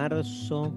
marzo, 0.00 0.72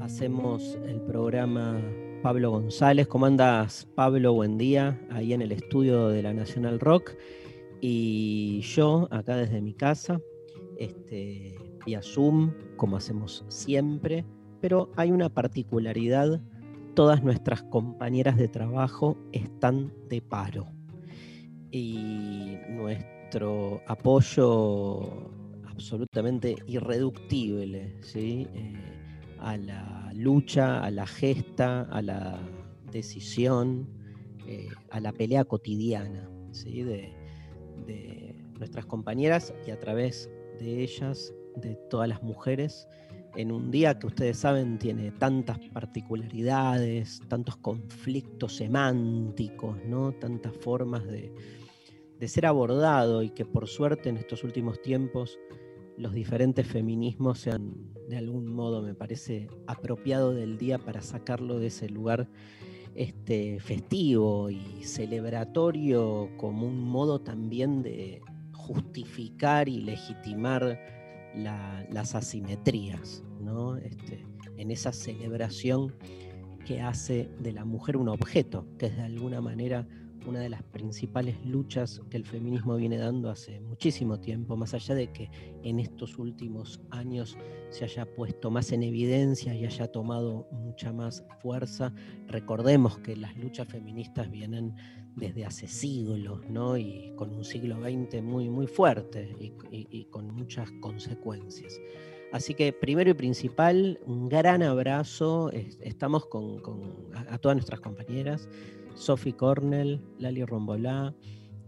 hacemos 0.00 0.76
el 0.84 1.00
programa 1.02 1.80
Pablo 2.20 2.50
González. 2.50 3.06
¿Cómo 3.06 3.26
andas, 3.26 3.86
Pablo? 3.94 4.32
Buen 4.32 4.58
día, 4.58 5.00
ahí 5.08 5.32
en 5.32 5.40
el 5.40 5.52
estudio 5.52 6.08
de 6.08 6.24
la 6.24 6.34
Nacional 6.34 6.80
Rock. 6.80 7.12
Y 7.80 8.60
yo, 8.62 9.06
acá 9.12 9.36
desde 9.36 9.60
mi 9.60 9.72
casa, 9.72 10.20
este, 10.78 11.54
vía 11.86 12.02
Zoom, 12.02 12.52
como 12.76 12.96
hacemos 12.96 13.44
siempre, 13.46 14.24
pero 14.60 14.90
hay 14.96 15.12
una 15.12 15.28
particularidad, 15.28 16.40
todas 16.94 17.22
nuestras 17.22 17.62
compañeras 17.62 18.36
de 18.36 18.48
trabajo 18.48 19.16
están 19.30 19.94
de 20.08 20.22
paro. 20.22 20.66
Y 21.70 22.56
nuestro 22.68 23.80
apoyo 23.86 25.30
absolutamente 25.80 26.56
irreductible 26.66 27.96
¿sí? 28.02 28.46
Eh, 28.54 28.74
a 29.38 29.56
la 29.56 30.12
lucha, 30.14 30.84
a 30.84 30.90
la 30.90 31.06
gesta, 31.06 31.82
a 31.90 32.02
la 32.02 32.38
decisión, 32.92 33.88
eh, 34.46 34.68
a 34.90 35.00
la 35.00 35.12
pelea 35.12 35.44
cotidiana 35.46 36.28
¿sí? 36.52 36.82
de, 36.82 37.14
de 37.86 38.36
nuestras 38.58 38.84
compañeras 38.84 39.54
y 39.66 39.70
a 39.70 39.80
través 39.80 40.30
de 40.58 40.82
ellas, 40.82 41.32
de 41.56 41.76
todas 41.88 42.08
las 42.08 42.22
mujeres, 42.22 42.86
en 43.34 43.50
un 43.50 43.70
día 43.70 43.98
que 43.98 44.06
ustedes 44.06 44.36
saben 44.36 44.78
tiene 44.78 45.12
tantas 45.12 45.58
particularidades, 45.72 47.22
tantos 47.28 47.56
conflictos 47.56 48.56
semánticos, 48.56 49.78
¿no? 49.86 50.12
tantas 50.12 50.54
formas 50.58 51.06
de, 51.06 51.32
de 52.18 52.28
ser 52.28 52.44
abordado 52.44 53.22
y 53.22 53.30
que 53.30 53.46
por 53.46 53.66
suerte 53.66 54.10
en 54.10 54.18
estos 54.18 54.44
últimos 54.44 54.82
tiempos 54.82 55.38
los 55.96 56.12
diferentes 56.12 56.66
feminismos 56.66 57.40
se 57.40 57.50
han 57.50 57.72
de 58.08 58.16
algún 58.16 58.46
modo, 58.52 58.82
me 58.82 58.94
parece, 58.94 59.48
apropiado 59.68 60.32
del 60.34 60.58
día 60.58 60.78
para 60.78 61.00
sacarlo 61.00 61.58
de 61.60 61.68
ese 61.68 61.88
lugar 61.88 62.28
este, 62.96 63.60
festivo 63.60 64.50
y 64.50 64.82
celebratorio 64.82 66.28
como 66.36 66.66
un 66.66 66.82
modo 66.82 67.20
también 67.20 67.82
de 67.82 68.20
justificar 68.52 69.68
y 69.68 69.80
legitimar 69.80 70.78
la- 71.36 71.86
las 71.90 72.14
asimetrías, 72.16 73.22
¿no? 73.40 73.76
Este, 73.76 74.26
en 74.56 74.70
esa 74.72 74.92
celebración 74.92 75.94
que 76.66 76.80
hace 76.80 77.30
de 77.38 77.52
la 77.52 77.64
mujer 77.64 77.96
un 77.96 78.08
objeto, 78.08 78.66
que 78.78 78.86
es 78.86 78.96
de 78.96 79.02
alguna 79.02 79.40
manera 79.40 79.86
una 80.26 80.40
de 80.40 80.48
las 80.50 80.62
principales 80.62 81.36
luchas 81.44 82.00
que 82.10 82.16
el 82.16 82.24
feminismo 82.24 82.76
viene 82.76 82.98
dando 82.98 83.30
hace 83.30 83.60
muchísimo 83.60 84.20
tiempo, 84.20 84.56
más 84.56 84.74
allá 84.74 84.94
de 84.94 85.12
que 85.12 85.30
en 85.62 85.80
estos 85.80 86.18
últimos 86.18 86.80
años 86.90 87.36
se 87.70 87.84
haya 87.84 88.04
puesto 88.14 88.50
más 88.50 88.72
en 88.72 88.82
evidencia 88.82 89.54
y 89.54 89.64
haya 89.64 89.86
tomado 89.90 90.46
mucha 90.52 90.92
más 90.92 91.24
fuerza. 91.40 91.92
Recordemos 92.26 92.98
que 92.98 93.16
las 93.16 93.36
luchas 93.36 93.68
feministas 93.68 94.30
vienen 94.30 94.74
desde 95.16 95.44
hace 95.44 95.66
siglos, 95.66 96.40
¿no? 96.48 96.76
Y 96.76 97.12
con 97.16 97.34
un 97.34 97.44
siglo 97.44 97.76
XX 97.80 98.22
muy, 98.22 98.48
muy 98.48 98.66
fuerte 98.66 99.34
y, 99.70 100.04
con 100.06 100.26
muchas 100.34 100.70
consecuencias. 100.80 101.80
Así 102.32 102.54
que 102.54 102.72
primero 102.72 103.10
y 103.10 103.14
principal, 103.14 103.98
un 104.06 104.28
gran 104.28 104.62
abrazo. 104.62 105.50
es- 105.50 105.78
Estamos 105.82 106.26
con, 106.26 106.60
a 107.28 107.38
todas 107.38 107.56
nuestras 107.56 107.80
compañeras, 107.80 108.48
Sophie 108.94 109.34
Cornell, 109.34 110.00
Lali 110.18 110.44
Rombolá, 110.44 111.14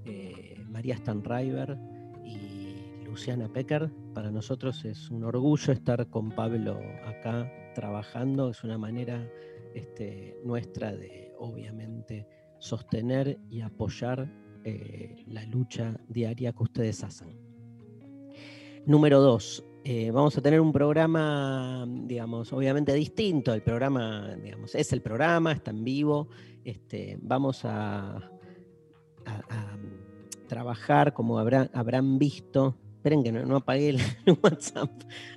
eh, 0.05 0.63
María 0.69 0.97
Stanriver 0.97 1.79
y 2.25 3.05
Luciana 3.05 3.49
Pecker. 3.49 3.91
Para 4.15 4.31
nosotros 4.31 4.85
es 4.85 5.11
un 5.11 5.25
orgullo 5.25 5.73
estar 5.73 6.09
con 6.09 6.31
Pablo 6.31 6.79
acá 7.05 7.51
trabajando. 7.75 8.51
Es 8.51 8.65
una 8.65 8.79
manera 8.79 9.29
este, 9.75 10.37
nuestra 10.45 10.93
de, 10.93 11.33
obviamente, 11.39 12.27
sostener 12.59 13.39
y 13.51 13.61
apoyar 13.61 14.31
eh, 14.65 15.25
la 15.27 15.45
lucha 15.47 15.99
diaria 16.09 16.53
que 16.53 16.63
ustedes 16.63 17.03
hacen. 17.03 17.37
Número 18.87 19.21
dos, 19.21 19.65
eh, 19.85 20.13
vamos 20.13 20.39
a 20.39 20.41
tener 20.41 20.61
un 20.61 20.73
programa, 20.73 21.85
digamos, 21.89 22.53
obviamente 22.53 22.93
distinto. 22.95 23.53
El 23.53 23.63
programa, 23.63 24.37
digamos, 24.37 24.75
es 24.77 24.93
el 24.93 25.03
programa, 25.03 25.53
está 25.53 25.73
en 25.73 25.83
vivo. 25.83 26.29
Este, 26.65 27.19
vamos 27.21 27.65
a, 27.65 28.31
trabajar 30.49 31.13
como 31.13 31.39
habrá- 31.39 31.71
habrán 31.73 32.19
visto. 32.19 32.77
Esperen 32.97 33.23
que 33.23 33.33
no, 33.33 33.45
no 33.45 33.57
apagué 33.57 33.91
el 34.27 34.39
WhatsApp. 34.43 34.91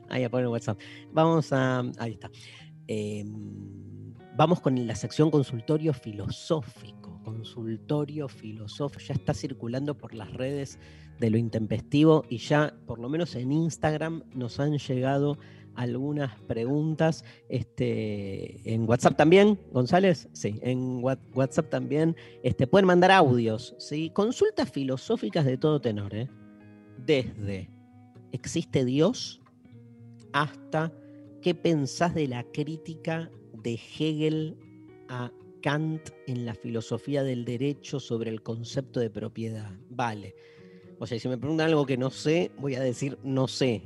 Ahí 0.10 0.24
apagué 0.24 0.44
el 0.44 0.50
WhatsApp. 0.50 0.80
Vamos 1.12 1.52
a. 1.54 1.80
Ahí 1.98 2.14
está. 2.14 2.30
Eh, 2.88 3.24
vamos 4.36 4.60
con 4.60 4.86
la 4.86 4.96
sección 4.96 5.32
consultorio 5.32 5.94
filosófico. 5.94 7.22
Consultorio 7.24 8.28
filosófico. 8.28 9.02
Ya 9.04 9.14
está 9.16 9.34
circulando 9.34 9.98
por 9.98 10.14
las 10.14 10.32
redes 10.32 10.80
de 11.20 11.30
lo 11.30 11.38
intempestivo 11.38 12.26
y 12.30 12.38
ya, 12.38 12.76
por 12.86 13.00
lo 13.00 13.10
menos 13.10 13.36
en 13.36 13.52
Instagram, 13.52 14.24
nos 14.34 14.60
han 14.60 14.78
llegado 14.78 15.38
algunas 15.76 16.40
preguntas. 16.42 17.24
Este, 17.50 18.60
en 18.74 18.88
WhatsApp 18.88 19.16
también, 19.18 19.60
González, 19.72 20.30
sí, 20.34 20.60
en 20.62 21.04
Wha- 21.04 21.20
WhatsApp 21.34 21.70
también. 21.70 22.16
Este, 22.44 22.68
pueden 22.68 22.86
mandar 22.86 23.12
audios, 23.12 23.76
¿sí? 23.78 24.10
Consultas 24.12 24.70
filosóficas 24.70 25.46
de 25.46 25.58
todo 25.58 25.80
tenor, 25.82 26.14
¿eh? 26.16 26.30
Desde 27.06 27.70
¿existe 28.32 28.84
Dios? 28.86 29.42
hasta 30.34 30.92
¿qué 31.42 31.56
pensás 31.56 32.14
de 32.14 32.28
la 32.28 32.44
crítica 32.44 33.30
de 33.64 33.74
Hegel 33.76 34.58
a 35.08 35.32
Kant 35.62 36.10
en 36.28 36.46
la 36.46 36.56
filosofía 36.56 37.24
del 37.24 37.46
derecho 37.46 38.00
sobre 38.00 38.32
el 38.32 38.42
concepto 38.42 39.00
de 39.00 39.10
propiedad? 39.10 39.72
Vale. 39.90 40.36
O 41.00 41.06
sea, 41.08 41.20
si 41.20 41.28
me 41.28 41.38
preguntan 41.38 41.68
algo 41.68 41.86
que 41.86 41.98
no 41.98 42.10
sé, 42.10 42.52
voy 42.58 42.76
a 42.76 42.82
decir 42.82 43.18
no 43.24 43.48
sé. 43.48 43.82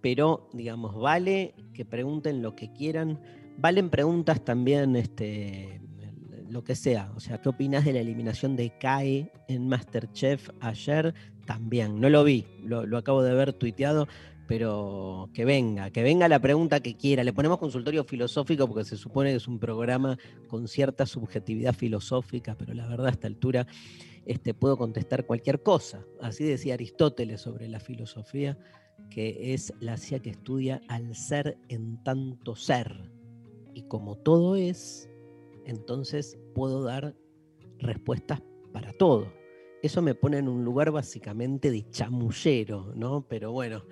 Pero, 0.00 0.48
digamos, 0.52 0.94
vale 0.94 1.54
que 1.74 1.84
pregunten 1.84 2.42
lo 2.42 2.54
que 2.54 2.72
quieran. 2.72 3.20
Valen 3.56 3.90
preguntas 3.90 4.44
también, 4.44 4.94
este, 4.96 5.80
lo 6.48 6.62
que 6.64 6.74
sea. 6.74 7.12
O 7.16 7.20
sea, 7.20 7.40
¿qué 7.40 7.48
opinas 7.48 7.84
de 7.84 7.92
la 7.92 8.00
eliminación 8.00 8.56
de 8.56 8.70
CAE 8.78 9.30
en 9.48 9.68
Masterchef 9.68 10.50
ayer? 10.60 11.14
También. 11.46 12.00
No 12.00 12.10
lo 12.10 12.24
vi, 12.24 12.46
lo, 12.62 12.86
lo 12.86 12.98
acabo 12.98 13.22
de 13.22 13.34
ver 13.34 13.52
tuiteado, 13.52 14.06
pero 14.46 15.30
que 15.34 15.44
venga, 15.44 15.90
que 15.90 16.02
venga 16.02 16.28
la 16.28 16.40
pregunta 16.40 16.80
que 16.80 16.96
quiera. 16.96 17.24
Le 17.24 17.32
ponemos 17.32 17.58
consultorio 17.58 18.04
filosófico 18.04 18.66
porque 18.66 18.84
se 18.84 18.96
supone 18.96 19.30
que 19.30 19.36
es 19.36 19.48
un 19.48 19.58
programa 19.58 20.18
con 20.46 20.68
cierta 20.68 21.06
subjetividad 21.06 21.74
filosófica, 21.74 22.54
pero 22.56 22.74
la 22.74 22.86
verdad 22.86 23.08
a 23.08 23.10
esta 23.10 23.26
altura 23.26 23.66
este, 24.28 24.54
puedo 24.54 24.76
contestar 24.76 25.26
cualquier 25.26 25.62
cosa. 25.62 26.04
Así 26.20 26.44
decía 26.44 26.74
Aristóteles 26.74 27.40
sobre 27.40 27.66
la 27.68 27.80
filosofía, 27.80 28.58
que 29.10 29.54
es 29.54 29.72
la 29.80 29.96
ciencia 29.96 30.20
que 30.20 30.30
estudia 30.30 30.80
al 30.88 31.14
ser 31.14 31.58
en 31.68 32.02
tanto 32.02 32.54
ser. 32.56 33.10
Y 33.74 33.82
como 33.82 34.16
todo 34.16 34.56
es, 34.56 35.08
entonces 35.64 36.38
puedo 36.54 36.82
dar 36.82 37.14
respuestas 37.78 38.42
para 38.72 38.92
todo. 38.92 39.32
Eso 39.82 40.02
me 40.02 40.14
pone 40.14 40.38
en 40.38 40.48
un 40.48 40.64
lugar 40.64 40.90
básicamente 40.90 41.70
de 41.70 41.88
chamullero, 41.90 42.92
¿no? 42.96 43.26
Pero 43.28 43.52
bueno, 43.52 43.84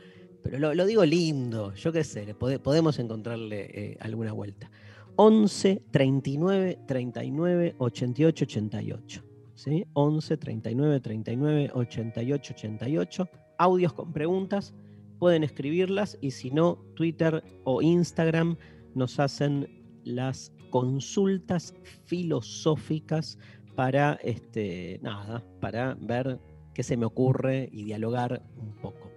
pero 0.43 0.58
lo, 0.58 0.75
lo 0.75 0.87
digo 0.87 1.05
lindo, 1.05 1.75
yo 1.75 1.93
qué 1.93 2.05
sé, 2.05 2.35
podemos 2.35 2.99
encontrarle 2.99 3.70
eh, 3.73 3.97
alguna 4.00 4.32
vuelta. 4.32 4.70
11 5.17 5.82
39 5.91 6.79
39 6.87 7.75
88 7.79 8.44
88. 8.44 9.25
¿sí? 9.55 9.87
11 9.94 10.37
39 10.37 11.00
39 11.00 11.70
88 11.75 12.55
88. 12.55 13.29
Audios 13.58 13.93
con 13.94 14.12
preguntas, 14.12 14.75
pueden 15.18 15.44
escribirlas 15.44 16.18
y 16.20 16.30
si 16.30 16.50
no, 16.50 16.76
Twitter 16.94 17.42
o 17.64 17.82
Instagram 17.82 18.56
nos 18.94 19.18
hacen 19.18 19.68
las 20.04 20.52
consultas 20.70 21.74
filosóficas 22.04 23.38
para 23.74 24.14
este, 24.22 24.98
nada, 25.02 25.44
para 25.60 25.94
ver 26.00 26.40
qué 26.74 26.82
se 26.82 26.96
me 26.96 27.06
ocurre 27.06 27.68
y 27.72 27.84
dialogar 27.84 28.42
un 28.56 28.74
poco. 28.80 29.10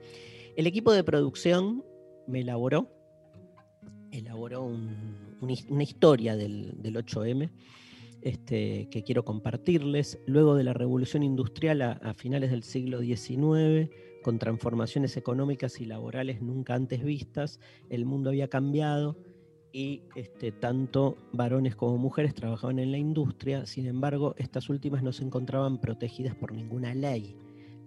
El 0.55 0.67
equipo 0.67 0.91
de 0.91 1.03
producción 1.03 1.83
me 2.27 2.41
elaboró, 2.41 2.89
elaboró 4.11 4.63
una 4.63 5.83
historia 5.83 6.35
del, 6.35 6.77
8M 6.83 7.49
este, 8.21 8.87
que 8.89 9.03
quiero 9.03 9.23
compartirles. 9.23 10.19
Luego 10.25 10.55
de 10.55 10.63
la 10.63 10.73
revolución 10.73 11.23
industrial 11.23 11.81
a, 11.81 12.13
finales 12.13 12.51
del 12.51 12.63
siglo 12.63 12.99
XIX, 12.99 13.89
con 14.21 14.39
transformaciones 14.39 15.17
económicas 15.17 15.79
y 15.81 15.85
laborales 15.85 16.41
nunca 16.41 16.75
antes 16.75 17.03
vistas, 17.03 17.59
el 17.89 18.05
mundo 18.05 18.29
había 18.29 18.47
cambiado 18.47 19.17
y 19.71 20.01
este, 20.15 20.51
tanto 20.51 21.17
varones 21.31 21.75
como 21.75 21.97
mujeres 21.97 22.33
trabajaban 22.33 22.79
en 22.79 22.91
la 22.91 22.97
industria, 22.97 23.65
sin 23.65 23.85
embargo, 23.85 24.33
estas 24.37 24.69
últimas 24.69 25.03
no 25.03 25.13
se 25.13 25.23
encontraban 25.23 25.79
protegidas 25.79 26.35
por 26.35 26.51
ninguna 26.51 26.93
ley. 26.95 27.35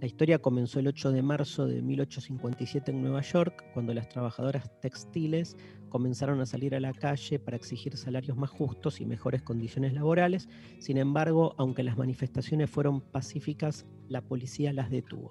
La 0.02 0.06
historia 0.06 0.40
comenzó 0.40 0.80
el 0.80 0.88
8 0.88 1.12
de 1.12 1.22
marzo 1.22 1.66
de 1.68 1.80
1857 1.80 2.90
en 2.90 3.02
Nueva 3.02 3.20
York, 3.20 3.64
cuando 3.72 3.94
las 3.94 4.08
trabajadoras 4.08 4.68
textiles 4.80 5.56
comenzaron 5.90 6.40
a 6.40 6.46
salir 6.46 6.74
a 6.74 6.80
la 6.80 6.92
calle 6.92 7.38
para 7.38 7.56
exigir 7.56 7.96
salarios 7.96 8.36
más 8.36 8.50
justos 8.50 9.00
y 9.00 9.06
mejores 9.06 9.42
condiciones 9.42 9.92
laborales. 9.92 10.48
Sin 10.80 10.98
embargo, 10.98 11.54
aunque 11.56 11.84
las 11.84 11.96
manifestaciones 11.96 12.68
fueron 12.68 13.00
pacíficas, 13.00 13.86
la 14.08 14.22
policía 14.22 14.72
las 14.72 14.90
detuvo. 14.90 15.30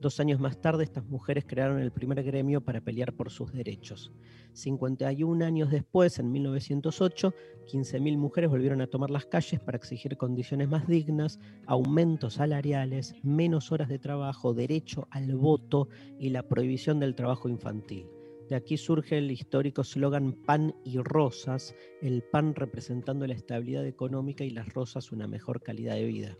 Dos 0.00 0.20
años 0.20 0.38
más 0.38 0.60
tarde, 0.60 0.84
estas 0.84 1.04
mujeres 1.06 1.44
crearon 1.44 1.80
el 1.80 1.90
primer 1.90 2.22
gremio 2.22 2.60
para 2.60 2.80
pelear 2.80 3.12
por 3.14 3.30
sus 3.30 3.52
derechos. 3.52 4.12
51 4.52 5.44
años 5.44 5.70
después, 5.72 6.20
en 6.20 6.30
1908, 6.30 7.34
15.000 7.66 8.16
mujeres 8.16 8.48
volvieron 8.48 8.80
a 8.80 8.86
tomar 8.86 9.10
las 9.10 9.26
calles 9.26 9.58
para 9.58 9.76
exigir 9.76 10.16
condiciones 10.16 10.68
más 10.68 10.86
dignas, 10.86 11.40
aumentos 11.66 12.34
salariales, 12.34 13.14
menos 13.24 13.72
horas 13.72 13.88
de 13.88 13.98
trabajo, 13.98 14.54
derecho 14.54 15.08
al 15.10 15.34
voto 15.34 15.88
y 16.18 16.30
la 16.30 16.44
prohibición 16.44 17.00
del 17.00 17.16
trabajo 17.16 17.48
infantil. 17.48 18.06
De 18.48 18.54
aquí 18.54 18.76
surge 18.76 19.18
el 19.18 19.30
histórico 19.30 19.82
slogan 19.82 20.32
pan 20.32 20.74
y 20.84 20.98
rosas, 20.98 21.74
el 22.00 22.22
pan 22.22 22.54
representando 22.54 23.26
la 23.26 23.34
estabilidad 23.34 23.84
económica 23.84 24.44
y 24.44 24.50
las 24.50 24.72
rosas 24.72 25.12
una 25.12 25.26
mejor 25.26 25.60
calidad 25.60 25.96
de 25.96 26.04
vida. 26.04 26.38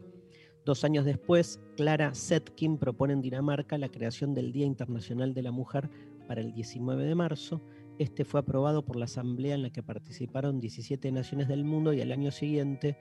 Dos 0.69 0.85
años 0.85 1.07
después, 1.07 1.63
Clara 1.79 2.15
Zetkin 2.15 2.77
propone 2.77 3.15
en 3.15 3.23
Dinamarca 3.23 3.79
la 3.79 3.89
creación 3.89 4.35
del 4.35 4.53
Día 4.53 4.67
Internacional 4.67 5.33
de 5.33 5.41
la 5.41 5.51
Mujer 5.51 5.89
para 6.27 6.43
el 6.43 6.53
19 6.53 7.07
de 7.07 7.15
marzo. 7.15 7.63
Este 7.99 8.27
fue 8.27 8.41
aprobado 8.41 8.85
por 8.85 8.97
la 8.97 9.07
asamblea 9.07 9.55
en 9.55 9.63
la 9.63 9.71
que 9.71 9.83
participaron 9.83 10.61
17 10.61 11.11
naciones 11.11 11.49
del 11.49 11.65
mundo 11.65 11.95
y 11.95 12.03
al 12.03 12.13
año 12.13 12.31
siguiente 12.31 12.99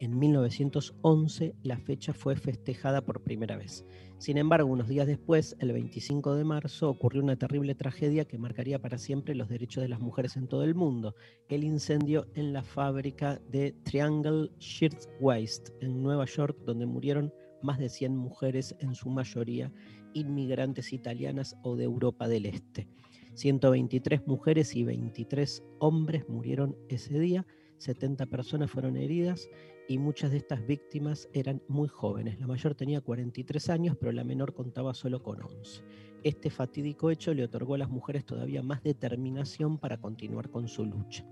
en 0.00 0.18
1911 0.18 1.54
la 1.62 1.76
fecha 1.76 2.14
fue 2.14 2.34
festejada 2.34 3.02
por 3.02 3.22
primera 3.22 3.56
vez. 3.56 3.84
Sin 4.18 4.38
embargo, 4.38 4.70
unos 4.70 4.88
días 4.88 5.06
después, 5.06 5.56
el 5.60 5.72
25 5.72 6.34
de 6.34 6.44
marzo, 6.44 6.88
ocurrió 6.88 7.22
una 7.22 7.36
terrible 7.36 7.74
tragedia 7.74 8.24
que 8.24 8.38
marcaría 8.38 8.80
para 8.80 8.98
siempre 8.98 9.34
los 9.34 9.48
derechos 9.48 9.82
de 9.82 9.88
las 9.88 10.00
mujeres 10.00 10.36
en 10.36 10.48
todo 10.48 10.64
el 10.64 10.74
mundo, 10.74 11.14
el 11.48 11.64
incendio 11.64 12.26
en 12.34 12.52
la 12.52 12.62
fábrica 12.62 13.40
de 13.50 13.72
Triangle 13.84 14.50
Shirtwaist 14.58 15.70
en 15.80 16.02
Nueva 16.02 16.24
York, 16.24 16.58
donde 16.64 16.86
murieron 16.86 17.32
más 17.62 17.78
de 17.78 17.90
100 17.90 18.16
mujeres, 18.16 18.74
en 18.80 18.94
su 18.94 19.10
mayoría 19.10 19.70
inmigrantes 20.14 20.92
italianas 20.92 21.56
o 21.62 21.76
de 21.76 21.84
Europa 21.84 22.26
del 22.26 22.46
Este. 22.46 22.88
123 23.34 24.26
mujeres 24.26 24.74
y 24.74 24.82
23 24.82 25.62
hombres 25.78 26.28
murieron 26.28 26.76
ese 26.88 27.18
día, 27.18 27.46
70 27.78 28.26
personas 28.26 28.70
fueron 28.70 28.96
heridas 28.96 29.48
y 29.90 29.98
muchas 29.98 30.30
de 30.30 30.36
estas 30.36 30.64
víctimas 30.64 31.28
eran 31.32 31.62
muy 31.66 31.88
jóvenes. 31.88 32.38
La 32.38 32.46
mayor 32.46 32.76
tenía 32.76 33.00
43 33.00 33.70
años, 33.70 33.96
pero 33.98 34.12
la 34.12 34.22
menor 34.22 34.54
contaba 34.54 34.94
solo 34.94 35.20
con 35.20 35.42
11. 35.42 35.82
Este 36.22 36.48
fatídico 36.48 37.10
hecho 37.10 37.34
le 37.34 37.42
otorgó 37.42 37.74
a 37.74 37.78
las 37.78 37.90
mujeres 37.90 38.24
todavía 38.24 38.62
más 38.62 38.84
determinación 38.84 39.78
para 39.78 40.00
continuar 40.00 40.48
con 40.48 40.68
su 40.68 40.84
lucha. 40.84 41.26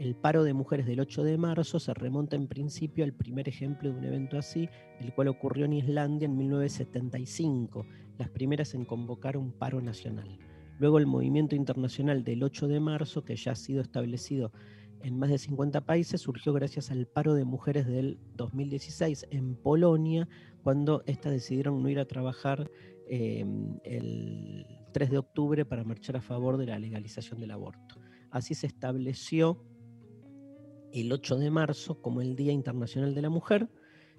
El 0.00 0.16
paro 0.16 0.42
de 0.42 0.52
mujeres 0.52 0.84
del 0.84 0.98
8 0.98 1.22
de 1.22 1.38
marzo 1.38 1.78
se 1.78 1.94
remonta 1.94 2.34
en 2.34 2.48
principio 2.48 3.04
al 3.04 3.12
primer 3.12 3.48
ejemplo 3.48 3.92
de 3.92 3.98
un 4.00 4.04
evento 4.04 4.36
así, 4.36 4.68
el 4.98 5.14
cual 5.14 5.28
ocurrió 5.28 5.66
en 5.66 5.74
Islandia 5.74 6.26
en 6.26 6.36
1975, 6.36 7.86
las 8.18 8.30
primeras 8.30 8.74
en 8.74 8.84
convocar 8.84 9.36
un 9.36 9.52
paro 9.52 9.80
nacional. 9.80 10.40
Luego 10.80 10.98
el 10.98 11.06
movimiento 11.06 11.54
internacional 11.54 12.24
del 12.24 12.42
8 12.42 12.66
de 12.66 12.80
marzo, 12.80 13.24
que 13.24 13.36
ya 13.36 13.52
ha 13.52 13.54
sido 13.54 13.80
establecido 13.80 14.50
en 15.02 15.18
más 15.18 15.30
de 15.30 15.38
50 15.38 15.82
países 15.82 16.20
surgió 16.20 16.52
gracias 16.52 16.90
al 16.90 17.06
paro 17.06 17.34
de 17.34 17.44
mujeres 17.44 17.86
del 17.86 18.18
2016 18.36 19.26
en 19.30 19.56
Polonia, 19.56 20.28
cuando 20.62 21.02
éstas 21.06 21.32
decidieron 21.32 21.82
no 21.82 21.88
ir 21.88 21.98
a 21.98 22.06
trabajar 22.06 22.70
em, 23.08 23.78
el 23.84 24.66
3 24.92 25.10
de 25.10 25.18
octubre 25.18 25.64
para 25.64 25.84
marchar 25.84 26.16
a 26.16 26.22
favor 26.22 26.56
de 26.56 26.66
la 26.66 26.78
legalización 26.78 27.40
del 27.40 27.50
aborto. 27.50 27.96
Así 28.30 28.54
se 28.54 28.66
estableció 28.66 29.64
el 30.92 31.12
8 31.12 31.38
de 31.38 31.50
marzo 31.50 32.00
como 32.00 32.20
el 32.20 32.36
Día 32.36 32.52
Internacional 32.52 33.14
de 33.14 33.22
la 33.22 33.30
Mujer, 33.30 33.68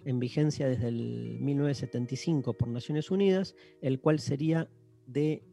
en 0.06 0.20
vigencia 0.20 0.68
desde 0.68 0.90
el 0.90 1.38
1975 1.40 2.58
por 2.58 2.68
Naciones 2.68 3.10
Unidas, 3.10 3.56
el 3.82 4.02
cual 4.02 4.20
sería 4.20 4.70
de 5.08 5.44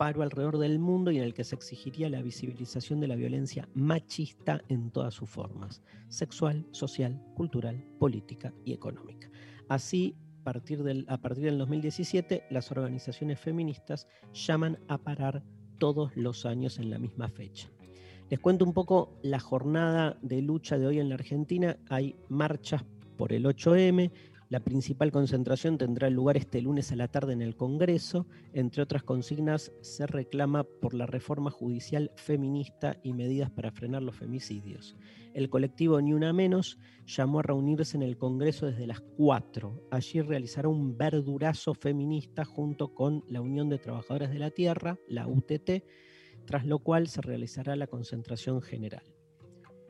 paro 0.00 0.22
alrededor 0.22 0.56
del 0.56 0.78
mundo 0.78 1.10
y 1.10 1.18
en 1.18 1.24
el 1.24 1.34
que 1.34 1.44
se 1.44 1.54
exigiría 1.54 2.08
la 2.08 2.22
visibilización 2.22 3.00
de 3.00 3.06
la 3.06 3.16
violencia 3.16 3.68
machista 3.74 4.62
en 4.70 4.90
todas 4.90 5.12
sus 5.12 5.28
formas, 5.28 5.82
sexual, 6.08 6.66
social, 6.70 7.22
cultural, 7.34 7.84
política 7.98 8.54
y 8.64 8.72
económica. 8.72 9.30
Así, 9.68 10.16
a 10.40 10.44
partir 10.44 10.82
del, 10.84 11.04
a 11.06 11.18
partir 11.18 11.44
del 11.44 11.58
2017, 11.58 12.44
las 12.48 12.70
organizaciones 12.70 13.38
feministas 13.40 14.08
llaman 14.32 14.78
a 14.88 14.96
parar 14.96 15.42
todos 15.78 16.16
los 16.16 16.46
años 16.46 16.78
en 16.78 16.88
la 16.88 16.98
misma 16.98 17.28
fecha. 17.28 17.68
Les 18.30 18.40
cuento 18.40 18.64
un 18.64 18.72
poco 18.72 19.18
la 19.22 19.38
jornada 19.38 20.16
de 20.22 20.40
lucha 20.40 20.78
de 20.78 20.86
hoy 20.86 20.98
en 20.98 21.10
la 21.10 21.16
Argentina. 21.16 21.76
Hay 21.90 22.16
marchas 22.30 22.86
por 23.18 23.34
el 23.34 23.44
8M, 23.44 24.10
la 24.50 24.58
principal 24.58 25.12
concentración 25.12 25.78
tendrá 25.78 26.10
lugar 26.10 26.36
este 26.36 26.60
lunes 26.60 26.90
a 26.90 26.96
la 26.96 27.06
tarde 27.06 27.32
en 27.32 27.40
el 27.40 27.54
Congreso. 27.54 28.26
Entre 28.52 28.82
otras 28.82 29.04
consignas, 29.04 29.70
se 29.80 30.08
reclama 30.08 30.64
por 30.64 30.92
la 30.92 31.06
reforma 31.06 31.52
judicial 31.52 32.10
feminista 32.16 32.98
y 33.04 33.12
medidas 33.12 33.48
para 33.52 33.70
frenar 33.70 34.02
los 34.02 34.16
femicidios. 34.16 34.96
El 35.34 35.50
colectivo 35.50 36.00
Ni 36.00 36.14
Una 36.14 36.32
Menos 36.32 36.80
llamó 37.06 37.38
a 37.38 37.42
reunirse 37.44 37.96
en 37.96 38.02
el 38.02 38.18
Congreso 38.18 38.66
desde 38.66 38.88
las 38.88 39.00
4. 39.16 39.86
Allí 39.92 40.20
realizará 40.20 40.68
un 40.68 40.98
verdurazo 40.98 41.72
feminista 41.72 42.44
junto 42.44 42.92
con 42.92 43.22
la 43.28 43.40
Unión 43.40 43.68
de 43.68 43.78
Trabajadoras 43.78 44.32
de 44.32 44.40
la 44.40 44.50
Tierra, 44.50 44.98
la 45.06 45.28
UTT, 45.28 45.84
tras 46.44 46.66
lo 46.66 46.80
cual 46.80 47.06
se 47.06 47.20
realizará 47.20 47.76
la 47.76 47.86
concentración 47.86 48.60
general. 48.62 49.19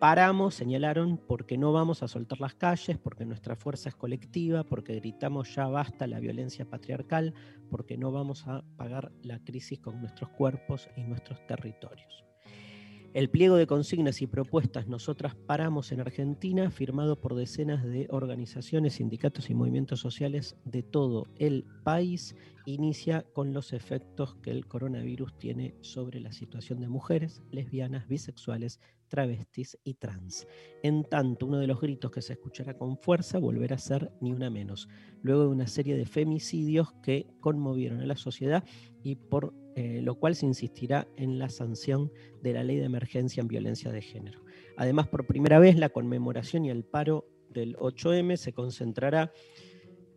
Paramos, 0.01 0.55
señalaron, 0.55 1.19
porque 1.19 1.59
no 1.59 1.75
vamos 1.75 2.03
a 2.03 2.09
soltar 2.09 2.41
las 2.41 2.55
calles, 2.55 2.97
porque 2.97 3.27
nuestra 3.27 3.55
fuerza 3.55 3.91
es 3.91 3.95
colectiva, 3.95 4.65
porque 4.65 4.95
gritamos 4.95 5.55
ya 5.55 5.67
basta 5.67 6.07
la 6.07 6.21
violencia 6.21 6.65
patriarcal, 6.65 7.35
porque 7.69 7.99
no 7.99 8.11
vamos 8.11 8.49
a 8.49 8.65
pagar 8.79 9.13
la 9.23 9.41
crisis 9.41 9.79
con 9.79 10.01
nuestros 10.01 10.31
cuerpos 10.31 10.89
y 10.97 11.03
nuestros 11.03 11.47
territorios. 11.47 12.25
El 13.13 13.29
pliego 13.29 13.57
de 13.57 13.67
consignas 13.67 14.23
y 14.23 14.27
propuestas 14.27 14.87
Nosotras 14.87 15.35
Paramos 15.35 15.93
en 15.93 16.01
Argentina, 16.01 16.71
firmado 16.71 17.21
por 17.21 17.35
decenas 17.35 17.85
de 17.85 18.07
organizaciones, 18.09 18.95
sindicatos 18.95 19.51
y 19.51 19.55
movimientos 19.55 20.01
sociales 20.01 20.57
de 20.65 20.83
todo 20.83 21.27
el 21.37 21.67
país, 21.83 22.35
inicia 22.65 23.25
con 23.33 23.53
los 23.53 23.73
efectos 23.73 24.37
que 24.37 24.51
el 24.51 24.67
coronavirus 24.67 25.37
tiene 25.39 25.75
sobre 25.81 26.21
la 26.21 26.33
situación 26.33 26.81
de 26.81 26.89
mujeres, 26.89 27.43
lesbianas, 27.51 28.09
bisexuales, 28.09 28.81
travestis 29.09 29.79
y 29.85 29.95
trans. 29.95 30.47
En 30.83 31.05
tanto, 31.05 31.47
uno 31.47 31.59
de 31.59 31.67
los 31.67 31.81
gritos 31.81 32.11
que 32.11 32.23
se 32.23 32.35
escuchará 32.35 32.79
con 32.79 32.97
fuerza 32.97 33.39
volverá 33.39 33.77
a 33.77 33.79
ser 33.79 34.13
ni 34.21 34.33
una 34.33 34.51
menos, 34.51 34.89
luego 35.23 35.43
de 35.43 35.49
una 35.49 35.67
serie 35.67 35.97
de 35.97 36.07
femicidios 36.07 36.93
que 37.03 37.27
conmovieron 37.41 38.01
a 38.01 38.07
la 38.07 38.17
sociedad 38.17 38.65
y 39.03 39.17
por 39.17 39.55
eh, 39.77 40.01
lo 40.03 40.17
cual 40.17 40.35
se 40.35 40.47
insistirá 40.47 41.07
en 41.17 41.39
la 41.39 41.49
sanción 41.49 42.13
de 42.43 42.53
la 42.53 42.65
ley 42.65 42.77
de 42.77 42.85
emergencia 42.85 43.41
en 43.41 43.49
violencia 43.49 43.93
de 43.93 44.03
género. 44.03 44.43
Además, 44.77 45.09
por 45.09 45.27
primera 45.27 45.59
vez, 45.59 45.77
la 45.77 45.91
conmemoración 45.91 46.65
y 46.65 46.71
el 46.71 46.85
paro 46.85 47.29
del 47.51 47.77
8M 47.77 48.37
se 48.37 48.53
concentrará, 48.53 49.33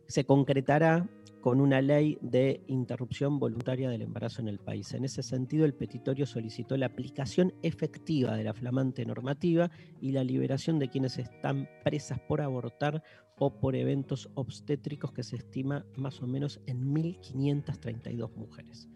se 0.07 0.25
concretará 0.25 1.09
con 1.43 1.59
una 1.59 1.81
ley 1.81 2.17
de 2.21 2.63
interrupción 2.67 3.37
voluntaria 3.37 3.89
del 3.89 4.03
embarazo 4.03 4.41
en 4.41 4.47
el 4.47 4.59
país. 4.59 4.93
En 4.93 5.03
ese 5.03 5.21
sentido, 5.21 5.65
el 5.65 5.73
petitorio 5.73 6.25
solicitó 6.25 6.77
la 6.77 6.85
aplicación 6.85 7.53
efectiva 7.61 8.37
de 8.37 8.45
la 8.45 8.53
flamante 8.53 9.05
normativa 9.05 9.69
y 9.99 10.13
la 10.13 10.23
liberación 10.23 10.79
de 10.79 10.87
quienes 10.87 11.17
están 11.17 11.67
presas 11.83 12.21
por 12.21 12.39
abortar 12.39 13.03
o 13.37 13.59
por 13.59 13.75
eventos 13.75 14.29
obstétricos 14.35 15.11
que 15.11 15.23
se 15.23 15.35
estima 15.35 15.85
más 15.97 16.21
o 16.21 16.27
menos 16.27 16.61
en 16.65 16.93
1.532 16.93 18.33
mujeres. 18.37 18.87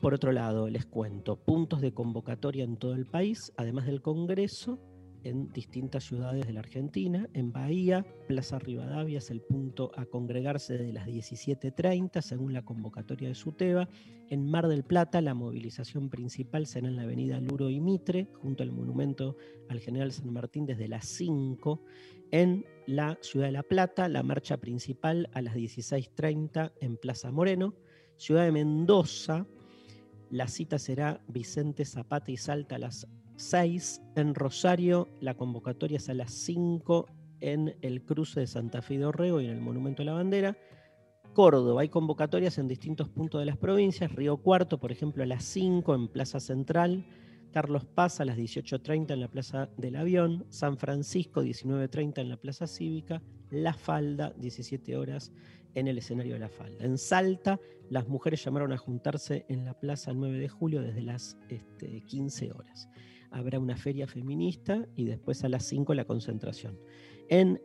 Por 0.00 0.14
otro 0.14 0.32
lado, 0.32 0.68
les 0.68 0.84
cuento, 0.84 1.36
puntos 1.36 1.80
de 1.80 1.94
convocatoria 1.94 2.64
en 2.64 2.76
todo 2.76 2.94
el 2.94 3.06
país, 3.06 3.52
además 3.56 3.86
del 3.86 4.02
Congreso, 4.02 4.80
en 5.24 5.52
distintas 5.52 6.04
ciudades 6.04 6.46
de 6.46 6.52
la 6.52 6.60
Argentina. 6.60 7.28
En 7.34 7.52
Bahía, 7.52 8.04
Plaza 8.26 8.58
Rivadavia 8.58 9.18
es 9.18 9.30
el 9.30 9.40
punto 9.40 9.92
a 9.96 10.06
congregarse 10.06 10.78
desde 10.78 10.92
las 10.92 11.06
17.30 11.06 12.22
según 12.22 12.52
la 12.52 12.62
convocatoria 12.62 13.28
de 13.28 13.34
SUTEBA. 13.34 13.88
En 14.28 14.50
Mar 14.50 14.68
del 14.68 14.84
Plata, 14.84 15.20
la 15.20 15.34
movilización 15.34 16.08
principal 16.08 16.66
será 16.66 16.88
en 16.88 16.96
la 16.96 17.02
avenida 17.02 17.40
Luro 17.40 17.68
y 17.70 17.80
Mitre, 17.80 18.28
junto 18.40 18.62
al 18.62 18.72
monumento 18.72 19.36
al 19.68 19.80
general 19.80 20.12
San 20.12 20.32
Martín 20.32 20.66
desde 20.66 20.88
las 20.88 21.06
5. 21.06 21.82
En 22.30 22.64
la 22.86 23.18
ciudad 23.20 23.46
de 23.46 23.52
La 23.52 23.62
Plata, 23.62 24.08
la 24.08 24.22
marcha 24.22 24.56
principal 24.58 25.28
a 25.32 25.42
las 25.42 25.54
16.30 25.54 26.72
en 26.80 26.96
Plaza 26.96 27.30
Moreno. 27.30 27.74
Ciudad 28.16 28.44
de 28.44 28.52
Mendoza, 28.52 29.46
la 30.30 30.46
cita 30.46 30.78
será 30.78 31.20
Vicente 31.26 31.84
Zapata 31.84 32.30
y 32.30 32.36
Salta 32.36 32.76
a 32.76 32.78
las 32.78 33.06
6 33.40 34.02
en 34.16 34.34
Rosario, 34.34 35.08
la 35.20 35.34
convocatoria 35.34 35.96
es 35.96 36.08
a 36.10 36.14
las 36.14 36.30
5 36.30 37.06
en 37.40 37.74
el 37.80 38.04
cruce 38.04 38.40
de 38.40 38.46
Santa 38.46 38.82
Fe 38.82 38.98
de 38.98 39.06
Orrego 39.06 39.40
y 39.40 39.46
en 39.46 39.52
el 39.52 39.60
Monumento 39.60 40.02
a 40.02 40.04
la 40.04 40.12
Bandera. 40.12 40.58
Córdoba, 41.32 41.80
hay 41.80 41.88
convocatorias 41.88 42.58
en 42.58 42.68
distintos 42.68 43.08
puntos 43.08 43.40
de 43.40 43.46
las 43.46 43.56
provincias. 43.56 44.12
Río 44.12 44.36
Cuarto, 44.36 44.78
por 44.78 44.92
ejemplo, 44.92 45.22
a 45.22 45.26
las 45.26 45.44
5 45.44 45.94
en 45.94 46.08
Plaza 46.08 46.38
Central. 46.38 47.06
Carlos 47.50 47.84
Paz 47.84 48.20
a 48.20 48.24
las 48.24 48.36
18.30 48.36 49.12
en 49.12 49.20
la 49.20 49.28
Plaza 49.28 49.70
del 49.76 49.96
Avión. 49.96 50.44
San 50.50 50.76
Francisco, 50.76 51.42
19.30 51.42 52.18
en 52.20 52.28
la 52.28 52.36
Plaza 52.36 52.66
Cívica. 52.66 53.22
La 53.50 53.72
Falda, 53.72 54.34
17 54.36 54.96
horas 54.96 55.32
en 55.74 55.88
el 55.88 55.98
escenario 55.98 56.34
de 56.34 56.40
La 56.40 56.48
Falda. 56.48 56.84
En 56.84 56.98
Salta, 56.98 57.58
las 57.88 58.06
mujeres 58.06 58.44
llamaron 58.44 58.72
a 58.72 58.76
juntarse 58.76 59.46
en 59.48 59.64
la 59.64 59.74
Plaza 59.74 60.12
9 60.12 60.38
de 60.38 60.48
Julio 60.48 60.82
desde 60.82 61.00
las 61.00 61.38
15 62.06 62.44
este, 62.44 62.52
horas 62.52 62.88
habrá 63.30 63.58
una 63.58 63.76
feria 63.76 64.06
feminista 64.06 64.86
y 64.96 65.04
después 65.04 65.44
a 65.44 65.48
las 65.48 65.64
5 65.66 65.94
la 65.94 66.04
concentración. 66.04 66.78
En 67.28 67.60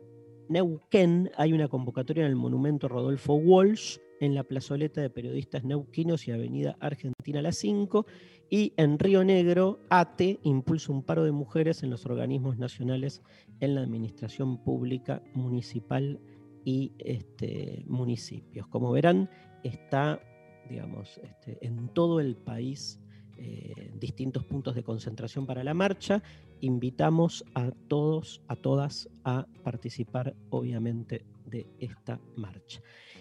Neuquén 0.48 1.30
hay 1.36 1.52
una 1.52 1.68
convocatoria 1.68 2.24
en 2.24 2.30
el 2.30 2.36
monumento 2.36 2.88
Rodolfo 2.88 3.34
Walsh, 3.34 3.98
en 4.20 4.34
la 4.34 4.44
plazoleta 4.44 5.00
de 5.00 5.10
periodistas 5.10 5.64
neuquinos 5.64 6.26
y 6.26 6.30
Avenida 6.30 6.76
Argentina 6.80 7.40
a 7.40 7.42
las 7.42 7.56
5. 7.56 8.06
Y 8.48 8.72
en 8.76 8.98
Río 8.98 9.24
Negro, 9.24 9.80
ATE 9.90 10.38
impulsa 10.42 10.92
un 10.92 11.02
paro 11.02 11.24
de 11.24 11.32
mujeres 11.32 11.82
en 11.82 11.90
los 11.90 12.06
organismos 12.06 12.58
nacionales 12.58 13.22
en 13.60 13.74
la 13.74 13.82
administración 13.82 14.62
pública 14.62 15.22
municipal 15.34 16.20
y 16.64 16.92
este, 16.98 17.84
municipios. 17.86 18.68
Como 18.68 18.92
verán, 18.92 19.28
está 19.64 20.20
digamos, 20.68 21.18
este, 21.22 21.64
en 21.64 21.88
todo 21.88 22.20
el 22.20 22.36
país 22.36 23.00
eh, 23.38 23.90
distintos 23.98 24.44
puntos 24.44 24.74
de 24.74 24.82
concentración 24.82 25.46
para 25.46 25.64
la 25.64 25.74
marcha. 25.74 26.22
Invitamos 26.60 27.44
a 27.54 27.70
todos, 27.88 28.42
a 28.48 28.56
todas 28.56 29.08
a 29.24 29.46
participar, 29.62 30.34
obviamente, 30.50 31.24
de 31.44 31.66
esta 31.78 32.20
marcha. 32.36 32.80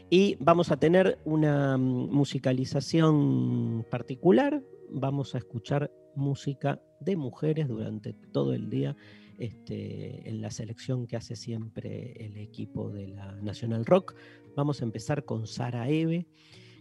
Y 0.10 0.38
vamos 0.40 0.72
a 0.72 0.78
tener 0.78 1.20
una 1.26 1.78
mm, 1.78 2.12
musicalización 2.12 3.86
particular. 3.90 4.64
Vamos 4.90 5.36
a 5.36 5.40
escuchar 5.40 5.92
música 6.16 6.82
de 7.00 7.16
mujeres 7.16 7.68
durante 7.68 8.14
todo 8.14 8.54
el 8.54 8.70
día 8.70 8.96
este, 9.38 10.30
en 10.30 10.42
la 10.42 10.50
selección 10.50 11.08
que 11.08 11.18
hace 11.18 11.36
siempre 11.36 12.14
el 12.26 12.38
equipo 12.38 12.90
de 12.90 13.10
la 13.10 13.34
National 13.42 13.86
Rock. 13.86 14.16
Vamos 14.56 14.82
a 14.82 14.86
empezar 14.86 15.26
con 15.26 15.48
Sara 15.48 15.90
Eve 15.90 16.26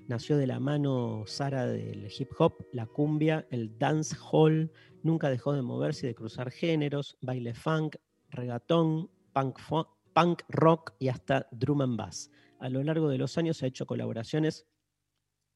nació 0.06 0.37
de 0.37 0.46
la 0.46 0.61
mano 0.61 1.25
Sara 1.26 1.66
del 1.66 2.08
hip 2.16 2.30
hop, 2.38 2.66
la 2.73 2.87
cumbia, 2.87 3.46
el 3.50 3.78
dance 3.78 4.16
hall, 4.30 4.70
nunca 5.02 5.30
dejó 5.30 5.52
de 5.52 5.62
moverse 5.62 6.06
y 6.06 6.08
de 6.08 6.14
cruzar 6.14 6.50
géneros, 6.50 7.16
baile 7.20 7.54
funk, 7.54 7.96
regatón, 8.30 9.11
punk, 9.32 10.42
rock 10.49 10.94
y 10.99 11.08
hasta 11.08 11.49
drum 11.50 11.82
and 11.82 11.96
bass. 11.96 12.30
A 12.58 12.68
lo 12.68 12.82
largo 12.82 13.08
de 13.08 13.18
los 13.18 13.37
años 13.38 13.62
ha 13.62 13.66
hecho 13.66 13.87
colaboraciones, 13.87 14.66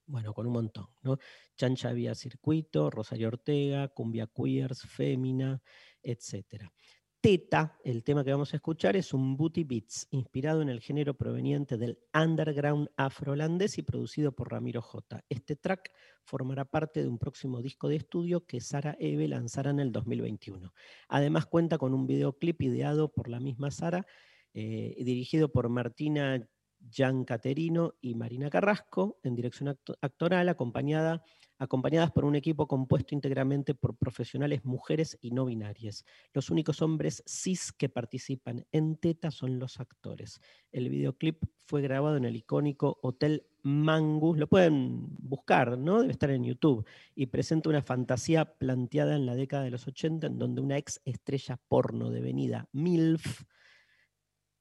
bueno, 0.07 0.33
con 0.33 0.47
un 0.47 0.53
montón, 0.53 0.89
¿no? 1.03 1.19
Chancha 1.57 1.93
Vía 1.93 2.15
Circuito, 2.15 2.91
Rosario 2.91 3.29
Ortega, 3.29 3.89
Cumbia 3.89 4.27
Queers, 4.27 4.83
Fémina, 4.83 5.61
etcétera. 6.03 6.73
Teta, 7.21 7.77
el 7.83 8.05
tema 8.05 8.23
que 8.23 8.31
vamos 8.31 8.53
a 8.53 8.57
escuchar, 8.59 8.95
es 8.95 9.13
un 9.13 9.37
booty 9.37 9.65
beats, 9.65 10.07
inspirado 10.13 10.63
en 10.63 10.69
el 10.69 10.81
género 10.81 11.15
proveniente 11.15 11.77
del 11.77 11.99
underground 12.15 12.91
afro-holandés 12.97 13.77
y 13.79 13.83
producido 13.83 14.31
por 14.31 14.53
Ramiro 14.53 14.81
J. 14.81 15.25
Este 15.29 15.57
track 15.57 15.91
formará 16.23 16.65
parte 16.65 17.03
de 17.03 17.09
un 17.09 17.19
próximo 17.19 17.61
disco 17.61 17.89
de 17.89 17.97
estudio 17.97 18.47
que 18.47 18.61
Sara 18.61 18.97
Eve 19.01 19.27
lanzará 19.27 19.71
en 19.71 19.81
el 19.81 19.91
2021. 19.91 20.73
Además 21.09 21.47
cuenta 21.47 21.77
con 21.77 21.93
un 21.93 22.07
videoclip 22.07 22.63
ideado 22.63 23.13
por 23.13 23.29
la 23.29 23.41
misma 23.41 23.73
Sara, 23.73 24.07
eh, 24.55 24.95
dirigido 25.01 25.51
por 25.51 25.69
Martina 25.71 26.49
Gian 26.89 27.25
Caterino 27.25 27.95
y 28.01 28.15
Marina 28.15 28.49
Carrasco, 28.49 29.19
en 29.25 29.35
dirección 29.35 29.77
actoral, 30.01 30.49
acompañada 30.49 31.25
acompañadas 31.59 32.11
por 32.13 32.25
un 32.25 32.37
equipo 32.37 32.67
compuesto 32.67 33.15
íntegramente 33.15 33.75
por 33.75 33.97
profesionales 33.97 34.65
mujeres 34.65 35.19
y 35.21 35.31
no 35.31 35.45
binarias. 35.45 36.05
Los 36.33 36.51
únicos 36.51 36.83
hombres 36.83 37.23
cis 37.27 37.73
que 37.73 37.89
participan 37.89 38.67
en 38.73 38.97
Teta 38.97 39.31
son 39.31 39.59
los 39.59 39.81
actores. 39.81 40.41
El 40.73 40.89
videoclip 40.89 41.43
fue 41.67 41.83
grabado 41.83 42.17
en 42.17 42.25
el 42.25 42.37
icónico 42.37 42.99
Hotel 43.03 43.47
Mangus, 43.63 44.39
lo 44.39 44.47
pueden 44.47 45.07
buscar, 45.19 45.77
¿no? 45.77 46.01
Debe 46.01 46.13
estar 46.13 46.31
en 46.31 46.45
YouTube, 46.45 46.87
y 47.15 47.27
presenta 47.27 47.69
una 47.69 47.83
fantasía 47.83 48.45
planteada 48.45 49.17
en 49.17 49.27
la 49.27 49.35
década 49.35 49.65
de 49.65 49.71
los 49.71 49.87
80 49.87 50.29
en 50.29 50.39
donde 50.39 50.61
una 50.61 50.79
ex 50.79 51.01
estrella 51.05 51.61
porno 51.69 52.11
devenida 52.11 52.69
MILF 52.73 53.45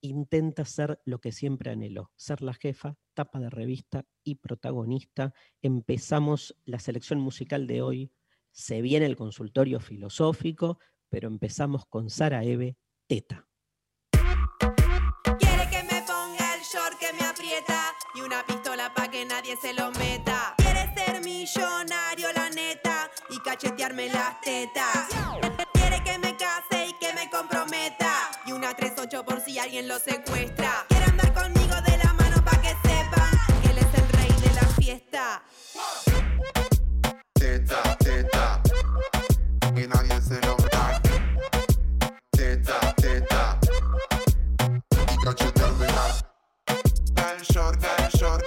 intenta 0.00 0.64
ser 0.64 1.00
lo 1.04 1.20
que 1.20 1.32
siempre 1.32 1.70
anheló, 1.70 2.10
ser 2.16 2.42
la 2.42 2.54
jefa, 2.54 2.96
tapa 3.14 3.40
de 3.40 3.50
revista 3.50 4.04
y 4.22 4.36
protagonista. 4.36 5.32
Empezamos 5.62 6.56
la 6.64 6.78
selección 6.78 7.20
musical 7.20 7.66
de 7.66 7.82
hoy, 7.82 8.12
se 8.52 8.82
viene 8.82 9.06
el 9.06 9.16
consultorio 9.16 9.80
filosófico, 9.80 10.78
pero 11.08 11.28
empezamos 11.28 11.86
con 11.86 12.10
Sara 12.10 12.44
Eve, 12.44 12.76
Teta. 13.06 13.46
Quiere 15.38 15.70
que 15.70 15.82
me 15.82 16.02
ponga 16.02 16.54
el 16.54 16.62
short 16.62 16.98
que 16.98 17.12
me 17.12 17.26
aprieta 17.26 17.92
y 18.14 18.20
una 18.20 18.44
pistola 18.44 18.92
para 18.94 19.10
que 19.10 19.24
nadie 19.24 19.56
se 19.56 19.72
lo 19.74 19.90
meta. 19.92 20.54
Quiere 20.58 20.92
ser 20.94 21.24
millonario, 21.24 22.32
la 22.34 22.50
neta, 22.50 23.10
y 23.30 23.38
cachetearme 23.40 24.08
las 24.08 24.40
tetas. 24.40 25.67
Que 26.20 26.26
me 26.26 26.36
case 26.36 26.86
y 26.88 26.92
que 26.94 27.12
me 27.12 27.30
comprometa 27.30 28.30
y 28.46 28.52
una 28.52 28.74
38 28.74 29.24
por 29.24 29.40
si 29.40 29.58
alguien 29.58 29.86
lo 29.86 29.98
secuestra. 29.98 30.84
Quiere 30.88 31.04
andar 31.04 31.32
conmigo 31.32 31.74
de 31.86 31.98
la 31.98 32.12
mano 32.14 32.44
pa' 32.44 32.60
que 32.60 32.70
sepan 32.82 33.30
que 33.62 33.70
él 33.70 33.78
es 33.78 33.94
el 33.94 34.08
rey 34.18 34.32
de 34.40 34.54
la 34.54 34.66
fiesta. 34.80 35.42
Teta, 37.34 37.96
teta, 37.98 38.60
y 39.76 39.86
nadie 39.86 40.20
se 40.20 40.40
lo 40.46 40.56
da. 40.56 41.00
Teta, 42.30 42.94
teta, 42.96 43.58
y 45.12 45.24
cacheteármela. 45.24 46.06
Da 47.12 47.32
el 47.32 47.42
short, 47.42 47.80
da 47.80 48.08
short, 48.08 48.42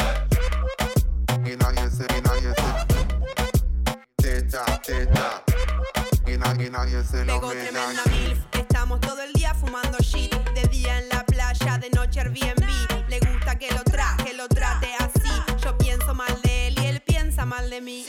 y 1.45 1.55
nadie 1.55 1.89
se, 1.89 2.05
y 2.17 2.21
nadie 2.21 2.53
se. 2.53 2.71
Teta, 4.17 4.65
teta, 4.81 5.20
nadie, 6.41 6.69
nadie 6.69 7.03
se 7.03 7.23
lo 7.25 7.33
Pegó 7.33 7.49
ve. 7.49 7.61
tremenda 7.61 8.03
milf. 8.09 8.39
Estamos 8.53 8.99
todo 8.99 9.21
el 9.21 9.31
día 9.33 9.53
fumando 9.53 9.97
shit. 9.99 10.33
De 10.55 10.63
día 10.69 10.99
en 10.99 11.09
la 11.09 11.23
playa, 11.25 11.77
de 11.77 11.89
noche 11.91 12.19
Airbnb. 12.19 13.07
Le 13.07 13.19
gusta 13.19 13.57
que 13.57 13.71
lo 13.71 13.83
traje, 13.83 14.33
lo 14.33 14.47
trate 14.47 14.89
así. 14.99 15.31
Yo 15.63 15.77
pienso 15.77 16.13
mal 16.13 16.35
de 16.43 16.67
él 16.67 16.79
y 16.81 16.85
él 16.87 17.01
piensa 17.01 17.45
mal 17.45 17.69
de 17.69 17.81
mí. 17.81 18.05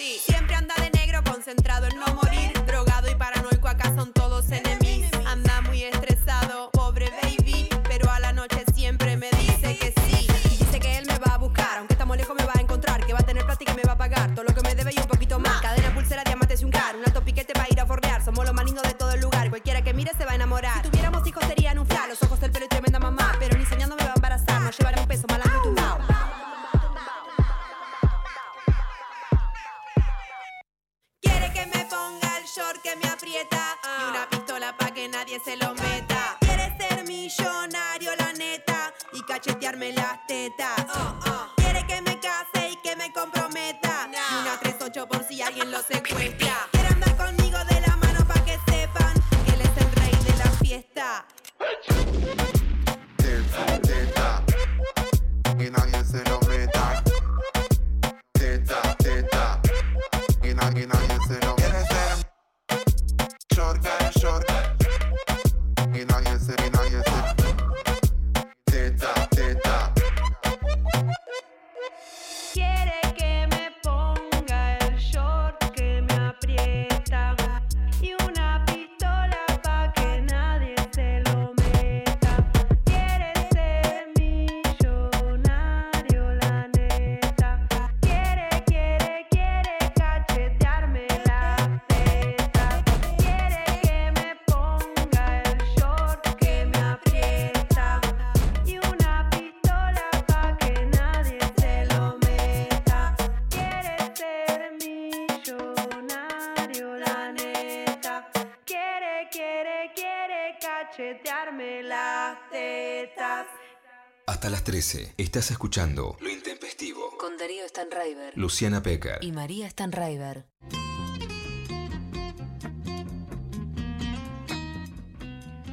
13 114.82 115.14
estás 115.16 115.52
escuchando 115.52 116.16
Lo 116.20 116.28
Intempestivo. 116.28 117.16
Con 117.16 117.38
Darío 117.38 117.62
Stanraiver 117.68 118.36
Luciana 118.36 118.82
Pecker. 118.82 119.18
y 119.22 119.30
María 119.30 119.70
Stanraiver. 119.70 120.44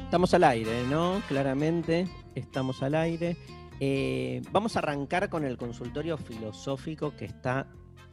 Estamos 0.04 0.32
al 0.32 0.44
aire, 0.44 0.84
¿no? 0.86 1.20
Claramente 1.26 2.06
estamos 2.36 2.84
al 2.84 2.94
aire. 2.94 3.36
Eh, 3.80 4.42
vamos 4.52 4.76
a 4.76 4.78
arrancar 4.78 5.28
con 5.28 5.44
el 5.44 5.56
consultorio 5.56 6.16
filosófico 6.16 7.16
que 7.16 7.24
está 7.24 7.66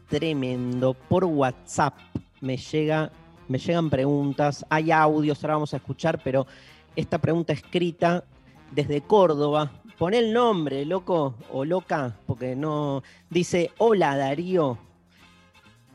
tremendo. 0.10 0.96
Por 0.96 1.26
WhatsApp 1.26 1.94
me, 2.42 2.58
llega, 2.58 3.12
me 3.48 3.60
llegan 3.60 3.92
preguntas, 3.92 4.66
hay 4.68 4.90
audios, 4.90 5.44
ahora 5.44 5.54
vamos 5.54 5.76
a 5.76 5.78
escuchar, 5.78 6.24
pero 6.24 6.48
esta 6.96 7.20
pregunta 7.20 7.54
escrita 7.54 8.24
desde 8.72 9.02
Córdoba. 9.02 9.84
Pon 9.98 10.14
el 10.14 10.32
nombre, 10.32 10.86
loco 10.86 11.36
o 11.52 11.66
loca, 11.66 12.20
porque 12.26 12.56
no. 12.56 13.04
Dice: 13.30 13.72
Hola 13.78 14.16
Darío, 14.16 14.78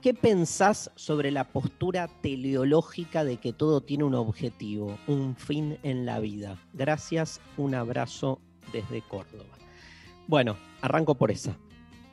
¿Qué 0.02 0.14
pensás 0.14 0.90
sobre 0.96 1.30
la 1.30 1.44
postura 1.44 2.08
teleológica 2.08 3.22
de 3.22 3.36
que 3.36 3.52
todo 3.52 3.82
tiene 3.82 4.02
un 4.02 4.16
objetivo, 4.16 4.98
un 5.06 5.36
fin 5.36 5.78
en 5.84 6.04
la 6.04 6.18
vida? 6.18 6.58
Gracias, 6.72 7.40
un 7.56 7.76
abrazo 7.76 8.40
desde 8.72 9.00
Córdoba. 9.02 9.44
Bueno, 10.26 10.56
arranco 10.80 11.14
por 11.14 11.30
esa. 11.30 11.56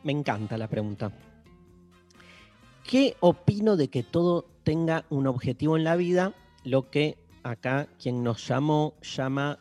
Me 0.04 0.12
encanta 0.12 0.56
la 0.60 0.68
pregunta. 0.68 1.12
¿Qué 2.84 3.18
opino 3.22 3.76
de 3.76 3.88
que 3.88 4.04
todo 4.04 4.46
tenga 4.64 5.06
un 5.10 5.26
objetivo 5.26 5.76
en 5.76 5.84
la 5.84 5.96
vida? 5.96 6.34
Lo 6.64 6.92
que 6.92 7.18
acá 7.42 7.88
quien 8.00 8.24
nos 8.24 8.48
llamó 8.48 8.94
llama 9.02 9.58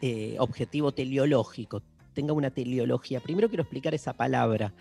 eh, 0.00 0.36
objetivo 0.38 0.92
teleológico. 0.92 1.82
Tenga 2.14 2.32
una 2.32 2.50
teleología. 2.50 3.20
Primero 3.20 3.48
quiero 3.48 3.62
explicar 3.62 3.94
esa 3.94 4.12
palabra 4.14 4.72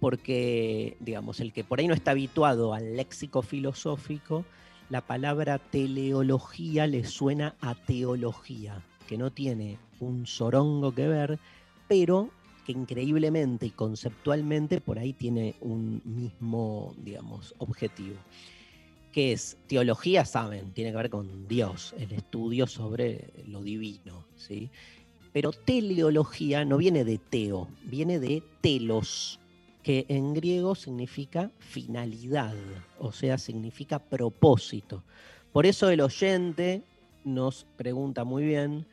porque, 0.00 0.96
digamos, 1.00 1.40
el 1.40 1.52
que 1.52 1.64
por 1.64 1.80
ahí 1.80 1.88
no 1.88 1.94
está 1.94 2.10
habituado 2.10 2.74
al 2.74 2.96
léxico 2.96 3.42
filosófico, 3.42 4.44
la 4.90 5.00
palabra 5.00 5.58
teleología 5.58 6.86
le 6.86 7.04
suena 7.04 7.56
a 7.60 7.74
teología, 7.74 8.82
que 9.08 9.16
no 9.16 9.32
tiene 9.32 9.78
un 10.00 10.26
sorongo 10.26 10.94
que 10.94 11.08
ver, 11.08 11.38
pero 11.88 12.28
que 12.66 12.72
increíblemente 12.72 13.66
y 13.66 13.70
conceptualmente 13.70 14.80
por 14.80 14.98
ahí 14.98 15.12
tiene 15.12 15.54
un 15.60 16.02
mismo, 16.04 16.94
digamos, 16.98 17.54
objetivo. 17.58 18.16
Que 19.14 19.30
es 19.30 19.56
teología, 19.68 20.24
saben, 20.24 20.72
tiene 20.72 20.90
que 20.90 20.96
ver 20.96 21.10
con 21.10 21.46
Dios, 21.46 21.94
el 21.98 22.10
estudio 22.10 22.66
sobre 22.66 23.30
lo 23.46 23.62
divino, 23.62 24.26
¿sí? 24.34 24.70
Pero 25.32 25.52
teleología 25.52 26.64
no 26.64 26.78
viene 26.78 27.04
de 27.04 27.18
teo, 27.18 27.68
viene 27.84 28.18
de 28.18 28.42
telos, 28.60 29.38
que 29.84 30.04
en 30.08 30.34
griego 30.34 30.74
significa 30.74 31.52
finalidad, 31.60 32.56
o 32.98 33.12
sea, 33.12 33.38
significa 33.38 34.00
propósito. 34.00 35.04
Por 35.52 35.64
eso 35.64 35.90
el 35.90 36.00
oyente 36.00 36.82
nos 37.22 37.66
pregunta 37.76 38.24
muy 38.24 38.44
bien 38.44 38.84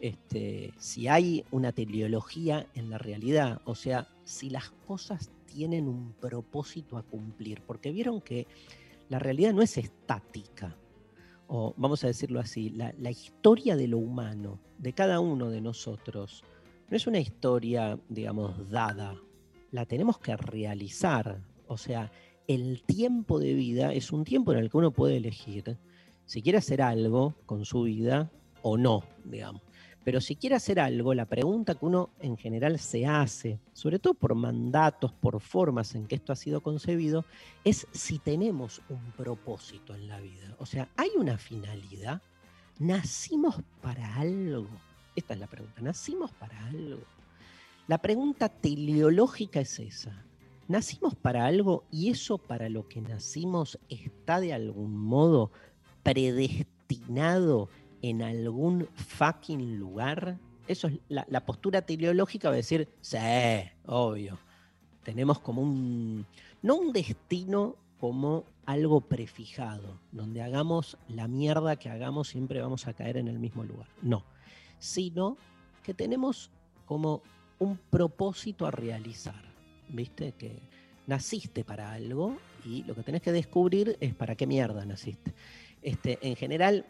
este, 0.00 0.72
si 0.78 1.06
hay 1.06 1.44
una 1.50 1.72
teleología 1.72 2.66
en 2.74 2.88
la 2.88 2.96
realidad, 2.96 3.60
o 3.66 3.74
sea, 3.74 4.08
si 4.24 4.48
las 4.48 4.70
cosas 4.86 5.30
tienen 5.44 5.86
un 5.86 6.14
propósito 6.14 6.96
a 6.96 7.02
cumplir, 7.02 7.60
porque 7.60 7.90
vieron 7.90 8.22
que 8.22 8.46
la 9.10 9.18
realidad 9.18 9.52
no 9.52 9.60
es 9.60 9.76
estática, 9.76 10.74
o 11.48 11.74
vamos 11.76 12.02
a 12.04 12.06
decirlo 12.06 12.40
así, 12.40 12.70
la, 12.70 13.10
historia 13.10 13.76
de 13.76 13.88
lo 13.88 13.98
humano, 13.98 14.60
de 14.78 14.94
cada 14.94 15.20
uno 15.20 15.50
de 15.50 15.60
nosotros, 15.60 16.44
no 16.88 16.96
es 16.96 17.06
una 17.06 17.18
historia, 17.18 17.98
digamos, 18.08 18.70
dada 18.70 19.20
la 19.72 19.86
tenemos 19.86 20.18
que 20.18 20.36
realizar. 20.36 21.42
O 21.66 21.76
sea, 21.76 22.10
el 22.46 22.82
tiempo 22.82 23.38
de 23.38 23.54
vida 23.54 23.92
es 23.92 24.12
un 24.12 24.24
tiempo 24.24 24.52
en 24.52 24.58
el 24.58 24.70
que 24.70 24.76
uno 24.76 24.92
puede 24.92 25.16
elegir 25.16 25.78
si 26.24 26.42
quiere 26.42 26.58
hacer 26.58 26.82
algo 26.82 27.34
con 27.46 27.64
su 27.64 27.82
vida 27.82 28.30
o 28.62 28.76
no, 28.76 29.02
digamos. 29.24 29.62
Pero 30.04 30.20
si 30.20 30.36
quiere 30.36 30.56
hacer 30.56 30.80
algo, 30.80 31.12
la 31.12 31.26
pregunta 31.26 31.74
que 31.74 31.84
uno 31.84 32.10
en 32.20 32.36
general 32.36 32.78
se 32.78 33.06
hace, 33.06 33.58
sobre 33.72 33.98
todo 33.98 34.14
por 34.14 34.34
mandatos, 34.34 35.12
por 35.12 35.40
formas 35.40 35.94
en 35.94 36.06
que 36.06 36.14
esto 36.14 36.32
ha 36.32 36.36
sido 36.36 36.62
concebido, 36.62 37.24
es 37.64 37.86
si 37.92 38.18
tenemos 38.18 38.80
un 38.88 39.12
propósito 39.12 39.94
en 39.94 40.08
la 40.08 40.18
vida. 40.20 40.56
O 40.58 40.66
sea, 40.66 40.88
¿hay 40.96 41.10
una 41.16 41.36
finalidad? 41.36 42.22
¿Nacimos 42.78 43.56
para 43.82 44.16
algo? 44.16 44.68
Esta 45.14 45.34
es 45.34 45.40
la 45.40 45.46
pregunta. 45.46 45.82
¿Nacimos 45.82 46.32
para 46.32 46.66
algo? 46.66 47.02
La 47.86 47.98
pregunta 47.98 48.48
teleológica 48.48 49.60
es 49.60 49.78
esa. 49.80 50.24
¿Nacimos 50.66 51.14
para 51.14 51.44
algo 51.44 51.84
y 51.90 52.08
eso 52.08 52.38
para 52.38 52.68
lo 52.68 52.88
que 52.88 53.02
nacimos 53.02 53.78
está 53.88 54.40
de 54.40 54.54
algún 54.54 54.96
modo 54.96 55.50
predestinado 56.02 57.68
en 58.02 58.22
algún 58.22 58.88
fucking 58.94 59.78
lugar? 59.78 60.38
Eso 60.66 60.88
es 60.88 60.98
la, 61.08 61.44
postura 61.44 61.82
teleológica 61.82 62.48
va 62.48 62.54
a 62.54 62.56
decir, 62.56 62.88
sí, 63.00 63.16
obvio. 63.86 64.38
Tenemos 65.02 65.40
como 65.40 65.62
un, 65.62 66.26
no 66.62 66.76
un 66.76 66.92
destino 66.92 67.76
como 67.98 68.44
algo 68.66 69.00
prefijado, 69.00 69.98
donde 70.12 70.42
hagamos 70.42 70.96
la 71.08 71.26
mierda 71.26 71.76
que 71.76 71.90
hagamos 71.90 72.28
siempre 72.28 72.60
vamos 72.60 72.86
a 72.86 72.94
caer 72.94 73.16
en 73.16 73.28
el 73.28 73.38
mismo 73.38 73.64
lugar. 73.64 73.88
No, 74.02 74.24
sino 74.78 75.36
que 75.82 75.94
tenemos 75.94 76.50
como 76.86 77.22
un 77.58 77.76
propósito 77.76 78.66
a 78.66 78.70
realizar. 78.70 79.50
¿Viste? 79.88 80.32
Que 80.32 80.60
naciste 81.06 81.64
para 81.64 81.92
algo 81.92 82.36
y 82.64 82.84
lo 82.84 82.94
que 82.94 83.02
tenés 83.02 83.22
que 83.22 83.32
descubrir 83.32 83.96
es 84.00 84.14
para 84.14 84.36
qué 84.36 84.46
mierda 84.46 84.84
naciste. 84.84 85.34
Este, 85.82 86.18
en 86.22 86.36
general, 86.36 86.86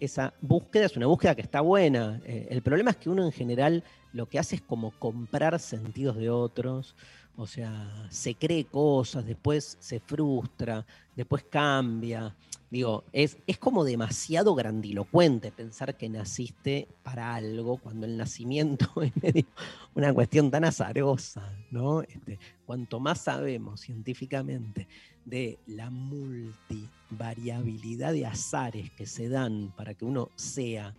esa 0.00 0.34
búsqueda 0.40 0.86
es 0.86 0.96
una 0.96 1.06
búsqueda 1.06 1.34
que 1.34 1.42
está 1.42 1.60
buena. 1.60 2.20
Eh, 2.24 2.48
el 2.50 2.62
problema 2.62 2.90
es 2.90 2.96
que 2.96 3.10
uno 3.10 3.24
en 3.24 3.32
general 3.32 3.84
lo 4.12 4.26
que 4.26 4.38
hace 4.38 4.56
es 4.56 4.62
como 4.62 4.90
comprar 4.92 5.58
sentidos 5.60 6.16
de 6.16 6.30
otros. 6.30 6.96
O 7.36 7.46
sea, 7.46 8.06
se 8.10 8.34
cree 8.34 8.66
cosas, 8.66 9.24
después 9.24 9.78
se 9.80 10.00
frustra, 10.00 10.84
después 11.16 11.44
cambia. 11.44 12.36
Digo, 12.70 13.04
es, 13.12 13.38
es 13.46 13.58
como 13.58 13.82
demasiado 13.82 14.54
grandilocuente 14.54 15.50
pensar 15.50 15.96
que 15.96 16.08
naciste 16.08 16.86
para 17.02 17.34
algo 17.34 17.78
cuando 17.78 18.06
el 18.06 18.16
nacimiento 18.16 18.86
es 19.02 19.10
medio 19.20 19.46
una 19.94 20.14
cuestión 20.14 20.50
tan 20.50 20.64
azarosa, 20.64 21.52
¿no? 21.70 22.02
Este, 22.02 22.38
cuanto 22.66 23.00
más 23.00 23.22
sabemos 23.22 23.80
científicamente 23.80 24.86
de 25.24 25.58
la 25.66 25.90
multivariabilidad 25.90 28.12
de 28.12 28.26
azares 28.26 28.90
que 28.92 29.06
se 29.06 29.28
dan 29.28 29.72
para 29.76 29.94
que 29.94 30.04
uno 30.04 30.30
sea, 30.36 30.94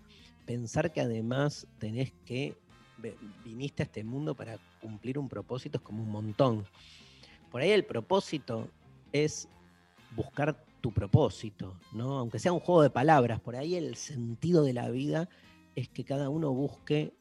pensar 0.46 0.91
que 0.91 1.00
además 1.02 1.67
tenés 1.80 2.12
que 2.26 2.58
viniste 3.44 3.84
a 3.84 3.86
este 3.86 4.04
mundo 4.04 4.36
para 4.36 4.60
cumplir 4.82 5.17
un 5.17 5.30
propósito, 5.30 5.78
es 5.78 5.84
como 5.84 6.04
un 6.04 6.10
montón. 6.10 6.65
Por 7.52 7.62
ahí 7.62 7.72
el 7.72 7.86
propósito 7.86 8.70
es 9.12 9.48
buscar 10.15 10.65
tu 10.82 10.91
propósito, 10.91 11.78
¿no? 11.94 12.17
Aunque 12.17 12.39
sea 12.39 12.52
un 12.52 12.60
juego 12.60 12.82
de 12.82 12.89
palabras, 12.89 13.39
por 13.39 13.56
ahí 13.56 13.76
el 13.76 13.96
sentido 13.96 14.63
de 14.63 14.74
la 14.74 14.89
vida 14.89 15.30
es 15.76 15.88
que 15.89 16.04
cada 16.04 16.30
uno 16.30 16.52
busque 16.52 17.13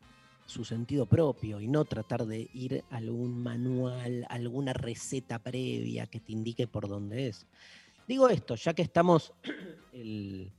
su 0.46 0.64
sentido 0.64 1.06
propio 1.06 1.60
y 1.60 1.68
no 1.68 1.84
tratar 1.84 2.26
de 2.26 2.50
ir 2.52 2.82
a 2.90 2.96
algún 2.96 3.40
manual, 3.42 4.26
alguna 4.28 4.72
receta 4.72 5.38
previa 5.38 6.06
que 6.06 6.18
te 6.18 6.32
indique 6.32 6.66
por 6.66 6.88
dónde 6.88 7.28
es. 7.28 7.46
Digo 8.08 8.28
esto, 8.28 8.56
ya 8.56 8.74
que 8.74 8.82
estamos 8.82 9.32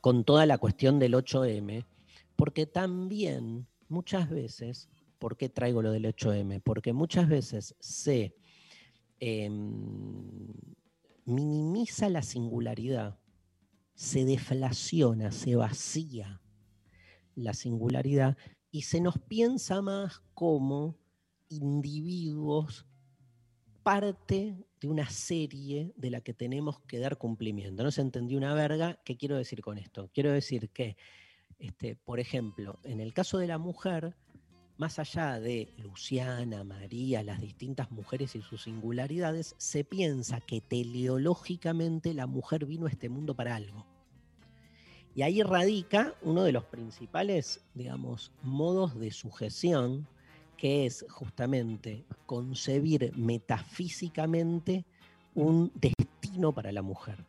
con 0.00 0.24
toda 0.24 0.46
la 0.46 0.58
cuestión 0.58 1.00
del 1.00 1.14
8M, 1.14 1.84
porque 2.36 2.66
también 2.66 3.66
muchas 3.88 4.30
veces, 4.30 4.88
¿por 5.18 5.36
qué 5.36 5.48
traigo 5.48 5.82
lo 5.82 5.92
del 5.92 6.04
8M? 6.04 6.62
Porque 6.62 6.92
muchas 6.92 7.28
veces 7.28 7.74
se 7.80 8.34
em, 9.20 10.52
minimiza 11.24 12.08
la 12.08 12.22
singularidad, 12.22 13.18
se 13.94 14.24
deflaciona, 14.24 15.32
se 15.32 15.56
vacía 15.56 16.40
la 17.34 17.54
singularidad 17.54 18.36
y 18.70 18.82
se 18.82 19.00
nos 19.00 19.18
piensa 19.18 19.82
más 19.82 20.20
como 20.34 20.96
individuos 21.48 22.86
parte 23.82 24.54
de 24.80 24.88
una 24.88 25.08
serie 25.08 25.92
de 25.96 26.10
la 26.10 26.20
que 26.20 26.34
tenemos 26.34 26.80
que 26.80 26.98
dar 26.98 27.16
cumplimiento. 27.16 27.82
No 27.82 27.90
se 27.90 28.02
entendió 28.02 28.36
una 28.36 28.54
verga. 28.54 29.00
¿Qué 29.04 29.16
quiero 29.16 29.36
decir 29.36 29.62
con 29.62 29.78
esto? 29.78 30.10
Quiero 30.12 30.30
decir 30.30 30.70
que, 30.70 30.96
este, 31.58 31.96
por 31.96 32.20
ejemplo, 32.20 32.78
en 32.84 33.00
el 33.00 33.14
caso 33.14 33.38
de 33.38 33.46
la 33.46 33.58
mujer, 33.58 34.14
más 34.78 35.00
allá 35.00 35.40
de 35.40 35.68
Luciana, 35.78 36.62
María, 36.62 37.24
las 37.24 37.40
distintas 37.40 37.90
mujeres 37.90 38.36
y 38.36 38.42
sus 38.42 38.62
singularidades, 38.62 39.56
se 39.58 39.82
piensa 39.82 40.40
que 40.40 40.60
teleológicamente 40.60 42.14
la 42.14 42.26
mujer 42.26 42.64
vino 42.64 42.86
a 42.86 42.90
este 42.90 43.08
mundo 43.08 43.34
para 43.34 43.56
algo. 43.56 43.84
Y 45.16 45.22
ahí 45.22 45.42
radica 45.42 46.14
uno 46.22 46.44
de 46.44 46.52
los 46.52 46.64
principales, 46.64 47.60
digamos, 47.74 48.30
modos 48.42 48.96
de 48.98 49.10
sujeción, 49.10 50.06
que 50.56 50.86
es 50.86 51.04
justamente 51.10 52.04
concebir 52.26 53.12
metafísicamente 53.16 54.84
un 55.34 55.72
destino 55.74 56.52
para 56.52 56.70
la 56.70 56.82
mujer, 56.82 57.24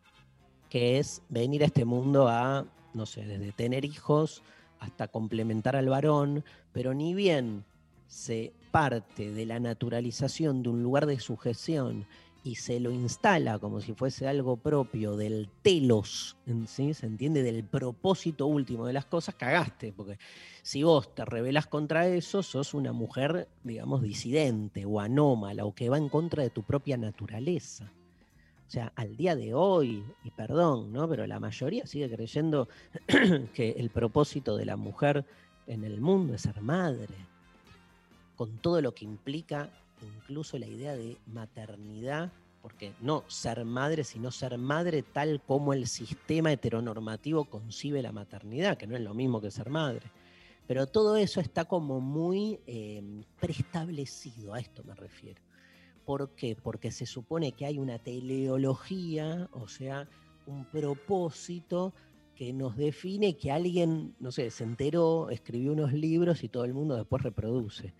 que 0.70 1.00
es 1.00 1.24
venir 1.30 1.64
a 1.64 1.68
este 1.68 1.84
mundo 1.84 2.28
a, 2.28 2.68
no 2.94 3.08
sé, 3.08 3.26
desde 3.26 3.52
tener 3.54 3.86
hijos 3.86 4.44
hasta 4.80 5.08
complementar 5.08 5.76
al 5.76 5.90
varón, 5.90 6.44
pero 6.72 6.94
ni 6.94 7.14
bien 7.14 7.66
se 8.08 8.54
parte 8.72 9.32
de 9.32 9.46
la 9.46 9.60
naturalización 9.60 10.64
de 10.64 10.70
un 10.70 10.84
lugar 10.84 11.06
de 11.06 11.20
sujeción 11.20 12.06
y 12.44 12.56
se 12.56 12.80
lo 12.80 12.92
instala 12.92 13.60
como 13.60 13.82
si 13.82 13.94
fuese 13.94 14.28
algo 14.28 14.58
propio 14.58 15.18
del 15.18 15.50
telos, 15.62 16.38
¿sí? 16.68 16.94
¿se 16.94 17.06
entiende? 17.06 17.44
Del 17.44 17.64
propósito 17.64 18.48
último 18.48 18.88
de 18.88 18.94
las 18.94 19.06
cosas, 19.06 19.36
cagaste, 19.36 19.92
porque 19.92 20.18
si 20.62 20.84
vos 20.84 21.14
te 21.14 21.26
rebelás 21.26 21.68
contra 21.68 22.08
eso, 22.08 22.42
sos 22.42 22.74
una 22.74 22.94
mujer, 22.94 23.50
digamos, 23.64 24.02
disidente 24.02 24.86
o 24.86 25.00
anómala 25.00 25.66
o 25.66 25.76
que 25.76 25.90
va 25.90 25.98
en 25.98 26.10
contra 26.10 26.44
de 26.44 26.50
tu 26.50 26.64
propia 26.64 26.98
naturaleza. 26.98 27.92
O 28.70 28.72
sea, 28.72 28.94
al 28.96 29.18
día 29.18 29.36
de 29.36 29.56
hoy, 29.56 30.04
y 30.24 30.30
perdón, 30.30 30.94
¿no? 30.94 31.10
Pero 31.10 31.26
la 31.26 31.40
mayoría 31.40 31.88
sigue 31.88 32.08
creyendo 32.08 32.70
que 33.56 33.72
el 33.72 33.90
propósito 33.90 34.56
de 34.58 34.66
la 34.66 34.76
mujer 34.78 35.26
en 35.66 35.84
el 35.84 36.00
mundo 36.00 36.36
es 36.36 36.42
ser 36.44 36.62
madre, 36.62 37.16
con 38.36 38.60
todo 38.60 38.80
lo 38.80 38.94
que 38.94 39.06
implica 39.06 39.72
incluso 40.04 40.60
la 40.60 40.68
idea 40.68 40.96
de 40.96 41.18
maternidad, 41.34 42.32
porque 42.62 42.94
no 43.02 43.24
ser 43.28 43.66
madre, 43.66 44.04
sino 44.04 44.30
ser 44.30 44.56
madre 44.60 45.02
tal 45.02 45.42
como 45.42 45.74
el 45.74 45.88
sistema 45.88 46.52
heteronormativo 46.52 47.46
concibe 47.46 48.04
la 48.04 48.12
maternidad, 48.12 48.78
que 48.78 48.86
no 48.86 48.96
es 48.96 49.02
lo 49.02 49.16
mismo 49.16 49.42
que 49.42 49.50
ser 49.50 49.72
madre. 49.72 50.12
Pero 50.68 50.86
todo 50.86 51.18
eso 51.18 51.42
está 51.42 51.66
como 51.66 52.02
muy 52.02 52.60
eh, 52.68 53.02
preestablecido, 53.40 54.54
a 54.54 54.60
esto 54.60 54.84
me 54.84 54.94
refiero. 54.94 55.42
¿Por 56.10 56.32
qué? 56.32 56.56
Porque 56.56 56.90
se 56.90 57.06
supone 57.06 57.52
que 57.52 57.68
hay 57.68 57.78
una 57.78 58.00
teleología, 58.00 59.48
o 59.52 59.68
sea, 59.68 60.10
un 60.48 60.66
propósito 60.66 61.94
que 62.34 62.52
nos 62.52 62.76
define 62.76 63.38
que 63.38 63.52
alguien, 63.52 64.16
no 64.20 64.32
sé, 64.32 64.50
se 64.50 64.64
enteró, 64.64 65.30
escribió 65.30 65.72
unos 65.72 65.94
libros 65.94 66.44
y 66.44 66.50
todo 66.50 66.66
el 66.66 66.74
mundo 66.74 66.96
después 66.96 67.22
reproduce. 67.22 67.94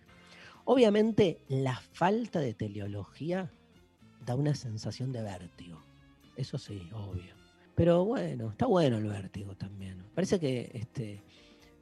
Obviamente, 0.64 1.38
la 1.46 1.76
falta 1.76 2.40
de 2.40 2.52
teleología 2.52 3.48
da 4.26 4.34
una 4.34 4.56
sensación 4.56 5.12
de 5.12 5.22
vértigo. 5.22 5.80
Eso 6.34 6.58
sí, 6.58 6.90
obvio. 6.92 7.32
Pero 7.76 8.04
bueno, 8.04 8.50
está 8.50 8.66
bueno 8.66 8.98
el 8.98 9.04
vértigo 9.06 9.54
también. 9.54 10.02
Parece 10.16 10.40
que 10.40 10.68
este, 10.74 11.22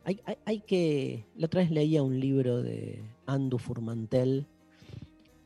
hay, 0.05 0.21
hay- 0.27 0.39
hay 0.45 0.61
que. 0.61 1.25
La 1.37 1.47
otra 1.47 1.63
vez 1.63 1.71
leía 1.71 2.03
un 2.03 2.21
libro 2.21 2.63
de 2.63 3.03
Andu 3.25 3.57
Furmantel 3.57 4.47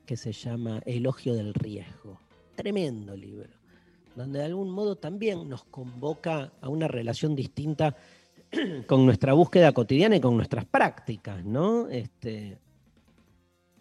que 0.06 0.16
se 0.16 0.32
llama 0.32 0.80
Elogio 0.84 1.34
del 1.34 1.54
Riesgo. 1.54 2.20
Tremendo 2.54 3.16
libro. 3.16 3.50
Donde 4.14 4.40
de 4.40 4.44
algún 4.44 4.70
modo 4.70 4.96
también 4.96 5.48
nos 5.48 5.64
convoca 5.64 6.52
a 6.60 6.68
una 6.68 6.88
relación 6.88 7.34
distinta 7.34 7.96
con 8.86 9.06
nuestra 9.06 9.32
búsqueda 9.32 9.72
cotidiana 9.72 10.16
y 10.16 10.20
con 10.20 10.36
nuestras 10.36 10.66
prácticas, 10.66 11.44
¿no? 11.44 11.88
Este, 11.88 12.58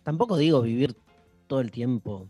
tampoco 0.04 0.38
digo 0.38 0.62
vivir 0.62 0.96
todo 1.48 1.60
el 1.60 1.72
tiempo 1.72 2.30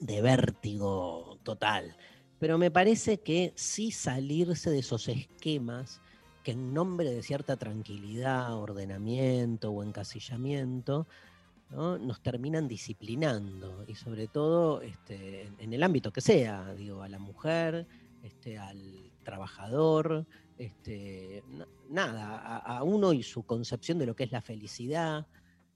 de 0.00 0.22
vértigo 0.22 1.38
total, 1.42 1.96
pero 2.38 2.58
me 2.58 2.70
parece 2.70 3.20
que 3.20 3.52
sí 3.54 3.90
salirse 3.90 4.70
de 4.70 4.78
esos 4.78 5.08
esquemas 5.08 6.00
que 6.42 6.52
en 6.52 6.74
nombre 6.74 7.10
de 7.10 7.22
cierta 7.22 7.56
tranquilidad, 7.56 8.54
ordenamiento 8.54 9.70
o 9.70 9.82
encasillamiento, 9.82 11.06
¿no? 11.70 11.98
nos 11.98 12.20
terminan 12.22 12.68
disciplinando 12.68 13.84
y 13.86 13.94
sobre 13.94 14.28
todo 14.28 14.80
este, 14.82 15.50
en- 15.58 15.72
el 15.72 15.82
ámbito 15.82 16.12
que 16.12 16.20
sea, 16.20 16.74
digo, 16.74 17.02
a 17.02 17.08
la 17.08 17.18
mujer, 17.18 17.86
este, 18.22 18.58
al 18.58 19.10
trabajador, 19.24 20.26
este, 20.58 21.42
na- 21.48 21.68
nada, 21.88 22.58
a, 22.58 22.82
uno 22.82 23.12
y 23.12 23.22
su 23.22 23.42
concepción 23.44 23.98
de 23.98 24.06
lo 24.06 24.14
que 24.14 24.24
es 24.24 24.32
la 24.32 24.40
felicidad, 24.40 25.26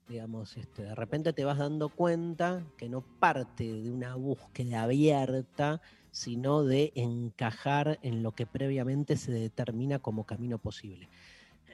digamos, 0.07 0.55
de 0.75 0.95
repente 0.95 1.33
te 1.33 1.45
vas 1.45 1.57
dando 1.59 1.89
cuenta 1.89 2.65
que 2.77 2.89
no 2.89 3.01
parte 3.19 3.71
de 3.71 3.91
una 3.91 4.15
búsqueda 4.15 4.83
abierta, 4.83 5.81
sino 6.11 6.63
de 6.63 6.91
encajar 6.95 7.99
en 8.01 8.23
lo 8.23 8.31
que 8.31 8.47
previamente 8.47 9.17
se 9.17 9.31
determina 9.31 9.99
como 9.99 10.25
camino 10.25 10.57
posible. 10.57 11.09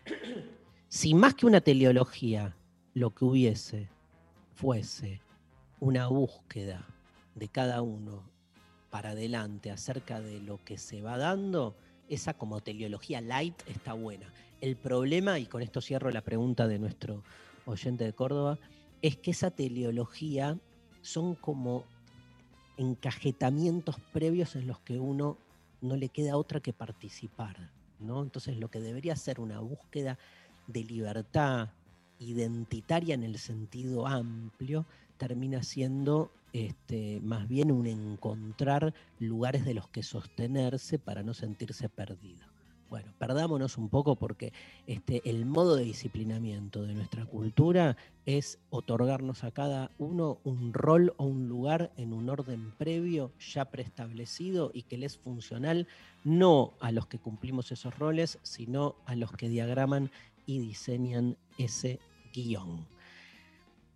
si 0.89 1.13
más 1.13 1.34
que 1.36 1.45
una 1.45 1.62
teleología, 1.62 2.58
lo 2.93 3.13
que 3.13 3.25
hubiese 3.25 3.94
fuese 4.55 5.21
una 5.79 6.07
búsqueda 6.07 6.87
de 7.35 7.49
cada 7.49 7.81
uno 7.81 8.23
para 8.89 9.09
adelante 9.09 9.69
acerca 9.69 10.21
de 10.21 10.39
lo 10.39 10.63
que 10.63 10.77
se 10.77 11.01
va 11.01 11.17
dando, 11.17 11.75
esa 12.07 12.33
como 12.35 12.61
teleología 12.61 13.19
light 13.19 13.61
está 13.67 13.93
buena. 13.93 14.31
El 14.61 14.77
problema, 14.77 15.37
y 15.37 15.45
con 15.45 15.61
esto 15.61 15.81
cierro 15.81 16.09
la 16.11 16.21
pregunta 16.21 16.67
de 16.67 16.79
nuestro 16.79 17.23
oyente 17.65 18.05
de 18.05 18.13
Córdoba, 18.13 18.57
es 19.01 19.17
que 19.17 19.31
esa 19.31 19.51
teleología 19.51 20.57
son 21.01 21.35
como 21.35 21.83
encajetamientos 22.77 23.99
previos 24.13 24.55
en 24.55 24.67
los 24.67 24.79
que 24.79 24.97
uno 24.97 25.37
no 25.81 25.97
le 25.97 26.09
queda 26.09 26.37
otra 26.37 26.61
que 26.61 26.73
participar, 26.73 27.71
¿no? 27.99 28.23
Entonces 28.23 28.57
lo 28.57 28.69
que 28.69 28.79
debería 28.79 29.15
ser 29.17 29.41
una 29.41 29.59
búsqueda 29.59 30.17
de 30.67 30.83
libertad 30.83 31.69
identitaria 32.19 33.15
en 33.15 33.23
el 33.23 33.38
sentido 33.38 34.08
amplio 34.08 34.86
termina 35.17 35.63
siendo 35.63 36.32
este, 36.54 37.19
más 37.21 37.47
bien 37.47 37.71
un 37.71 37.88
encontrar 37.88 38.93
lugares 39.19 39.65
de 39.65 39.73
los 39.73 39.89
que 39.89 40.04
sostenerse 40.04 40.99
para 40.99 41.23
no 41.23 41.34
sentirse 41.34 41.89
perdido. 41.89 42.45
Bueno, 42.89 43.12
perdámonos 43.17 43.78
un 43.78 43.89
poco 43.89 44.15
porque 44.15 44.54
este, 44.86 45.28
el 45.28 45.45
modo 45.45 45.75
de 45.75 45.84
disciplinamiento 45.84 46.84
de 46.84 46.93
nuestra 46.93 47.25
cultura 47.25 47.97
es 48.25 48.60
otorgarnos 48.69 49.43
a 49.43 49.51
cada 49.51 49.91
uno 49.97 50.38
un 50.43 50.71
rol 50.71 51.13
o 51.17 51.25
un 51.25 51.49
lugar 51.49 51.91
en 51.97 52.13
un 52.13 52.30
orden 52.30 52.71
previo 52.78 53.32
ya 53.39 53.65
preestablecido 53.65 54.71
y 54.73 54.84
que 54.84 54.97
le 54.97 55.08
es 55.08 55.17
funcional 55.17 55.88
no 56.23 56.73
a 56.80 56.91
los 56.91 57.08
que 57.08 57.19
cumplimos 57.19 57.71
esos 57.71 57.97
roles, 57.97 58.39
sino 58.43 58.95
a 59.06 59.15
los 59.15 59.32
que 59.32 59.49
diagraman 59.49 60.12
y 60.45 60.60
diseñan 60.60 61.38
ese 61.58 61.99
guion. 62.34 62.86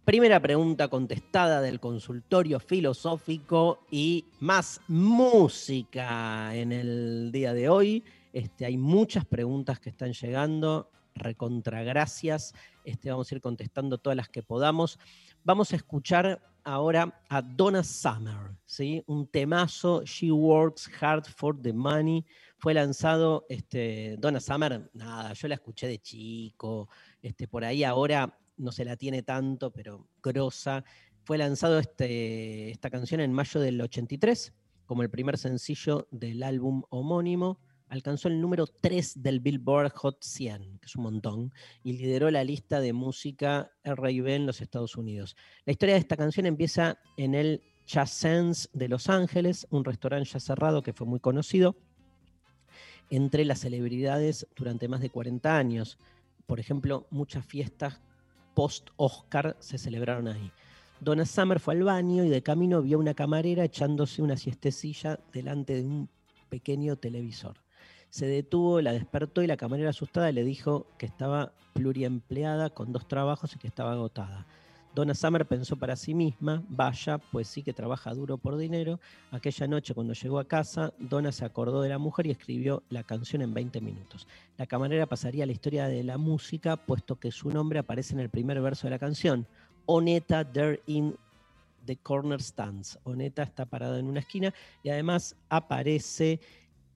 Primera 0.09 0.39
pregunta 0.39 0.87
contestada 0.87 1.61
del 1.61 1.79
consultorio 1.79 2.59
filosófico 2.59 3.85
y 3.91 4.25
más 4.39 4.81
música 4.87 6.55
en 6.55 6.71
el 6.71 7.31
día 7.31 7.53
de 7.53 7.69
hoy. 7.69 8.03
Este, 8.33 8.65
hay 8.65 8.75
muchas 8.75 9.25
preguntas 9.25 9.79
que 9.79 9.89
están 9.89 10.13
llegando. 10.13 10.89
recontra 11.13 11.83
gracias. 11.83 12.55
Este, 12.83 13.11
vamos 13.11 13.31
a 13.31 13.35
ir 13.35 13.41
contestando 13.41 13.99
todas 13.99 14.17
las 14.17 14.29
que 14.29 14.41
podamos. 14.41 14.97
Vamos 15.43 15.73
a 15.73 15.75
escuchar 15.75 16.41
ahora 16.63 17.21
a 17.29 17.41
Donna 17.41 17.83
Summer, 17.83 18.55
¿sí? 18.65 19.03
un 19.05 19.27
temazo, 19.27 20.03
She 20.05 20.31
Works 20.31 20.89
Hard 20.99 21.25
for 21.25 21.59
the 21.61 21.73
Money. 21.73 22.25
Fue 22.59 22.73
lanzado, 22.73 23.45
este, 23.47 24.17
Donna 24.19 24.41
Summer, 24.41 24.91
nada, 24.93 25.33
yo 25.33 25.47
la 25.47 25.55
escuché 25.55 25.87
de 25.87 25.99
chico, 25.99 26.89
este, 27.21 27.47
por 27.47 27.63
ahí 27.63 27.85
ahora 27.85 28.37
no 28.57 28.73
se 28.73 28.83
la 28.83 28.97
tiene 28.97 29.23
tanto, 29.23 29.71
pero 29.71 30.09
grosa. 30.21 30.83
Fue 31.23 31.37
lanzado 31.37 31.79
este, 31.79 32.69
esta 32.69 32.89
canción 32.89 33.21
en 33.21 33.31
mayo 33.31 33.61
del 33.61 33.79
83 33.79 34.53
como 34.85 35.03
el 35.03 35.09
primer 35.09 35.37
sencillo 35.37 36.07
del 36.11 36.43
álbum 36.43 36.83
homónimo. 36.89 37.59
Alcanzó 37.87 38.27
el 38.27 38.41
número 38.41 38.67
3 38.67 39.21
del 39.21 39.39
Billboard 39.39 39.93
Hot 39.93 40.21
100, 40.21 40.79
que 40.79 40.85
es 40.85 40.95
un 40.95 41.03
montón, 41.03 41.53
y 41.83 41.93
lideró 41.93 42.29
la 42.29 42.43
lista 42.43 42.81
de 42.81 42.91
música 42.91 43.71
R&B 43.83 44.35
en 44.35 44.45
los 44.45 44.61
Estados 44.61 44.97
Unidos. 44.97 45.35
La 45.65 45.71
historia 45.71 45.95
de 45.95 46.01
esta 46.01 46.17
canción 46.17 46.45
empieza 46.45 46.99
en 47.17 47.35
el 47.35 47.61
Sense 47.85 48.67
de 48.73 48.89
Los 48.89 49.09
Ángeles, 49.09 49.65
un 49.69 49.85
restaurante 49.85 50.29
ya 50.29 50.39
cerrado 50.39 50.83
que 50.83 50.93
fue 50.93 51.07
muy 51.07 51.19
conocido 51.19 51.75
entre 53.09 53.45
las 53.45 53.59
celebridades 53.59 54.47
durante 54.55 54.87
más 54.87 55.01
de 55.01 55.09
40 55.09 55.57
años. 55.57 55.97
Por 56.45 56.59
ejemplo, 56.59 57.05
muchas 57.09 57.45
fiestas 57.45 57.99
post-Oscar 58.53 59.55
se 59.59 59.77
celebraron 59.77 60.27
ahí. 60.27 60.51
Donna 60.99 61.25
Summer 61.25 61.59
fue 61.59 61.75
al 61.75 61.83
baño 61.83 62.25
y 62.25 62.29
de 62.29 62.43
camino 62.43 62.81
vio 62.81 62.99
una 62.99 63.13
camarera 63.13 63.63
echándose 63.63 64.21
una 64.21 64.35
siestecilla 64.35 65.19
delante 65.31 65.75
de 65.75 65.83
un 65.83 66.09
pequeño 66.49 66.97
televisor. 66.97 67.55
Se 68.09 68.25
detuvo, 68.25 68.81
la 68.81 68.91
despertó 68.91 69.41
y 69.41 69.47
la 69.47 69.55
camarera 69.55 69.91
asustada 69.91 70.31
le 70.31 70.43
dijo 70.43 70.87
que 70.97 71.05
estaba 71.05 71.53
pluriempleada 71.73 72.71
con 72.71 72.91
dos 72.91 73.07
trabajos 73.07 73.55
y 73.55 73.59
que 73.59 73.67
estaba 73.67 73.93
agotada. 73.93 74.45
Donna 74.95 75.13
Summer 75.13 75.45
pensó 75.45 75.75
para 75.75 75.95
sí 75.95 76.13
misma, 76.13 76.63
vaya, 76.67 77.19
pues 77.19 77.47
sí 77.47 77.61
que 77.61 77.73
trabaja 77.73 78.13
duro 78.13 78.37
por 78.37 78.57
dinero. 78.57 78.99
Aquella 79.31 79.67
noche 79.67 79.93
cuando 79.93 80.13
llegó 80.13 80.39
a 80.39 80.47
casa, 80.47 80.93
Donna 80.97 81.31
se 81.31 81.45
acordó 81.45 81.81
de 81.81 81.89
la 81.89 81.99
mujer 81.99 82.25
y 82.25 82.31
escribió 82.31 82.81
la 82.89 83.03
canción 83.03 83.43
en 83.43 83.53
20 83.53 83.81
minutos. 83.81 84.27
La 84.57 84.65
camarera 84.65 85.05
pasaría 85.05 85.43
a 85.43 85.47
la 85.47 85.53
historia 85.53 85.87
de 85.87 86.03
la 86.03 86.17
música, 86.17 86.75
puesto 86.75 87.17
que 87.17 87.31
su 87.31 87.49
nombre 87.49 87.79
aparece 87.79 88.13
en 88.13 88.19
el 88.19 88.29
primer 88.29 88.59
verso 88.61 88.87
de 88.87 88.91
la 88.91 88.99
canción. 88.99 89.45
Oneta 89.85 90.43
there 90.43 90.81
in 90.87 91.15
the 91.85 91.95
corner 91.97 92.41
stands. 92.41 92.99
Oneta 93.03 93.43
está 93.43 93.65
parada 93.65 93.99
en 93.99 94.07
una 94.07 94.19
esquina 94.21 94.53
y 94.83 94.89
además 94.89 95.35
aparece 95.49 96.39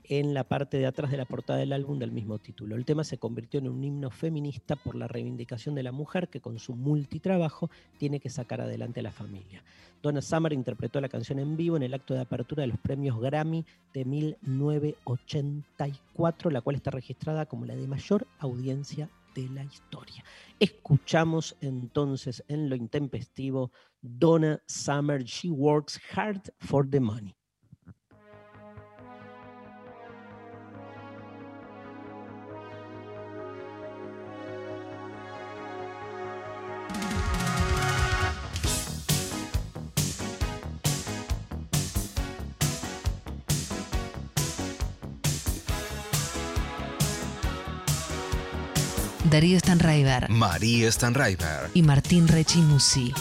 en 0.06 0.34
la 0.34 0.44
parte 0.44 0.78
de 0.78 0.86
atrás 0.86 1.12
de 1.12 1.18
la 1.18 1.26
portada 1.26 1.60
del 1.60 1.74
álbum 1.74 2.00
del 2.00 2.12
mismo 2.12 2.40
título. 2.40 2.76
El 2.76 2.86
tema 2.86 3.04
se 3.04 3.18
convirtió 3.18 3.60
en 3.60 3.68
un 3.68 3.84
himno 3.84 4.10
feminista 4.10 4.76
por 4.76 4.96
la 4.96 5.08
reivindicación 5.08 5.76
de 5.76 5.84
la 5.84 5.92
mujer 5.92 6.30
que 6.30 6.42
con 6.42 6.58
su 6.60 6.76
multitrabajo 6.76 7.70
tiene 7.98 8.20
que 8.20 8.30
sacar 8.30 8.62
adelante 8.62 9.02
a 9.02 9.04
la 9.04 9.12
familia. 9.12 9.64
Donna 10.02 10.22
Summer 10.22 10.54
interpretó 10.54 11.00
la 11.00 11.10
canción 11.10 11.40
en 11.40 11.56
vivo 11.56 11.78
en 11.78 11.84
el 11.84 11.94
acto 11.94 12.14
de 12.14 12.22
apertura 12.22 12.62
de 12.62 12.68
los 12.68 12.80
premios 12.80 13.20
Grammy 13.20 13.66
de 13.94 14.06
1984, 14.06 16.50
la 16.50 16.62
cual 16.62 16.76
está 16.76 16.92
registrada 16.92 17.46
como 17.46 17.66
la 17.66 17.76
de 17.76 17.88
mayor 17.88 18.28
audiencia 18.40 19.10
de 19.34 19.50
la 19.50 19.64
historia. 19.64 20.24
Escuchamos 20.60 21.56
entonces 21.62 22.44
en 22.48 22.70
lo 22.70 22.76
intempestivo 22.76 23.72
Donna 24.02 24.62
Summer, 24.68 25.24
She 25.24 25.50
Works 25.50 26.00
Hard 26.14 26.54
for 26.60 26.90
the 26.90 27.00
Money. 27.00 27.34
Darío 49.34 49.58
Stanraiver 49.58 50.30
María 50.30 50.92
Stanraiver. 50.92 51.72
y 51.74 51.82
Martín 51.82 52.28
Rechimusi. 52.28 53.12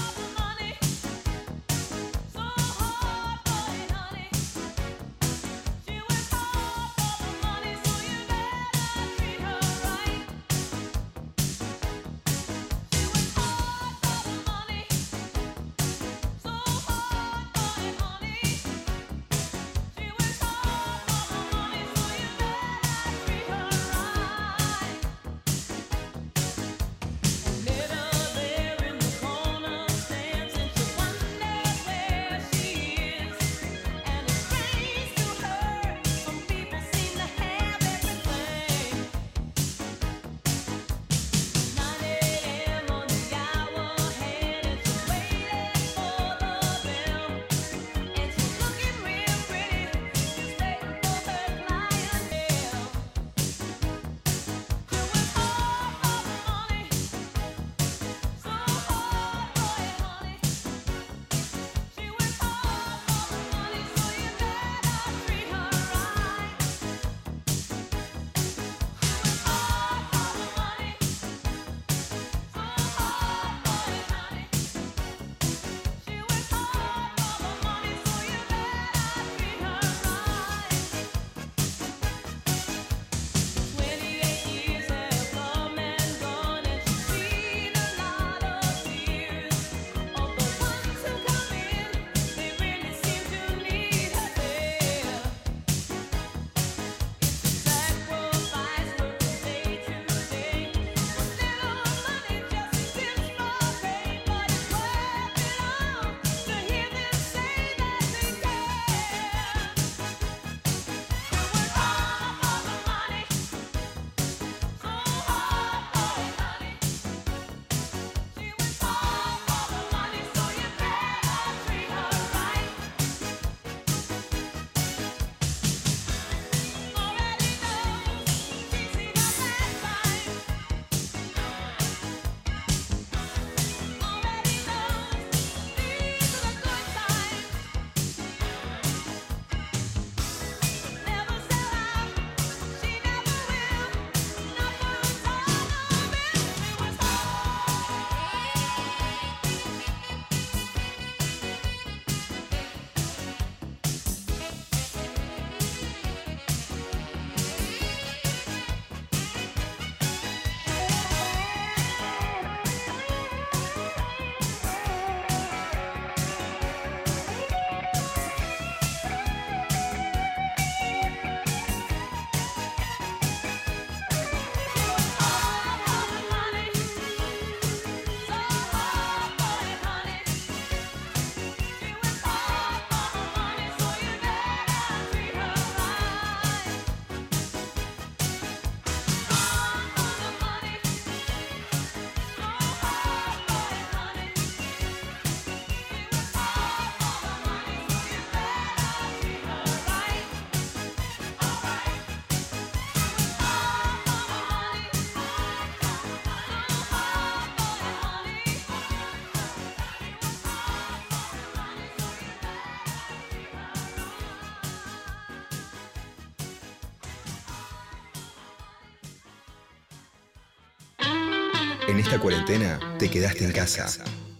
En 221.92 221.98
esta 221.98 222.18
cuarentena 222.18 222.80
te 222.98 223.10
quedaste 223.10 223.44
en 223.44 223.52
casa 223.52 223.86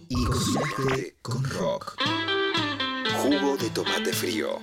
y 0.09 0.25
cocinaste 0.25 1.17
con 1.21 1.43
rock. 1.43 1.95
Jugo 3.21 3.57
de 3.57 3.69
tomate 3.69 4.11
frío. 4.11 4.57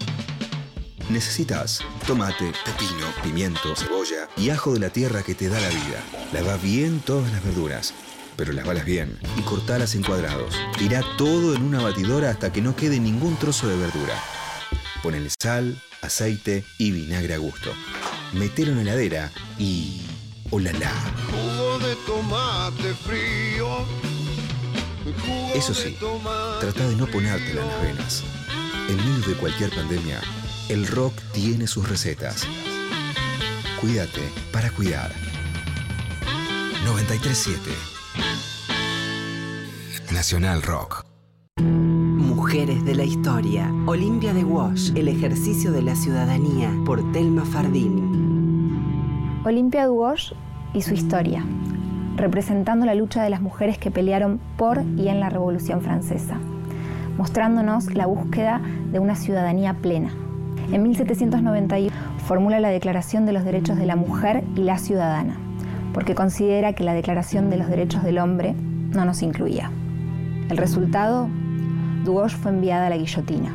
Necesitas 1.08 1.82
tomate, 2.04 2.52
pepino, 2.64 3.06
pimiento, 3.22 3.76
cebolla 3.76 4.28
y 4.36 4.50
ajo 4.50 4.72
de 4.74 4.80
la 4.80 4.90
tierra 4.90 5.22
que 5.22 5.36
te 5.36 5.48
da 5.48 5.60
la 5.60 5.68
vida. 5.68 6.02
Lava 6.32 6.56
bien 6.56 6.98
todas 6.98 7.30
las 7.30 7.44
verduras, 7.44 7.94
pero 8.36 8.52
las 8.52 8.66
balas 8.66 8.84
bien 8.84 9.20
y 9.38 9.42
cortalas 9.42 9.94
en 9.94 10.02
cuadrados. 10.02 10.56
Tira 10.76 11.04
todo 11.16 11.54
en 11.54 11.62
una 11.62 11.80
batidora 11.80 12.30
hasta 12.30 12.52
que 12.52 12.60
no 12.60 12.74
quede 12.74 12.98
ningún 12.98 13.36
trozo 13.36 13.68
de 13.68 13.76
verdura. 13.76 14.20
Ponele 15.00 15.30
sal, 15.40 15.80
aceite 16.02 16.64
y 16.76 16.90
vinagre 16.90 17.34
a 17.34 17.38
gusto. 17.38 17.70
Metelo 18.32 18.72
en 18.72 18.78
la 18.78 18.82
heladera 18.82 19.30
y... 19.60 20.02
¡Olala! 20.50 20.90
De 22.00 22.06
tomate 22.06 22.94
frío. 22.94 23.66
Eso 25.54 25.72
de 25.72 25.78
sí, 25.78 25.96
trata 26.60 26.88
de 26.88 26.96
no 26.96 27.06
ponértela 27.06 27.62
en 27.62 27.68
las 27.68 27.82
venas. 27.82 28.24
En 28.88 28.96
medio 28.96 29.26
de 29.26 29.34
cualquier 29.34 29.70
pandemia, 29.70 30.20
el 30.68 30.86
rock 30.86 31.14
tiene 31.32 31.66
sus 31.66 31.88
recetas. 31.88 32.46
Cuídate 33.80 34.20
para 34.52 34.70
cuidar. 34.70 35.12
937 36.84 37.70
Nacional 40.12 40.62
Rock. 40.62 41.04
Mujeres 41.58 42.84
de 42.84 42.94
la 42.94 43.04
Historia. 43.04 43.72
Olimpia 43.86 44.32
de 44.34 44.44
Wash. 44.44 44.92
El 44.94 45.08
ejercicio 45.08 45.72
de 45.72 45.82
la 45.82 45.94
ciudadanía. 45.94 46.72
Por 46.84 47.12
Telma 47.12 47.44
Fardín. 47.44 48.10
Olimpia 49.44 49.86
Duosh 49.86 50.32
y 50.74 50.82
su 50.82 50.94
historia, 50.94 51.44
representando 52.20 52.86
la 52.86 52.94
lucha 52.94 53.22
de 53.22 53.30
las 53.30 53.40
mujeres 53.40 53.78
que 53.78 53.90
pelearon 53.90 54.40
por 54.56 54.82
y 54.96 55.08
en 55.08 55.20
la 55.20 55.30
Revolución 55.30 55.80
Francesa, 55.80 56.36
mostrándonos 57.16 57.94
la 57.94 58.06
búsqueda 58.06 58.60
de 58.92 58.98
una 58.98 59.14
ciudadanía 59.14 59.74
plena. 59.74 60.10
En 60.72 60.82
1791 60.82 61.90
formula 62.26 62.60
la 62.60 62.68
Declaración 62.68 63.26
de 63.26 63.32
los 63.32 63.44
Derechos 63.44 63.76
de 63.76 63.86
la 63.86 63.96
Mujer 63.96 64.44
y 64.54 64.60
la 64.60 64.78
Ciudadana, 64.78 65.36
porque 65.92 66.14
considera 66.14 66.74
que 66.74 66.84
la 66.84 66.94
Declaración 66.94 67.50
de 67.50 67.56
los 67.56 67.68
Derechos 67.68 68.02
del 68.02 68.18
Hombre 68.18 68.54
no 68.54 69.04
nos 69.04 69.22
incluía. 69.22 69.70
El 70.48 70.56
resultado, 70.56 71.28
Duosh 72.04 72.36
fue 72.36 72.52
enviada 72.52 72.86
a 72.86 72.90
la 72.90 72.96
guillotina 72.96 73.54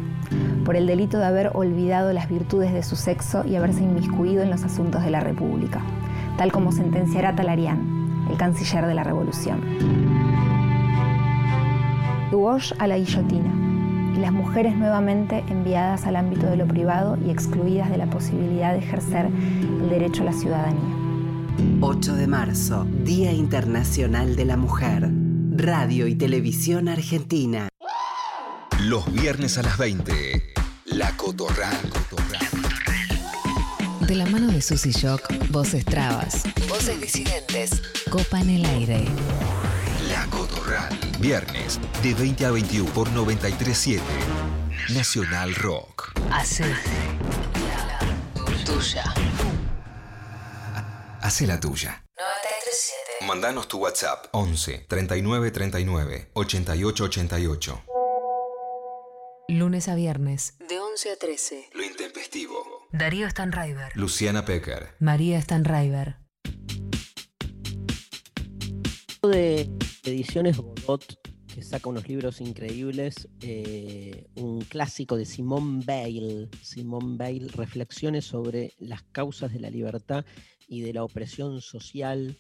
por 0.66 0.76
el 0.76 0.88
delito 0.88 1.20
de 1.20 1.26
haber 1.26 1.52
olvidado 1.54 2.12
las 2.12 2.28
virtudes 2.28 2.74
de 2.74 2.84
su 2.84 2.96
sexo 2.96 3.46
y 3.46 3.56
haberse 3.56 3.84
inmiscuido 3.84 4.42
en 4.42 4.50
los 4.50 4.64
asuntos 4.64 5.04
de 5.04 5.12
la 5.12 5.20
República, 5.20 5.82
tal 6.38 6.52
como 6.52 6.72
sentenciará 6.72 7.36
Talarián, 7.36 7.95
el 8.36 8.38
canciller 8.38 8.86
de 8.86 8.94
la 8.94 9.04
Revolución. 9.04 9.62
Duosh 12.32 12.74
a 12.80 12.88
la 12.88 12.98
guillotina 12.98 14.14
y 14.14 14.20
las 14.20 14.34
mujeres 14.34 14.76
nuevamente 14.76 15.44
enviadas 15.48 16.06
al 16.06 16.18
ámbito 16.18 16.46
de 16.48 16.58
lo 16.58 16.68
privado 16.68 17.18
y 17.26 17.30
excluidas 17.30 17.90
de 17.90 17.98
la 17.98 18.08
posibilidad 18.08 18.74
de 18.74 18.80
ejercer 18.80 19.28
el 19.28 19.90
derecho 19.90 20.24
a 20.24 20.26
la 20.26 20.34
ciudadanía. 20.34 20.96
8 21.80 22.16
de 22.16 22.28
marzo. 22.28 22.86
Día 23.04 23.32
Internacional 23.32 24.36
de 24.36 24.46
la 24.46 24.58
Mujer. 24.58 25.10
Radio 25.56 26.08
y 26.08 26.16
Televisión 26.16 26.90
Argentina. 26.90 27.70
Los 28.82 29.12
viernes 29.14 29.58
a 29.58 29.64
las 29.64 29.78
20. 29.78 30.14
La 30.88 31.16
Cotorral. 31.16 31.78
De 34.08 34.14
la 34.16 34.26
mano 34.28 34.52
de 34.52 34.62
Susy 34.62 34.92
Shock, 34.92 35.22
voces 35.50 35.84
trabas, 35.84 36.44
voces 36.70 37.02
disidentes, 37.02 37.82
copan 38.12 38.48
el 38.50 38.64
aire. 38.66 39.06
La 40.10 40.28
Cotorral. 40.28 40.96
Viernes 41.20 41.80
de 42.04 42.14
20 42.14 42.46
a 42.46 42.52
21 42.52 42.92
por 42.94 43.10
937 43.10 44.04
Nacional 44.94 45.56
Rock. 45.56 46.12
Hace 46.32 46.68
la 46.68 46.78
tuya. 48.64 49.14
Hace 51.22 51.48
la 51.48 51.60
tuya. 51.60 52.04
937. 52.16 53.26
Mandanos 53.26 53.68
tu 53.68 53.80
WhatsApp 53.80 54.28
11 54.34 54.86
39 54.88 55.50
39 55.50 56.30
88 56.34 57.04
88. 57.06 57.84
Lunes 59.48 59.88
a 59.88 59.96
viernes, 59.96 60.54
de 60.70 60.80
11 60.80 61.12
a 61.12 61.16
13. 61.18 61.70
Lo 61.74 61.84
intempestivo. 61.84 62.75
Darío 62.98 63.30
Stanraiver. 63.30 63.92
Luciana 63.96 64.46
Pecker. 64.46 64.96
María 65.00 65.42
Stanraiver. 65.42 66.16
de 69.22 69.70
Ediciones 70.06 70.56
Godot, 70.56 71.04
que 71.54 71.62
saca 71.62 71.90
unos 71.90 72.08
libros 72.08 72.40
increíbles, 72.40 73.28
eh, 73.42 74.28
un 74.36 74.62
clásico 74.62 75.18
de 75.18 75.26
Simone 75.26 75.84
Weil, 75.86 76.50
Simone 76.62 77.18
Weil, 77.18 77.50
reflexiones 77.50 78.24
sobre 78.26 78.72
las 78.80 79.02
causas 79.12 79.52
de 79.52 79.60
la 79.60 79.70
libertad 79.70 80.24
y 80.66 80.80
de 80.82 80.94
la 80.94 81.04
opresión 81.04 81.60
social, 81.60 82.38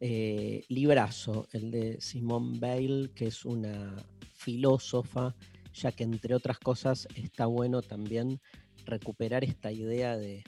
eh, 0.00 0.64
librazo, 0.68 1.48
el 1.52 1.70
de 1.70 2.00
Simone 2.00 2.58
Weil, 2.60 3.10
que 3.14 3.26
es 3.26 3.44
una 3.44 3.96
filósofa, 4.32 5.34
ya 5.74 5.92
que 5.92 6.04
entre 6.04 6.34
otras 6.34 6.58
cosas 6.58 7.08
está 7.14 7.44
bueno 7.44 7.82
también 7.82 8.40
recuperar 8.88 9.44
esta 9.44 9.70
idea 9.70 10.16
de, 10.16 10.44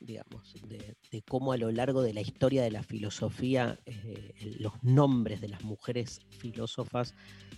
digamos, 0.00 0.54
de, 0.68 1.22
cómo 1.22 1.52
a 1.52 1.56
lo 1.56 1.70
largo 1.72 2.02
de 2.02 2.12
la 2.12 2.20
historia 2.20 2.62
de 2.62 2.70
la 2.70 2.82
filosofía 2.82 3.78
eh, 3.86 4.34
los 4.58 4.72
nombres 4.82 5.40
de 5.40 5.48
las 5.48 5.62
mujeres 5.64 6.20
filósofas 6.30 7.14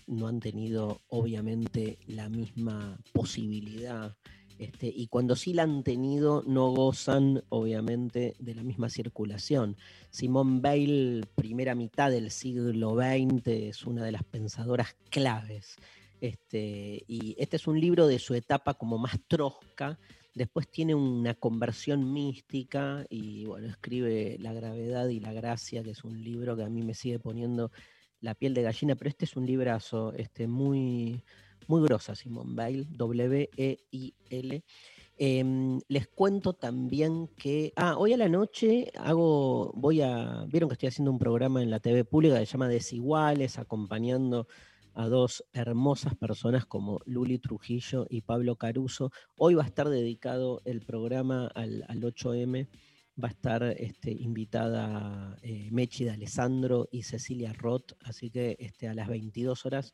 no 0.06 0.28
han 0.28 0.40
tenido 0.40 1.00
obviamente 1.08 1.98
la 2.06 2.28
misma 2.28 2.98
posibilidad. 3.12 4.16
Este, 4.58 4.92
y 4.94 5.06
cuando 5.06 5.36
sí 5.36 5.54
la 5.54 5.62
han 5.62 5.82
tenido, 5.82 6.42
no 6.46 6.68
gozan 6.70 7.42
obviamente 7.48 8.34
de 8.38 8.54
la 8.54 8.62
misma 8.62 8.90
circulación. 8.90 9.76
Simone 10.10 10.60
Weil, 10.62 11.26
primera 11.34 11.74
mitad 11.74 12.10
del 12.10 12.30
siglo 12.30 12.94
XX, 12.94 13.46
es 13.46 13.86
una 13.86 14.04
de 14.04 14.12
las 14.12 14.24
pensadoras 14.24 14.96
claves. 15.08 15.78
Este, 16.20 17.02
y 17.06 17.34
este 17.38 17.56
es 17.56 17.66
un 17.66 17.80
libro 17.80 18.06
de 18.06 18.18
su 18.18 18.34
etapa 18.34 18.74
como 18.74 18.98
más 18.98 19.18
trosca, 19.26 19.98
Después 20.34 20.70
tiene 20.70 20.94
una 20.94 21.34
conversión 21.34 22.12
mística 22.12 23.04
y 23.10 23.46
bueno, 23.46 23.66
escribe 23.66 24.36
La 24.38 24.52
gravedad 24.52 25.08
y 25.08 25.18
la 25.18 25.32
gracia, 25.32 25.82
que 25.82 25.90
es 25.90 26.04
un 26.04 26.22
libro 26.22 26.56
que 26.56 26.62
a 26.62 26.68
mí 26.68 26.82
me 26.82 26.94
sigue 26.94 27.18
poniendo 27.18 27.72
la 28.20 28.34
piel 28.34 28.54
de 28.54 28.62
gallina, 28.62 28.94
pero 28.94 29.08
este 29.08 29.24
es 29.24 29.36
un 29.36 29.44
librazo 29.44 30.12
este, 30.12 30.46
muy, 30.46 31.24
muy 31.66 31.82
grosa, 31.82 32.14
Simón 32.14 32.56
Weil, 32.56 32.86
W-E-I-L. 32.96 34.64
Em, 35.22 35.80
les 35.88 36.08
cuento 36.08 36.52
también 36.54 37.28
que, 37.36 37.72
ah, 37.76 37.96
hoy 37.98 38.12
a 38.12 38.16
la 38.16 38.28
noche 38.28 38.90
hago, 38.96 39.72
voy 39.74 40.00
a, 40.00 40.46
vieron 40.48 40.68
que 40.68 40.74
estoy 40.74 40.88
haciendo 40.88 41.10
un 41.10 41.18
programa 41.18 41.62
en 41.62 41.70
la 41.70 41.80
TV 41.80 42.04
pública 42.04 42.38
que 42.38 42.46
se 42.46 42.52
llama 42.52 42.68
Desiguales, 42.68 43.58
acompañando 43.58 44.46
a 44.94 45.08
dos 45.08 45.44
hermosas 45.52 46.14
personas 46.14 46.66
como 46.66 47.00
Luli 47.04 47.38
Trujillo 47.38 48.06
y 48.08 48.22
Pablo 48.22 48.56
Caruso. 48.56 49.10
Hoy 49.36 49.54
va 49.54 49.62
a 49.62 49.66
estar 49.66 49.88
dedicado 49.88 50.60
el 50.64 50.82
programa 50.82 51.46
al, 51.54 51.84
al 51.88 52.00
8M. 52.00 52.68
Va 53.22 53.28
a 53.28 53.30
estar 53.30 53.62
este, 53.62 54.12
invitada 54.12 55.36
eh, 55.42 55.68
Mechi 55.70 56.04
de 56.04 56.10
Alessandro 56.10 56.88
y 56.90 57.02
Cecilia 57.02 57.52
Roth, 57.52 57.92
así 58.02 58.30
que 58.30 58.56
este, 58.58 58.88
a 58.88 58.94
las 58.94 59.08
22 59.08 59.66
horas 59.66 59.92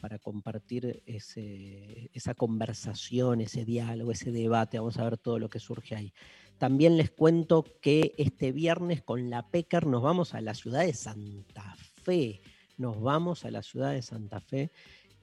para 0.00 0.18
compartir 0.18 1.02
esa 1.06 2.34
conversación, 2.34 3.40
ese 3.40 3.64
diálogo, 3.64 4.12
ese 4.12 4.30
debate. 4.30 4.78
Vamos 4.78 4.98
a 4.98 5.04
ver 5.04 5.16
todo 5.16 5.38
lo 5.38 5.48
que 5.48 5.58
surge 5.58 5.96
ahí. 5.96 6.12
También 6.58 6.96
les 6.96 7.10
cuento 7.10 7.64
que 7.80 8.14
este 8.18 8.52
viernes 8.52 9.02
con 9.02 9.30
la 9.30 9.48
PECAR 9.48 9.86
nos 9.86 10.02
vamos 10.02 10.34
a 10.34 10.40
la 10.42 10.54
ciudad 10.54 10.84
de 10.84 10.92
Santa 10.92 11.74
Fe 12.02 12.40
nos 12.76 13.00
vamos 13.00 13.44
a 13.44 13.50
la 13.50 13.62
ciudad 13.62 13.92
de 13.92 14.02
Santa 14.02 14.40
Fe 14.40 14.70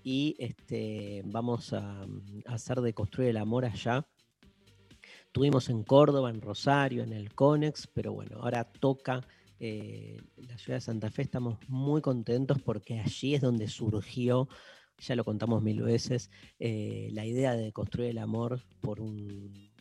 y 0.03 0.35
este, 0.39 1.21
vamos 1.25 1.73
a, 1.73 2.05
hacer 2.45 2.81
de 2.81 2.93
construir 2.93 3.29
el 3.29 3.37
amor 3.37 3.65
allá. 3.65 4.05
Tuvimos 5.31 5.69
en 5.69 5.83
Córdoba, 5.83 6.29
en 6.29 6.41
Rosario, 6.41 7.03
en 7.03 7.13
el 7.13 7.33
Conex, 7.33 7.87
pero 7.87 8.13
bueno, 8.13 8.37
ahora 8.41 8.65
toca 8.65 9.25
eh, 9.59 10.21
la 10.35 10.57
ciudad 10.57 10.77
de 10.77 10.81
Santa 10.81 11.09
Fe. 11.09 11.23
Estamos 11.23 11.57
muy 11.67 12.01
contentos 12.01 12.61
porque 12.61 12.99
allí 12.99 13.33
es 13.33 13.41
donde 13.41 13.67
surgió, 13.67 14.47
ya 14.99 15.15
lo 15.15 15.23
contamos 15.23 15.63
mil 15.63 15.81
veces, 15.81 16.29
eh, 16.59 17.09
la 17.13 17.25
idea 17.25 17.53
de 17.53 17.71
construir 17.71 18.11
el 18.11 18.19
amor 18.19 18.61
por 18.81 19.01
un, 19.01 19.72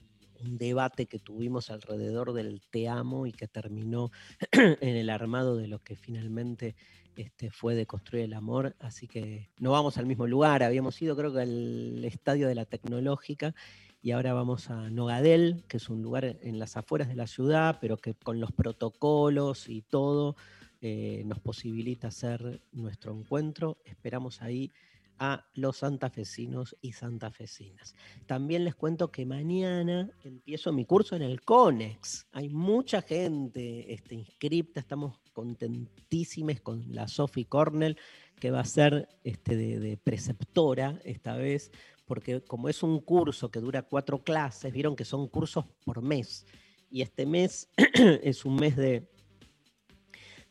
un 0.43 0.59
debate 0.59 1.07
que 1.07 1.19
tuvimos 1.19 1.71
alrededor 1.71 2.33
del 2.33 2.61
te 2.71 2.89
amo 2.89 3.27
y 3.27 3.33
que 3.33 3.49
terminó 3.49 4.11
en 4.53 4.97
el 4.97 5.11
armado 5.11 5.57
de 5.57 5.69
lo 5.69 5.79
que 5.79 5.97
finalmente 5.97 6.75
este, 7.17 7.51
fue 7.51 7.75
de 7.75 7.87
construir 7.87 8.25
el 8.25 8.35
amor, 8.35 8.75
así 8.79 9.07
que 9.07 9.51
no 9.59 9.73
vamos 9.73 9.99
al 9.99 10.07
mismo 10.07 10.27
lugar, 10.27 10.63
habíamos 10.63 11.01
ido 11.03 11.17
creo 11.17 11.33
que 11.33 11.43
al 11.43 12.05
estadio 12.05 12.49
de 12.49 12.55
la 12.55 12.65
tecnológica 12.65 13.55
y 14.01 14.11
ahora 14.11 14.33
vamos 14.33 14.69
a 14.69 14.91
Nogadel, 14.91 15.63
que 15.69 15.77
es 15.77 15.89
un 15.89 16.03
lugar 16.03 16.25
en 16.25 16.59
las 16.59 16.77
afueras 16.77 17.09
de 17.09 17.15
la 17.15 17.29
ciudad, 17.29 17.79
pero 17.81 17.99
que 17.99 18.15
con 18.15 18.41
los 18.41 18.51
protocolos 18.51 19.69
y 19.69 19.83
todo 19.83 20.35
eh, 20.81 21.23
nos 21.25 21.39
posibilita 21.39 22.09
hacer 22.09 22.61
nuestro 22.73 23.17
encuentro. 23.17 23.79
Esperamos 23.85 24.43
ahí 24.43 24.73
a 25.19 25.47
los 25.55 25.79
santafesinos 25.79 26.77
y 26.81 26.93
santafesinas. 26.93 27.95
También 28.27 28.65
les 28.65 28.75
cuento 28.75 29.11
que 29.11 29.27
mañana 29.27 30.11
empiezo 30.25 30.73
mi 30.73 30.85
curso 30.85 31.17
en 31.17 31.23
el 31.23 31.43
CONEX. 31.43 32.27
Hay 32.33 32.49
mucha 32.49 33.03
gente 33.03 33.93
este, 33.93 34.15
inscripta, 34.15 34.81
estamos 34.81 35.19
contentísimos 35.33 36.61
con 36.61 36.85
la 36.95 37.09
Sophie 37.09 37.47
Cornell, 37.47 37.97
que 38.39 38.51
va 38.51 38.61
a 38.61 38.65
ser 38.65 39.09
este, 39.25 39.57
de, 39.57 39.79
de 39.79 39.97
preceptora 39.97 41.01
esta 41.05 41.37
vez, 41.37 41.71
porque 42.05 42.43
como 42.43 42.69
es 42.69 42.83
un 42.83 43.01
curso 43.01 43.51
que 43.51 43.61
dura 43.61 43.83
cuatro 43.83 44.23
clases, 44.23 44.73
vieron 44.73 44.97
que 44.97 45.05
son 45.05 45.29
cursos 45.29 45.65
por 45.85 46.03
mes. 46.03 46.47
Y 46.91 47.03
este 47.03 47.25
mes 47.25 47.71
es 48.23 48.45
un 48.45 48.57
mes 48.57 48.77
de, 48.77 49.09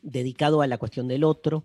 dedicado 0.02 0.60
a 0.60 0.66
la 0.66 0.78
cuestión 0.78 1.08
del 1.08 1.24
otro, 1.24 1.64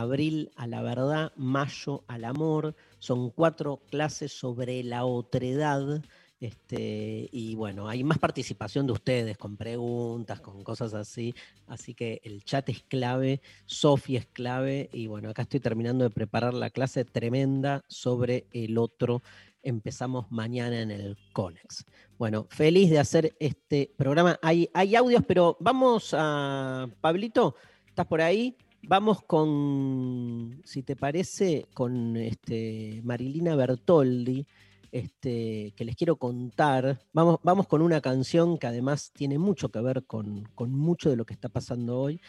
abril 0.00 0.50
a 0.56 0.66
la 0.66 0.82
verdad, 0.82 1.32
mayo 1.36 2.04
al 2.08 2.24
amor. 2.24 2.74
Son 2.98 3.30
cuatro 3.30 3.82
clases 3.90 4.32
sobre 4.32 4.82
la 4.82 5.04
otredad. 5.04 6.02
Este, 6.40 7.28
y 7.32 7.54
bueno, 7.54 7.88
hay 7.88 8.04
más 8.04 8.18
participación 8.18 8.86
de 8.86 8.92
ustedes 8.92 9.38
con 9.38 9.56
preguntas, 9.56 10.40
con 10.40 10.62
cosas 10.62 10.92
así. 10.92 11.34
Así 11.66 11.94
que 11.94 12.20
el 12.24 12.44
chat 12.44 12.68
es 12.68 12.82
clave, 12.82 13.40
Sofía 13.64 14.18
es 14.20 14.26
clave. 14.26 14.90
Y 14.92 15.06
bueno, 15.06 15.30
acá 15.30 15.42
estoy 15.42 15.60
terminando 15.60 16.04
de 16.04 16.10
preparar 16.10 16.52
la 16.54 16.70
clase 16.70 17.04
tremenda 17.04 17.82
sobre 17.88 18.46
el 18.52 18.76
otro. 18.78 19.22
Empezamos 19.62 20.30
mañana 20.30 20.82
en 20.82 20.90
el 20.90 21.16
Conex. 21.32 21.86
Bueno, 22.18 22.46
feliz 22.50 22.90
de 22.90 22.98
hacer 22.98 23.34
este 23.40 23.90
programa. 23.96 24.38
Hay, 24.42 24.68
hay 24.74 24.96
audios, 24.96 25.22
pero 25.26 25.56
vamos 25.60 26.10
a. 26.12 26.88
Pablito, 27.00 27.54
¿estás 27.86 28.06
por 28.06 28.20
ahí? 28.20 28.54
Vamos 28.86 29.22
con, 29.22 30.60
si 30.64 30.82
te 30.82 30.94
parece, 30.94 31.66
con 31.72 32.16
este, 32.16 33.00
Marilina 33.02 33.56
Bertoldi, 33.56 34.46
este, 34.92 35.72
que 35.74 35.84
les 35.84 35.96
quiero 35.96 36.16
contar. 36.16 37.00
Vamos, 37.12 37.40
vamos 37.42 37.66
con 37.66 37.80
una 37.82 38.00
canción 38.00 38.58
que 38.58 38.66
además 38.66 39.10
tiene 39.12 39.38
mucho 39.38 39.70
que 39.70 39.80
ver 39.80 40.04
con, 40.04 40.44
con 40.54 40.70
mucho 40.70 41.08
de 41.08 41.16
lo 41.16 41.24
que 41.24 41.32
está 41.32 41.48
pasando 41.48 41.98
hoy. 41.98 42.20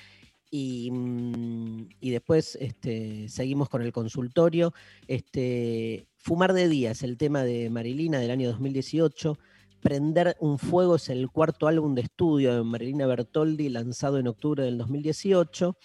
Y, 0.50 0.90
mm, 0.92 1.90
después 2.02 2.58
este, 2.62 3.28
seguimos 3.28 3.68
con 3.68 3.82
el 3.82 3.92
consultorio. 3.92 4.74
Este, 5.08 6.08
Fumar 6.18 6.54
de 6.54 6.70
día 6.70 6.92
es 6.92 7.04
el 7.04 7.18
tema 7.18 7.44
de 7.44 7.70
Marilina 7.70 8.20
del 8.20 8.32
año 8.32 8.50
2018. 8.50 9.38
Prender 9.82 10.38
un 10.40 10.58
fuego 10.58 10.96
es 10.96 11.10
el 11.10 11.30
cuarto 11.30 11.68
álbum 11.68 11.94
de 11.94 12.02
estudio 12.02 12.56
de 12.56 12.64
Marilina 12.64 13.06
Bertoldi, 13.06 13.70
lanzado 13.70 14.18
en 14.18 14.28
octubre 14.28 14.64
del 14.64 14.78
2018. 14.78 15.78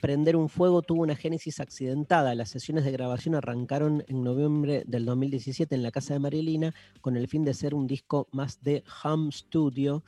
Prender 0.00 0.36
un 0.36 0.48
Fuego 0.48 0.82
tuvo 0.82 1.02
una 1.02 1.16
génesis 1.16 1.60
accidentada. 1.60 2.34
Las 2.34 2.50
sesiones 2.50 2.84
de 2.84 2.92
grabación 2.92 3.34
arrancaron 3.34 4.04
en 4.08 4.22
noviembre 4.22 4.84
del 4.86 5.04
2017 5.06 5.74
en 5.74 5.82
la 5.82 5.90
casa 5.90 6.14
de 6.14 6.20
Marilina 6.20 6.74
con 7.00 7.16
el 7.16 7.28
fin 7.28 7.44
de 7.44 7.54
ser 7.54 7.74
un 7.74 7.86
disco 7.86 8.28
más 8.32 8.62
de 8.62 8.84
home 9.02 9.32
studio 9.32 10.04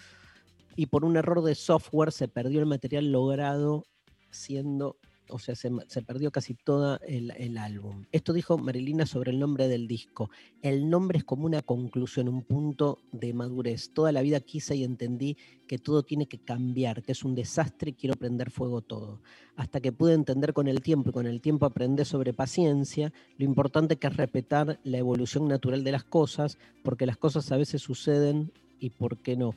y 0.77 0.87
por 0.87 1.05
un 1.05 1.17
error 1.17 1.43
de 1.43 1.55
software 1.55 2.13
se 2.13 2.29
perdió 2.29 2.61
el 2.61 2.67
material 2.67 3.11
logrado 3.11 3.85
siendo, 4.31 4.99
o 5.31 5.39
sea, 5.39 5.55
se, 5.55 5.71
se 5.89 6.03
perdió 6.03 6.31
casi 6.31 6.55
todo 6.55 6.99
el, 7.07 7.33
el 7.37 7.59
álbum. 7.59 8.05
Esto 8.13 8.33
dijo 8.33 8.59
Marilina 8.59 9.07
sobre 9.07 9.31
el 9.31 9.39
nombre 9.39 9.69
del 9.69 9.87
disco. 9.87 10.31
El 10.63 10.89
nombre 10.89 11.19
es 11.19 11.25
como 11.25 11.47
una 11.47 11.63
conclusión, 11.63 12.29
un 12.29 12.43
punto 12.43 12.99
de 13.13 13.33
madurez. 13.33 13.91
Toda 13.93 14.13
la 14.13 14.23
vida 14.23 14.41
quise 14.41 14.77
y 14.77 14.85
entendí 14.85 15.37
que 15.67 15.79
todo 15.79 16.03
tiene 16.03 16.27
que 16.27 16.39
cambiar, 16.39 17.03
que 17.03 17.13
es 17.13 17.25
un 17.25 17.35
desastre 17.35 17.91
y 17.91 17.95
quiero 17.95 18.17
prender 18.17 18.51
fuego 18.51 18.81
todo. 18.81 19.21
Hasta 19.57 19.81
que 19.81 19.93
pude 19.93 20.15
entender 20.15 20.53
con 20.53 20.69
el 20.69 20.81
tiempo 20.81 21.11
y 21.11 21.13
con 21.13 21.27
el 21.27 21.41
tiempo 21.41 21.67
aprender 21.67 22.07
sobre 22.07 22.33
paciencia, 22.33 23.13
lo 23.39 23.45
importante 23.45 23.97
que 23.97 24.07
es 24.07 24.17
respetar 24.17 24.79
la 24.85 24.99
evolución 24.99 25.49
natural 25.49 25.85
de 25.85 25.93
las 25.93 26.05
cosas, 26.05 26.59
porque 26.83 27.07
las 27.07 27.17
cosas 27.17 27.51
a 27.53 27.57
veces 27.57 27.83
suceden 27.83 28.53
y 28.79 28.91
por 28.91 29.19
qué 29.19 29.37
no. 29.37 29.55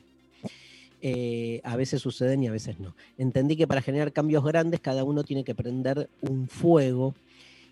Eh, 1.02 1.60
a 1.64 1.76
veces 1.76 2.02
suceden 2.02 2.42
y 2.42 2.48
a 2.48 2.52
veces 2.52 2.78
no. 2.78 2.94
Entendí 3.16 3.56
que 3.56 3.66
para 3.66 3.80
generar 3.80 4.12
cambios 4.12 4.44
grandes 4.44 4.80
cada 4.80 5.04
uno 5.04 5.24
tiene 5.24 5.44
que 5.44 5.54
prender 5.54 6.10
un 6.20 6.48
fuego, 6.48 7.14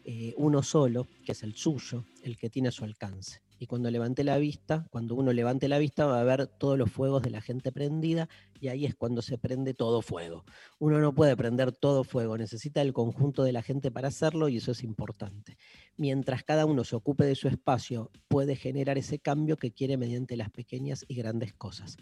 eh, 0.05 0.33
uno 0.39 0.63
solo, 0.63 1.07
que 1.25 1.33
es 1.33 1.43
el 1.43 1.55
suyo, 1.55 2.05
el 2.23 2.39
que 2.39 2.49
tiene 2.49 2.69
a 2.69 2.73
su 2.73 2.85
alcance. 2.85 3.41
Y 3.59 3.67
cuando 3.67 3.91
levanté 3.91 4.25
la 4.25 4.39
vista, 4.39 4.87
cuando 4.91 5.15
uno 5.15 5.33
levante 5.33 5.69
la 5.69 5.79
vista 5.79 6.07
va 6.07 6.21
a 6.21 6.25
ver 6.25 6.47
todos 6.47 6.79
los 6.79 6.91
fuegos 6.91 7.23
de 7.23 7.31
la 7.31 7.41
gente 7.41 7.73
prendida 7.73 8.29
y 8.61 8.69
ahí 8.69 8.85
es 8.85 8.95
cuando 8.95 9.21
se 9.21 9.39
prende 9.39 9.75
todo 9.75 10.01
fuego. 10.01 10.45
Uno 10.79 11.01
no 11.01 11.13
puede 11.15 11.37
prender 11.37 11.73
todo 11.73 12.05
fuego, 12.05 12.39
necesita 12.39 12.81
el 12.83 12.93
conjunto 12.93 13.43
de 13.43 13.53
la 13.53 13.63
gente 13.63 13.91
para 13.91 14.09
hacerlo 14.09 14.49
y 14.49 14.59
eso 14.59 14.73
es 14.73 14.85
importante. 14.85 15.57
Mientras 15.97 16.45
cada 16.45 16.67
uno 16.67 16.85
se 16.85 16.97
ocupe 16.97 17.25
de 17.25 17.35
su 17.35 17.49
espacio, 17.49 18.11
puede 18.29 18.55
generar 18.55 18.99
ese 18.99 19.19
cambio 19.19 19.57
que 19.57 19.73
quiere 19.73 19.97
mediante 19.97 20.37
las 20.37 20.51
pequeñas 20.51 21.05
y 21.09 21.15
grandes 21.17 21.53
cosas. 21.55 21.97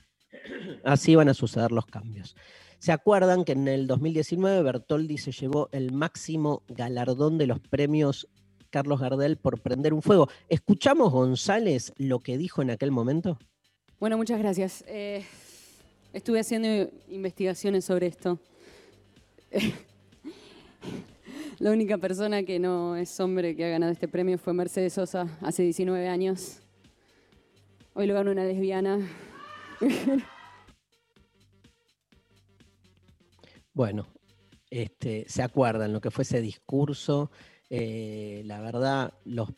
Así 0.84 1.14
van 1.14 1.28
a 1.28 1.34
suceder 1.34 1.72
los 1.72 1.86
cambios. 1.86 2.36
¿Se 2.78 2.92
acuerdan 2.92 3.44
que 3.44 3.52
en 3.52 3.68
el 3.68 3.86
2019 3.86 4.62
Bertoldi 4.62 5.18
se 5.18 5.32
llevó 5.32 5.68
el 5.72 5.92
máximo 5.92 6.62
galardón 6.68 7.38
de 7.38 7.46
los 7.46 7.60
premios 7.60 8.28
Carlos 8.76 9.00
Gardel 9.00 9.38
por 9.38 9.58
prender 9.58 9.94
un 9.94 10.02
fuego? 10.02 10.28
¿Escuchamos, 10.50 11.10
González, 11.10 11.94
lo 11.96 12.20
que 12.20 12.36
dijo 12.36 12.60
en 12.60 12.68
aquel 12.68 12.90
momento? 12.90 13.38
Bueno, 13.98 14.18
muchas 14.18 14.38
gracias. 14.38 14.84
Eh, 14.86 15.24
estuve 16.12 16.40
haciendo 16.40 16.90
investigaciones 17.08 17.86
sobre 17.86 18.08
esto. 18.08 18.38
La 21.58 21.70
única 21.70 21.96
persona 21.96 22.42
que 22.42 22.58
no 22.58 22.96
es 22.96 23.18
hombre 23.18 23.56
que 23.56 23.64
ha 23.64 23.70
ganado 23.70 23.92
este 23.92 24.08
premio 24.08 24.36
fue 24.36 24.52
Mercedes 24.52 24.92
Sosa 24.92 25.26
hace 25.40 25.62
19 25.62 26.06
años. 26.06 26.58
Hoy 27.94 28.06
lo 28.06 28.12
ganó 28.12 28.32
una 28.32 28.44
lesbiana. 28.44 28.98
Bueno, 33.72 34.06
este, 34.70 35.26
se 35.28 35.42
acuerdan 35.42 35.92
lo 35.92 36.00
que 36.00 36.10
fue 36.10 36.22
ese 36.22 36.40
discurso. 36.40 37.30
Eh, 37.70 38.42
la 38.44 38.60
verdad, 38.60 39.14
los 39.24 39.50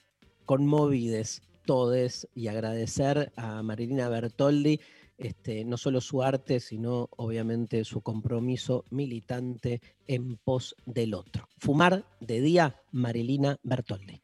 conmovides 0.45 1.43
todes 1.67 2.27
y 2.35 2.49
agradecer 2.49 3.33
a 3.37 3.63
Marilina 3.63 4.09
Bertoldi 4.09 4.81
este, 5.19 5.65
no 5.65 5.77
solo 5.77 6.01
su 6.01 6.23
arte, 6.23 6.61
sino 6.61 7.09
obviamente 7.17 7.85
su 7.85 8.01
compromiso 8.01 8.85
militante 8.91 9.83
en 10.07 10.37
pos 10.37 10.77
del 10.87 11.13
otro. 11.13 11.49
Fumar 11.59 12.05
de 12.21 12.41
día, 12.41 12.81
Marilina 12.93 13.59
Bertoldi. 13.65 14.23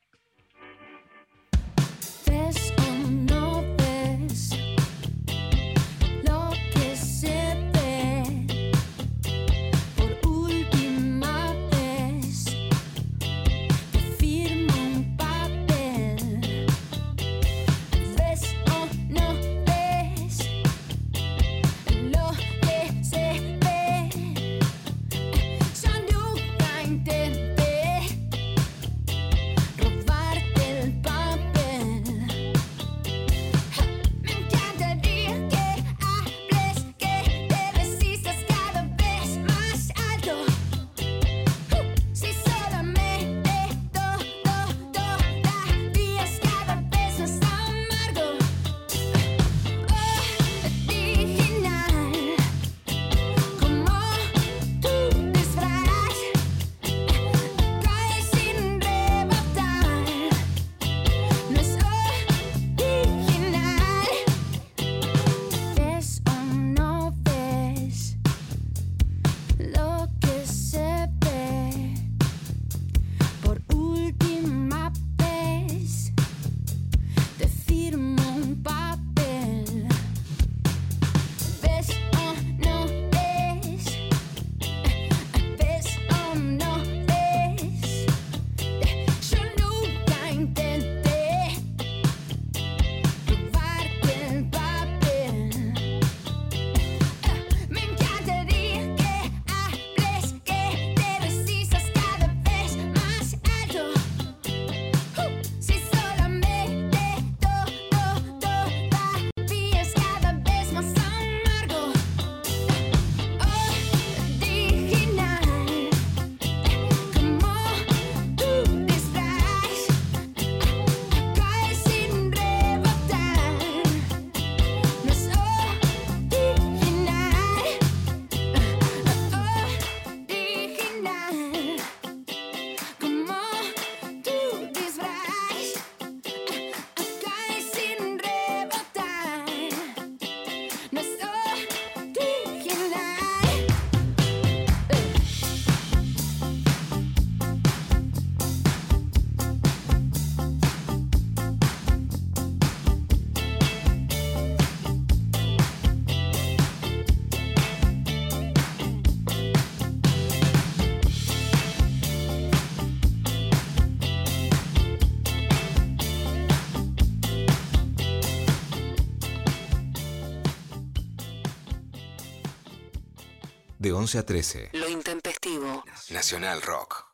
11 174.04 174.18
a 174.18 174.26
13. 174.26 174.68
Lo 174.74 174.86
intempestivo. 174.90 175.82
Nacional 176.10 176.60
Rock. 176.60 177.06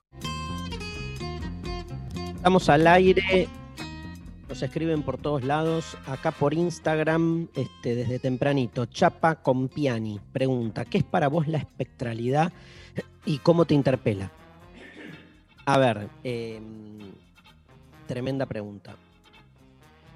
Estamos 2.34 2.68
al 2.68 2.84
aire. 2.88 3.49
Nos 4.49 4.61
escriben 4.61 5.05
por 5.05 5.16
todos 5.16 5.45
lados. 5.45 5.97
Acá 6.07 6.32
por 6.32 6.53
Instagram, 6.53 7.47
este, 7.55 7.95
desde 7.95 8.18
tempranito. 8.18 8.86
Chapa 8.86 9.36
Compiani 9.36 10.20
pregunta: 10.32 10.84
¿Qué 10.84 10.99
es 10.99 11.05
para 11.05 11.28
vos 11.28 11.47
la 11.47 11.59
espectralidad 11.59 12.53
y 13.24 13.38
cómo 13.38 13.66
te 13.66 13.74
interpela? 13.74 14.32
A 15.66 15.78
ver, 15.78 16.11
em, 16.24 17.12
tremenda 18.09 18.47
pregunta. 18.47 18.97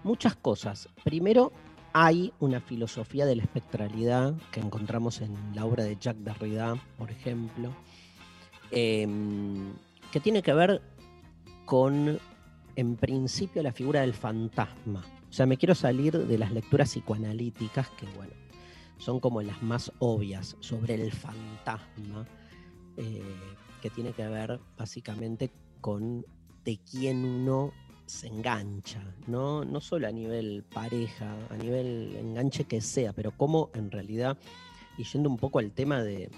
Muchas 0.03 0.35
cosas. 0.35 0.89
Primero, 1.05 1.53
hay 1.97 2.33
una 2.41 2.61
filosofía 2.61 3.25
de 3.25 3.37
la 3.37 3.45
espectralidad 3.45 4.35
que 4.51 4.59
encontramos 4.59 5.21
en 5.21 5.33
la 5.55 5.65
obra 5.65 5.85
de 5.85 5.97
Jacques 5.97 6.25
Derrida, 6.25 6.77
por 6.99 7.09
ejemplo, 7.09 7.73
em, 8.73 9.73
que 10.11 10.19
tiene 10.19 10.43
que 10.43 10.53
ver 10.53 10.83
con, 11.65 12.19
en 12.75 12.97
principio, 12.97 13.63
la 13.63 13.71
figura 13.71 14.01
del 14.01 14.13
fantasma. 14.13 15.05
O 15.31 15.33
sea, 15.33 15.47
me 15.47 15.57
quiero 15.57 15.77
salir 15.77 16.19
de 16.27 16.37
las 16.37 16.51
lecturas 16.51 16.91
psicoanalíticas, 16.91 17.89
que 17.91 18.07
bueno, 18.17 18.33
son 18.99 19.21
como 19.21 19.41
las 19.41 19.63
más 19.63 19.93
obvias 20.01 20.57
sobre 20.59 20.95
el 20.95 21.13
fantasma, 21.13 22.27
eh, 22.97 23.23
que 23.81 23.91
tiene 23.91 24.13
que 24.13 24.27
ver 24.27 24.59
básicamente 24.77 25.53
con 25.81 26.27
de 26.65 26.77
quién 26.91 27.25
uno 27.25 27.73
se 28.07 28.27
engancha, 28.27 29.03
¿no? 29.27 29.65
no 29.65 29.81
solo 29.81 30.07
a 30.07 30.13
nivel 30.13 30.65
pareja, 30.73 31.35
a 31.51 31.57
nivel 31.57 32.17
enganche 32.17 32.65
que 32.65 32.81
sea, 32.81 33.13
pero 33.13 33.33
cómo 33.33 33.71
en 33.75 33.91
realidad, 33.91 34.37
y 34.99 35.05
yendo 35.05 35.29
un 35.29 35.39
poco 35.39 35.59
al 35.59 35.73
tema 35.73 36.03
de, 36.03 36.31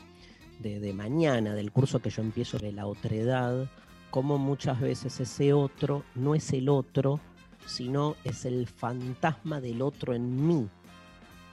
de, 0.60 0.92
mañana, 0.92 1.54
del 1.54 1.72
curso 1.72 2.00
que 2.00 2.10
yo 2.10 2.22
empiezo 2.22 2.58
de 2.58 2.72
la 2.72 2.86
otredad, 2.86 3.68
cómo 4.10 4.38
muchas 4.38 4.80
veces 4.80 5.18
ese 5.20 5.52
otro 5.52 6.04
no 6.14 6.34
es 6.34 6.52
el 6.52 6.68
otro, 6.68 7.20
sino 7.66 8.16
es 8.24 8.44
el 8.44 8.66
fantasma 8.68 9.60
del 9.60 9.82
otro 9.82 10.14
en 10.14 10.46
mí, 10.46 10.68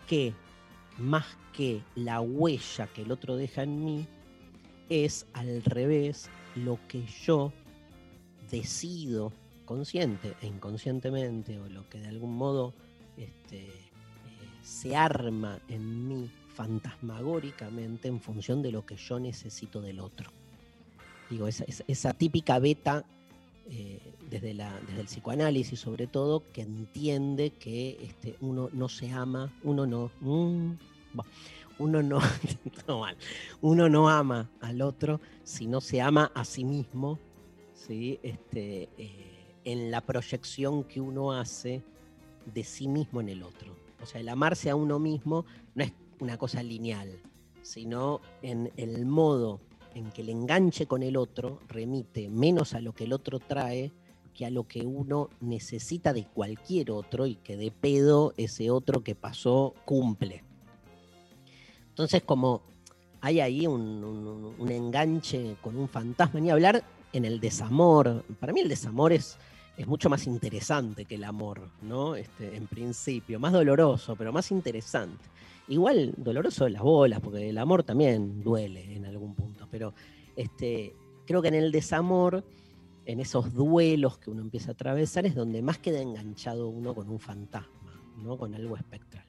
que 0.07 0.33
más 0.99 1.25
que 1.53 1.81
la 1.95 2.21
huella 2.21 2.87
que 2.87 3.01
el 3.01 3.11
otro 3.11 3.35
deja 3.35 3.63
en 3.63 3.83
mí, 3.83 4.07
es 4.89 5.25
al 5.33 5.63
revés 5.63 6.29
lo 6.55 6.77
que 6.87 7.03
yo 7.05 7.51
decido 8.51 9.33
consciente 9.73 10.35
e 10.39 10.45
inconscientemente, 10.45 11.59
o 11.59 11.67
lo 11.67 11.89
que 11.89 11.97
de 11.97 12.07
algún 12.07 12.35
modo 12.37 12.75
este, 13.17 13.69
eh, 13.69 13.71
se 14.61 14.95
arma 14.95 15.59
en 15.67 16.07
mí 16.07 16.29
fantasmagóricamente 16.53 18.07
en 18.07 18.21
función 18.21 18.61
de 18.61 18.71
lo 18.71 18.85
que 18.85 18.97
yo 18.97 19.19
necesito 19.19 19.81
del 19.81 19.99
otro. 19.99 20.29
Digo, 21.27 21.47
esa, 21.47 22.13
típica 22.13 22.59
beta 22.59 23.03
eh, 23.67 23.99
desde, 24.29 24.53
la, 24.53 24.79
desde 24.81 25.01
el 25.01 25.07
psicoanálisis 25.07 25.79
sobre 25.79 26.05
todo, 26.05 26.43
que 26.53 26.61
entiende 26.61 27.49
que 27.49 27.97
este, 27.99 28.35
uno 28.41 28.69
no 28.73 28.89
se 28.89 29.11
ama, 29.11 29.51
uno 29.63 29.87
no... 29.87 30.11
Mm, 30.21 30.73
uno 31.79 32.03
no, 32.03 32.19
uno 33.61 33.89
no 33.89 34.07
ama 34.07 34.47
al 34.61 34.83
otro, 34.83 35.19
sino 35.43 35.81
se 35.81 35.99
ama 36.01 36.31
a 36.35 36.45
sí 36.45 36.63
mismo, 36.63 37.17
¿sí? 37.73 38.19
Este, 38.21 38.89
eh, 38.99 39.32
en 39.65 39.91
la 39.91 40.01
proyección 40.01 40.83
que 40.83 41.01
uno 41.01 41.31
hace 41.31 41.81
de 42.53 42.63
sí 42.63 42.87
mismo 42.87 43.21
en 43.21 43.29
el 43.29 43.43
otro. 43.43 43.75
O 44.01 44.05
sea, 44.05 44.19
el 44.21 44.29
amarse 44.29 44.69
a 44.69 44.75
uno 44.75 44.99
mismo 44.99 45.45
no 45.75 45.83
es 45.83 45.93
una 46.19 46.37
cosa 46.37 46.61
lineal, 46.61 47.19
sino 47.61 48.21
en 48.41 48.71
el 48.75 49.05
modo 49.05 49.61
en 49.95 50.11
que 50.11 50.21
el 50.21 50.29
enganche 50.29 50.87
con 50.87 51.03
el 51.03 51.17
otro 51.17 51.59
remite 51.67 52.29
menos 52.29 52.73
a 52.73 52.81
lo 52.81 52.93
que 52.93 53.05
el 53.05 53.13
otro 53.13 53.39
trae 53.39 53.91
que 54.33 54.45
a 54.45 54.49
lo 54.49 54.67
que 54.67 54.81
uno 54.81 55.29
necesita 55.41 56.11
de 56.11 56.25
cualquier 56.25 56.91
otro 56.91 57.27
y 57.27 57.35
que 57.35 57.55
de 57.55 57.69
pedo 57.69 58.33
ese 58.35 58.71
otro 58.71 59.03
que 59.03 59.13
pasó 59.13 59.75
cumple. 59.85 60.43
Entonces, 61.89 62.23
como 62.23 62.63
hay 63.21 63.39
ahí 63.39 63.67
un, 63.67 64.55
un 64.57 64.71
enganche 64.71 65.55
con 65.61 65.77
un 65.77 65.87
fantasma, 65.87 66.39
ni 66.39 66.49
hablar 66.49 66.83
en 67.13 67.25
el 67.25 67.39
desamor. 67.39 68.25
Para 68.39 68.51
mí 68.51 68.59
el 68.59 68.69
desamor 68.69 69.13
es 69.13 69.37
es 69.75 69.87
mucho 69.87 70.09
más 70.09 70.27
interesante 70.27 71.05
que 71.05 71.15
el 71.15 71.23
amor, 71.23 71.69
¿no? 71.81 72.15
Este, 72.15 72.55
en 72.55 72.67
principio, 72.67 73.39
más 73.39 73.53
doloroso, 73.53 74.15
pero 74.15 74.31
más 74.31 74.51
interesante. 74.51 75.25
Igual 75.67 76.13
doloroso 76.17 76.65
de 76.65 76.71
las 76.71 76.83
bolas, 76.83 77.19
porque 77.21 77.49
el 77.49 77.57
amor 77.57 77.83
también 77.83 78.43
duele 78.43 78.95
en 78.95 79.05
algún 79.05 79.33
punto, 79.33 79.67
pero 79.71 79.93
este, 80.35 80.95
creo 81.25 81.41
que 81.41 81.47
en 81.47 81.55
el 81.55 81.71
desamor, 81.71 82.43
en 83.05 83.19
esos 83.19 83.53
duelos 83.53 84.17
que 84.19 84.29
uno 84.29 84.41
empieza 84.41 84.71
a 84.71 84.73
atravesar, 84.73 85.25
es 85.25 85.35
donde 85.35 85.61
más 85.61 85.79
queda 85.79 86.01
enganchado 86.01 86.67
uno 86.67 86.93
con 86.93 87.09
un 87.09 87.19
fantasma, 87.19 87.99
¿no? 88.17 88.37
Con 88.37 88.53
algo 88.53 88.77
espectral. 88.77 89.25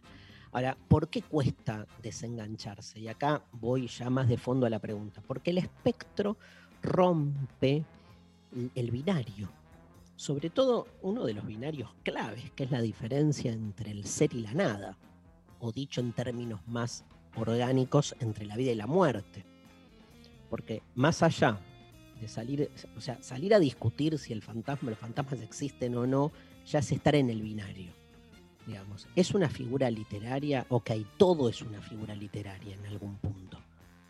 Ahora, 0.52 0.76
¿por 0.88 1.08
qué 1.08 1.22
cuesta 1.22 1.86
desengancharse? 2.02 3.00
Y 3.00 3.08
acá 3.08 3.42
voy 3.52 3.88
ya 3.88 4.10
más 4.10 4.28
de 4.28 4.36
fondo 4.36 4.66
a 4.66 4.70
la 4.70 4.78
pregunta. 4.78 5.20
Porque 5.26 5.50
el 5.50 5.58
espectro 5.58 6.36
rompe 6.80 7.84
el 8.76 8.90
binario 8.92 9.48
sobre 10.16 10.50
todo 10.50 10.86
uno 11.02 11.24
de 11.24 11.34
los 11.34 11.46
binarios 11.46 11.90
claves, 12.02 12.50
que 12.52 12.64
es 12.64 12.70
la 12.70 12.80
diferencia 12.80 13.52
entre 13.52 13.90
el 13.90 14.04
ser 14.04 14.34
y 14.34 14.40
la 14.40 14.54
nada, 14.54 14.96
o 15.60 15.72
dicho 15.72 16.00
en 16.00 16.12
términos 16.12 16.60
más 16.66 17.04
orgánicos, 17.36 18.14
entre 18.20 18.46
la 18.46 18.56
vida 18.56 18.72
y 18.72 18.76
la 18.76 18.86
muerte. 18.86 19.44
Porque 20.50 20.82
más 20.94 21.22
allá 21.22 21.58
de 22.20 22.28
salir, 22.28 22.70
o 22.96 23.00
sea, 23.00 23.20
salir 23.22 23.54
a 23.54 23.58
discutir 23.58 24.18
si 24.18 24.32
el 24.32 24.42
fantasma, 24.42 24.90
los 24.90 24.98
fantasmas 24.98 25.40
existen 25.40 25.96
o 25.96 26.06
no, 26.06 26.30
ya 26.66 26.78
es 26.78 26.92
estar 26.92 27.14
en 27.14 27.30
el 27.30 27.42
binario. 27.42 27.92
Digamos, 28.66 29.08
es 29.14 29.34
una 29.34 29.48
figura 29.48 29.90
literaria, 29.90 30.64
ok, 30.68 30.92
todo 31.18 31.48
es 31.48 31.60
una 31.60 31.82
figura 31.82 32.14
literaria 32.14 32.74
en 32.74 32.86
algún 32.86 33.16
punto, 33.16 33.58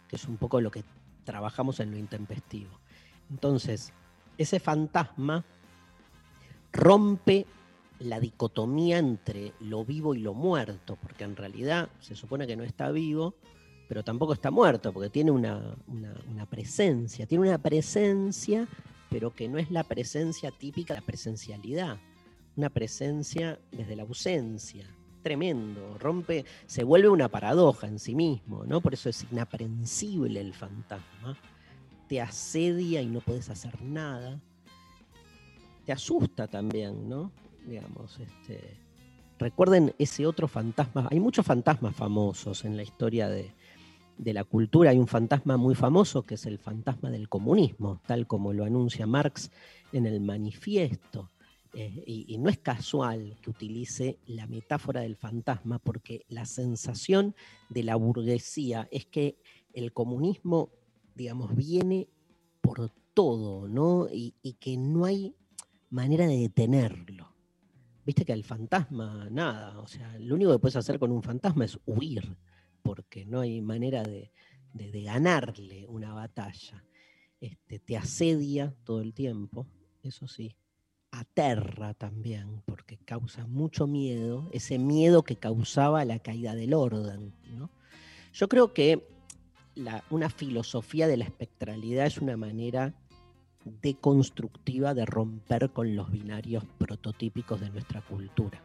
que 0.07 0.17
es 0.17 0.25
un 0.27 0.37
poco 0.37 0.61
lo 0.61 0.71
que 0.71 0.85
trabajamos 1.25 1.81
en 1.81 1.91
lo 1.91 1.97
intempestivo. 1.97 2.79
Entonces, 3.31 3.93
ese 4.39 4.61
fantasma 4.61 5.45
rompe 6.75 7.47
la 8.01 8.21
dicotomía 8.21 8.99
entre 8.99 9.53
lo 9.61 9.85
vivo 9.85 10.15
y 10.15 10.19
lo 10.19 10.35
muerto, 10.35 10.99
porque 11.01 11.25
en 11.25 11.37
realidad 11.37 11.89
se 12.01 12.17
supone 12.17 12.47
que 12.47 12.57
no 12.57 12.65
está 12.65 12.91
vivo, 12.91 13.35
pero 13.89 14.03
tampoco 14.03 14.33
está 14.33 14.51
muerto, 14.51 14.93
porque 14.93 15.09
tiene 15.09 15.31
una, 15.31 15.77
presencia, 16.51 17.27
tiene 17.27 17.49
una 17.49 17.59
presencia, 17.59 18.67
pero 19.09 19.33
que 19.33 19.49
no 19.49 19.59
es 19.59 19.71
la 19.71 19.85
presencia 19.85 20.51
típica 20.51 20.95
de 20.95 21.01
la 21.01 21.07
presencialidad, 21.07 21.99
una 22.57 22.71
presencia 22.71 23.59
desde 23.71 23.95
la 23.95 24.03
ausencia, 24.03 24.87
tremendo, 25.23 25.97
rompe, 25.99 26.45
se 26.67 26.85
vuelve 26.85 27.09
una 27.09 27.29
paradoja 27.29 27.87
en 27.87 27.99
sí 27.99 28.15
mismo, 28.15 28.65
¿no? 28.65 28.81
Por 28.81 28.95
eso 28.95 29.09
es 29.09 29.25
inaprensible 29.31 30.41
el 30.41 30.53
fantasma, 30.53 31.39
te 32.09 32.21
asedia 32.21 33.01
y 33.01 33.07
no 33.07 33.21
puedes 33.21 33.49
hacer 33.49 33.81
nada 33.81 34.41
te 35.85 35.93
asusta 35.93 36.49
también, 36.49 37.09
¿no? 37.09 37.31
Digamos, 37.67 38.19
este, 38.19 38.77
recuerden 39.39 39.95
ese 39.99 40.27
otro 40.27 40.49
fantasma. 40.49 41.09
Hay 41.11 41.21
muchos 41.21 41.47
fantasmas 41.47 41.95
famosos 41.95 42.65
en 42.65 42.77
la 42.77 42.83
historia 42.83 43.29
de, 43.29 43.53
la 44.19 44.45
cultura. 44.45 44.91
Hay 44.91 44.99
un 44.99 45.07
fantasma 45.07 45.57
muy 45.57 45.75
famoso 45.75 46.23
que 46.23 46.35
es 46.35 46.47
el 46.47 46.59
fantasma 46.59 47.11
del 47.11 47.29
comunismo, 47.29 48.01
tal 48.07 48.27
como 48.27 48.53
lo 48.53 48.65
anuncia 48.65 49.07
Marx 49.07 49.51
en 49.93 50.07
el 50.07 50.21
manifiesto. 50.21 51.31
Eh, 51.77 52.05
y, 52.07 52.39
no 52.39 52.49
es 52.51 52.59
casual 52.59 53.37
que 53.43 53.51
utilice 53.51 54.19
la 54.27 54.47
metáfora 54.47 55.01
del 55.01 55.17
fantasma, 55.17 55.81
porque 55.81 56.25
la 56.29 56.47
sensación 56.47 57.35
de 57.69 57.83
la 57.83 57.97
burguesía 57.97 58.87
es 58.93 59.07
que 59.07 59.37
el 59.73 59.93
comunismo, 59.93 60.71
digamos, 61.17 61.57
viene 61.57 62.07
por 62.61 62.91
todo, 63.13 63.69
¿no? 63.69 64.07
y 64.11 64.33
que 64.61 64.77
no 64.77 65.05
hay 65.05 65.35
manera 65.95 66.27
de 66.27 66.37
detenerlo. 66.37 67.33
Viste 68.05 68.25
que 68.25 68.33
al 68.33 68.43
fantasma, 68.43 69.29
nada, 69.31 69.79
o 69.79 69.87
sea, 69.87 70.19
lo 70.19 70.35
único 70.35 70.53
que 70.53 70.59
puedes 70.59 70.77
hacer 70.77 70.99
con 70.99 71.13
un 71.13 71.23
fantasma 71.23 71.65
es 71.65 71.79
huir, 71.87 72.37
porque 72.83 73.25
no 73.25 73.41
hay 73.41 73.63
manera 73.63 74.03
de, 74.03 74.33
ganarle 74.75 75.87
una 75.87 76.13
batalla. 76.13 76.85
Este, 77.41 77.79
te 77.79 77.97
asedia 77.97 78.75
todo 78.83 79.01
el 79.01 79.15
tiempo, 79.15 79.69
eso 80.03 80.27
sí, 80.27 80.57
aterra 81.13 81.95
también, 81.95 82.61
porque 82.67 82.99
causa 82.99 83.47
mucho 83.47 83.87
miedo, 83.87 84.51
ese 84.53 84.81
miedo 84.81 85.23
que 85.23 85.37
causaba 85.37 86.05
la 86.05 86.19
caída 86.19 86.57
del 86.57 86.75
orden. 86.75 87.33
Yo 88.33 88.49
creo 88.49 88.75
que 88.75 89.07
una 90.11 90.29
filosofía 90.29 91.07
de 91.07 91.19
la 91.19 91.25
espectralidad 91.25 92.07
es 92.07 92.19
una 92.19 92.37
manera 92.37 92.95
deconstructiva 93.65 94.95
de 94.95 95.07
romper 95.07 95.71
con 95.71 95.97
los 95.97 96.11
binarios 96.11 96.65
prototípicos 96.79 97.61
de 97.61 97.71
nuestra 97.71 98.03
cultura. 98.03 98.63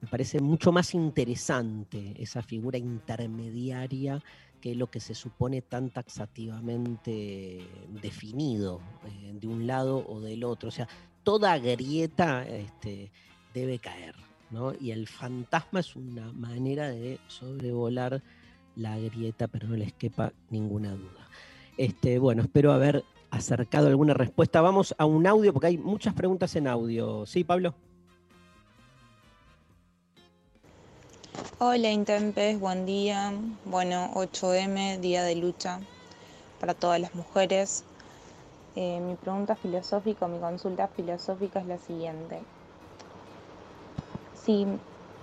Me 0.00 0.08
parece 0.08 0.40
mucho 0.40 0.70
más 0.70 0.94
interesante 0.94 2.14
esa 2.18 2.42
figura 2.42 2.76
intermediaria 2.76 4.22
que 4.60 4.74
lo 4.74 4.90
que 4.90 5.00
se 5.00 5.14
supone 5.14 5.62
tan 5.62 5.90
taxativamente 5.90 7.66
definido 8.02 8.80
eh, 9.06 9.32
de 9.34 9.46
un 9.46 9.66
lado 9.66 10.04
o 10.06 10.20
del 10.20 10.44
otro. 10.44 10.68
O 10.68 10.72
sea, 10.72 10.88
toda 11.22 11.58
grieta 11.58 12.46
este, 12.46 13.10
debe 13.54 13.78
caer, 13.78 14.14
¿no? 14.50 14.74
Y 14.78 14.90
el 14.90 15.06
fantasma 15.08 15.80
es 15.80 15.96
una 15.96 16.32
manera 16.32 16.88
de 16.88 17.18
sobrevolar 17.26 18.22
la 18.76 18.98
grieta, 18.98 19.48
pero 19.48 19.68
no 19.68 19.76
les 19.76 19.92
quepa 19.92 20.32
ninguna 20.50 20.92
duda. 20.92 21.28
Este, 21.76 22.18
bueno, 22.18 22.42
espero 22.42 22.72
haber 22.72 23.04
acercado 23.36 23.88
alguna 23.88 24.14
respuesta. 24.14 24.60
Vamos 24.60 24.94
a 24.98 25.04
un 25.04 25.26
audio, 25.26 25.52
porque 25.52 25.68
hay 25.68 25.78
muchas 25.78 26.14
preguntas 26.14 26.54
en 26.56 26.68
audio. 26.68 27.26
¿Sí, 27.26 27.44
Pablo? 27.44 27.74
Hola 31.58 31.90
Intempes, 31.90 32.58
buen 32.58 32.84
día. 32.86 33.32
Bueno, 33.64 34.10
8M, 34.14 35.00
Día 35.00 35.22
de 35.22 35.36
Lucha 35.36 35.80
para 36.60 36.74
todas 36.74 37.00
las 37.00 37.14
mujeres. 37.14 37.84
Eh, 38.76 39.00
mi 39.00 39.14
pregunta 39.14 39.54
filosófica, 39.54 40.26
mi 40.26 40.38
consulta 40.38 40.88
filosófica 40.88 41.60
es 41.60 41.66
la 41.66 41.78
siguiente. 41.78 42.40
Si 44.34 44.66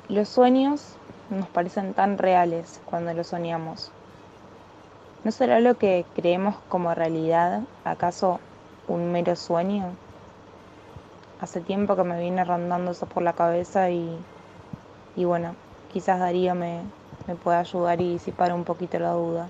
los 0.07 0.30
sueños 0.30 0.95
nos 1.30 1.47
parecen 1.49 1.93
tan 1.93 2.18
reales 2.18 2.80
cuando 2.86 3.14
los 3.14 3.28
soñamos, 3.28 3.91
¿no 5.24 5.32
será 5.32 5.60
lo 5.60 5.76
que 5.78 6.06
creemos 6.16 6.56
como 6.70 6.94
realidad 6.94 7.62
acaso 7.84 8.40
un 8.88 9.12
mero 9.12 9.36
sueño? 9.36 9.96
Hace 11.40 11.62
tiempo 11.62 11.96
que 11.96 12.04
me 12.04 12.20
viene 12.20 12.44
rondando 12.44 12.92
eso 12.92 13.06
por 13.08 13.24
la 13.24 13.34
cabeza 13.34 13.90
y, 13.90 14.26
y 15.16 15.26
bueno, 15.26 15.56
quizás 15.92 16.20
Darío 16.20 16.56
me, 16.56 16.82
me 17.28 17.36
pueda 17.36 17.60
ayudar 17.60 18.02
y 18.02 18.14
disipar 18.14 18.54
un 18.54 18.64
poquito 18.64 19.00
la 19.00 19.12
duda. 19.12 19.50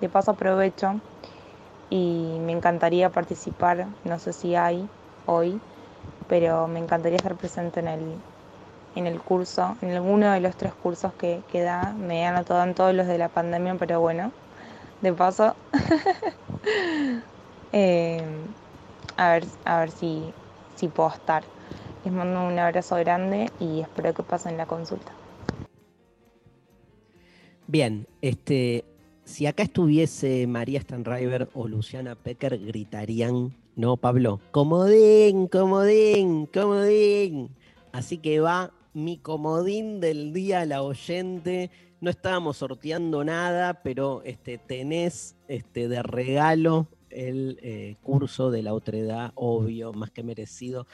De 0.00 0.08
paso 0.08 0.32
aprovecho 0.32 1.00
y 1.90 2.38
me 2.40 2.52
encantaría 2.52 3.10
participar, 3.10 3.86
no 4.04 4.18
sé 4.18 4.32
si 4.32 4.54
hay 4.54 4.88
hoy, 5.26 5.60
pero 6.28 6.66
me 6.68 6.78
encantaría 6.80 7.16
estar 7.16 7.36
presente 7.36 7.80
en 7.80 7.88
el, 7.88 8.00
en 8.94 9.06
el 9.06 9.20
curso, 9.20 9.76
en 9.80 9.92
alguno 9.92 10.32
de 10.32 10.40
los 10.40 10.56
tres 10.56 10.74
cursos 10.74 11.12
que, 11.14 11.42
da. 11.52 11.92
Me 11.92 12.22
he 12.22 12.26
anotado 12.26 12.62
en 12.64 12.74
todos 12.74 12.94
los 12.94 13.06
de 13.06 13.18
la 13.18 13.28
pandemia, 13.28 13.76
pero 13.78 14.00
bueno, 14.00 14.32
de 15.00 15.12
paso, 15.12 15.54
eh, 17.72 18.22
a 19.16 19.32
ver, 19.32 19.44
a 19.64 19.80
ver 19.80 19.90
si, 19.90 20.32
si 20.74 20.88
puedo 20.88 21.10
estar. 21.10 21.44
Les 22.04 22.12
mando 22.12 22.46
un 22.46 22.58
abrazo 22.58 22.96
grande 22.96 23.50
y 23.58 23.80
espero 23.80 24.14
que 24.14 24.22
pasen 24.22 24.56
la 24.56 24.66
consulta. 24.66 25.12
Bien, 27.66 28.06
este, 28.22 28.84
si 29.24 29.46
acá 29.46 29.64
estuviese 29.64 30.46
María 30.46 30.80
Stanriver 30.80 31.48
o 31.52 31.66
Luciana 31.66 32.14
Pecker, 32.14 32.64
gritarían, 32.64 33.56
¿no, 33.74 33.96
Pablo? 33.96 34.40
Comodín, 34.52 35.48
comodín, 35.48 36.46
comodín. 36.46 37.50
Así 37.92 38.18
que 38.18 38.38
va 38.38 38.72
mi 38.94 39.18
comodín 39.18 40.00
del 40.00 40.32
día 40.32 40.64
la 40.64 40.82
oyente. 40.82 41.70
No 42.06 42.10
estábamos 42.10 42.58
sorteando 42.58 43.24
nada, 43.24 43.82
pero 43.82 44.22
este, 44.24 44.58
tenés 44.58 45.34
este, 45.48 45.88
de 45.88 46.04
regalo 46.04 46.86
el 47.10 47.58
eh, 47.62 47.96
curso 48.00 48.52
de 48.52 48.62
la 48.62 48.74
otredad, 48.74 49.32
obvio, 49.34 49.92
más 49.92 50.12
que 50.12 50.22
merecido 50.22 50.86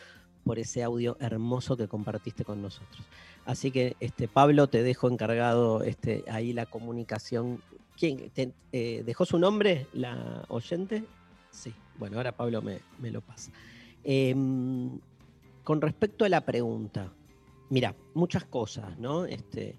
por 0.42 0.58
ese 0.58 0.82
audio 0.82 1.18
hermoso 1.20 1.76
que 1.76 1.86
compartiste 1.86 2.46
con 2.46 2.62
nosotros. 2.62 3.04
Así 3.44 3.70
que, 3.70 3.94
este, 4.00 4.26
Pablo, 4.26 4.68
te 4.68 4.82
dejo 4.82 5.10
encargado 5.10 5.82
este, 5.82 6.24
ahí 6.30 6.54
la 6.54 6.64
comunicación. 6.64 7.60
¿Quién 7.98 8.32
eh, 8.72 9.02
dejó 9.04 9.26
su 9.26 9.38
nombre, 9.38 9.88
la 9.92 10.46
oyente? 10.48 11.04
Sí, 11.50 11.74
bueno, 11.98 12.16
ahora 12.16 12.32
Pablo 12.32 12.62
me, 12.62 12.80
lo 13.10 13.20
pasa. 13.20 13.52
Em, 14.02 14.98
con 15.62 15.82
respecto 15.82 16.24
a 16.24 16.30
la 16.30 16.40
pregunta, 16.40 17.12
mira, 17.68 17.94
muchas 18.14 18.46
cosas, 18.46 18.98
¿no? 18.98 19.26
Este, 19.26 19.76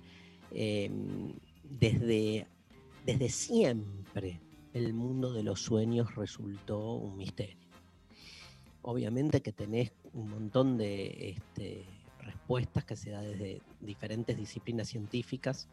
em, 0.54 1.34
desde, 1.64 2.48
desde 3.06 3.30
siempre 3.30 4.40
el 4.74 4.94
mundo 4.94 5.32
de 5.34 5.44
los 5.44 5.62
sueños 5.62 6.16
resultó 6.16 6.94
un 6.94 7.18
misterio. 7.18 7.58
Obviamente 8.82 9.42
que 9.42 9.52
tenés 9.52 9.92
un 10.14 10.30
montón 10.30 10.78
de 10.78 11.32
este, 11.32 11.86
respuestas 12.20 12.84
que 12.86 12.96
se 12.96 13.12
da 13.12 13.22
desde 13.22 13.62
diferentes 13.80 14.38
disciplinas 14.38 14.90
científicas. 14.90 15.68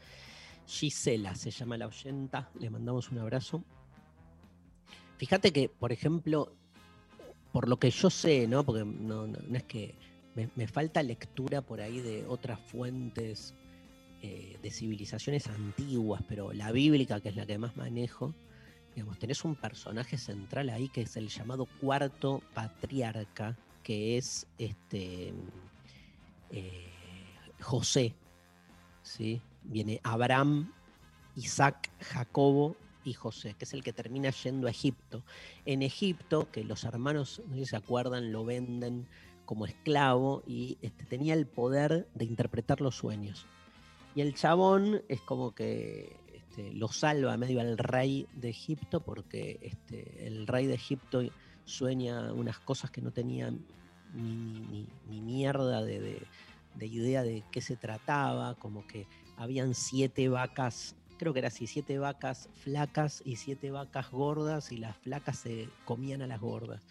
Gisela 0.67 1.35
se 1.35 1.51
llama 1.51 1.77
la 1.77 1.87
oyenta, 1.87 2.51
le 2.59 2.71
mandamos 2.71 3.11
un 3.11 3.19
abrazo. 3.19 3.65
Fíjate 5.17 5.53
que, 5.53 5.69
por 5.69 5.93
ejemplo, 5.93 6.53
por 7.53 7.69
lo 7.69 7.79
que 7.79 7.91
yo 7.91 8.11
sé, 8.11 8.47
¿no? 8.47 8.65
Porque 8.65 8.85
no, 8.85 9.27
es 9.53 9.65
que 9.65 9.95
me, 10.35 10.67
falta 10.69 11.03
lectura 11.03 11.61
por 11.61 11.81
ahí 11.81 12.01
de 12.01 12.25
otras 12.27 12.61
fuentes 12.61 13.55
eh, 14.23 14.59
de 14.63 14.71
civilizaciones 14.71 15.47
antiguas, 15.49 16.23
pero 16.29 16.53
la 16.53 16.73
bíblica, 16.73 17.21
que 17.21 17.31
es 17.31 17.37
la 17.37 17.47
que 17.47 17.59
más 17.59 17.77
manejo, 17.77 18.35
digamos, 18.95 19.19
tenés 19.19 19.45
un 19.45 19.57
personaje 19.57 20.19
central 20.19 20.69
ahí 20.69 20.89
que 20.89 21.03
es 21.03 21.17
el 21.17 21.29
llamado 21.29 21.67
cuarto 21.81 22.43
patriarca, 22.55 23.57
que 23.83 24.19
es 24.19 24.47
este 24.59 25.33
eh, 26.51 26.91
José, 27.61 28.15
¿sí? 29.03 29.41
viene 29.63 30.01
Abraham, 30.03 30.73
Isaac, 31.37 31.91
Jacobo 32.01 32.77
y 33.05 33.15
José, 33.15 33.55
que 33.55 33.65
es 33.65 33.73
el 33.73 33.83
que 33.83 33.93
termina 33.93 34.31
yendo 34.31 34.67
a 34.67 34.71
Egipto. 34.71 35.23
En 35.65 35.83
Egipto, 35.83 36.51
que 36.51 36.65
los 36.65 36.85
hermanos, 36.85 37.43
no 37.47 37.55
sé 37.55 37.61
si 37.61 37.71
se 37.71 37.77
acuerdan, 37.77 38.33
lo 38.33 38.45
venden 38.45 39.07
como 39.47 39.67
esclavo 39.67 40.43
y 40.47 40.79
este, 40.83 41.05
tenía 41.07 41.35
el 41.35 41.47
poder 41.47 42.07
de 42.15 42.25
interpretar 42.25 42.81
los 42.81 42.97
sueños. 42.97 43.47
Y 44.15 44.21
el 44.21 44.35
chabón 44.35 45.03
es 45.09 45.21
como 45.21 45.55
que 45.55 46.17
este, 46.51 46.73
lo 46.73 46.89
salva 46.89 47.37
medio 47.37 47.61
al 47.61 47.79
rey 47.79 48.27
de 48.35 48.51
Egipto 48.51 49.01
porque 49.01 49.59
este, 49.63 50.27
el 50.27 50.47
rey 50.47 50.67
de 50.67 50.75
Egipto 50.75 51.23
sueña 51.65 52.33
unas 52.33 52.59
cosas 52.59 52.91
que 52.91 53.01
no 53.01 53.13
tenía 53.13 53.53
ni, 54.15 54.89
mierda 55.09 55.85
de, 55.85 56.27
idea 56.81 57.23
de 57.23 57.45
qué 57.53 57.61
se 57.61 57.77
trataba, 57.77 58.57
como 58.57 58.85
que 58.87 59.07
habían 59.37 59.75
siete 59.75 60.29
vacas, 60.29 60.97
creo 61.19 61.33
que 61.33 61.39
era 61.39 61.49
así, 61.49 61.69
siete 61.69 61.99
vacas 61.99 62.49
flacas 62.55 63.23
y 63.25 63.37
siete 63.37 63.71
vacas 63.71 64.11
gordas 64.11 64.73
y 64.73 64.79
las 64.79 64.97
flacas 64.97 65.39
se 65.39 65.69
comían 65.85 66.23
a 66.23 66.27
las 66.27 66.41
gordas. 66.41 66.83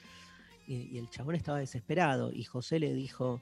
Y, 0.68 0.88
y 0.96 1.00
el 1.00 1.10
chabón 1.10 1.36
estaba 1.36 1.60
desesperado 1.60 2.32
y 2.32 2.46
José 2.46 2.80
le 2.80 2.94
dijo, 2.94 3.42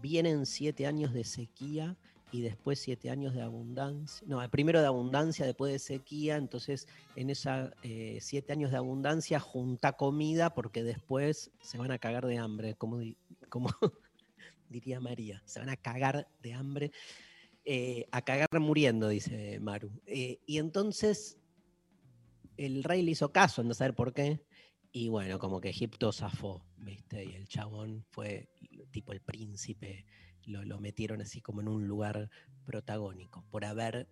vienen 0.00 0.46
siete 0.46 0.86
años 0.86 1.12
de 1.12 1.24
sequía 1.24 1.96
y 2.30 2.42
después 2.42 2.78
siete 2.78 3.10
años 3.10 3.34
de 3.34 3.42
abundancia, 3.42 4.26
no, 4.28 4.46
primero 4.50 4.80
de 4.80 4.86
abundancia, 4.86 5.46
después 5.46 5.72
de 5.72 5.78
sequía, 5.78 6.36
entonces 6.36 6.86
en 7.16 7.30
esos 7.30 7.70
eh, 7.82 8.18
siete 8.20 8.52
años 8.52 8.70
de 8.70 8.76
abundancia 8.76 9.40
junta 9.40 9.92
comida 9.92 10.54
porque 10.54 10.82
después 10.82 11.50
se 11.60 11.78
van 11.78 11.90
a 11.90 11.98
cagar 11.98 12.26
de 12.26 12.38
hambre, 12.38 12.74
como, 12.74 13.00
como 13.48 13.70
diría 14.68 15.00
María, 15.00 15.42
se 15.46 15.60
van 15.60 15.70
a 15.70 15.76
cagar 15.76 16.28
de 16.42 16.52
hambre, 16.52 16.92
eh, 17.64 18.06
a 18.12 18.22
cagar 18.22 18.48
muriendo, 18.60 19.08
dice 19.08 19.58
Maru. 19.60 19.90
Eh, 20.06 20.40
y 20.46 20.58
entonces 20.58 21.38
el 22.56 22.84
rey 22.84 23.02
le 23.02 23.12
hizo 23.12 23.32
caso, 23.32 23.62
no 23.62 23.72
saber 23.72 23.94
por 23.94 24.12
qué, 24.12 24.44
y 24.92 25.08
bueno, 25.08 25.38
como 25.38 25.60
que 25.60 25.68
Egipto 25.68 26.12
zafó, 26.12 26.64
¿viste? 26.76 27.24
Y 27.24 27.34
el 27.34 27.46
chabón 27.46 28.04
fue 28.10 28.48
tipo 28.90 29.12
el 29.12 29.20
príncipe 29.20 30.06
lo, 30.46 30.80
metieron 30.80 31.20
así 31.20 31.40
como 31.40 31.60
en 31.60 31.68
un 31.68 31.86
lugar 31.86 32.30
protagónico, 32.64 33.44
por 33.50 33.64
haber 33.64 34.08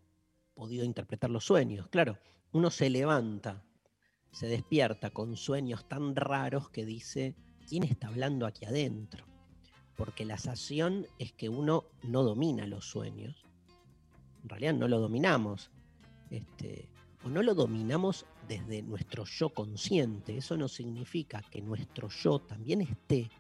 podido 0.54 0.84
interpretar 0.84 1.30
los 1.30 1.44
sueños. 1.44 1.88
Claro, 1.88 2.18
uno 2.52 2.70
se 2.70 2.90
levanta, 2.90 3.62
se 4.32 4.46
despierta 4.46 5.10
con 5.10 5.36
sueños 5.36 5.88
tan 5.88 6.16
raros 6.16 6.70
que 6.70 6.84
dice, 6.84 7.34
¿quién 7.68 7.82
está 7.82 8.08
hablando 8.08 8.46
aquí 8.46 8.64
adentro? 8.64 9.26
Porque 9.96 10.24
la 10.24 10.38
sensación 10.38 11.06
es 11.18 11.32
que 11.32 11.48
uno 11.48 11.84
no 12.02 12.22
domina 12.22 12.66
los 12.66 12.84
sueños. 12.84 13.44
En 14.42 14.48
realidad 14.48 14.74
no 14.74 14.88
lo 14.88 15.00
dominamos. 15.00 15.70
Este, 16.30 16.88
o 17.24 17.28
no 17.28 17.42
lo 17.42 17.54
dominamos 17.54 18.26
desde 18.46 18.82
nuestro 18.82 19.24
yo 19.24 19.48
consciente. 19.50 20.36
Eso 20.36 20.56
no 20.56 20.68
significa 20.68 21.42
que 21.50 21.62
nuestro 21.62 22.08
yo 22.08 22.38
también 22.40 22.82
esté 22.82 23.30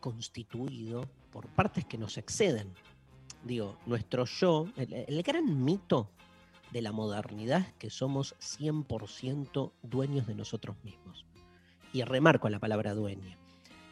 constituido 0.00 1.08
por 1.32 1.48
partes 1.48 1.84
que 1.84 1.98
nos 1.98 2.18
exceden. 2.18 2.72
Digo, 3.44 3.76
nuestro 3.86 4.24
yo, 4.24 4.68
el, 4.76 5.22
gran 5.22 5.64
mito 5.64 6.10
de 6.70 6.82
la 6.82 6.92
modernidad 6.92 7.60
es 7.62 7.72
que 7.74 7.90
somos 7.90 8.36
100% 8.38 9.72
dueños 9.82 10.26
de 10.26 10.34
nosotros 10.34 10.76
mismos. 10.84 11.26
Y 11.92 12.02
remarco 12.02 12.48
la 12.48 12.60
palabra 12.60 12.94
dueño. 12.94 13.36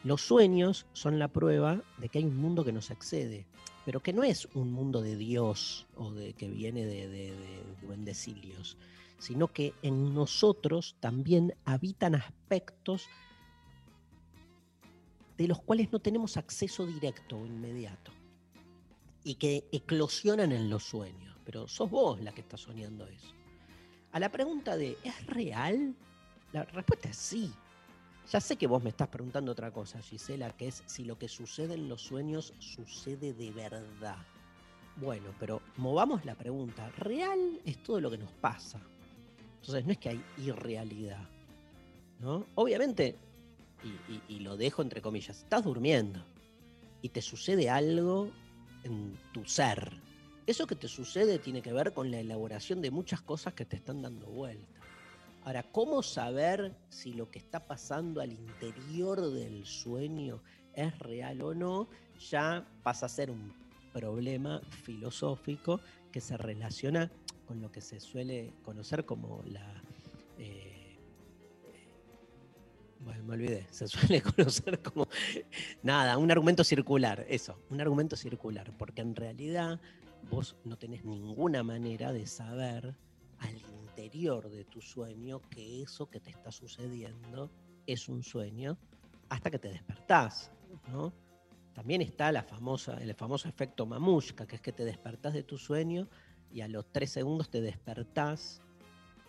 Los 0.03 0.21
sueños 0.21 0.87
son 0.93 1.19
la 1.19 1.27
prueba 1.27 1.83
de 1.97 2.09
que 2.09 2.19
hay 2.19 2.25
un 2.25 2.37
mundo 2.37 2.63
que 2.63 2.71
nos 2.71 2.89
excede, 2.89 3.45
pero 3.85 3.99
que 3.99 4.13
no 4.13 4.23
es 4.23 4.47
un 4.55 4.71
mundo 4.71 5.01
de 5.01 5.15
Dios 5.15 5.85
o 5.95 6.11
de 6.11 6.33
que 6.33 6.47
viene 6.49 6.85
de, 6.85 7.07
de, 7.07 8.15
sino 9.19 9.47
que 9.49 9.73
en 9.83 10.15
nosotros 10.15 10.95
también 10.99 11.53
habitan 11.65 12.15
aspectos 12.15 13.07
de 15.41 15.47
los 15.47 15.61
cuales 15.61 15.91
no 15.91 15.99
tenemos 15.99 16.37
acceso 16.37 16.85
directo 16.85 17.37
o 17.37 17.45
inmediato 17.45 18.11
y 19.23 19.35
que 19.35 19.65
eclosionan 19.71 20.51
en 20.51 20.69
los 20.69 20.83
sueños. 20.83 21.35
Pero 21.45 21.67
sos 21.67 21.89
vos 21.89 22.21
la 22.21 22.31
que 22.31 22.41
está 22.41 22.57
soñando 22.57 23.07
eso. 23.07 23.33
A 24.11 24.19
la 24.19 24.31
pregunta 24.31 24.77
de 24.77 24.97
¿es 25.03 25.25
real? 25.25 25.95
La 26.53 26.63
respuesta 26.63 27.09
es 27.09 27.17
sí. 27.17 27.51
Ya 28.31 28.39
sé 28.39 28.55
que 28.55 28.67
vos 28.67 28.83
me 28.83 28.89
estás 28.89 29.07
preguntando 29.07 29.51
otra 29.51 29.71
cosa, 29.71 29.99
Gisela, 30.01 30.55
que 30.55 30.67
es 30.67 30.83
si 30.85 31.05
lo 31.05 31.17
que 31.17 31.27
sucede 31.27 31.73
en 31.73 31.89
los 31.89 32.01
sueños 32.01 32.53
sucede 32.59 33.33
de 33.33 33.51
verdad. 33.51 34.23
Bueno, 34.97 35.33
pero 35.39 35.61
movamos 35.77 36.23
la 36.23 36.35
pregunta. 36.35 36.89
¿Real 36.97 37.59
es 37.65 37.81
todo 37.81 37.99
lo 37.99 38.11
que 38.11 38.19
nos 38.19 38.31
pasa? 38.33 38.79
Entonces 39.59 39.85
no 39.85 39.91
es 39.91 39.97
que 39.97 40.09
hay 40.09 40.23
irrealidad. 40.37 41.27
¿no? 42.19 42.45
Obviamente, 42.55 43.17
y, 44.27 44.39
lo 44.39 44.57
dejo 44.57 44.81
entre 44.81 45.01
comillas, 45.01 45.39
estás 45.39 45.63
durmiendo 45.63 46.23
y 47.01 47.09
te 47.09 47.21
sucede 47.21 47.69
algo 47.69 48.31
en 48.83 49.17
tu 49.33 49.45
ser. 49.45 49.91
Eso 50.45 50.67
que 50.67 50.75
te 50.75 50.87
sucede 50.87 51.39
tiene 51.39 51.61
que 51.61 51.73
ver 51.73 51.93
con 51.93 52.11
la 52.11 52.19
elaboración 52.19 52.81
de 52.81 52.91
muchas 52.91 53.21
cosas 53.21 53.53
que 53.53 53.65
te 53.65 53.75
están 53.77 54.01
dando 54.01 54.27
vuelta. 54.27 54.81
Ahora, 55.43 55.63
¿cómo 55.63 56.03
saber 56.03 56.75
si 56.89 57.13
lo 57.13 57.29
que 57.31 57.39
está 57.39 57.65
pasando 57.65 58.21
al 58.21 58.31
interior 58.31 59.31
del 59.31 59.65
sueño 59.65 60.41
es 60.73 60.97
real 60.99 61.41
o 61.41 61.55
no? 61.55 61.87
Ya 62.29 62.67
pasa 62.83 63.07
a 63.07 63.09
ser 63.09 63.31
un 63.31 63.51
problema 63.91 64.61
filosófico 64.83 65.79
que 66.11 66.21
se 66.21 66.37
relaciona 66.37 67.11
con 67.47 67.59
lo 67.61 67.71
que 67.71 67.81
se 67.81 67.99
suele 67.99 68.53
conocer 68.63 69.05
como 69.05 69.43
la... 69.45 69.81
Eh, 70.37 70.70
bueno, 73.03 73.23
me 73.23 73.33
olvidé, 73.33 73.67
se 73.71 73.87
suele 73.87 74.21
conocer 74.35 74.81
como... 74.81 75.07
Nada, 75.83 76.17
un 76.17 76.31
argumento 76.31 76.63
circular, 76.63 77.25
eso, 77.29 77.57
un 77.69 77.81
argumento 77.81 78.15
circular, 78.15 78.71
porque 78.77 79.01
en 79.01 79.15
realidad 79.15 79.79
vos 80.29 80.55
no 80.63 80.77
tenés 80.77 81.03
ninguna 81.03 81.63
manera 81.63 82.13
de 82.13 82.27
saber 82.27 82.95
al 83.39 83.57
interior 83.57 84.49
de 84.49 84.65
tu 84.65 84.81
sueño 84.81 85.41
que 85.49 85.81
eso 85.81 86.09
que 86.09 86.19
te 86.19 86.29
está 86.29 86.51
sucediendo 86.51 87.49
es 87.87 88.07
un 88.07 88.23
sueño 88.23 88.77
hasta 89.29 89.49
que 89.49 89.59
te 89.59 89.69
despertás, 89.69 90.51
¿no? 90.91 91.13
También 91.73 92.01
está 92.01 92.31
la 92.31 92.43
famosa, 92.43 92.97
el 93.01 93.13
famoso 93.15 93.47
efecto 93.47 93.85
mamushka, 93.85 94.45
que 94.45 94.57
es 94.57 94.61
que 94.61 94.73
te 94.73 94.83
despertás 94.83 95.33
de 95.33 95.43
tu 95.43 95.57
sueño 95.57 96.07
y 96.51 96.61
a 96.61 96.67
los 96.67 96.91
tres 96.91 97.11
segundos 97.11 97.49
te 97.49 97.61
despertás 97.61 98.61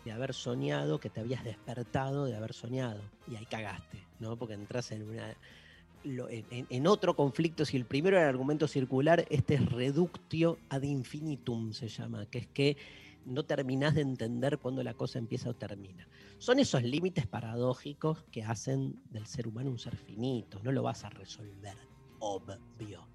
de 0.05 0.12
haber 0.12 0.34
soñado 0.34 0.98
que 1.00 1.11
te 1.11 1.20
habías 1.20 1.44
despertado 1.44 2.24
de 2.24 2.36
haber 2.36 2.53
soñado. 2.53 3.00
Y 3.28 3.36
ahí 3.36 3.46
cagaste, 3.46 4.05
¿no? 4.20 4.36
Porque 4.36 4.55
entras 4.55 4.90
en 4.92 5.09
una. 5.09 5.36
en, 6.05 6.86
otro 6.86 7.14
conflicto, 7.14 7.64
si 7.64 7.76
el 7.76 7.84
primero 7.84 8.16
era 8.16 8.24
el 8.24 8.30
argumento 8.30 8.66
circular, 8.66 9.24
este 9.30 9.55
es 9.55 9.66
reductio 9.70 10.59
ad 10.68 10.82
infinitum, 10.82 11.72
se 11.72 11.88
llama, 11.88 12.26
que 12.26 12.38
es 12.38 12.46
que 12.48 12.76
no 13.24 13.44
terminás 13.44 13.94
de 13.94 14.00
entender 14.00 14.59
cuándo 14.59 14.82
la 14.82 14.94
cosa 14.94 15.18
empieza 15.18 15.50
o 15.50 15.55
termina. 15.55 16.09
Son 16.38 16.59
esos 16.59 16.82
límites 16.82 17.26
paradójicos 17.26 18.24
que 18.32 18.42
hacen 18.42 19.00
del 19.11 19.26
ser 19.26 19.46
humano 19.46 19.70
un 19.70 19.78
ser 19.78 19.96
finito, 19.96 20.59
no 20.64 20.72
lo 20.72 20.82
vas 20.82 21.05
a 21.05 21.11
resolver 21.11 21.76
obvio. 22.22 23.07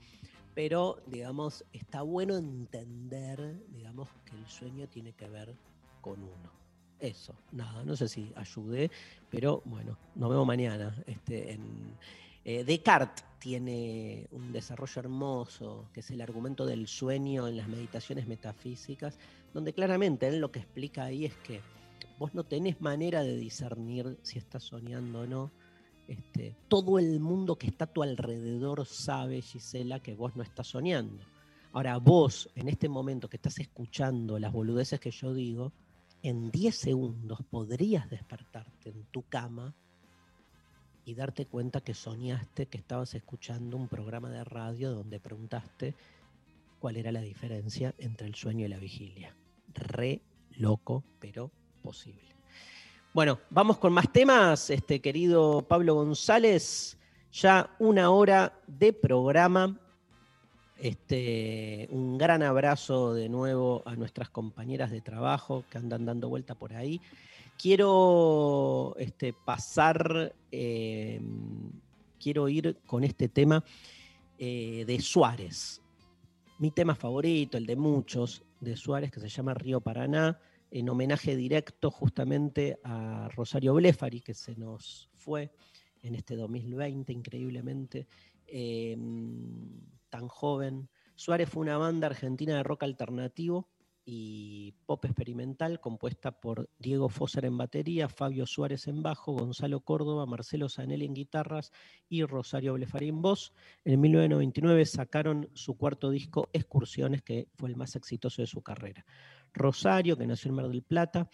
Pero, 0.53 1.01
digamos, 1.07 1.63
está 1.71 2.01
bueno 2.01 2.35
entender, 2.35 3.65
digamos, 3.69 4.09
que 4.25 4.35
el 4.35 4.45
sueño 4.47 4.88
tiene 4.88 5.13
que 5.13 5.29
ver 5.29 5.55
con 6.01 6.21
uno. 6.23 6.66
Eso, 6.99 7.35
nada, 7.51 7.83
no 7.83 7.95
sé 7.95 8.07
si 8.07 8.31
ayude, 8.35 8.89
pero 9.29 9.61
bueno, 9.65 9.97
nos 10.15 10.29
vemos 10.29 10.47
mañana. 10.47 10.95
Este, 11.05 11.53
en, 11.53 11.95
eh, 12.43 12.63
Descartes 12.63 13.23
tiene 13.39 14.25
un 14.31 14.51
desarrollo 14.51 14.99
hermoso, 14.99 15.89
que 15.93 15.99
es 15.99 16.09
el 16.11 16.21
argumento 16.21 16.65
del 16.65 16.87
sueño 16.87 17.47
en 17.47 17.57
las 17.57 17.67
meditaciones 17.67 18.27
metafísicas, 18.27 19.19
donde 19.53 19.73
claramente 19.73 20.27
él 20.27 20.39
lo 20.39 20.51
que 20.51 20.59
explica 20.59 21.03
ahí 21.03 21.25
es 21.25 21.35
que 21.37 21.61
vos 22.17 22.33
no 22.33 22.43
tenés 22.43 22.81
manera 22.81 23.21
de 23.21 23.37
discernir 23.37 24.17
si 24.23 24.39
estás 24.39 24.63
soñando 24.63 25.21
o 25.21 25.27
no, 25.27 25.51
este, 26.07 26.55
todo 26.67 26.99
el 26.99 27.19
mundo 27.19 27.57
que 27.57 27.67
está 27.67 27.85
a 27.85 27.93
tu 27.93 28.01
alrededor 28.01 28.85
sabe, 28.85 29.41
Gisela, 29.41 29.99
que 29.99 30.15
vos 30.15 30.35
no 30.35 30.41
estás 30.41 30.67
soñando. 30.67 31.23
Ahora, 31.73 31.97
vos, 31.97 32.49
en 32.55 32.69
este 32.69 32.89
momento 32.89 33.29
que 33.29 33.35
estás 33.35 33.59
escuchando 33.59 34.39
las 34.39 34.53
boludeces 34.53 34.99
que 34.99 35.11
yo 35.11 35.33
digo, 35.33 35.73
en 36.30 36.51
10 36.51 36.75
segundos 36.75 37.39
podrías 37.49 38.09
despertarte 38.09 38.89
en 38.89 39.05
tu 39.05 39.23
cama 39.23 39.73
y 41.05 41.15
darte 41.15 41.45
cuenta 41.45 41.80
que 41.80 41.93
soñaste 41.93 42.65
que 42.65 42.78
estabas 42.78 43.15
escuchando 43.15 43.78
un 43.78 43.88
programa 43.88 44.30
de 44.30 44.43
radio 44.43 44.91
donde 44.91 45.21
preguntaste 45.21 45.95
cuál 46.80 46.97
era 46.97 47.13
la 47.13 47.21
diferencia 47.21 47.95
entre 47.97 48.28
el 48.28 48.36
sueño 48.36 48.65
y 48.65 48.67
la 48.67 48.78
vigilia. 48.78 49.34
Re 49.73 50.19
loco, 50.57 51.01
pero 51.19 51.49
posible. 51.82 52.36
Bueno, 53.13 53.39
vamos 53.49 53.78
con 53.78 53.93
más 53.93 54.11
temas, 54.11 54.69
este 54.69 54.99
querido 54.99 55.61
Pablo 55.61 55.95
González. 55.95 56.97
Ya 57.32 57.73
una 57.80 58.09
hora 58.09 58.59
de 58.67 58.91
programa. 58.91 59.80
Este, 60.80 61.88
un 61.91 62.17
gran 62.17 62.43
abrazo 62.43 63.13
de 63.13 63.30
nuevo 63.30 63.82
a 63.86 63.95
nuestras 63.95 64.30
compañeras 64.30 64.91
de 64.91 65.01
trabajo 65.01 65.65
que 65.69 65.78
andan 65.78 66.05
dando 66.05 66.30
vuelta 66.30 66.55
por 66.55 66.73
ahí. 66.73 67.01
Quiero 67.57 68.95
este, 68.99 69.34
pasar, 69.34 70.36
em, 70.51 71.71
quiero 72.19 72.47
ir 72.47 72.78
con 72.86 73.03
este 73.03 73.28
tema 73.28 73.63
eh, 74.38 74.84
de 74.86 74.99
Suárez. 74.99 75.82
Mi 76.59 76.69
tema 76.69 76.93
favorito, 76.93 77.57
el 77.57 77.65
de 77.65 77.75
muchos, 77.75 78.43
de 78.59 78.75
Suárez, 78.75 79.11
que 79.11 79.19
se 79.19 79.30
llama 79.30 79.55
Río 79.55 79.82
Paraná 79.82 80.39
en 80.69 80.89
homenaje 80.89 81.36
directo 81.36 81.89
justamente 81.89 82.80
a 82.84 83.30
Rosario 83.36 83.73
Blefari, 83.73 84.21
que 84.21 84.34
se 84.34 84.55
nos 84.55 85.09
fue 85.15 85.51
en 86.03 86.15
este 86.15 86.36
2020 86.36 87.13
increíblemente, 87.13 88.07
em, 88.47 89.82
tan 90.09 90.27
joven. 90.27 90.89
Suárez 91.15 91.49
fue 91.49 91.61
una 91.61 91.77
banda 91.77 92.07
argentina 92.07 92.55
de 92.55 92.63
rock 92.63 92.83
alternativo 92.83 93.69
y 94.09 94.73
pop 94.85 95.03
experimental 95.03 95.81
compuesta 95.81 96.31
por 96.31 96.69
Diego 96.79 97.09
Fosser 97.09 97.43
en 97.43 97.57
batería, 97.57 98.07
Fabio 98.07 98.45
Suárez 98.45 98.87
en 98.87 99.03
bajo, 99.03 99.33
Gonzalo 99.33 99.81
Córdoba, 99.81 100.25
Marcelo 100.25 100.69
Zanelli 100.69 101.05
en 101.05 101.13
guitarras 101.13 101.73
y 102.07 102.23
Rosario 102.23 102.75
Blefari 102.75 103.09
en 103.09 103.21
voz. 103.21 103.51
En 103.83 103.99
1999 103.99 104.85
sacaron 104.85 105.49
su 105.53 105.75
cuarto 105.75 106.09
disco 106.09 106.49
Excursiones, 106.53 107.21
que 107.21 107.49
fue 107.55 107.69
el 107.69 107.75
más 107.75 107.97
exitoso 107.97 108.41
de 108.41 108.47
su 108.47 108.61
carrera. 108.61 109.05
Rosario, 109.53 110.15
que 110.15 110.25
nació 110.25 110.49
en 110.49 110.55
Mar 110.55 110.69
del 110.69 110.83
Plata, 110.83 111.29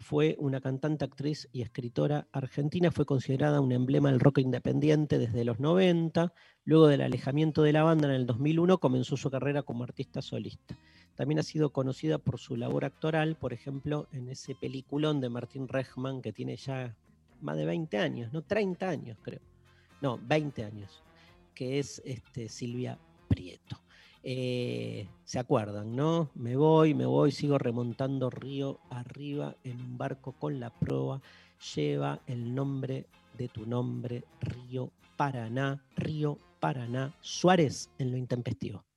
fue 0.00 0.36
una 0.38 0.60
cantante, 0.60 1.04
actriz 1.04 1.48
y 1.52 1.62
escritora 1.62 2.28
argentina, 2.32 2.90
fue 2.90 3.04
considerada 3.04 3.60
un 3.60 3.72
emblema 3.72 4.10
del 4.10 4.20
rock 4.20 4.38
independiente 4.38 5.18
desde 5.18 5.44
los 5.44 5.58
90. 5.58 6.32
Luego 6.64 6.86
del 6.86 7.00
alejamiento 7.00 7.62
de 7.62 7.72
la 7.72 7.82
banda 7.82 8.08
en 8.08 8.14
el 8.14 8.26
2001 8.26 8.78
comenzó 8.78 9.16
su 9.16 9.30
carrera 9.30 9.62
como 9.62 9.84
artista 9.84 10.22
solista. 10.22 10.78
También 11.16 11.40
ha 11.40 11.42
sido 11.42 11.72
conocida 11.72 12.18
por 12.18 12.38
su 12.38 12.56
labor 12.56 12.84
actoral, 12.84 13.36
por 13.36 13.52
ejemplo, 13.52 14.06
en 14.12 14.28
ese 14.28 14.54
peliculón 14.54 15.20
de 15.20 15.30
Martín 15.30 15.66
Rechman 15.66 16.22
que 16.22 16.32
tiene 16.32 16.56
ya 16.56 16.96
más 17.40 17.56
de 17.56 17.66
20 17.66 17.98
años, 17.98 18.32
no 18.32 18.42
30 18.42 18.88
años 18.88 19.18
creo. 19.22 19.40
No, 20.00 20.18
20 20.22 20.64
años, 20.64 21.02
que 21.54 21.80
es 21.80 22.00
este, 22.04 22.48
Silvia 22.48 22.98
Prieto. 23.26 23.87
Eh, 24.22 25.08
¿Se 25.24 25.38
acuerdan, 25.38 25.94
no? 25.94 26.30
Me 26.34 26.56
voy, 26.56 26.94
me 26.94 27.06
voy, 27.06 27.32
sigo 27.32 27.58
remontando 27.58 28.30
río 28.30 28.80
arriba 28.90 29.56
en 29.64 29.80
un 29.80 29.98
barco 29.98 30.32
con 30.32 30.60
la 30.60 30.70
proa. 30.70 31.20
Lleva 31.74 32.20
el 32.26 32.54
nombre 32.54 33.06
de 33.36 33.48
tu 33.48 33.66
nombre, 33.66 34.24
Río 34.40 34.90
Paraná, 35.16 35.82
Río 35.96 36.38
Paraná, 36.60 37.14
Suárez 37.20 37.90
en 37.98 38.10
lo 38.10 38.16
intempestivo. 38.16 38.87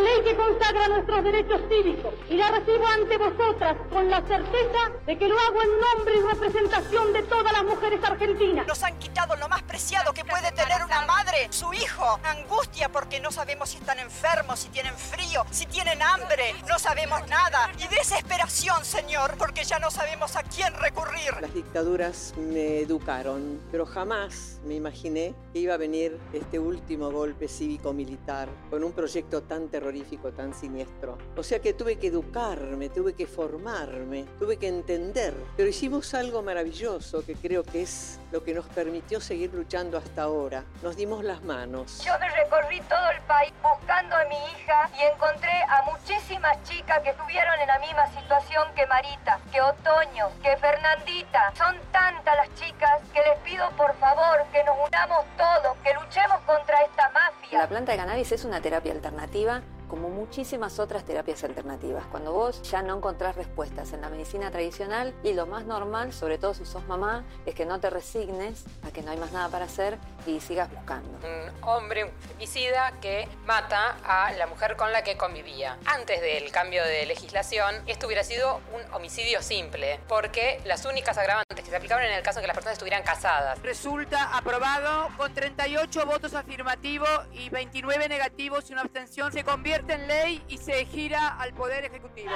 Ley 0.00 0.22
que 0.24 0.36
consagra 0.36 0.88
nuestros 0.88 1.24
derechos 1.24 1.60
cívicos 1.68 2.14
y 2.28 2.36
la 2.36 2.50
recibo 2.50 2.86
ante 2.86 3.16
vosotras 3.18 3.76
con 3.90 4.10
la 4.10 4.20
certeza 4.22 4.78
de 5.06 5.18
que 5.18 5.28
lo 5.28 5.38
hago 5.38 5.62
en 5.62 5.70
nombre 5.80 6.14
y 6.16 6.22
representación 6.22 7.12
de 7.12 7.22
todas 7.24 7.52
las 7.52 7.64
mujeres 7.64 8.02
argentinas. 8.04 8.66
Nos 8.66 8.82
han 8.82 8.98
quitado 8.98 9.36
lo 9.36 9.48
más 9.48 9.62
preciado 9.62 10.12
que 10.12 10.24
puede 10.24 10.52
tener 10.52 10.84
una 10.84 11.02
madre, 11.02 11.48
su 11.50 11.72
hijo. 11.72 12.20
Angustia 12.24 12.88
porque 12.88 13.20
no 13.20 13.30
sabemos 13.30 13.70
si 13.70 13.78
están 13.78 13.98
enfermos, 13.98 14.60
si 14.60 14.68
tienen 14.68 14.96
frío, 14.96 15.44
si 15.50 15.66
tienen 15.66 16.02
hambre, 16.02 16.54
no 16.66 16.78
sabemos 16.78 17.26
nada. 17.28 17.70
Y 17.78 17.86
desesperación, 17.88 18.84
Señor, 18.84 19.29
porque 19.50 19.64
ya 19.64 19.80
no 19.80 19.90
sabemos 19.90 20.36
a 20.36 20.44
quién 20.44 20.72
recurrir. 20.74 21.34
Las 21.40 21.52
dictaduras 21.52 22.34
me 22.36 22.78
educaron, 22.78 23.60
pero 23.72 23.84
jamás 23.84 24.60
me 24.64 24.74
imaginé 24.76 25.34
que 25.52 25.58
iba 25.58 25.74
a 25.74 25.76
venir 25.76 26.20
este 26.32 26.60
último 26.60 27.10
golpe 27.10 27.48
cívico-militar 27.48 28.48
con 28.70 28.84
un 28.84 28.92
proyecto 28.92 29.42
tan 29.42 29.66
terrorífico, 29.68 30.30
tan 30.30 30.54
siniestro. 30.54 31.18
O 31.36 31.42
sea 31.42 31.58
que 31.58 31.72
tuve 31.72 31.96
que 31.96 32.06
educarme, 32.06 32.90
tuve 32.90 33.14
que 33.14 33.26
formarme, 33.26 34.24
tuve 34.38 34.56
que 34.56 34.68
entender. 34.68 35.34
Pero 35.56 35.68
hicimos 35.68 36.14
algo 36.14 36.42
maravilloso 36.42 37.26
que 37.26 37.34
creo 37.34 37.64
que 37.64 37.82
es 37.82 38.20
lo 38.30 38.44
que 38.44 38.54
nos 38.54 38.66
permitió 38.66 39.20
seguir 39.20 39.52
luchando 39.52 39.98
hasta 39.98 40.22
ahora. 40.22 40.64
Nos 40.80 40.94
dimos 40.94 41.24
las 41.24 41.42
manos. 41.42 42.04
Yo 42.04 42.12
recorrí 42.50 42.80
todo 42.82 43.10
el 43.10 43.20
país 43.22 43.52
buscando 43.62 44.14
a 44.14 44.24
mi 44.26 44.36
hija 44.36 44.90
y 44.96 45.12
encontré 45.12 45.62
a 45.68 45.82
muchísimas 45.90 46.62
chicas 46.64 47.00
que 47.00 47.10
estuvieron 47.10 47.60
en 47.60 47.66
la 47.66 47.78
misma 47.80 48.06
situación 48.08 48.64
que 48.74 48.86
Marita, 48.86 49.39
que 49.52 49.60
Otoño, 49.60 50.28
que 50.42 50.56
Fernandita. 50.56 51.52
Son 51.56 51.76
tantas 51.92 52.36
las 52.36 52.54
chicas 52.54 53.00
que 53.12 53.20
les 53.22 53.38
pido 53.38 53.68
por 53.76 53.94
favor 53.96 54.44
que 54.52 54.62
nos 54.64 54.76
unamos 54.86 55.24
todos, 55.36 55.76
que 55.82 55.94
luchemos 55.94 56.38
contra 56.46 56.82
esta 56.82 57.10
mafia. 57.10 57.58
La 57.58 57.68
planta 57.68 57.92
de 57.92 57.98
cannabis 57.98 58.32
es 58.32 58.44
una 58.44 58.60
terapia 58.60 58.92
alternativa 58.92 59.62
como 59.90 60.08
muchísimas 60.08 60.78
otras 60.78 61.04
terapias 61.04 61.42
alternativas. 61.42 62.04
Cuando 62.06 62.32
vos 62.32 62.62
ya 62.62 62.80
no 62.80 62.96
encontrás 62.96 63.34
respuestas 63.34 63.92
en 63.92 64.00
la 64.00 64.08
medicina 64.08 64.50
tradicional 64.52 65.12
y 65.24 65.32
lo 65.32 65.46
más 65.46 65.66
normal, 65.66 66.12
sobre 66.12 66.38
todo 66.38 66.54
si 66.54 66.64
sos 66.64 66.86
mamá, 66.86 67.24
es 67.44 67.56
que 67.56 67.66
no 67.66 67.80
te 67.80 67.90
resignes 67.90 68.64
a 68.86 68.92
que 68.92 69.02
no 69.02 69.10
hay 69.10 69.18
más 69.18 69.32
nada 69.32 69.48
para 69.48 69.64
hacer 69.64 69.98
y 70.26 70.38
sigas 70.38 70.70
buscando. 70.70 71.10
Un 71.26 71.68
hombre 71.68 72.04
un 72.04 72.10
femicida 72.20 72.92
que 73.00 73.28
mata 73.46 73.96
a 74.04 74.30
la 74.32 74.46
mujer 74.46 74.76
con 74.76 74.92
la 74.92 75.02
que 75.02 75.16
convivía. 75.16 75.76
Antes 75.86 76.20
del 76.20 76.52
cambio 76.52 76.84
de 76.84 77.04
legislación, 77.06 77.74
esto 77.88 78.06
hubiera 78.06 78.22
sido 78.22 78.60
un 78.72 78.94
homicidio 78.94 79.42
simple, 79.42 79.98
porque 80.08 80.60
las 80.64 80.84
únicas 80.84 81.18
agravantes 81.18 81.64
que 81.64 81.68
se 81.68 81.74
aplicaban 81.74 82.04
en 82.04 82.12
el 82.12 82.22
caso 82.22 82.38
de 82.38 82.42
que 82.42 82.46
las 82.46 82.54
personas 82.54 82.74
estuvieran 82.74 83.02
casadas. 83.02 83.60
Resulta 83.62 84.36
aprobado 84.36 85.08
con 85.16 85.34
38 85.34 86.06
votos 86.06 86.34
afirmativos 86.34 87.08
y 87.32 87.50
29 87.50 88.08
negativos 88.08 88.70
y 88.70 88.72
una 88.72 88.82
abstención. 88.82 89.32
Se 89.32 89.42
convierte 89.42 89.79
en 89.88 90.06
ley 90.06 90.42
y 90.48 90.58
se 90.58 90.84
gira 90.86 91.36
al 91.38 91.52
Poder 91.54 91.84
Ejecutivo. 91.84 92.30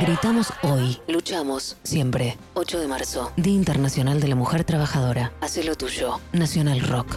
Gritamos 0.00 0.52
hoy, 0.62 1.00
luchamos 1.08 1.76
siempre. 1.82 2.38
8 2.54 2.78
de 2.78 2.86
marzo, 2.86 3.32
Día 3.36 3.54
Internacional 3.54 4.20
de 4.20 4.28
la 4.28 4.36
Mujer 4.36 4.62
Trabajadora. 4.62 5.32
Hacé 5.40 5.64
lo 5.64 5.74
tuyo. 5.74 6.20
Nacional 6.32 6.80
Rock. 6.80 7.16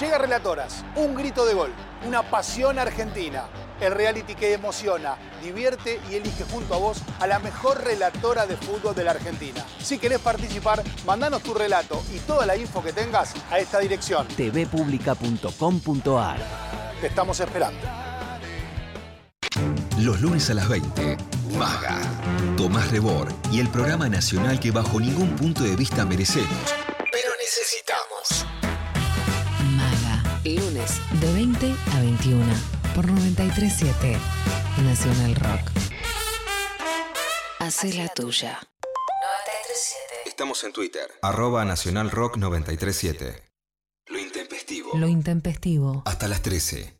Llega 0.00 0.16
Relatoras, 0.16 0.82
un 0.96 1.14
grito 1.14 1.44
de 1.44 1.52
gol, 1.52 1.70
una 2.06 2.22
pasión 2.22 2.78
argentina. 2.78 3.44
El 3.82 3.92
reality 3.92 4.34
que 4.34 4.54
emociona, 4.54 5.16
divierte 5.42 6.00
y 6.10 6.14
elige 6.14 6.44
junto 6.50 6.74
a 6.74 6.78
vos 6.78 7.02
a 7.18 7.26
la 7.26 7.38
mejor 7.38 7.84
relatora 7.84 8.46
de 8.46 8.56
fútbol 8.56 8.94
de 8.94 9.04
la 9.04 9.10
Argentina. 9.10 9.62
Si 9.78 9.98
querés 9.98 10.20
participar, 10.20 10.82
mandanos 11.04 11.42
tu 11.42 11.52
relato 11.52 12.02
y 12.14 12.18
toda 12.20 12.46
la 12.46 12.56
info 12.56 12.82
que 12.82 12.94
tengas 12.94 13.34
a 13.50 13.58
esta 13.58 13.78
dirección. 13.78 14.26
tvpublica.com.ar 14.28 16.38
Te 17.02 17.06
estamos 17.06 17.38
esperando. 17.38 17.86
Los 19.98 20.22
lunes 20.22 20.48
a 20.48 20.54
las 20.54 20.66
20, 20.66 21.18
Maga, 21.58 21.98
Tomás 22.56 22.90
Rebor 22.90 23.28
y 23.52 23.60
el 23.60 23.68
programa 23.68 24.08
nacional 24.08 24.60
que 24.60 24.70
bajo 24.70 24.98
ningún 24.98 25.36
punto 25.36 25.62
de 25.62 25.76
vista 25.76 26.06
merecemos, 26.06 26.74
Lunes 30.56 31.00
de 31.20 31.32
20 31.32 31.74
a 31.92 32.00
21 32.00 32.44
por 32.94 33.06
937 33.06 34.16
Nacional 34.82 35.34
Rock. 35.36 35.70
Hacé 37.60 37.92
la 37.94 38.08
tuya. 38.08 38.58
937. 38.58 40.28
Estamos 40.28 40.64
en 40.64 40.72
Twitter, 40.72 41.08
arroba 41.22 41.64
Nacional 41.64 42.10
Rock 42.10 42.36
937. 42.38 43.42
Lo 44.06 44.18
intempestivo. 44.18 44.90
Lo 44.96 45.06
intempestivo. 45.06 46.02
Hasta 46.06 46.26
las 46.26 46.42
13. 46.42 46.98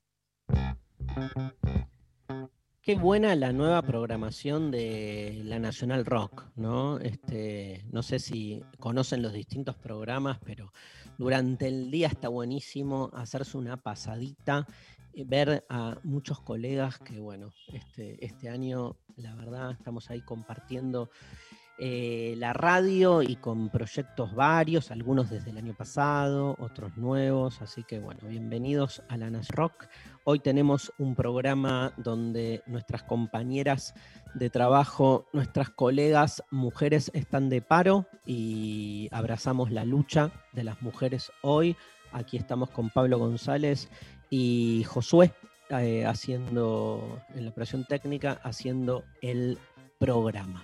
Qué 2.82 2.94
buena 2.94 3.34
la 3.36 3.52
nueva 3.52 3.82
programación 3.82 4.70
de 4.70 5.42
la 5.44 5.58
Nacional 5.58 6.06
Rock, 6.06 6.44
¿no? 6.56 6.98
Este, 6.98 7.84
no 7.90 8.02
sé 8.02 8.18
si 8.18 8.62
conocen 8.78 9.22
los 9.22 9.32
distintos 9.32 9.76
programas, 9.76 10.38
pero 10.44 10.72
durante 11.20 11.68
el 11.68 11.90
día 11.90 12.06
está 12.06 12.28
buenísimo 12.28 13.10
hacerse 13.12 13.58
una 13.58 13.76
pasadita, 13.76 14.66
eh, 15.12 15.24
ver 15.26 15.66
a 15.68 15.98
muchos 16.02 16.40
colegas 16.40 16.98
que, 16.98 17.20
bueno, 17.20 17.52
este, 17.74 18.24
este 18.24 18.48
año, 18.48 18.96
la 19.16 19.34
verdad, 19.34 19.72
estamos 19.72 20.08
ahí 20.08 20.22
compartiendo 20.22 21.10
eh, 21.78 22.32
la 22.38 22.54
radio 22.54 23.20
y 23.20 23.36
con 23.36 23.68
proyectos 23.68 24.34
varios, 24.34 24.90
algunos 24.90 25.28
desde 25.28 25.50
el 25.50 25.58
año 25.58 25.74
pasado, 25.74 26.56
otros 26.58 26.96
nuevos, 26.96 27.60
así 27.60 27.84
que 27.84 27.98
bueno, 27.98 28.20
bienvenidos 28.26 29.02
a 29.08 29.18
la 29.18 29.28
Nas 29.28 29.48
Rock. 29.48 29.88
Hoy 30.24 30.38
tenemos 30.38 30.92
un 30.98 31.14
programa 31.14 31.94
donde 31.96 32.62
nuestras 32.66 33.02
compañeras 33.02 33.94
de 34.34 34.50
trabajo, 34.50 35.26
nuestras 35.32 35.70
colegas 35.70 36.42
mujeres 36.50 37.10
están 37.14 37.48
de 37.48 37.62
paro 37.62 38.06
y 38.26 39.08
abrazamos 39.12 39.70
la 39.70 39.86
lucha 39.86 40.30
de 40.52 40.64
las 40.64 40.82
mujeres 40.82 41.32
hoy. 41.40 41.74
Aquí 42.12 42.36
estamos 42.36 42.68
con 42.68 42.90
Pablo 42.90 43.18
González 43.18 43.88
y 44.28 44.84
Josué 44.86 45.32
eh, 45.70 46.04
haciendo 46.04 47.18
en 47.34 47.44
la 47.44 47.50
operación 47.50 47.86
técnica, 47.86 48.40
haciendo 48.44 49.04
el 49.22 49.56
programa. 49.98 50.62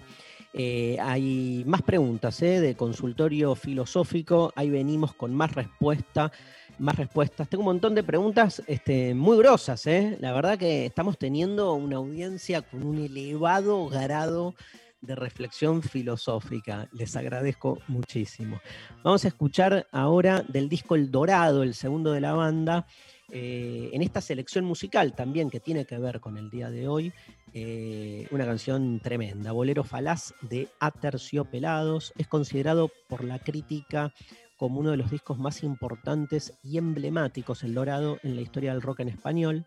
Eh, 0.59 0.96
hay 1.00 1.64
más 1.66 1.82
preguntas 1.82 2.40
¿eh? 2.40 2.61
de 2.61 2.76
consultorio 2.76 3.54
filosófico, 3.54 4.54
ahí 4.57 4.70
venimos 4.70 5.14
con 5.14 5.34
más 5.34 5.54
respuesta, 5.54 6.32
más 6.78 6.96
respuestas. 6.96 7.48
Tengo 7.48 7.62
un 7.62 7.66
montón 7.66 7.94
de 7.94 8.02
preguntas 8.02 8.62
este, 8.66 9.14
muy 9.14 9.38
grosas, 9.38 9.86
¿eh? 9.86 10.16
la 10.20 10.32
verdad 10.32 10.58
que 10.58 10.86
estamos 10.86 11.18
teniendo 11.18 11.74
una 11.74 11.96
audiencia 11.96 12.62
con 12.62 12.82
un 12.82 12.98
elevado 12.98 13.88
grado 13.88 14.54
de 15.00 15.14
reflexión 15.14 15.82
filosófica. 15.82 16.88
Les 16.92 17.16
agradezco 17.16 17.78
muchísimo. 17.88 18.60
Vamos 19.02 19.24
a 19.24 19.28
escuchar 19.28 19.86
ahora 19.92 20.44
del 20.48 20.68
disco 20.68 20.94
El 20.94 21.10
Dorado, 21.10 21.62
el 21.62 21.74
segundo 21.74 22.12
de 22.12 22.20
la 22.20 22.32
banda, 22.32 22.86
eh, 23.32 23.90
en 23.92 24.02
esta 24.02 24.20
selección 24.20 24.64
musical 24.64 25.14
también 25.14 25.50
que 25.50 25.58
tiene 25.58 25.84
que 25.84 25.98
ver 25.98 26.20
con 26.20 26.38
el 26.38 26.48
día 26.48 26.70
de 26.70 26.86
hoy, 26.86 27.12
eh, 27.52 28.28
una 28.30 28.44
canción 28.44 29.00
tremenda, 29.00 29.50
Bolero 29.50 29.82
Falaz 29.82 30.32
de 30.42 30.68
Aterciopelados, 30.78 32.12
es 32.16 32.28
considerado 32.28 32.88
por 33.08 33.24
la 33.24 33.40
crítica 33.40 34.12
como 34.57 34.80
uno 34.80 34.90
de 34.90 34.96
los 34.96 35.11
discos 35.11 35.38
más 35.38 35.62
importantes 35.62 36.59
y 36.62 36.78
emblemáticos, 36.78 37.62
El 37.62 37.74
Dorado, 37.74 38.18
en 38.22 38.36
la 38.36 38.42
historia 38.42 38.72
del 38.72 38.82
rock 38.82 39.00
en 39.00 39.09
español, 39.09 39.64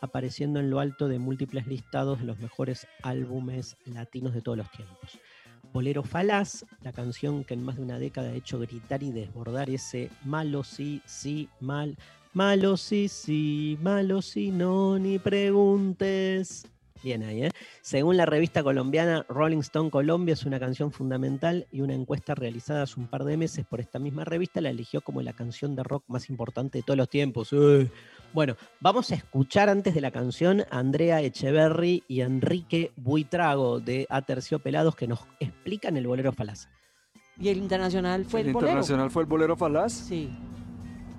apareciendo 0.00 0.60
en 0.60 0.70
lo 0.70 0.80
alto 0.80 1.08
de 1.08 1.18
múltiples 1.18 1.66
listados 1.66 2.20
de 2.20 2.26
los 2.26 2.38
mejores 2.38 2.86
álbumes 3.02 3.76
latinos 3.84 4.34
de 4.34 4.42
todos 4.42 4.58
los 4.58 4.70
tiempos. 4.70 5.18
Bolero 5.72 6.02
Falaz, 6.02 6.64
la 6.82 6.92
canción 6.92 7.44
que 7.44 7.54
en 7.54 7.62
más 7.62 7.76
de 7.76 7.82
una 7.82 7.98
década 7.98 8.30
ha 8.30 8.34
hecho 8.34 8.58
gritar 8.58 9.02
y 9.02 9.12
desbordar 9.12 9.70
ese 9.70 10.10
malo 10.24 10.64
sí, 10.64 11.02
sí, 11.04 11.48
mal, 11.60 11.96
Malo 12.32 12.76
sí, 12.76 13.08
sí, 13.08 13.76
malo 13.82 14.22
sí, 14.22 14.52
no, 14.52 15.00
ni 15.00 15.18
preguntes. 15.18 16.64
Bien 17.02 17.22
ahí, 17.22 17.44
¿eh? 17.44 17.50
Según 17.80 18.16
la 18.16 18.26
revista 18.26 18.62
colombiana 18.62 19.24
Rolling 19.28 19.60
Stone 19.60 19.90
Colombia, 19.90 20.34
es 20.34 20.44
una 20.44 20.60
canción 20.60 20.92
fundamental 20.92 21.66
y 21.72 21.80
una 21.80 21.94
encuesta 21.94 22.34
realizada 22.34 22.82
hace 22.82 23.00
un 23.00 23.06
par 23.06 23.24
de 23.24 23.36
meses 23.36 23.64
por 23.64 23.80
esta 23.80 23.98
misma 23.98 24.24
revista 24.24 24.60
la 24.60 24.70
eligió 24.70 25.00
como 25.00 25.22
la 25.22 25.32
canción 25.32 25.74
de 25.74 25.82
rock 25.82 26.04
más 26.08 26.28
importante 26.28 26.78
de 26.78 26.82
todos 26.82 26.98
los 26.98 27.08
tiempos. 27.08 27.54
Bueno, 28.32 28.56
vamos 28.80 29.10
a 29.10 29.14
escuchar 29.14 29.68
antes 29.68 29.94
de 29.94 30.00
la 30.00 30.10
canción 30.10 30.62
a 30.70 30.78
Andrea 30.78 31.22
Echeverry 31.22 32.04
y 32.06 32.20
Enrique 32.20 32.92
Buitrago 32.96 33.80
de 33.80 34.06
Aterciopelados 34.08 34.94
que 34.94 35.08
nos 35.08 35.20
explican 35.40 35.96
el 35.96 36.06
bolero 36.06 36.32
falaz. 36.32 36.68
Y 37.40 37.48
el 37.48 37.58
internacional 37.58 38.26
fue 38.26 38.42
el, 38.42 38.48
el 38.48 38.52
bolero. 38.52 38.70
internacional 38.72 39.10
fue 39.10 39.22
el 39.22 39.28
bolero 39.28 39.56
falaz. 39.56 39.92
Sí. 39.92 40.30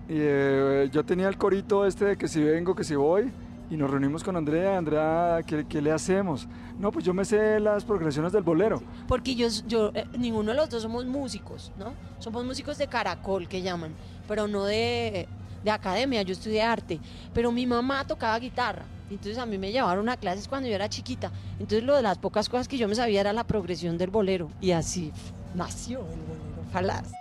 Y 0.08 0.16
eh, 0.18 0.90
yo 0.92 1.04
tenía 1.04 1.28
el 1.28 1.38
corito 1.38 1.86
este 1.86 2.06
de 2.06 2.18
que 2.18 2.28
si 2.28 2.44
vengo, 2.44 2.76
que 2.76 2.84
si 2.84 2.96
voy. 2.96 3.32
Y 3.72 3.78
nos 3.78 3.90
reunimos 3.90 4.22
con 4.22 4.36
Andrea. 4.36 4.78
Andrea, 4.78 5.40
¿qué, 5.48 5.66
qué 5.66 5.82
le 5.82 5.94
hacemos? 5.94 6.46
No, 6.78 6.92
pues 6.92 7.06
yo 7.06 7.14
me 7.14 7.24
sé 7.24 7.58
las 7.62 7.86
progresiones 7.86 8.34
del 8.34 8.44
bolero. 8.44 8.84
Porque 9.08 9.34
yo, 9.34 9.48
yo 9.66 9.92
eh, 9.94 10.06
ninguno 10.20 10.52
de 10.52 10.58
los 10.58 10.70
dos 10.70 10.84
somos 10.84 11.06
músicos, 11.06 11.72
¿no? 11.78 11.94
Somos 12.20 12.44
músicos 12.44 12.78
de 12.78 12.88
caracol, 12.88 13.48
que 13.48 13.62
llaman, 13.62 13.94
pero 14.28 14.46
no 14.46 14.66
de, 14.66 15.26
de 15.64 15.72
academia, 15.72 16.22
yo 16.22 16.34
estudié 16.34 16.62
arte. 16.62 17.00
Pero 17.34 17.50
mi 17.54 17.66
mamá 17.66 18.06
tocaba 18.06 18.38
guitarra, 18.40 18.84
entonces 19.10 19.38
a 19.38 19.46
mí 19.46 19.58
me 19.58 19.72
llevaron 19.72 20.10
a 20.10 20.18
clases 20.18 20.50
cuando 20.50 20.68
yo 20.68 20.76
era 20.76 20.90
chiquita. 20.90 21.32
Entonces 21.54 21.84
lo 21.84 21.96
de 21.96 22.02
las 22.02 22.18
pocas 22.18 22.50
cosas 22.50 22.68
que 22.68 22.78
yo 22.78 22.90
me 22.90 22.96
sabía 22.96 23.22
era 23.22 23.32
la 23.32 23.46
progresión 23.46 23.98
del 23.98 24.10
bolero. 24.10 24.50
Y 24.60 24.72
así 24.72 25.14
nació 25.56 26.00
el 26.00 26.20
bolero 26.20 26.52
falaz. 26.74 27.21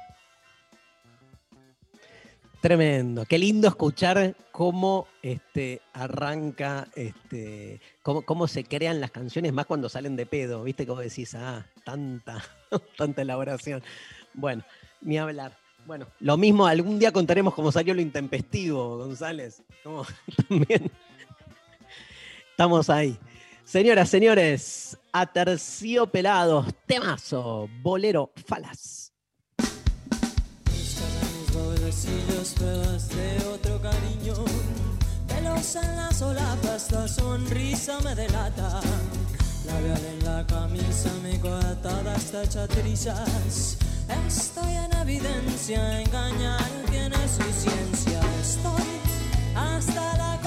Tremendo, 2.60 3.24
qué 3.24 3.38
lindo 3.38 3.68
escuchar 3.68 4.36
cómo 4.52 5.08
este, 5.22 5.80
arranca, 5.94 6.88
este, 6.94 7.80
cómo, 8.02 8.20
cómo 8.20 8.46
se 8.48 8.64
crean 8.64 9.00
las 9.00 9.10
canciones, 9.10 9.54
más 9.54 9.64
cuando 9.64 9.88
salen 9.88 10.14
de 10.14 10.26
pedo, 10.26 10.62
viste 10.62 10.86
como 10.86 11.00
decís, 11.00 11.34
ah, 11.34 11.66
tanta, 11.84 12.44
tanta 12.98 13.22
elaboración. 13.22 13.82
Bueno, 14.34 14.62
ni 15.00 15.16
hablar. 15.16 15.56
Bueno, 15.86 16.06
lo 16.20 16.36
mismo, 16.36 16.66
algún 16.66 16.98
día 16.98 17.12
contaremos 17.12 17.54
cómo 17.54 17.72
salió 17.72 17.94
lo 17.94 18.02
intempestivo, 18.02 18.98
González. 18.98 19.62
También 20.48 20.90
estamos 22.50 22.90
ahí. 22.90 23.18
Señoras, 23.64 24.10
señores, 24.10 24.98
aterciopelados, 25.12 26.66
temazo, 26.86 27.70
bolero 27.80 28.32
falaz. 28.46 29.09
Pobrecillos 31.90 32.50
pruebas 32.50 33.08
de 33.08 33.46
otro 33.52 33.80
cariño. 33.82 34.34
Pelos 35.26 35.74
en 35.74 35.96
las 35.96 36.18
solapas, 36.18 36.92
la 36.92 37.08
sonrisa 37.08 37.98
me 38.04 38.14
delata. 38.14 38.80
Labial 39.66 40.00
en 40.04 40.24
la 40.24 40.46
camisa, 40.46 41.10
mi 41.24 41.36
coartada 41.38 42.14
está 42.14 42.44
hecha 42.44 42.68
trizas 42.68 43.76
Estoy 44.28 44.72
en 44.72 44.96
evidencia, 44.98 46.02
engañar 46.02 46.70
tiene 46.88 47.16
su 47.26 47.42
ciencia. 47.60 48.20
Estoy 48.40 48.86
hasta 49.56 50.16
la 50.16 50.40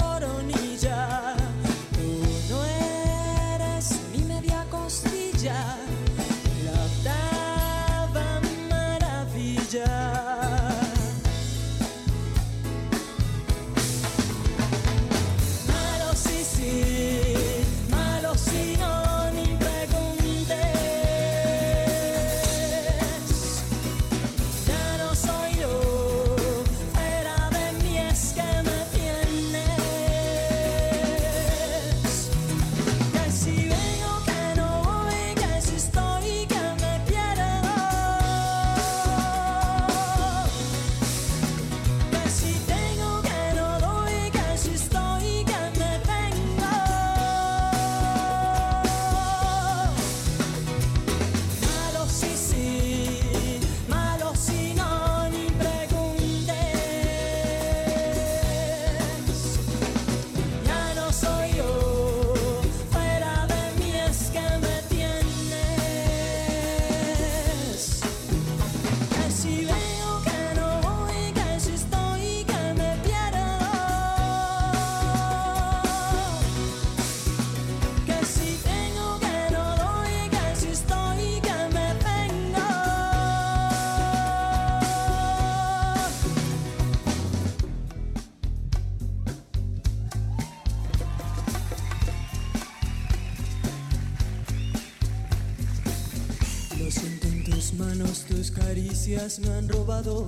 me 99.94 99.98
han 99.98 100.04
robado. 100.04 100.26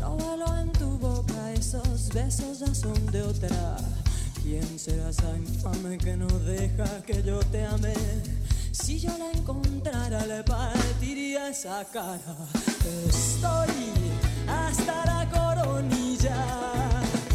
Lo 0.00 0.16
vuelo 0.16 0.56
en 0.58 0.72
tu 0.72 0.98
boca, 0.98 1.52
esos 1.52 2.08
besos 2.10 2.60
ya 2.60 2.74
son 2.74 3.06
de 3.06 3.22
otra. 3.22 3.76
¿Quién 4.42 4.78
será 4.78 5.10
esa 5.10 5.36
infame 5.36 5.98
que 5.98 6.16
no 6.16 6.26
deja 6.26 7.02
que 7.06 7.22
yo 7.22 7.40
te 7.50 7.64
ame? 7.64 7.94
Si 8.72 8.98
yo 9.00 9.16
la 9.18 9.30
encontrara, 9.32 10.26
le 10.26 10.42
partiría 10.44 11.48
esa 11.48 11.84
cara. 11.84 12.36
Estoy 13.08 13.72
hasta 14.48 15.04
la 15.06 15.28
coronilla. 15.30 16.36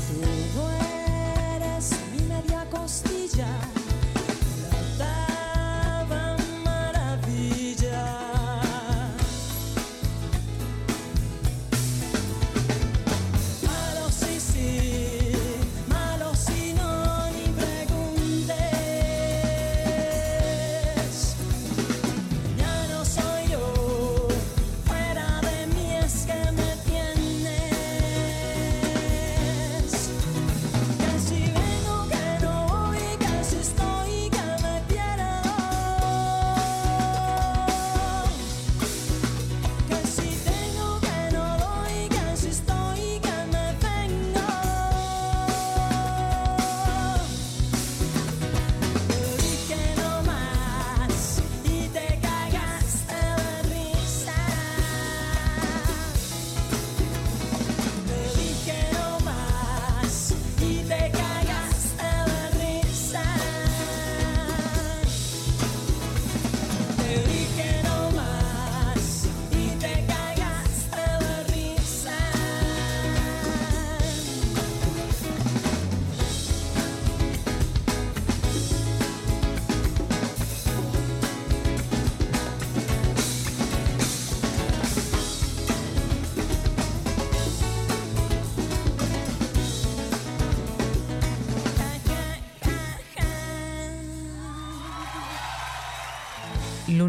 Tú 0.07 0.21
no 0.55 0.69
eres 1.55 1.91
mi 2.13 2.23
media 2.27 2.65
costilla. 2.69 3.70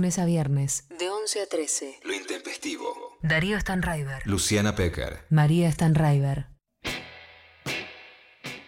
Lunes 0.03 0.19
a 0.19 0.25
viernes, 0.25 0.89
de 0.99 1.09
11 1.09 1.23
11 1.23 1.43
a 1.43 1.47
13. 1.47 2.01
Lo 2.03 2.13
intempestivo. 2.13 3.17
Darío 3.23 3.61
Stanraiver. 3.61 4.27
Luciana 4.27 4.75
Pecker. 4.75 5.21
María 5.31 5.71
Stanraiver. 5.71 6.47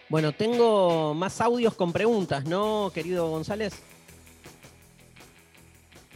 Bueno, 0.07 0.31
tengo 0.31 1.13
más 1.13 1.41
audios 1.41 1.73
con 1.73 1.91
preguntas, 1.91 2.45
¿no, 2.45 2.89
querido 2.93 3.27
González? 3.29 3.73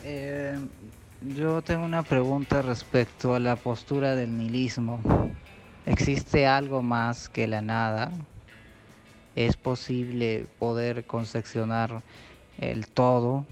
Eh, 0.06 0.58
yo 1.36 1.62
tengo 1.64 1.84
una 1.84 2.04
pregunta 2.04 2.62
respecto 2.62 3.36
a 3.36 3.42
la 3.42 3.58
postura 3.58 4.16
del 4.16 4.38
nihilismo. 4.38 5.02
¿Existe 5.86 6.48
algo 6.48 6.82
más 6.82 7.28
que 7.28 7.46
la 7.46 7.62
nada? 7.62 8.14
¿Es 9.36 9.58
posible 9.58 10.48
poder 10.60 11.06
concepcionar 11.06 12.04
el 12.58 12.88
todo? 12.88 13.46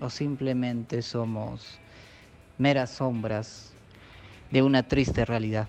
¿O 0.00 0.10
simplemente 0.10 1.00
somos 1.00 1.78
meras 2.58 2.90
sombras 2.90 3.72
de 4.50 4.62
una 4.62 4.86
triste 4.86 5.24
realidad? 5.24 5.68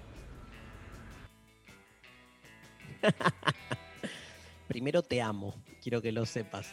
Primero 4.67 5.01
te 5.01 5.21
amo, 5.21 5.55
quiero 5.81 6.01
que 6.01 6.11
lo 6.11 6.25
sepas. 6.25 6.67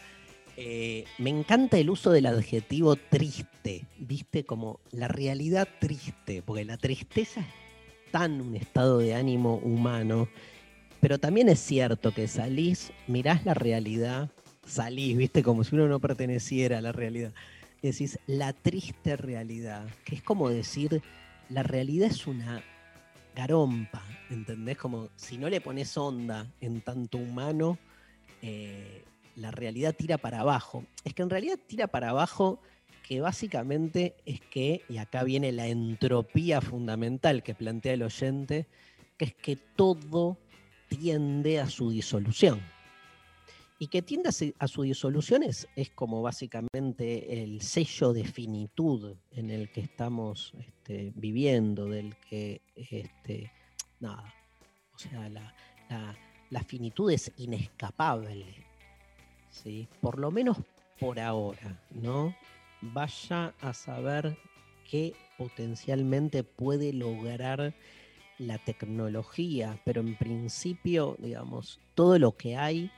Eh, 0.56 1.04
me 1.18 1.30
encanta 1.30 1.78
el 1.78 1.90
uso 1.90 2.10
del 2.10 2.26
adjetivo 2.26 2.96
triste, 2.96 3.86
viste, 3.98 4.44
como 4.44 4.80
la 4.90 5.08
realidad 5.08 5.68
triste, 5.80 6.42
porque 6.42 6.64
la 6.64 6.76
tristeza 6.76 7.40
es 7.40 8.10
tan 8.12 8.40
un 8.40 8.54
estado 8.54 8.98
de 8.98 9.14
ánimo 9.14 9.56
humano, 9.56 10.28
pero 11.00 11.18
también 11.18 11.48
es 11.48 11.58
cierto 11.58 12.12
que 12.12 12.28
salís, 12.28 12.92
mirás 13.08 13.44
la 13.44 13.54
realidad, 13.54 14.30
salís, 14.66 15.16
viste, 15.16 15.42
como 15.42 15.64
si 15.64 15.74
uno 15.74 15.88
no 15.88 16.00
perteneciera 16.00 16.78
a 16.78 16.80
la 16.80 16.92
realidad. 16.92 17.32
Y 17.82 17.88
decís, 17.88 18.18
la 18.26 18.52
triste 18.52 19.16
realidad, 19.16 19.86
que 20.04 20.16
es 20.16 20.22
como 20.22 20.48
decir, 20.48 21.02
la 21.50 21.62
realidad 21.62 22.10
es 22.10 22.26
una 22.26 22.62
garompa, 23.34 24.02
¿entendés? 24.30 24.78
Como 24.78 25.08
si 25.16 25.38
no 25.38 25.48
le 25.48 25.60
pones 25.60 25.96
onda 25.96 26.46
en 26.60 26.80
tanto 26.80 27.18
humano, 27.18 27.78
eh, 28.42 29.04
la 29.36 29.50
realidad 29.50 29.94
tira 29.94 30.18
para 30.18 30.40
abajo. 30.40 30.84
Es 31.04 31.14
que 31.14 31.22
en 31.22 31.30
realidad 31.30 31.58
tira 31.66 31.86
para 31.88 32.10
abajo 32.10 32.60
que 33.06 33.20
básicamente 33.20 34.16
es 34.24 34.40
que, 34.40 34.82
y 34.88 34.96
acá 34.96 35.24
viene 35.24 35.52
la 35.52 35.66
entropía 35.66 36.60
fundamental 36.60 37.42
que 37.42 37.54
plantea 37.54 37.92
el 37.92 38.02
oyente, 38.02 38.66
que 39.18 39.26
es 39.26 39.34
que 39.34 39.56
todo 39.56 40.38
tiende 40.88 41.60
a 41.60 41.68
su 41.68 41.90
disolución. 41.90 42.60
Y 43.84 43.88
que 43.88 44.00
tiende 44.00 44.30
a 44.58 44.66
su 44.66 44.80
disolución 44.82 45.42
es, 45.42 45.68
como 45.94 46.22
básicamente 46.22 47.42
el 47.42 47.60
sello 47.60 48.14
de 48.14 48.24
finitud 48.24 49.14
en 49.30 49.50
el 49.50 49.70
que 49.70 49.82
estamos 49.82 50.54
este, 50.58 51.12
viviendo, 51.14 51.84
del 51.90 52.16
que, 52.16 52.62
este, 52.76 53.52
nada, 54.00 54.32
o 54.94 54.98
sea, 54.98 55.28
la, 55.28 55.54
la- 55.90 56.16
la 56.48 56.64
finitud 56.64 57.10
es 57.10 57.30
inescapable. 57.36 58.46
¿sí? 59.50 59.86
Por 60.00 60.18
lo 60.18 60.30
menos 60.30 60.56
por 60.98 61.20
ahora, 61.20 61.78
¿no? 61.90 62.34
Vaya 62.80 63.52
a 63.60 63.74
saber 63.74 64.34
qué 64.90 65.12
potencialmente 65.36 66.42
puede 66.42 66.94
lograr 66.94 67.74
la 68.38 68.56
tecnología, 68.56 69.78
pero 69.84 70.00
en 70.00 70.16
principio, 70.16 71.16
digamos, 71.18 71.80
todo 71.94 72.18
lo 72.18 72.32
que 72.32 72.56
hay, 72.56 72.90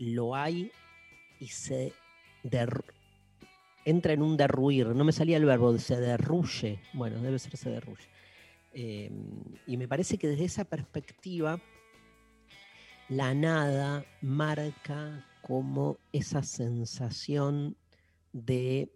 lo 0.00 0.34
hay 0.34 0.72
y 1.38 1.48
se 1.48 1.92
entra 3.84 4.12
en 4.12 4.22
un 4.22 4.36
derruir. 4.36 4.88
No 4.88 5.04
me 5.04 5.12
salía 5.12 5.36
el 5.36 5.44
verbo, 5.44 5.76
se 5.78 6.00
derruye. 6.00 6.80
Bueno, 6.92 7.20
debe 7.20 7.38
ser 7.38 7.56
se 7.56 7.70
derruye. 7.70 8.04
Eh, 8.72 9.10
y 9.66 9.76
me 9.76 9.88
parece 9.88 10.16
que 10.18 10.28
desde 10.28 10.44
esa 10.44 10.64
perspectiva, 10.64 11.60
la 13.08 13.34
nada 13.34 14.04
marca 14.22 15.26
como 15.42 15.98
esa 16.12 16.42
sensación 16.42 17.76
de 18.32 18.92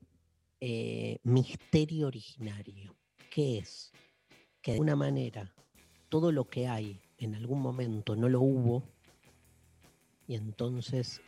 eh, 0.60 1.18
misterio 1.24 2.06
originario. 2.06 2.96
¿Qué 3.30 3.58
es? 3.58 3.92
Que 4.62 4.72
de 4.72 4.76
alguna 4.76 4.96
manera 4.96 5.52
todo 6.08 6.32
lo 6.32 6.48
que 6.48 6.68
hay 6.68 7.00
en 7.18 7.34
algún 7.34 7.60
momento 7.60 8.16
no 8.16 8.28
lo 8.28 8.40
hubo 8.40 8.93
y 10.26 10.34
entonces 10.34 11.20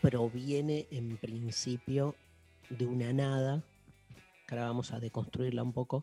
proviene 0.00 0.86
en 0.90 1.16
principio 1.16 2.14
de 2.70 2.86
una 2.86 3.12
nada, 3.12 3.62
que 4.46 4.54
ahora 4.54 4.68
vamos 4.68 4.92
a 4.92 5.00
deconstruirla 5.00 5.62
un 5.62 5.72
poco, 5.72 6.02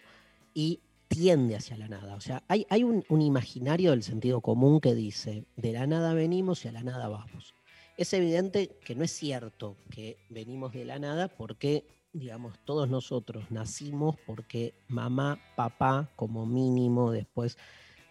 y 0.54 0.82
tiende 1.08 1.56
hacia 1.56 1.78
la 1.78 1.88
nada. 1.88 2.16
O 2.16 2.22
sea, 2.22 2.44
hay, 2.48 2.66
hay 2.70 2.84
un, 2.84 3.04
un 3.10 3.22
imaginario 3.22 3.92
del 3.92 4.04
sentido 4.04 4.42
común 4.42 4.80
que 4.80 4.94
dice, 4.94 5.46
de 5.56 5.74
la 5.74 5.88
nada 5.88 6.14
venimos 6.14 6.66
y 6.66 6.68
a 6.68 6.72
la 6.72 6.84
nada 6.84 7.08
vamos. 7.08 7.54
Es 7.98 8.14
evidente 8.14 8.78
que 8.86 8.96
no 8.96 9.04
es 9.04 9.12
cierto 9.12 9.76
que 9.90 10.18
venimos 10.30 10.74
de 10.74 10.86
la 10.86 11.00
nada 11.00 11.30
porque, 11.30 11.84
digamos, 12.14 12.60
todos 12.64 12.90
nosotros 12.90 13.50
nacimos 13.50 14.16
porque 14.26 14.76
mamá, 14.88 15.40
papá, 15.56 16.12
como 16.16 16.46
mínimo, 16.46 17.12
después 17.12 17.58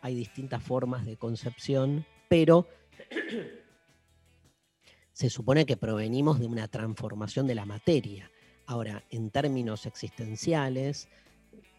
hay 0.03 0.15
distintas 0.15 0.63
formas 0.63 1.07
de 1.07 1.17
concepción, 1.17 2.05
pero 2.29 2.67
se 5.17 5.31
supone 5.31 5.65
que 5.65 5.79
provenimos 5.79 6.39
de 6.39 6.47
una 6.47 6.69
transformación 6.69 7.47
de 7.47 7.55
la 7.55 7.65
materia. 7.65 8.31
Ahora, 8.67 9.03
en 9.09 9.31
términos 9.31 9.87
existenciales, 9.87 11.09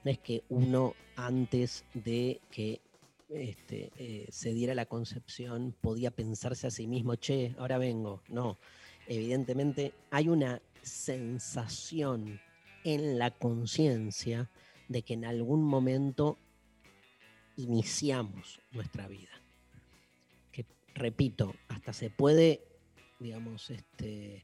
no 0.04 0.10
es 0.10 0.18
que 0.18 0.44
uno 0.50 0.96
antes 1.16 1.86
de 1.94 2.42
que 2.50 2.82
este, 3.30 3.92
eh, 4.00 4.26
se 4.32 4.56
diera 4.56 4.74
la 4.74 4.88
concepción 4.88 5.76
podía 5.80 6.10
pensarse 6.10 6.66
a 6.66 6.72
sí 6.72 6.88
mismo, 6.88 7.14
che, 7.14 7.54
ahora 7.60 7.78
vengo. 7.78 8.24
No, 8.28 8.58
evidentemente 9.08 9.94
hay 10.10 10.30
una 10.30 10.60
sensación 10.82 12.42
en 12.84 13.20
la 13.20 13.30
conciencia 13.30 14.50
de 14.88 15.04
que 15.04 15.14
en 15.14 15.26
algún 15.26 15.64
momento 15.64 16.40
iniciamos 17.56 18.62
nuestra 18.72 19.08
vida. 19.08 19.30
Que, 20.52 20.66
repito, 20.96 21.54
hasta 21.68 21.94
se 21.94 22.10
puede, 22.10 22.67
digamos, 23.20 23.70
este, 23.70 24.44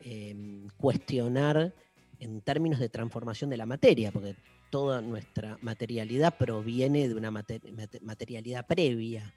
em, 0.00 0.68
cuestionar 0.76 1.74
en 2.18 2.40
términos 2.40 2.80
de 2.80 2.88
transformación 2.88 3.50
de 3.50 3.56
la 3.56 3.66
materia, 3.66 4.10
porque 4.12 4.34
toda 4.70 5.00
nuestra 5.02 5.58
materialidad 5.62 6.36
proviene 6.36 7.08
de 7.08 7.14
una 7.14 7.30
mate- 7.30 7.60
mate- 7.72 8.00
materialidad 8.00 8.66
previa. 8.66 9.34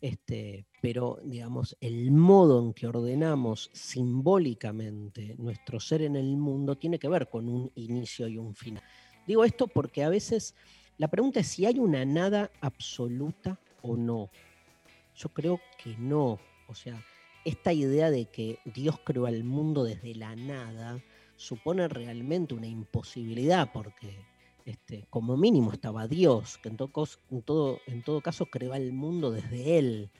Este, 0.00 0.64
pero, 0.80 1.18
digamos, 1.22 1.76
el 1.80 2.10
modo 2.10 2.62
en 2.64 2.72
que 2.72 2.86
ordenamos 2.86 3.70
simbólicamente 3.74 5.34
nuestro 5.38 5.78
ser 5.78 6.02
en 6.02 6.16
el 6.16 6.36
mundo 6.38 6.76
tiene 6.76 6.98
que 6.98 7.08
ver 7.08 7.28
con 7.28 7.48
un 7.48 7.70
inicio 7.74 8.26
y 8.26 8.38
un 8.38 8.54
final. 8.54 8.82
Digo 9.26 9.44
esto 9.44 9.68
porque 9.68 10.02
a 10.02 10.08
veces 10.08 10.54
la 10.96 11.08
pregunta 11.08 11.40
es 11.40 11.48
si 11.48 11.66
hay 11.66 11.78
una 11.78 12.04
nada 12.06 12.50
absoluta 12.62 13.60
o 13.82 13.96
no. 13.96 14.30
Yo 15.14 15.28
creo 15.28 15.60
que 15.76 15.96
no. 15.98 16.40
O 16.66 16.74
sea, 16.74 17.04
esta 17.44 17.72
idea 17.72 18.10
de 18.10 18.26
que 18.26 18.58
Dios 18.64 18.98
creó 19.04 19.26
al 19.26 19.44
mundo 19.44 19.84
desde 19.84 20.14
la 20.14 20.36
nada 20.36 21.02
supone 21.36 21.88
realmente 21.88 22.54
una 22.54 22.66
imposibilidad 22.66 23.70
porque 23.72 24.18
este, 24.66 25.06
como 25.10 25.36
mínimo 25.36 25.72
estaba 25.72 26.06
Dios, 26.06 26.58
que 26.58 26.68
en 26.68 26.76
todo, 27.42 28.20
caso 28.22 28.46
creó 28.46 28.74
al 28.74 28.92
mundo 28.92 29.30
desde 29.30 29.78
Él, 29.78 30.10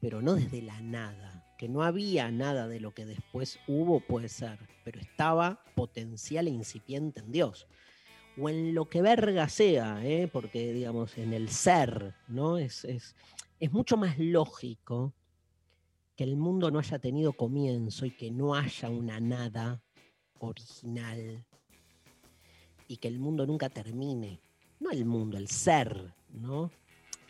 pero 0.00 0.22
no 0.22 0.34
desde 0.34 0.62
la 0.62 0.80
nada. 0.80 1.44
Que 1.58 1.68
no 1.68 1.82
había 1.82 2.30
nada 2.30 2.66
de 2.66 2.80
lo 2.80 2.94
que 2.94 3.04
después 3.04 3.60
hubo, 3.68 4.00
puede 4.00 4.30
ser, 4.30 4.58
pero 4.82 4.98
estaba 4.98 5.62
potencial 5.74 6.48
e 6.48 6.50
incipiente 6.50 7.20
en 7.20 7.30
Dios. 7.30 7.66
O 8.38 8.48
en 8.48 8.74
lo 8.74 8.88
que 8.88 9.02
verga 9.02 9.48
sea, 9.50 10.00
¿eh? 10.02 10.28
porque 10.32 10.72
digamos, 10.72 11.18
en 11.18 11.34
el 11.34 11.50
ser, 11.50 12.14
¿no? 12.28 12.56
Es, 12.56 12.86
es, 12.86 13.14
es 13.58 13.72
mucho 13.72 13.98
más 13.98 14.18
lógico 14.18 15.12
que 16.20 16.24
el 16.24 16.36
mundo 16.36 16.70
no 16.70 16.80
haya 16.80 16.98
tenido 16.98 17.32
comienzo 17.32 18.04
y 18.04 18.10
que 18.10 18.30
no 18.30 18.54
haya 18.54 18.90
una 18.90 19.18
nada 19.20 19.82
original 20.40 21.46
y 22.88 22.98
que 22.98 23.08
el 23.08 23.18
mundo 23.18 23.46
nunca 23.46 23.70
termine. 23.70 24.38
No 24.80 24.90
el 24.90 25.06
mundo, 25.06 25.38
el 25.38 25.48
ser, 25.48 26.12
¿no? 26.28 26.70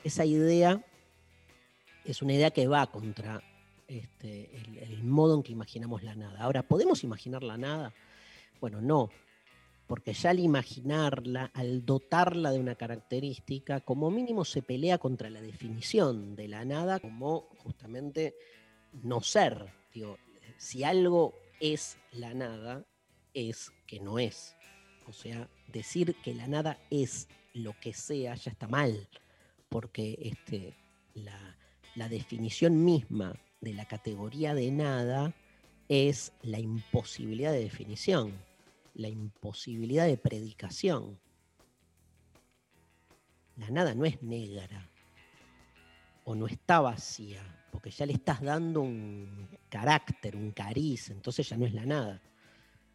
Esa 0.03 0.25
idea 0.25 0.85
es 2.05 2.21
una 2.21 2.33
idea 2.33 2.51
que 2.51 2.67
va 2.67 2.91
contra 2.91 3.41
este, 3.87 4.57
el, 4.57 4.79
el 4.79 5.05
modo 5.05 5.37
en 5.37 5.45
que 5.45 5.53
imaginamos 5.53 6.03
la 6.03 6.17
nada. 6.17 6.41
Ahora, 6.41 6.65
¿podemos 6.65 7.05
imaginar 7.05 7.45
la 7.45 7.57
nada? 7.57 7.95
Bueno, 8.61 8.81
no, 8.81 9.09
porque 9.87 10.15
ya 10.15 10.31
al 10.31 10.41
imaginarla, 10.41 11.53
al 11.55 11.87
dotarla 11.87 12.51
de 12.51 12.59
una 12.59 12.75
característica, 12.75 13.83
como 13.83 14.11
mínimo 14.11 14.45
se 14.45 14.62
pelea 14.62 14.99
contra 14.99 15.31
la 15.31 15.41
definición 15.41 16.35
de 16.35 16.49
la 16.49 16.65
nada 16.65 16.99
como 16.99 17.51
justamente 17.59 18.35
no 19.03 19.21
ser. 19.21 19.73
Digo, 19.93 20.19
si 20.57 20.85
algo 20.85 21.35
es 21.61 21.99
la 22.12 22.35
nada, 22.35 22.85
es 23.35 23.73
que 23.87 24.01
no 24.01 24.19
es. 24.19 24.57
O 25.07 25.12
sea, 25.12 25.49
decir 25.69 26.17
que 26.23 26.35
la 26.35 26.47
nada 26.47 26.79
es 26.91 27.29
lo 27.55 27.79
que 27.81 27.93
sea 27.93 28.35
ya 28.35 28.51
está 28.51 28.69
mal, 28.69 29.09
porque 29.69 30.19
este, 30.21 30.77
la, 31.15 31.57
la 31.95 32.09
definición 32.09 32.85
misma 32.85 33.35
de 33.61 33.75
la 33.75 33.87
categoría 33.87 34.55
de 34.55 34.71
nada 34.71 35.35
es 35.89 36.33
la 36.43 36.61
imposibilidad 36.61 37.53
de 37.53 37.61
definición, 37.61 38.33
la 38.95 39.09
imposibilidad 39.09 40.07
de 40.07 40.17
predicación. 40.17 41.19
La 43.57 43.71
nada 43.71 43.95
no 43.95 44.05
es 44.05 44.23
negra 44.23 44.90
o 46.31 46.35
no 46.36 46.47
está 46.47 46.81
vacía, 46.81 47.43
porque 47.73 47.90
ya 47.90 48.07
le 48.07 48.12
estás 48.12 48.40
dando 48.40 48.82
un 48.82 49.48
carácter, 49.69 50.36
un 50.36 50.52
cariz, 50.52 51.11
entonces 51.11 51.48
ya 51.48 51.57
no 51.57 51.66
es 51.66 51.74
la 51.74 51.85
nada. 51.85 52.23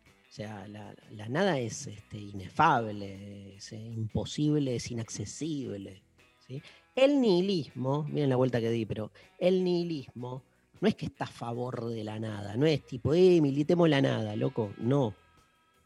O 0.07 0.31
sea, 0.31 0.65
la, 0.69 0.95
la 1.11 1.27
nada 1.27 1.59
es 1.59 1.87
este, 1.87 2.17
inefable, 2.17 3.57
es 3.57 3.73
eh, 3.73 3.77
imposible, 3.77 4.77
es 4.77 4.89
inaccesible. 4.89 6.01
¿sí? 6.47 6.61
El 6.95 7.19
nihilismo, 7.19 8.03
miren 8.03 8.29
la 8.29 8.37
vuelta 8.37 8.61
que 8.61 8.69
di, 8.69 8.85
pero 8.85 9.11
el 9.37 9.65
nihilismo 9.65 10.43
no 10.79 10.87
es 10.87 10.95
que 10.95 11.07
está 11.07 11.25
a 11.25 11.27
favor 11.27 11.89
de 11.89 12.05
la 12.05 12.19
nada, 12.19 12.55
no 12.55 12.65
es 12.65 12.85
tipo, 12.85 13.13
eh, 13.13 13.41
militemos 13.41 13.89
la 13.89 14.01
nada, 14.01 14.37
loco, 14.37 14.73
no. 14.77 15.13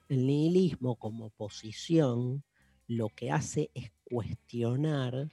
El 0.07 0.27
nihilismo 0.27 0.97
como 0.97 1.31
posición 1.31 2.43
lo 2.88 3.09
que 3.09 3.31
hace 3.31 3.71
es 3.73 3.91
cuestionar 4.03 5.30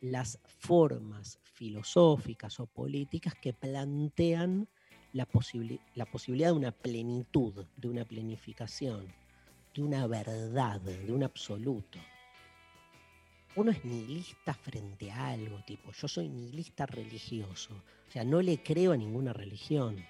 las 0.00 0.38
formas 0.46 1.38
filosóficas 1.54 2.60
o 2.60 2.66
políticas 2.66 3.34
que 3.34 3.52
plantean 3.52 4.68
la, 5.12 5.26
posibili- 5.28 5.80
la 5.94 6.04
posibilidad 6.04 6.48
de 6.48 6.56
una 6.56 6.72
plenitud, 6.72 7.64
de 7.76 7.88
una 7.88 8.04
planificación, 8.04 9.06
de 9.74 9.82
una 9.82 10.06
verdad, 10.06 10.80
de 10.80 11.12
un 11.12 11.22
absoluto. 11.22 11.98
Uno 13.56 13.70
es 13.70 13.84
nihilista 13.84 14.52
frente 14.52 15.12
a 15.12 15.28
algo, 15.28 15.62
tipo, 15.64 15.92
yo 15.92 16.08
soy 16.08 16.28
nihilista 16.28 16.86
religioso, 16.86 17.74
o 18.08 18.10
sea, 18.10 18.24
no 18.24 18.42
le 18.42 18.62
creo 18.62 18.92
a 18.92 18.96
ninguna 18.96 19.32
religión. 19.32 20.04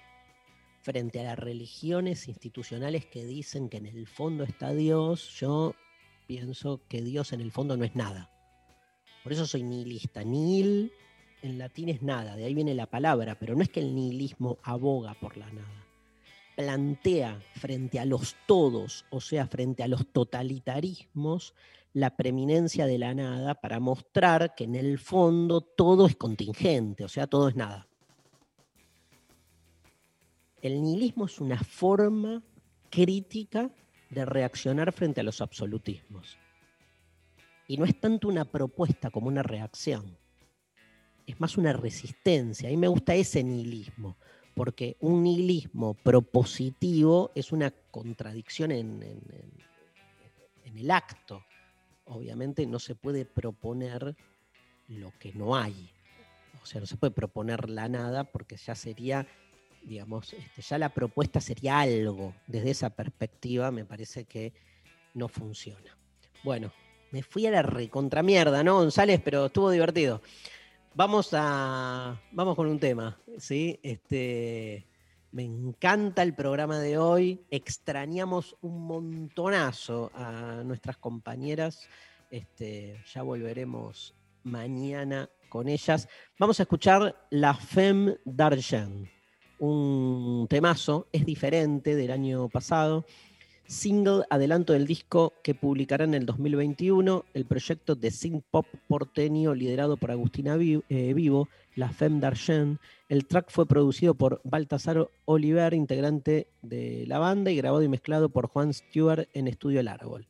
Frente 0.81 1.19
a 1.19 1.23
las 1.23 1.39
religiones 1.39 2.27
institucionales 2.27 3.05
que 3.05 3.25
dicen 3.25 3.69
que 3.69 3.77
en 3.77 3.85
el 3.85 4.07
fondo 4.07 4.43
está 4.43 4.71
Dios, 4.71 5.29
yo 5.39 5.75
pienso 6.27 6.81
que 6.87 7.01
Dios 7.01 7.33
en 7.33 7.41
el 7.41 7.51
fondo 7.51 7.77
no 7.77 7.85
es 7.85 7.95
nada. 7.95 8.29
Por 9.23 9.33
eso 9.33 9.47
soy 9.47 9.63
nihilista. 9.63 10.23
Nihil 10.23 10.91
en 11.45 11.57
latín 11.57 11.89
es 11.89 12.01
nada, 12.01 12.35
de 12.35 12.45
ahí 12.45 12.53
viene 12.53 12.73
la 12.73 12.87
palabra, 12.87 13.37
pero 13.37 13.55
no 13.55 13.61
es 13.61 13.69
que 13.69 13.79
el 13.79 13.93
nihilismo 13.93 14.57
aboga 14.63 15.13
por 15.13 15.37
la 15.37 15.49
nada. 15.51 15.85
Plantea 16.55 17.41
frente 17.55 17.99
a 17.99 18.05
los 18.05 18.35
todos, 18.47 19.05
o 19.09 19.19
sea, 19.21 19.45
frente 19.47 19.83
a 19.83 19.87
los 19.87 20.07
totalitarismos, 20.11 21.53
la 21.93 22.15
preeminencia 22.15 22.85
de 22.87 22.97
la 22.97 23.13
nada 23.13 23.55
para 23.55 23.79
mostrar 23.79 24.55
que 24.55 24.65
en 24.65 24.75
el 24.75 24.99
fondo 24.99 25.61
todo 25.61 26.07
es 26.07 26.15
contingente, 26.15 27.03
o 27.03 27.07
sea, 27.07 27.27
todo 27.27 27.47
es 27.47 27.55
nada. 27.55 27.87
El 30.61 30.81
nihilismo 30.81 31.25
es 31.25 31.39
una 31.39 31.59
forma 31.59 32.41
crítica 32.89 33.69
de 34.09 34.25
reaccionar 34.25 34.91
frente 34.91 35.21
a 35.21 35.23
los 35.23 35.41
absolutismos. 35.41 36.37
Y 37.67 37.77
no 37.77 37.85
es 37.85 37.99
tanto 37.99 38.27
una 38.27 38.45
propuesta 38.45 39.09
como 39.09 39.27
una 39.27 39.43
reacción. 39.43 40.17
Es 41.27 41.39
más 41.39 41.57
una 41.57 41.73
resistencia. 41.73 42.67
A 42.67 42.71
mí 42.71 42.77
me 42.77 42.87
gusta 42.87 43.15
ese 43.15 43.43
nihilismo, 43.43 44.17
porque 44.53 44.95
un 44.99 45.23
nihilismo 45.23 45.93
propositivo 45.95 47.31
es 47.35 47.51
una 47.51 47.71
contradicción 47.91 48.71
en, 48.71 49.01
en- 49.03 49.65
el 50.77 50.91
acto. 50.91 51.43
Obviamente 52.05 52.65
no 52.67 52.79
se 52.79 52.95
puede 52.95 53.25
proponer 53.25 54.15
lo 54.89 55.11
que 55.17 55.31
no 55.33 55.55
hay. 55.55 55.89
O 56.61 56.65
sea, 56.65 56.81
no 56.81 56.85
se 56.87 56.97
puede 56.97 57.11
proponer 57.11 57.69
la 57.69 57.87
nada 57.87 58.23
porque 58.25 58.57
ya 58.57 58.75
sería, 58.75 59.25
digamos, 59.83 60.33
este, 60.33 60.61
ya 60.61 60.77
la 60.77 60.89
propuesta 60.93 61.39
sería 61.39 61.79
algo. 61.79 62.35
Desde 62.47 62.71
esa 62.71 62.89
perspectiva 62.89 63.71
me 63.71 63.85
parece 63.85 64.25
que 64.25 64.53
no 65.13 65.27
funciona. 65.29 65.97
Bueno, 66.43 66.71
me 67.11 67.23
fui 67.23 67.45
a 67.47 67.51
la 67.51 67.61
recontramierda, 67.61 68.63
¿no, 68.63 68.75
González? 68.75 69.21
Pero 69.23 69.45
estuvo 69.45 69.71
divertido. 69.71 70.21
Vamos 70.97 71.31
a. 71.33 72.21
Vamos 72.31 72.55
con 72.55 72.67
un 72.67 72.79
tema. 72.79 73.19
¿sí? 73.37 73.77
Este. 73.83 74.87
Me 75.31 75.43
encanta 75.43 76.23
el 76.23 76.33
programa 76.33 76.79
de 76.79 76.97
hoy. 76.97 77.45
Extrañamos 77.51 78.55
un 78.61 78.87
montonazo 78.87 80.09
a 80.15 80.63
nuestras 80.63 80.95
compañeras. 80.95 81.89
Este, 82.31 83.03
ya 83.13 83.23
volveremos 83.23 84.15
mañana 84.43 85.29
con 85.49 85.67
ellas. 85.67 86.07
Vamos 86.39 86.61
a 86.61 86.63
escuchar 86.63 87.27
La 87.29 87.53
Femme 87.53 88.17
d'Argent, 88.23 89.09
un 89.59 90.47
temazo, 90.49 91.09
es 91.11 91.25
diferente 91.25 91.95
del 91.95 92.11
año 92.11 92.47
pasado. 92.47 93.05
Single 93.67 94.25
adelanto 94.29 94.73
del 94.73 94.85
disco 94.85 95.33
que 95.43 95.55
publicará 95.55 96.03
en 96.03 96.13
el 96.13 96.27
2021 96.27 97.25
el 97.33 97.45
proyecto 97.45 97.95
de 97.95 98.11
synth 98.11 98.43
pop 98.51 98.67
porteño 98.87 99.55
liderado 99.55 99.97
por 99.97 100.11
Agustina 100.11 100.55
eh, 100.55 101.13
Vivo, 101.15 101.49
La 101.75 101.89
Femme 101.89 102.19
d'Argent. 102.19 102.79
El 103.09 103.25
track 103.25 103.49
fue 103.49 103.65
producido 103.65 104.13
por 104.13 104.39
Baltasar 104.43 105.09
Oliver, 105.25 105.73
integrante 105.73 106.47
de 106.61 107.05
la 107.07 107.17
banda, 107.17 107.49
y 107.49 107.55
grabado 107.55 107.81
y 107.81 107.87
mezclado 107.87 108.29
por 108.29 108.47
Juan 108.47 108.71
Stewart 108.71 109.27
en 109.33 109.47
Estudio 109.47 109.79
El 109.79 109.87
Árbol. 109.87 110.27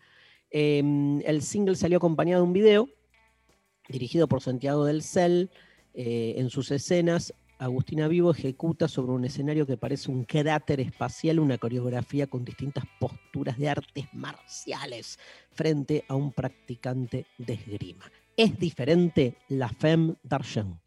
Em, 0.50 1.20
el 1.26 1.42
single 1.42 1.76
salió 1.76 1.98
acompañado 1.98 2.42
de 2.42 2.48
un 2.48 2.54
video 2.54 2.88
dirigido 3.90 4.30
por 4.30 4.42
Santiago 4.42 4.86
del 4.86 5.04
Cel. 5.04 5.50
Eh, 5.98 6.36
en 6.40 6.50
sus 6.50 6.72
escenas, 6.72 7.34
Agustina 7.58 8.10
Vivo 8.10 8.32
ejecuta 8.32 8.90
sobre 8.90 9.14
un 9.14 9.24
escenario 9.24 9.66
que 9.66 9.78
parece 9.78 10.12
un 10.12 10.26
cráter 10.26 10.82
espacial 10.82 11.40
una 11.40 11.58
coreografía 11.58 12.28
con 12.28 12.44
distintas 12.44 12.84
posturas 13.00 13.58
de 13.58 13.70
artes 13.70 14.06
marciales 14.14 15.18
frente 15.52 16.04
a 16.10 16.16
un 16.16 16.34
practicante 16.34 17.28
de 17.38 17.54
esgrima. 17.54 18.12
Es 18.36 18.60
diferente 18.60 19.38
la 19.48 19.70
Femme 19.70 20.16
d'Argent. 20.24 20.85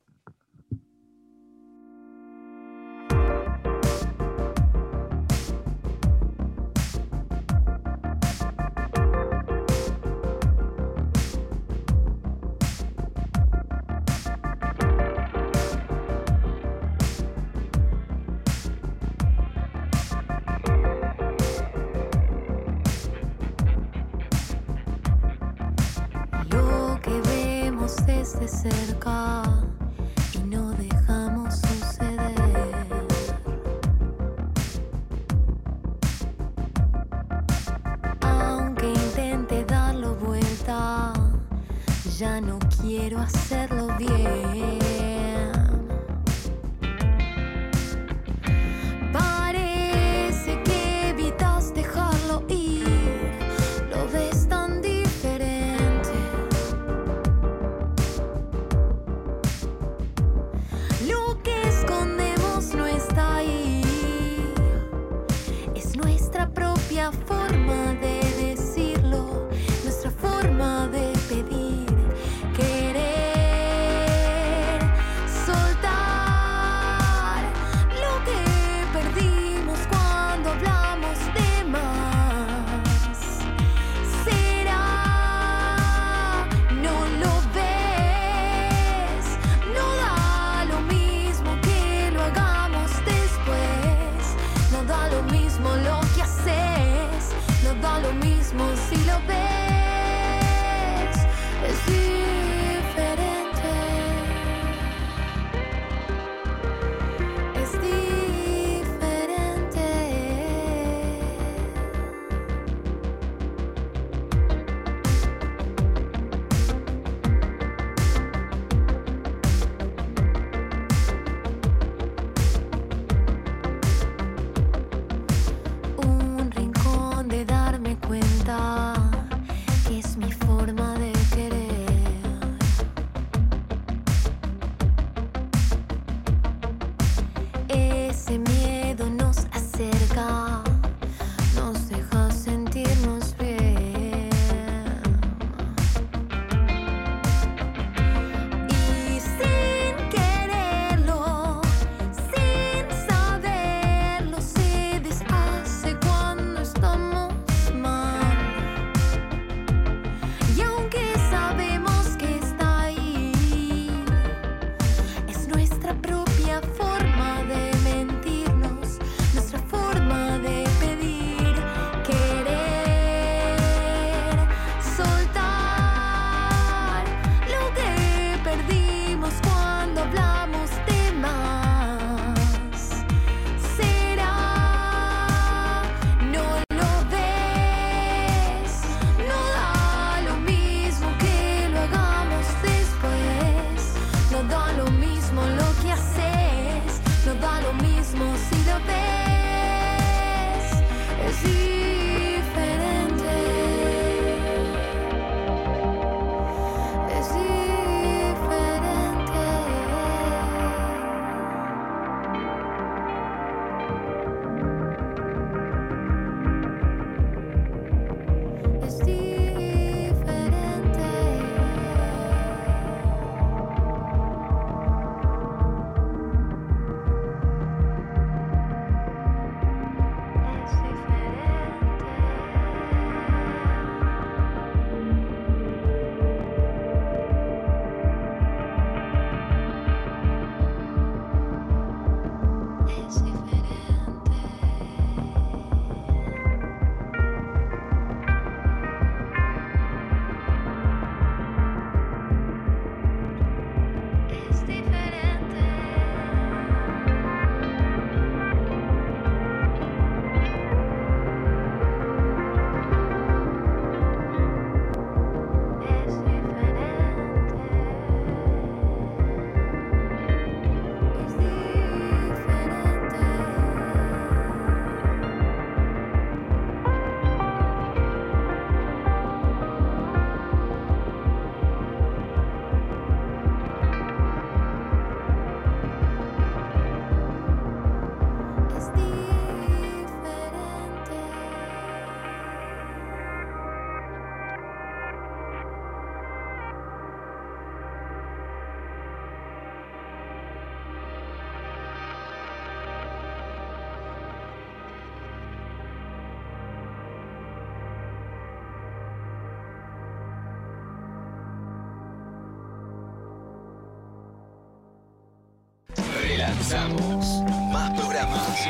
Más 316.68 317.90
programas. 317.98 318.66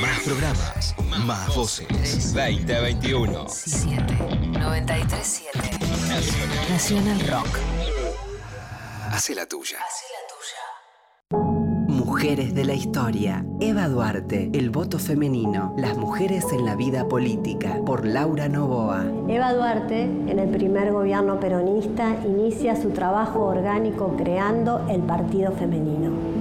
Más 0.00 0.20
programas. 0.24 0.94
Más 1.26 1.54
voces. 1.54 2.32
2021. 2.32 3.46
937 4.58 5.58
Nacional 6.70 7.20
Rock. 7.28 7.58
Hace 9.10 9.34
la 9.34 9.44
tuya. 9.44 9.76
Mujeres 11.88 12.54
de 12.54 12.64
la 12.64 12.72
historia. 12.72 13.44
Eva 13.60 13.86
Duarte, 13.88 14.50
El 14.54 14.70
voto 14.70 14.98
femenino. 14.98 15.74
Las 15.76 15.98
mujeres 15.98 16.46
en 16.54 16.64
la 16.64 16.74
vida 16.74 17.06
política. 17.06 17.82
Por 17.84 18.06
Laura 18.06 18.48
Novoa. 18.48 19.04
Eva 19.28 19.52
Duarte, 19.52 20.04
en 20.04 20.38
el 20.38 20.48
primer 20.48 20.90
gobierno 20.90 21.38
peronista, 21.38 22.16
inicia 22.24 22.80
su 22.80 22.92
trabajo 22.92 23.40
orgánico 23.40 24.16
creando 24.16 24.86
el 24.88 25.02
Partido 25.02 25.52
Femenino. 25.52 26.31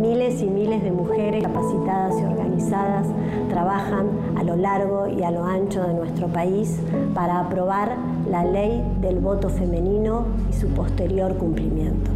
Miles 0.00 0.40
y 0.40 0.46
miles 0.46 0.82
de 0.82 0.92
mujeres 0.92 1.42
capacitadas 1.42 2.14
y 2.18 2.24
organizadas 2.24 3.06
trabajan 3.50 4.08
a 4.36 4.42
lo 4.42 4.56
largo 4.56 5.06
y 5.08 5.22
a 5.22 5.30
lo 5.30 5.44
ancho 5.44 5.82
de 5.82 5.92
nuestro 5.92 6.28
país 6.28 6.80
para 7.14 7.38
aprobar 7.38 7.96
la 8.30 8.42
ley 8.42 8.82
del 9.02 9.18
voto 9.18 9.50
femenino 9.50 10.24
y 10.48 10.54
su 10.54 10.68
posterior 10.68 11.36
cumplimiento. 11.36 12.10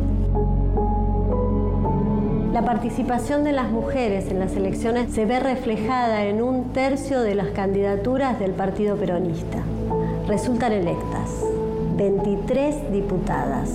La 2.54 2.64
participación 2.64 3.44
de 3.44 3.52
las 3.52 3.70
mujeres 3.70 4.30
en 4.30 4.38
las 4.38 4.56
elecciones 4.56 5.12
se 5.12 5.26
ve 5.26 5.38
reflejada 5.38 6.24
en 6.24 6.40
un 6.40 6.72
tercio 6.72 7.20
de 7.20 7.34
las 7.34 7.48
candidaturas 7.48 8.38
del 8.38 8.52
Partido 8.52 8.96
Peronista. 8.96 9.58
Resultan 10.26 10.72
electas 10.72 11.30
23 11.96 12.92
diputadas, 12.92 13.70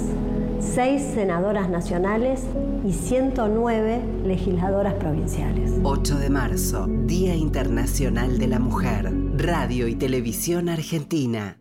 6 0.59 1.01
senadoras 1.13 1.69
nacionales 1.69 2.41
y 2.85 2.93
109 2.93 4.01
legisladoras 4.25 4.93
provinciales. 4.95 5.71
8 5.83 6.17
de 6.17 6.29
marzo, 6.29 6.87
Día 7.05 7.35
Internacional 7.35 8.37
de 8.37 8.47
la 8.47 8.59
Mujer. 8.59 9.11
Radio 9.37 9.87
y 9.87 9.95
Televisión 9.95 10.69
Argentina. 10.69 11.57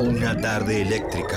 Una 0.00 0.36
tarde 0.40 0.82
eléctrica. 0.82 1.36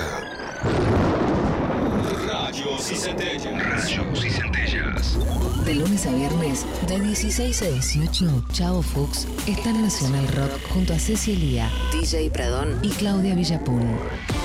Rayos 2.26 2.90
y 2.90 2.94
centellas. 2.94 3.64
Rayos 3.64 4.24
y 4.24 4.30
centellas. 4.30 5.18
De 5.66 5.74
lunes 5.74 6.06
a 6.06 6.12
viernes, 6.12 6.64
de 6.88 7.00
16 7.00 7.62
a 7.62 7.66
18, 7.66 8.44
Chavo 8.52 8.82
Fuchs 8.82 9.26
está 9.46 9.70
en 9.70 9.82
Nacional 9.82 10.26
Rock 10.28 10.60
junto 10.72 10.94
a 10.94 10.98
Ceci 10.98 11.32
Elía, 11.32 11.68
DJ 11.92 12.30
Pradón 12.30 12.78
y 12.82 12.90
Claudia 12.90 13.34
Villapun. 13.34 13.82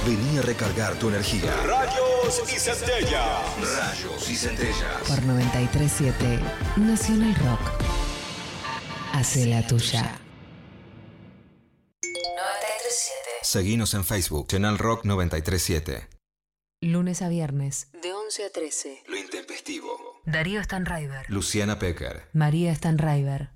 Vení 0.05 0.39
a 0.39 0.41
recargar 0.41 0.95
tu 0.95 1.09
energía. 1.09 1.55
Rayos 1.63 2.41
y 2.51 2.57
centellas. 2.57 3.23
Rayos 3.77 4.29
y 4.29 4.35
centellas. 4.35 5.01
Por 5.07 5.21
937 5.23 6.39
Nacional 6.77 7.35
Rock. 7.35 7.61
Hace 9.13 9.45
la 9.45 9.65
tuya. 9.67 10.19
937. 12.01 13.29
Seguinos 13.43 13.93
en 13.93 14.03
Facebook, 14.03 14.47
Channel 14.47 14.79
Rock 14.79 15.05
937. 15.05 16.07
Lunes 16.81 17.21
a 17.21 17.29
viernes, 17.29 17.89
de 18.01 18.11
11 18.11 18.45
a 18.45 18.49
13. 18.49 19.03
Lo 19.07 19.17
intempestivo. 19.17 20.21
Darío 20.25 20.63
Stanraiver. 20.63 21.29
Luciana 21.29 21.77
Pecker. 21.77 22.23
María 22.33 22.73
Stanraiver. 22.73 23.51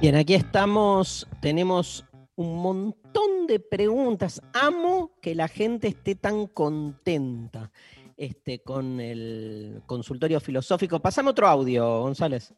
Bien, 0.00 0.14
aquí 0.14 0.34
estamos. 0.34 1.28
Tenemos 1.40 2.04
un 2.38 2.62
montón 2.62 3.46
de 3.48 3.58
preguntas. 3.58 4.40
Amo 4.54 5.10
que 5.20 5.34
la 5.34 5.48
gente 5.48 5.88
esté 5.88 6.14
tan 6.14 6.46
contenta. 6.46 7.70
este, 8.18 8.60
con 8.62 9.00
el 9.00 9.82
consultorio 9.86 10.40
filosófico. 10.40 11.00
Pasame 11.00 11.30
otro 11.30 11.46
audio, 11.46 12.00
González. 12.00 12.52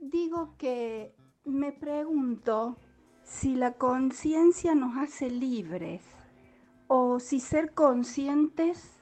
Digo 0.00 0.56
que 0.56 1.14
me 1.44 1.72
pregunto 1.72 2.78
si 3.22 3.54
la 3.54 3.72
conciencia 3.74 4.74
nos 4.74 4.96
hace 4.96 5.30
libres 5.30 6.02
o 6.88 7.20
si 7.20 7.38
ser 7.38 7.74
conscientes 7.74 8.92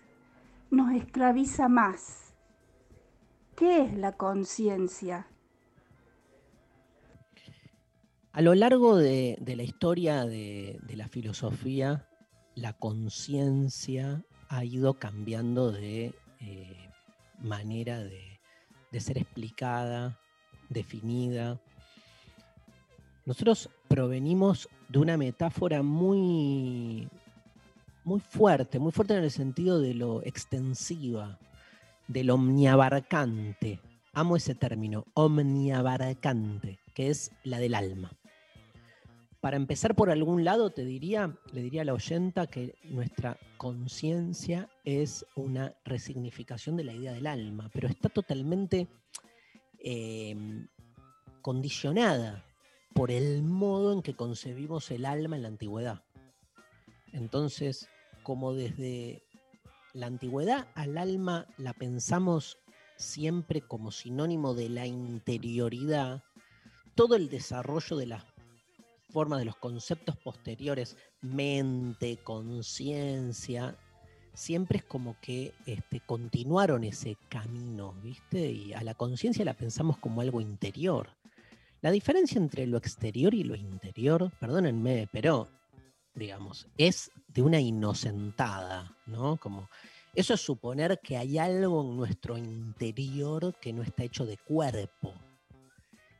nos 0.70 0.92
esclaviza 0.92 1.68
más. 1.68 2.34
¿Qué 3.54 3.82
es 3.82 3.96
la 3.96 4.12
conciencia? 4.16 5.28
A 8.34 8.40
lo 8.40 8.54
largo 8.54 8.96
de, 8.96 9.36
la 9.44 9.62
historia 9.62 10.24
de, 10.24 10.80
la 10.94 11.06
filosofía, 11.06 12.08
la 12.54 12.72
conciencia 12.72 14.24
ha 14.48 14.64
ido 14.64 14.94
cambiando 14.94 15.70
de 15.70 16.14
eh, 16.40 16.90
manera 17.42 18.02
de, 18.02 18.40
de 18.90 19.00
ser 19.00 19.18
explicada, 19.18 20.18
definida. 20.70 21.60
Nosotros 23.26 23.68
provenimos 23.86 24.66
de 24.88 24.98
una 24.98 25.18
metáfora 25.18 25.82
muy, 25.82 27.10
muy 28.02 28.20
fuerte, 28.20 28.78
muy 28.78 28.92
fuerte 28.92 29.14
en 29.14 29.24
el 29.24 29.30
sentido 29.30 29.78
de 29.78 29.92
lo 29.92 30.22
extensiva, 30.22 31.38
del 32.08 32.30
omniabarcante. 32.30 33.78
Amo 34.14 34.36
ese 34.36 34.54
término, 34.54 35.04
omniabarcante, 35.12 36.78
que 36.94 37.10
es 37.10 37.30
la 37.44 37.58
del 37.58 37.74
alma. 37.74 38.10
Para 39.42 39.56
empezar 39.56 39.96
por 39.96 40.08
algún 40.08 40.44
lado, 40.44 40.70
te 40.70 40.84
diría, 40.84 41.36
le 41.52 41.62
diría 41.62 41.82
a 41.82 41.84
la 41.84 41.94
oyenta 41.94 42.46
que 42.46 42.76
nuestra 42.84 43.36
conciencia 43.56 44.70
es 44.84 45.26
una 45.34 45.74
resignificación 45.84 46.76
de 46.76 46.84
la 46.84 46.92
idea 46.92 47.12
del 47.12 47.26
alma, 47.26 47.68
pero 47.72 47.88
está 47.88 48.08
totalmente 48.08 48.86
eh, 49.80 50.36
condicionada 51.40 52.44
por 52.94 53.10
el 53.10 53.42
modo 53.42 53.92
en 53.92 54.02
que 54.02 54.14
concebimos 54.14 54.92
el 54.92 55.04
alma 55.04 55.34
en 55.34 55.42
la 55.42 55.48
antigüedad. 55.48 56.04
Entonces, 57.12 57.88
como 58.22 58.54
desde 58.54 59.24
la 59.92 60.06
antigüedad 60.06 60.68
al 60.76 60.96
alma 60.96 61.48
la 61.58 61.72
pensamos 61.72 62.58
siempre 62.94 63.60
como 63.60 63.90
sinónimo 63.90 64.54
de 64.54 64.68
la 64.68 64.86
interioridad, 64.86 66.22
todo 66.94 67.16
el 67.16 67.28
desarrollo 67.28 67.96
de 67.96 68.06
las 68.06 68.31
formas 69.12 69.38
de 69.38 69.44
los 69.44 69.56
conceptos 69.56 70.16
posteriores, 70.16 70.96
mente, 71.20 72.18
conciencia, 72.24 73.76
siempre 74.34 74.78
es 74.78 74.84
como 74.84 75.16
que 75.20 75.52
este, 75.66 76.00
continuaron 76.00 76.84
ese 76.84 77.16
camino, 77.28 77.94
¿viste? 78.02 78.50
Y 78.50 78.72
a 78.72 78.82
la 78.82 78.94
conciencia 78.94 79.44
la 79.44 79.54
pensamos 79.54 79.98
como 79.98 80.20
algo 80.20 80.40
interior. 80.40 81.10
La 81.82 81.90
diferencia 81.90 82.38
entre 82.38 82.66
lo 82.66 82.78
exterior 82.78 83.34
y 83.34 83.44
lo 83.44 83.54
interior, 83.54 84.30
perdónenme, 84.40 85.08
pero 85.12 85.48
digamos, 86.14 86.68
es 86.76 87.10
de 87.28 87.42
una 87.42 87.60
inocentada, 87.60 88.96
¿no? 89.06 89.36
Como 89.36 89.68
eso 90.14 90.34
es 90.34 90.40
suponer 90.40 91.00
que 91.02 91.16
hay 91.16 91.38
algo 91.38 91.82
en 91.82 91.96
nuestro 91.96 92.36
interior 92.36 93.54
que 93.60 93.72
no 93.72 93.82
está 93.82 94.04
hecho 94.04 94.26
de 94.26 94.36
cuerpo. 94.36 95.14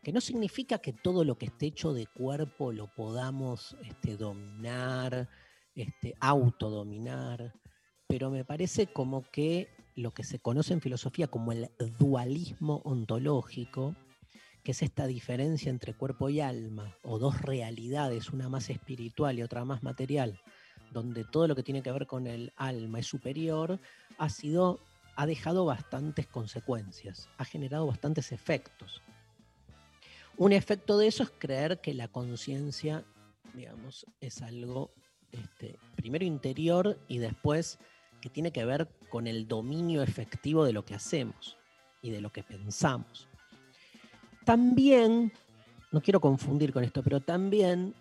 Que 0.03 0.13
no 0.13 0.21
significa 0.21 0.79
que 0.79 0.93
todo 0.93 1.25
lo 1.25 1.39
que 1.39 1.47
esté 1.47 1.67
hecho 1.67 1.93
de 1.93 2.07
cuerpo 2.07 2.73
lo 2.73 2.89
podamos 2.89 3.77
este, 3.85 4.17
dominar, 4.17 5.29
este, 5.75 6.15
autodominar, 6.21 7.55
pero 8.09 8.31
me 8.31 8.45
parece 8.45 8.89
como 8.89 9.23
que 9.31 9.69
lo 9.95 10.13
que 10.13 10.25
se 10.25 10.41
conoce 10.41 10.73
en 10.75 10.81
filosofía 10.81 11.29
como 11.29 11.53
el 11.53 11.69
dualismo 11.99 12.83
ontológico, 12.85 13.95
que 14.63 14.73
es 14.73 14.83
esta 14.83 15.07
diferencia 15.07 15.71
entre 15.71 15.95
cuerpo 15.95 16.29
y 16.29 16.41
alma, 16.41 16.97
o 17.03 17.19
dos 17.19 17.41
realidades, 17.43 18.31
una 18.31 18.49
más 18.49 18.71
espiritual 18.71 19.39
y 19.39 19.43
otra 19.43 19.65
más 19.65 19.83
material, 19.83 20.41
donde 20.93 21.25
todo 21.25 21.49
lo 21.49 21.57
que 21.57 21.63
tiene 21.63 21.83
que 21.83 21.93
ver 21.93 22.07
con 22.07 22.27
el 22.27 22.53
alma 22.57 23.01
es 23.01 23.07
superior, 23.07 23.81
ha 24.19 24.29
sido, 24.29 24.79
ha 25.17 25.27
dejado 25.27 25.65
bastantes 25.65 26.27
consecuencias, 26.27 27.29
ha 27.39 27.45
generado 27.45 27.87
bastantes 27.87 28.31
efectos. 28.31 29.03
Un 30.37 30.53
efecto 30.53 30.99
de 30.99 31.07
eso 31.07 31.23
es 31.23 31.31
creer 31.31 31.81
que 31.81 31.95
la 31.95 32.09
conciencia, 32.09 33.05
digamos, 33.55 34.07
es 34.21 34.43
algo 34.43 34.91
este, 35.31 35.79
primero 35.97 36.25
interior 36.25 36.99
y 37.09 37.19
después 37.19 37.79
que 38.21 38.31
tiene 38.31 38.53
que 38.53 38.65
ver 38.65 38.89
con 39.11 39.27
el 39.27 39.49
dominio 39.49 40.03
efectivo 40.03 40.65
de 40.65 40.73
lo 40.73 40.85
que 40.85 40.95
hacemos 40.95 41.57
y 42.01 42.11
de 42.11 42.21
lo 42.21 42.31
que 42.31 42.43
pensamos. 42.43 43.29
También, 44.45 45.33
no 45.91 46.01
quiero 46.01 46.21
confundir 46.21 46.73
con 46.73 46.85
esto, 46.85 47.03
pero 47.03 47.21
también 47.21 47.95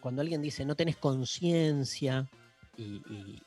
cuando 0.00 0.22
alguien 0.22 0.40
dice 0.42 0.64
no 0.64 0.76
tenés 0.76 0.96
conciencia 0.96 2.28
y, 2.76 3.40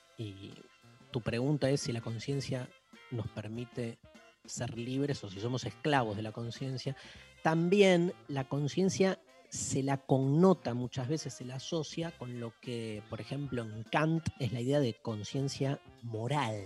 tu 1.11 1.21
pregunta 1.21 1.69
es 1.69 1.81
si 1.81 1.93
la 1.93 2.01
conciencia 2.01 2.67
nos 3.09 3.27
permite 3.29 3.97
ser 4.45 4.77
libres 4.77 5.23
o 5.23 5.29
si 5.29 5.39
somos 5.39 5.63
esclavos 5.63 6.17
de 6.17 6.21
la 6.21 6.31
conciencia, 6.31 6.95
también 7.43 8.13
la 8.27 8.47
conciencia 8.47 9.19
se 9.49 9.81
la 9.81 9.97
connota 9.97 10.73
muchas 10.73 11.07
veces, 11.07 11.33
se 11.33 11.45
la 11.45 11.55
asocia 11.55 12.11
con 12.11 12.39
lo 12.39 12.53
que, 12.61 13.01
por 13.09 13.19
ejemplo, 13.19 13.63
en 13.63 13.83
Kant 13.83 14.27
es 14.39 14.53
la 14.53 14.61
idea 14.61 14.79
de 14.79 14.93
conciencia 15.01 15.79
moral. 16.03 16.63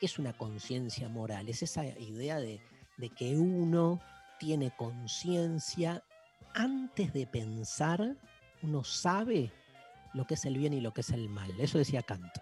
¿Qué 0.00 0.06
es 0.06 0.18
una 0.18 0.32
conciencia 0.32 1.08
moral? 1.08 1.48
Es 1.48 1.62
esa 1.62 1.84
idea 1.84 2.38
de, 2.38 2.60
de 2.96 3.10
que 3.10 3.36
uno 3.36 4.00
tiene 4.38 4.74
conciencia 4.76 6.02
antes 6.54 7.12
de 7.12 7.26
pensar, 7.26 8.16
uno 8.62 8.82
sabe 8.82 9.52
lo 10.14 10.26
que 10.26 10.34
es 10.34 10.44
el 10.46 10.56
bien 10.56 10.72
y 10.72 10.80
lo 10.80 10.92
que 10.94 11.02
es 11.02 11.10
el 11.10 11.28
mal. 11.28 11.52
Eso 11.58 11.78
decía 11.78 12.02
Kant. 12.02 12.32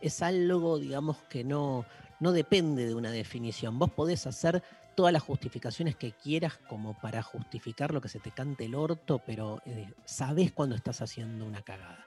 Es 0.00 0.22
algo, 0.22 0.78
digamos, 0.78 1.16
que 1.28 1.44
no, 1.44 1.84
no 2.20 2.32
depende 2.32 2.86
de 2.86 2.94
una 2.94 3.10
definición. 3.10 3.78
Vos 3.78 3.90
podés 3.90 4.26
hacer 4.26 4.62
todas 4.94 5.12
las 5.12 5.22
justificaciones 5.22 5.96
que 5.96 6.12
quieras 6.12 6.58
como 6.68 6.94
para 7.00 7.22
justificar 7.22 7.94
lo 7.94 8.00
que 8.00 8.08
se 8.08 8.18
te 8.18 8.32
cante 8.32 8.64
el 8.64 8.74
orto, 8.74 9.20
pero 9.24 9.62
eh, 9.64 9.92
sabes 10.04 10.52
cuando 10.52 10.74
estás 10.74 11.00
haciendo 11.02 11.44
una 11.46 11.62
cagada. 11.62 12.04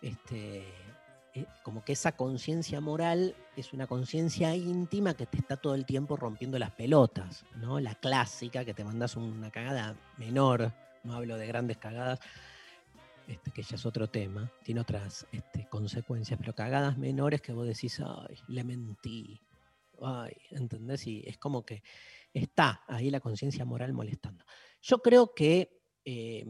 Este, 0.00 0.66
eh, 1.34 1.46
como 1.62 1.84
que 1.84 1.92
esa 1.92 2.12
conciencia 2.12 2.80
moral 2.80 3.34
es 3.56 3.72
una 3.72 3.86
conciencia 3.86 4.54
íntima 4.54 5.14
que 5.14 5.26
te 5.26 5.36
está 5.36 5.56
todo 5.56 5.74
el 5.74 5.84
tiempo 5.84 6.16
rompiendo 6.16 6.58
las 6.58 6.70
pelotas, 6.70 7.44
¿no? 7.56 7.80
La 7.80 7.94
clásica, 7.96 8.64
que 8.64 8.72
te 8.72 8.84
mandas 8.84 9.16
una 9.16 9.50
cagada 9.50 9.96
menor, 10.16 10.72
no 11.02 11.14
hablo 11.14 11.36
de 11.36 11.46
grandes 11.46 11.76
cagadas, 11.76 12.20
este, 13.26 13.50
que 13.50 13.62
ya 13.62 13.76
es 13.76 13.86
otro 13.86 14.08
tema, 14.08 14.50
tiene 14.62 14.80
otras 14.80 15.26
este, 15.32 15.66
consecuencias, 15.68 16.38
pero 16.38 16.54
cagadas 16.54 16.98
menores 16.98 17.40
que 17.40 17.52
vos 17.52 17.66
decís, 17.66 18.00
ay, 18.00 18.36
le 18.48 18.64
mentí, 18.64 19.40
ay, 20.02 20.36
¿entendés? 20.50 21.06
Y 21.06 21.22
es 21.26 21.38
como 21.38 21.64
que 21.64 21.82
está 22.32 22.82
ahí 22.86 23.10
la 23.10 23.20
conciencia 23.20 23.64
moral 23.64 23.92
molestando. 23.92 24.44
Yo 24.82 24.98
creo 24.98 25.34
que 25.34 25.80
eh, 26.04 26.44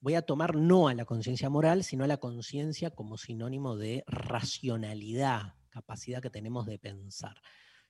voy 0.00 0.14
a 0.14 0.22
tomar 0.22 0.54
no 0.54 0.88
a 0.88 0.94
la 0.94 1.06
conciencia 1.06 1.48
moral, 1.48 1.82
sino 1.82 2.04
a 2.04 2.08
la 2.08 2.18
conciencia 2.18 2.90
como 2.90 3.16
sinónimo 3.16 3.76
de 3.76 4.04
racionalidad, 4.06 5.54
capacidad 5.70 6.20
que 6.20 6.30
tenemos 6.30 6.66
de 6.66 6.78
pensar. 6.78 7.40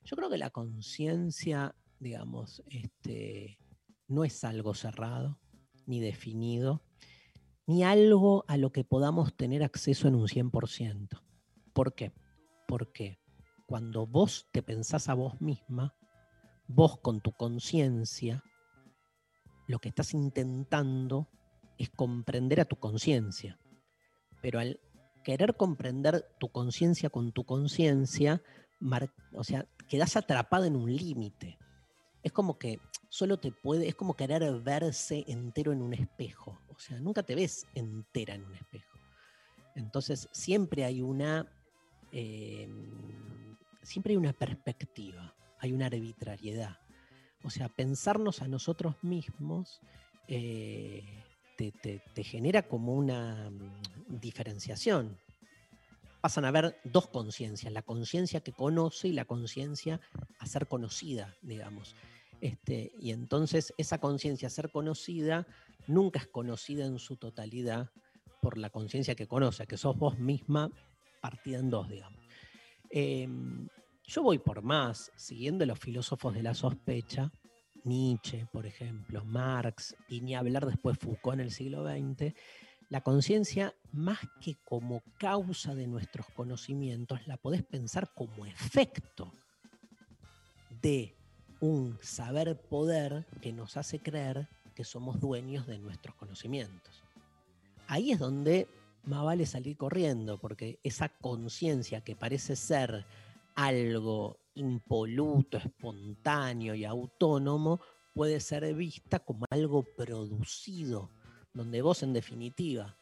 Yo 0.04 0.16
creo 0.16 0.30
que 0.30 0.38
la 0.38 0.50
conciencia, 0.50 1.74
digamos, 1.98 2.62
este, 2.70 3.58
no 4.06 4.24
es 4.24 4.44
algo 4.44 4.74
cerrado, 4.74 5.40
ni 5.86 6.00
definido, 6.00 6.84
ni 7.68 7.84
algo 7.84 8.46
a 8.48 8.56
lo 8.56 8.72
que 8.72 8.82
podamos 8.82 9.36
tener 9.36 9.62
acceso 9.62 10.08
en 10.08 10.14
un 10.14 10.26
100%. 10.26 11.22
¿Por 11.74 11.94
qué? 11.94 12.14
Porque 12.66 13.20
cuando 13.66 14.06
vos 14.06 14.48
te 14.52 14.62
pensás 14.62 15.10
a 15.10 15.14
vos 15.14 15.38
misma, 15.42 15.94
vos 16.66 16.98
con 16.98 17.20
tu 17.20 17.32
conciencia, 17.32 18.42
lo 19.66 19.80
que 19.80 19.90
estás 19.90 20.14
intentando 20.14 21.28
es 21.76 21.90
comprender 21.90 22.62
a 22.62 22.64
tu 22.64 22.76
conciencia. 22.76 23.60
Pero 24.40 24.60
al 24.60 24.80
querer 25.22 25.54
comprender 25.54 26.24
tu 26.40 26.48
conciencia 26.48 27.10
con 27.10 27.32
tu 27.32 27.44
conciencia, 27.44 28.42
o 29.34 29.44
sea, 29.44 29.68
quedas 29.88 30.16
atrapado 30.16 30.64
en 30.64 30.74
un 30.74 30.96
límite. 30.96 31.58
Es 32.22 32.32
como 32.32 32.58
que 32.58 32.80
solo 33.08 33.38
te 33.38 33.52
puede, 33.52 33.88
es 33.88 33.94
como 33.94 34.14
querer 34.14 34.42
verse 34.60 35.24
entero 35.26 35.72
en 35.72 35.82
un 35.82 35.94
espejo. 35.94 36.60
O 36.68 36.78
sea, 36.78 36.98
nunca 37.00 37.22
te 37.22 37.34
ves 37.34 37.66
entera 37.74 38.34
en 38.34 38.44
un 38.44 38.54
espejo. 38.54 38.98
Entonces, 39.74 40.28
siempre 40.32 40.84
hay 40.84 41.00
una, 41.00 41.46
em, 42.12 43.56
siempre 43.82 44.12
hay 44.12 44.16
una 44.16 44.32
perspectiva, 44.32 45.34
hay 45.58 45.72
una 45.72 45.86
arbitrariedad. 45.86 46.78
O 47.44 47.50
sea, 47.50 47.68
pensarnos 47.68 48.42
a 48.42 48.48
nosotros 48.48 48.96
mismos 49.02 49.80
eh, 50.26 51.04
te, 51.56 52.22
genera 52.24 52.62
como 52.62 52.94
una 52.94 53.50
mm, 53.50 54.20
diferenciación. 54.20 55.18
Pasan 56.20 56.44
a 56.44 56.48
haber 56.48 56.80
dos 56.84 57.08
conciencias, 57.08 57.72
la 57.72 57.82
conciencia 57.82 58.40
que 58.40 58.52
conoce 58.52 59.08
y 59.08 59.12
la 59.12 59.24
conciencia 59.24 60.00
a 60.38 60.46
ser 60.46 60.66
conocida, 60.66 61.36
digamos. 61.42 61.94
Este, 62.40 62.92
y 63.00 63.10
entonces 63.10 63.74
esa 63.78 63.98
conciencia 63.98 64.48
a 64.48 64.50
ser 64.50 64.70
conocida 64.70 65.46
nunca 65.86 66.20
es 66.20 66.26
conocida 66.26 66.86
en 66.86 66.98
su 66.98 67.16
totalidad 67.16 67.90
por 68.40 68.58
la 68.58 68.70
conciencia 68.70 69.14
que 69.14 69.26
conoce, 69.26 69.66
que 69.66 69.76
sos 69.76 69.96
vos 69.96 70.18
misma 70.18 70.70
partida 71.20 71.58
en 71.58 71.70
dos, 71.70 71.88
digamos. 71.88 72.24
Em, 72.90 73.68
yo 74.04 74.22
voy 74.22 74.38
por 74.38 74.62
más, 74.62 75.12
siguiendo 75.16 75.66
los 75.66 75.78
filósofos 75.78 76.34
de 76.34 76.42
la 76.42 76.54
sospecha, 76.54 77.30
Nietzsche, 77.84 78.46
por 78.52 78.66
ejemplo, 78.66 79.24
Marx, 79.24 79.96
y 80.08 80.20
ni 80.20 80.34
hablar 80.34 80.66
después 80.66 80.98
Foucault 80.98 81.34
en 81.34 81.40
el 81.40 81.50
siglo 81.50 81.84
XX, 81.84 82.34
la 82.88 83.02
conciencia, 83.02 83.74
más 83.92 84.18
que 84.40 84.56
como 84.64 85.02
causa 85.18 85.74
de 85.74 85.86
nuestros 85.86 86.26
conocimientos, 86.30 87.26
la 87.26 87.36
podés 87.36 87.62
pensar 87.62 88.12
como 88.14 88.46
efecto 88.46 89.32
de 90.80 91.14
un 91.60 91.98
saber 92.00 92.60
poder 92.60 93.26
que 93.42 93.52
nos 93.52 93.76
hace 93.76 93.98
creer 93.98 94.48
que 94.74 94.84
somos 94.84 95.20
dueños 95.20 95.66
de 95.66 95.78
nuestros 95.78 96.14
conocimientos. 96.16 97.02
Ahí 97.88 98.12
es 98.12 98.18
donde 98.18 98.68
más 99.04 99.24
vale 99.24 99.44
salir 99.44 99.76
corriendo, 99.76 100.38
porque 100.38 100.78
esa 100.82 101.08
conciencia 101.08 102.02
que 102.02 102.16
parece 102.16 102.56
ser 102.56 103.04
algo 103.54 104.38
impoluto, 104.54 105.58
espontáneo 105.58 106.74
y 106.74 106.84
autónomo, 106.84 107.80
puede 108.14 108.40
ser 108.40 108.72
vista 108.74 109.18
como 109.18 109.46
algo 109.50 109.84
producido 109.96 111.10
donde 111.58 111.82
vos 111.82 112.04
en 112.04 112.12
definitiva 112.12 112.96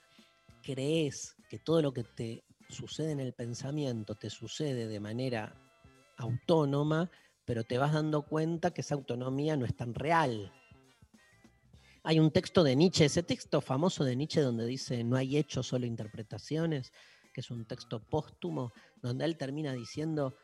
crees 0.63 1.37
que 1.51 1.59
todo 1.59 1.83
lo 1.83 1.93
que 1.93 2.05
te 2.05 2.43
sucede 2.71 3.13
en 3.13 3.21
el 3.21 3.35
pensamiento 3.35 4.15
te 4.15 4.31
sucede 4.31 4.89
de 4.89 4.99
manera 4.99 5.55
autónoma, 6.17 7.11
pero 7.45 7.65
te 7.65 7.77
vas 7.77 7.93
dando 7.93 8.23
cuenta 8.23 8.73
que 8.73 8.81
esa 8.81 8.95
autonomía 8.95 9.59
no 9.59 9.67
es 9.67 9.77
tan 9.77 9.93
real. 9.93 10.51
Hay 12.03 12.19
un 12.19 12.31
texto 12.31 12.65
de 12.65 12.75
Nietzsche, 12.75 13.05
ese 13.05 13.23
texto 13.23 13.61
famoso 13.61 14.05
de 14.05 14.17
Nietzsche 14.17 14.41
donde 14.41 14.65
dice 14.65 15.05
no 15.05 15.17
hay 15.17 15.37
hechos, 15.37 15.67
solo 15.67 15.85
interpretaciones, 15.85 16.93
que 17.35 17.43
es 17.43 17.51
un 17.51 17.67
texto 17.67 18.01
póstumo, 18.09 18.73
donde 19.03 19.27
él 19.27 19.37
termina 19.37 19.75
diciendo 19.75 20.35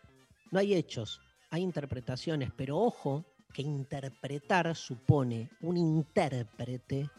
no 0.51 0.59
hay 0.59 0.75
hechos, 0.75 1.19
hay 1.51 1.63
interpretaciones, 1.63 2.51
pero 2.55 2.79
ojo 2.79 3.25
que 3.55 3.63
interpretar 3.63 4.77
supone 4.77 5.49
un 5.63 5.79
intérprete 5.79 7.11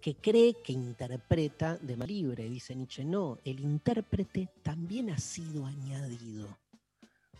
que 0.00 0.14
cree 0.14 0.54
que 0.54 0.72
interpreta 0.72 1.76
de 1.76 1.96
manera 1.96 2.06
libre. 2.06 2.48
Dice 2.48 2.74
Nietzsche, 2.74 3.04
no, 3.04 3.38
el 3.44 3.60
intérprete 3.60 4.48
también 4.62 5.10
ha 5.10 5.18
sido 5.18 5.66
añadido. 5.66 6.58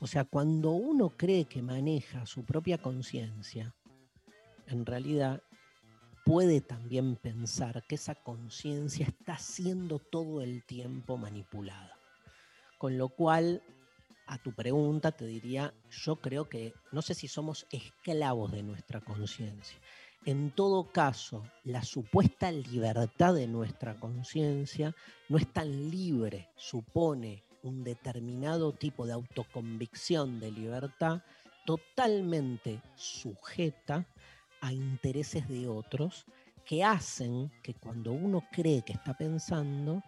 O 0.01 0.07
sea, 0.07 0.25
cuando 0.25 0.71
uno 0.71 1.11
cree 1.11 1.45
que 1.45 1.63
maneja 1.63 2.25
su 2.27 2.45
propia 2.45 2.79
conciencia, 2.79 3.75
en 4.67 4.87
realidad 4.87 5.43
puede 6.25 6.61
también 6.61 7.17
pensar 7.17 7.83
que 7.87 7.97
esa 7.97 8.15
conciencia 8.15 9.07
está 9.07 9.39
siendo 9.39 9.99
todo 9.99 10.43
el 10.43 10.65
tiempo 10.65 11.17
manipulada. 11.17 11.99
Con 12.79 12.97
lo 12.97 13.09
cual, 13.09 13.63
a 14.27 14.39
tu 14.39 14.55
pregunta 14.55 15.13
te 15.13 15.27
diría, 15.27 15.75
yo 15.91 16.17
creo 16.17 16.49
que 16.49 16.73
no 16.93 17.03
sé 17.03 17.15
si 17.15 17.29
somos 17.29 17.67
esclavos 17.71 18.53
de 18.53 18.63
nuestra 18.63 19.01
conciencia. 19.01 19.79
En 20.27 20.51
todo 20.51 20.85
caso, 20.93 21.43
la 21.65 21.83
supuesta 21.83 22.53
libertad 22.53 23.35
de 23.35 23.47
nuestra 23.47 23.95
conciencia 23.95 24.95
no 25.31 25.39
es 25.39 25.51
tan 25.51 25.91
libre, 25.91 26.51
supone 26.57 27.43
un 27.63 27.85
determinado 27.85 28.73
tipo 28.73 29.07
de 29.07 29.15
autoconvicción 29.15 30.39
de 30.39 30.53
libertad 30.53 31.23
totalmente 31.65 32.83
sujeta 32.97 34.07
a 34.61 34.73
intereses 34.75 35.49
de 35.49 35.69
otros 35.69 36.27
que 36.67 36.85
hacen 36.85 37.51
que 37.63 37.73
cuando 37.75 38.13
uno 38.13 38.45
cree 38.53 38.83
que 38.83 38.93
está 38.93 39.15
pensando 39.15 40.03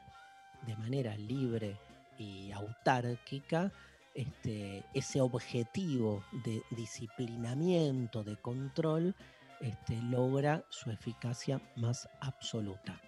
de 0.67 0.77
manera 0.77 1.17
libre 1.17 1.79
y 2.19 2.53
autárquica, 2.53 3.73
este, 4.15 4.85
ese 4.93 5.23
objetivo 5.23 6.23
de 6.45 6.63
disciplinamiento, 6.71 8.23
de 8.23 8.37
control, 8.37 9.15
este, 9.63 10.01
logra 10.03 10.65
su 10.69 10.91
eficacia 10.91 11.61
más 11.77 12.09
absoluta. 12.21 13.01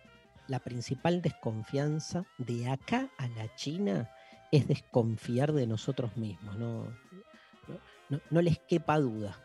La 0.47 0.61
principal 0.61 1.21
desconfianza 1.21 2.25
de 2.39 2.69
acá 2.69 3.11
a 3.19 3.29
la 3.29 3.55
China 3.57 4.11
es 4.53 4.69
desconfiar 4.69 5.53
de 5.53 5.67
nosotros 5.67 6.17
mismos, 6.17 6.57
no, 6.57 8.43
les 8.43 8.59
quepa 8.61 8.99
duda. 8.99 9.37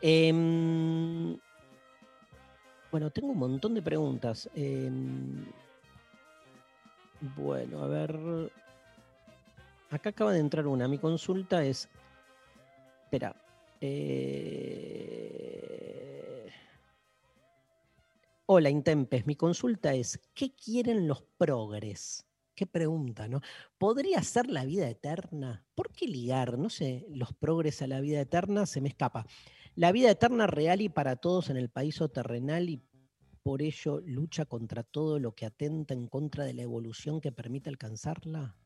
Em, 0.00 1.36
bueno, 2.90 3.10
tengo 3.10 3.32
un 3.32 3.38
montón 3.38 3.74
de 3.74 3.82
preguntas. 3.82 4.48
Em, 4.54 5.44
bueno, 7.20 7.82
a 7.82 7.88
ver. 7.88 8.52
Acá 9.90 10.10
acaba 10.10 10.32
de 10.32 10.40
entrar 10.40 10.66
una. 10.66 10.86
Mi 10.86 10.98
consulta 10.98 11.64
es. 11.64 11.88
Espera. 13.04 13.34
Eh, 13.80 15.07
Hola, 18.50 18.70
Intempes. 18.70 19.26
Mi 19.26 19.36
consulta 19.36 19.92
es, 19.92 20.18
¿qué 20.32 20.54
quieren 20.54 21.06
los 21.06 21.20
progres? 21.36 22.26
Qué 22.54 22.66
pregunta, 22.66 23.28
¿no? 23.28 23.42
¿Podría 23.76 24.22
ser 24.22 24.48
la 24.48 24.64
vida 24.64 24.88
eterna? 24.88 25.66
¿Por 25.74 25.92
qué 25.92 26.06
ligar, 26.06 26.56
no 26.56 26.70
sé, 26.70 27.04
los 27.10 27.34
progres 27.34 27.82
a 27.82 27.86
la 27.86 28.00
vida 28.00 28.22
eterna? 28.22 28.64
Se 28.64 28.80
me 28.80 28.88
escapa. 28.88 29.26
La 29.74 29.92
vida 29.92 30.10
eterna 30.10 30.46
real 30.46 30.80
y 30.80 30.88
para 30.88 31.16
todos 31.16 31.50
en 31.50 31.58
el 31.58 31.68
país 31.68 32.00
terrenal 32.14 32.70
y 32.70 32.82
por 33.42 33.60
ello 33.60 34.00
lucha 34.06 34.46
contra 34.46 34.82
todo 34.82 35.18
lo 35.18 35.34
que 35.34 35.44
atenta 35.44 35.92
en 35.92 36.08
contra 36.08 36.46
de 36.46 36.54
la 36.54 36.62
evolución 36.62 37.20
que 37.20 37.32
permite 37.32 37.68
alcanzarla. 37.68 38.56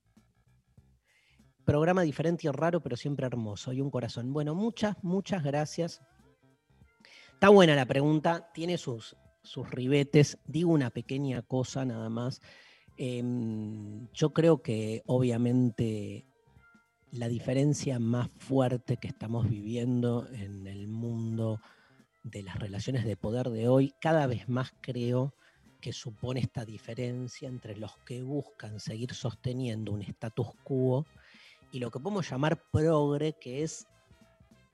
Programa 1.65 2.03
diferente 2.03 2.47
y 2.47 2.51
raro, 2.53 2.81
pero 2.85 2.97
siempre 2.97 3.27
hermoso 3.27 3.73
y 3.73 3.81
un 3.81 3.91
corazón. 3.91 4.33
Bueno, 4.33 4.55
muchas, 4.55 4.95
muchas 5.03 5.43
gracias. 5.43 6.01
Está 7.33 7.49
buena 7.49 7.75
la 7.75 7.87
pregunta, 7.87 8.49
tiene 8.55 8.79
sus, 8.79 9.17
sus 9.43 9.71
ribetes. 9.71 10.39
Digo 10.47 10.73
una 10.73 10.91
pequeña 10.91 11.43
cosa 11.43 11.85
nada 11.85 12.09
más. 12.09 12.41
Em, 12.97 14.09
yo 14.13 14.33
creo 14.33 14.63
que 14.63 15.03
obviamente 15.07 16.27
la 17.11 17.29
diferencia 17.29 17.99
más 17.99 18.31
fuerte 18.39 18.97
que 18.97 19.09
estamos 19.09 19.49
viviendo 19.49 20.27
en 20.33 20.67
el 20.67 20.89
mundo 20.89 21.61
de 22.23 22.43
las 22.43 22.59
relaciones 22.59 23.05
de 23.05 23.17
poder 23.17 23.51
de 23.51 23.69
hoy, 23.69 23.93
cada 24.01 24.27
vez 24.27 24.49
más 24.49 24.73
creo 24.81 25.35
que 25.81 25.93
supone 25.93 26.41
esta 26.41 26.65
diferencia 26.65 27.49
entre 27.49 27.77
los 27.77 27.97
que 28.07 28.23
buscan 28.23 28.79
seguir 28.79 29.13
sosteniendo 29.15 29.93
un 29.93 30.03
status 30.03 30.49
quo 30.63 31.05
y 31.73 31.81
lo 31.81 31.91
que 31.91 31.99
podemos 31.99 32.31
llamar 32.31 32.63
progre, 32.71 33.35
que 33.41 33.63
es 33.63 33.87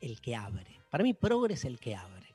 el 0.01 0.21
que 0.21 0.37
abre. 0.37 0.81
Para 0.91 1.05
mí 1.05 1.15
progre 1.15 1.55
es 1.55 1.65
el 1.65 1.81
que 1.81 1.97
abre 1.97 2.28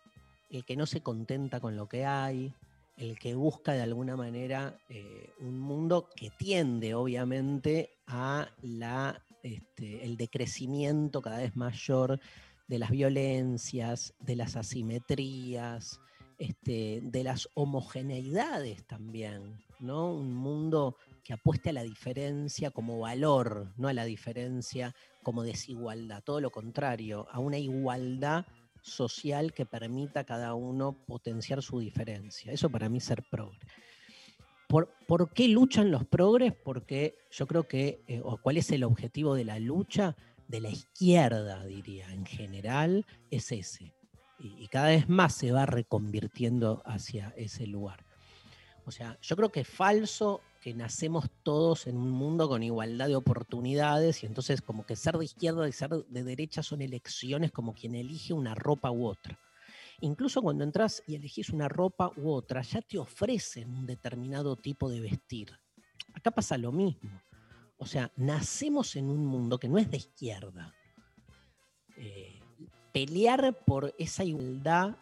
el 0.53 0.65
que 0.65 0.75
no 0.75 0.85
se 0.85 1.01
contenta 1.01 1.59
con 1.59 1.75
lo 1.75 1.89
que 1.89 2.05
hay, 2.05 2.53
el 2.97 3.17
que 3.17 3.33
busca 3.33 3.73
de 3.73 3.81
alguna 3.81 4.15
manera 4.15 4.77
eh, 4.87 5.31
un 5.39 5.59
mundo 5.59 6.09
que 6.15 6.29
tiende 6.29 6.93
obviamente 6.93 7.89
a 8.05 8.47
la, 8.61 9.19
este, 9.41 10.05
el 10.05 10.15
decrecimiento 10.15 11.21
cada 11.21 11.39
vez 11.39 11.55
mayor 11.55 12.19
de 12.67 12.79
las 12.79 12.91
violencias, 12.91 14.13
de 14.19 14.35
las 14.35 14.55
asimetrías, 14.55 15.99
este, 16.37 17.01
de 17.01 17.23
las 17.23 17.49
homogeneidades 17.55 18.85
también, 18.85 19.59
¿no? 19.79 20.13
Un 20.13 20.35
mundo 20.35 20.97
que 21.23 21.33
apueste 21.33 21.69
a 21.69 21.73
la 21.73 21.83
diferencia 21.83 22.69
como 22.69 22.99
valor, 22.99 23.73
no 23.77 23.87
a 23.87 23.93
la 23.93 24.05
diferencia 24.05 24.93
como 25.23 25.43
desigualdad, 25.43 26.21
todo 26.23 26.41
lo 26.41 26.51
contrario, 26.51 27.27
a 27.31 27.39
una 27.39 27.57
igualdad 27.57 28.45
social 28.83 29.53
que 29.53 29.65
permita 29.65 30.21
a 30.21 30.23
cada 30.25 30.53
uno 30.53 30.93
potenciar 31.07 31.63
su 31.63 31.79
diferencia. 31.79 32.51
Eso 32.51 32.69
para 32.69 32.89
mí 32.89 32.99
es 32.99 33.05
ser 33.05 33.23
progre. 33.23 33.59
¿Por, 34.67 35.33
qué 35.33 35.47
luchan 35.47 35.91
los 35.91 36.05
progres? 36.05 36.53
Porque 36.53 37.15
yo 37.31 37.45
creo 37.47 37.67
que, 37.67 38.03
eh, 38.07 38.21
o 38.23 38.37
cuál 38.37 38.57
es 38.57 38.71
el 38.71 38.83
objetivo 38.83 39.35
de 39.35 39.45
la 39.45 39.59
lucha 39.59 40.15
de 40.47 40.61
la 40.61 40.69
izquierda, 40.69 41.63
diría, 41.65 42.11
en 42.11 42.25
general, 42.25 43.05
es 43.29 43.51
ese. 43.51 43.93
Y, 44.39 44.63
y 44.63 44.67
cada 44.67 44.87
vez 44.87 45.07
más 45.07 45.35
se 45.35 45.51
va 45.51 45.65
reconvirtiendo 45.67 46.81
hacia 46.85 47.33
ese 47.37 47.67
lugar. 47.67 48.03
O 48.85 48.91
sea, 48.91 49.17
yo 49.21 49.35
creo 49.35 49.51
que 49.51 49.61
es 49.61 49.67
falso 49.67 50.41
que 50.63 50.73
nacemos 50.73 51.29
todos 51.43 51.87
en 51.87 51.97
un 51.97 52.09
mundo 52.09 52.47
con 52.47 52.63
igualdad 52.63 53.07
de 53.07 53.17
oportunidades 53.17 54.23
y 54.23 54.27
entonces 54.27 54.61
como 54.61 54.85
que 54.85 54.95
ser 54.95 55.17
de 55.17 55.25
izquierda 55.25 55.67
y 55.67 55.73
ser 55.73 55.89
de 55.89 56.23
derecha 56.23 56.63
son 56.63 56.81
elecciones 56.81 57.51
como 57.51 57.73
quien 57.73 57.95
elige 57.95 58.31
una 58.31 58.55
ropa 58.55 58.89
u 58.89 59.05
otra. 59.05 59.37
Incluso 59.99 60.41
cuando 60.41 60.63
entras 60.63 61.03
y 61.05 61.15
elegís 61.15 61.49
una 61.49 61.67
ropa 61.67 62.13
u 62.15 62.31
otra, 62.31 62.61
ya 62.61 62.81
te 62.81 62.97
ofrecen 62.97 63.69
un 63.69 63.85
determinado 63.85 64.55
tipo 64.55 64.89
de 64.89 65.01
vestir. 65.01 65.51
Acá 66.13 66.31
pasa 66.31 66.57
lo 66.57 66.71
mismo. 66.71 67.21
O 67.77 67.85
sea, 67.85 68.09
nacemos 68.15 68.95
en 68.95 69.09
un 69.09 69.25
mundo 69.25 69.59
que 69.59 69.67
no 69.67 69.77
es 69.77 69.91
de 69.91 69.97
izquierda. 69.97 70.73
Eh, 71.97 72.39
pelear 72.93 73.59
por 73.65 73.93
esa 73.99 74.23
igualdad 74.23 74.95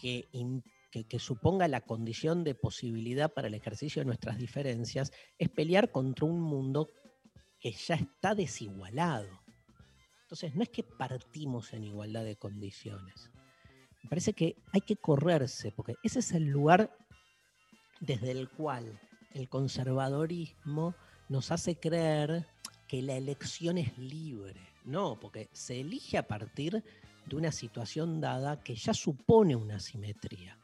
que, 0.00 0.26
im- 0.32 0.64
que- 1.02 1.18
suponga 1.18 1.66
la 1.66 1.80
condición 1.80 2.44
de 2.44 2.54
posibilidad 2.54 3.32
para 3.32 3.48
el 3.48 3.54
ejercicio 3.54 4.00
de 4.00 4.06
nuestras 4.06 4.38
diferencias 4.38 5.10
es 5.38 5.48
pelear 5.48 5.90
contra 5.90 6.26
un 6.26 6.40
mundo 6.40 6.90
que 7.58 7.72
ya 7.72 7.96
está 7.96 8.34
desigualado. 8.34 9.28
Entonces, 10.22 10.54
no 10.54 10.62
es 10.62 10.68
que 10.68 10.84
partimos 10.84 11.72
en 11.72 11.84
igualdad 11.84 12.24
de 12.24 12.36
condiciones. 12.36 13.30
Me 14.02 14.08
parece 14.08 14.32
que 14.34 14.56
hay 14.72 14.82
que 14.82 14.96
correrse, 14.96 15.72
porque 15.72 15.94
ese 16.02 16.20
es 16.20 16.32
el 16.32 16.44
lugar 16.44 16.96
desde 18.00 18.30
el 18.30 18.48
cual 18.50 19.00
el 19.32 19.48
conservadorismo 19.48 20.94
nos 21.28 21.50
hace 21.50 21.76
creer 21.76 22.46
que 22.86 23.02
la 23.02 23.16
elección 23.16 23.78
es 23.78 23.96
libre. 23.98 24.60
No, 24.84 25.18
porque 25.18 25.48
se 25.52 25.80
elige 25.80 26.18
a 26.18 26.28
partir 26.28 26.84
de 27.26 27.36
una 27.36 27.50
situación 27.50 28.20
dada 28.20 28.62
que 28.62 28.74
ya 28.74 28.92
supone 28.92 29.56
una 29.56 29.80
simetría. 29.80 30.58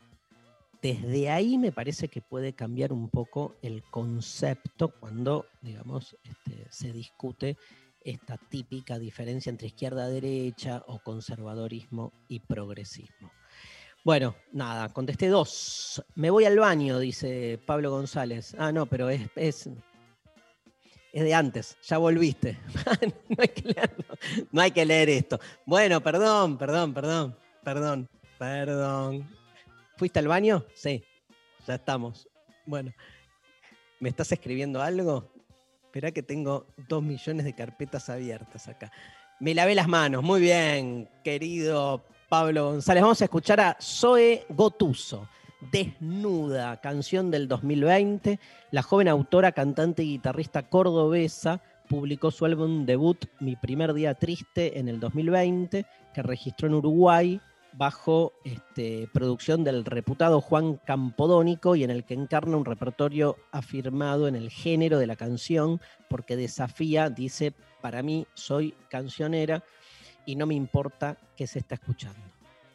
Desde 0.83 1.29
ahí 1.29 1.59
me 1.59 1.73
parece 1.73 2.09
que 2.09 2.23
puede 2.23 2.55
cambiar 2.55 2.93
un 2.93 3.11
poco 3.11 3.57
el 3.61 3.83
concepto 3.83 4.89
cuando, 4.89 5.47
digamos, 5.61 6.17
este, 6.25 6.67
se 6.71 6.93
discute 6.93 7.59
esta 8.03 8.39
típica 8.39 8.99
diferencia 8.99 9.51
entre 9.51 9.67
izquierda-derecha 9.69 10.83
o 10.87 11.01
conservadorismo 11.01 12.13
y 12.29 12.41
progresismo. 12.41 13.31
Bueno, 14.03 14.35
nada, 14.53 14.89
contesté 14.89 15.29
dos. 15.29 16.03
Me 16.15 16.31
voy 16.31 16.47
al 16.47 16.59
baño, 16.59 16.99
dice 16.99 17.61
Pablo 17.67 17.91
González. 17.91 18.57
Ah, 18.59 18.73
no, 18.73 18.87
pero 18.87 19.11
es, 19.11 19.29
es, 19.37 19.69
es 21.13 21.23
de 21.23 21.35
antes, 21.35 21.77
ya 21.83 21.99
volviste. 21.99 22.59
no, 23.29 23.37
hay 23.37 23.49
que 23.49 23.69
leerlo. 23.69 24.05
no 24.51 24.61
hay 24.63 24.71
que 24.71 24.87
leer 24.87 25.11
esto. 25.11 25.39
Bueno, 25.67 26.01
perdón, 26.01 26.57
perdón, 26.57 26.95
perdón, 26.95 27.37
perdón, 27.63 28.09
perdón. 28.39 29.40
¿Fuiste 30.01 30.19
al 30.19 30.29
baño? 30.29 30.65
Sí, 30.73 31.05
ya 31.67 31.75
estamos. 31.75 32.27
Bueno, 32.65 32.91
¿me 33.99 34.09
estás 34.09 34.33
escribiendo 34.33 34.81
algo? 34.81 35.31
Espera 35.85 36.11
que 36.11 36.23
tengo 36.23 36.69
dos 36.89 37.03
millones 37.03 37.45
de 37.45 37.53
carpetas 37.55 38.09
abiertas 38.09 38.67
acá. 38.67 38.91
Me 39.41 39.55
lavé 39.55 39.75
las 39.75 39.89
manos, 39.89 40.23
muy 40.23 40.41
bien, 40.41 41.07
querido 41.23 42.03
Pablo 42.31 42.71
González. 42.71 43.03
Vamos 43.03 43.21
a 43.21 43.25
escuchar 43.25 43.61
a 43.61 43.77
Zoe 43.79 44.47
Gotuso, 44.49 45.29
Desnuda, 45.71 46.81
canción 46.81 47.31
del 47.31 47.47
2020. 47.47 48.41
La 48.71 48.83
joven 48.83 49.07
autora, 49.07 49.53
cantante 49.53 50.03
y 50.03 50.13
guitarrista 50.13 50.63
cordobesa 50.63 51.61
publicó 51.91 52.31
su 52.31 52.47
álbum 52.47 52.87
debut 52.87 53.27
Mi 53.39 53.55
primer 53.55 53.93
día 53.93 54.15
triste 54.15 54.79
en 54.79 54.89
el 54.89 54.99
2020, 54.99 55.85
que 56.15 56.23
registró 56.23 56.69
en 56.69 56.75
Uruguay 56.75 57.39
bajo 57.73 58.33
este, 58.45 59.09
producción 59.13 59.65
del 59.65 59.85
reputado 59.85 60.41
Juan 60.41 60.77
Campodónico 60.77 61.77
y 61.77 61.85
en 61.85 61.91
el 61.91 62.05
que 62.05 62.15
encarna 62.15 62.57
un 62.57 62.65
repertorio 62.65 63.37
afirmado 63.53 64.29
en 64.29 64.37
el 64.37 64.51
género 64.51 64.99
de 64.99 65.07
la 65.07 65.17
canción, 65.17 65.81
porque 66.09 66.37
desafía, 66.37 67.11
dice, 67.11 67.53
para 67.81 68.03
mí 68.03 68.27
soy 68.35 68.75
cancionera 68.89 69.65
y 70.27 70.37
no 70.37 70.47
me 70.47 70.55
importa 70.55 71.17
qué 71.37 71.47
se 71.47 71.61
está 71.61 71.77
escuchando. 71.77 72.21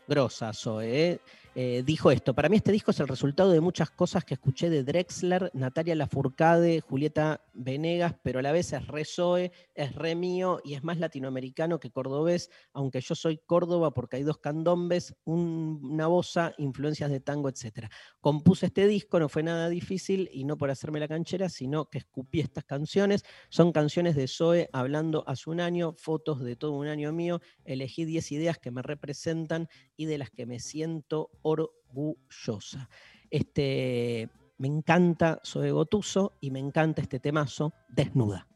Grosa, 0.08 0.54
Zoe. 0.54 1.12
¿eh? 1.12 1.20
Eh, 1.58 1.84
dijo 1.86 2.12
esto, 2.12 2.34
para 2.34 2.50
mí 2.50 2.58
este 2.58 2.74
disco 2.74 2.92
es 2.92 3.00
el 3.00 3.08
resultado 3.08 3.50
de 3.52 3.62
muchas 3.62 3.90
cosas 3.90 4.26
que 4.26 4.34
escuché 4.34 4.70
de 4.70 4.84
Drexler, 4.84 5.52
Natalia 5.54 5.96
Lafourcade, 5.96 6.82
Julieta 6.82 7.46
Venegas, 7.54 8.14
pero 8.24 8.40
a 8.40 8.42
la 8.42 8.52
vez 8.52 8.74
es 8.74 8.86
re 8.88 9.06
Zoe, 9.06 9.54
es 9.74 9.96
re 9.96 10.16
mío 10.16 10.60
y 10.66 10.74
es 10.74 10.84
más 10.84 10.98
latinoamericano 11.00 11.80
que 11.80 11.92
cordobés, 11.92 12.50
aunque 12.74 13.00
yo 13.00 13.16
soy 13.16 13.38
Córdoba 13.38 13.94
porque 13.94 14.18
hay 14.18 14.24
dos 14.24 14.40
candombes, 14.40 15.16
un- 15.24 15.80
una 15.82 16.08
bosa, 16.08 16.54
influencias 16.58 17.10
de 17.10 17.22
tango, 17.22 17.48
etc. 17.48 17.88
Compuse 18.20 18.66
este 18.66 18.86
disco, 18.86 19.18
no 19.18 19.30
fue 19.30 19.42
nada 19.42 19.70
difícil 19.70 20.30
y 20.34 20.44
no 20.44 20.58
por 20.58 20.72
hacerme 20.72 21.00
la 21.00 21.08
canchera, 21.08 21.48
sino 21.48 21.86
que 21.90 22.00
escupí 22.00 22.42
estas 22.42 22.66
canciones. 22.66 23.24
Son 23.48 23.72
canciones 23.72 24.18
de 24.18 24.28
Zoe 24.28 24.70
hablando 24.74 25.24
hace 25.26 25.50
un 25.50 25.62
año, 25.62 25.94
fotos 25.98 26.42
de 26.44 26.58
todo 26.58 26.74
un 26.74 26.88
año 26.88 27.14
mío, 27.14 27.40
elegí 27.64 28.04
10 28.04 28.30
ideas 28.34 28.58
que 28.58 28.72
me 28.72 28.82
representan 28.82 29.70
y 29.96 30.04
de 30.06 30.18
las 30.18 30.32
que 30.32 30.46
me 30.46 30.60
siento 30.60 31.30
orgullosa. 31.46 32.90
Este, 33.30 34.30
me 34.58 34.68
encanta 34.68 35.40
Zoe 35.46 35.72
Gotuso 35.72 36.34
y 36.42 36.52
me 36.52 36.60
encanta 36.60 37.02
este 37.02 37.20
temazo, 37.20 37.74
Desnuda. 37.90 38.48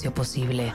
Silencio 0.00 0.14
posible. 0.14 0.72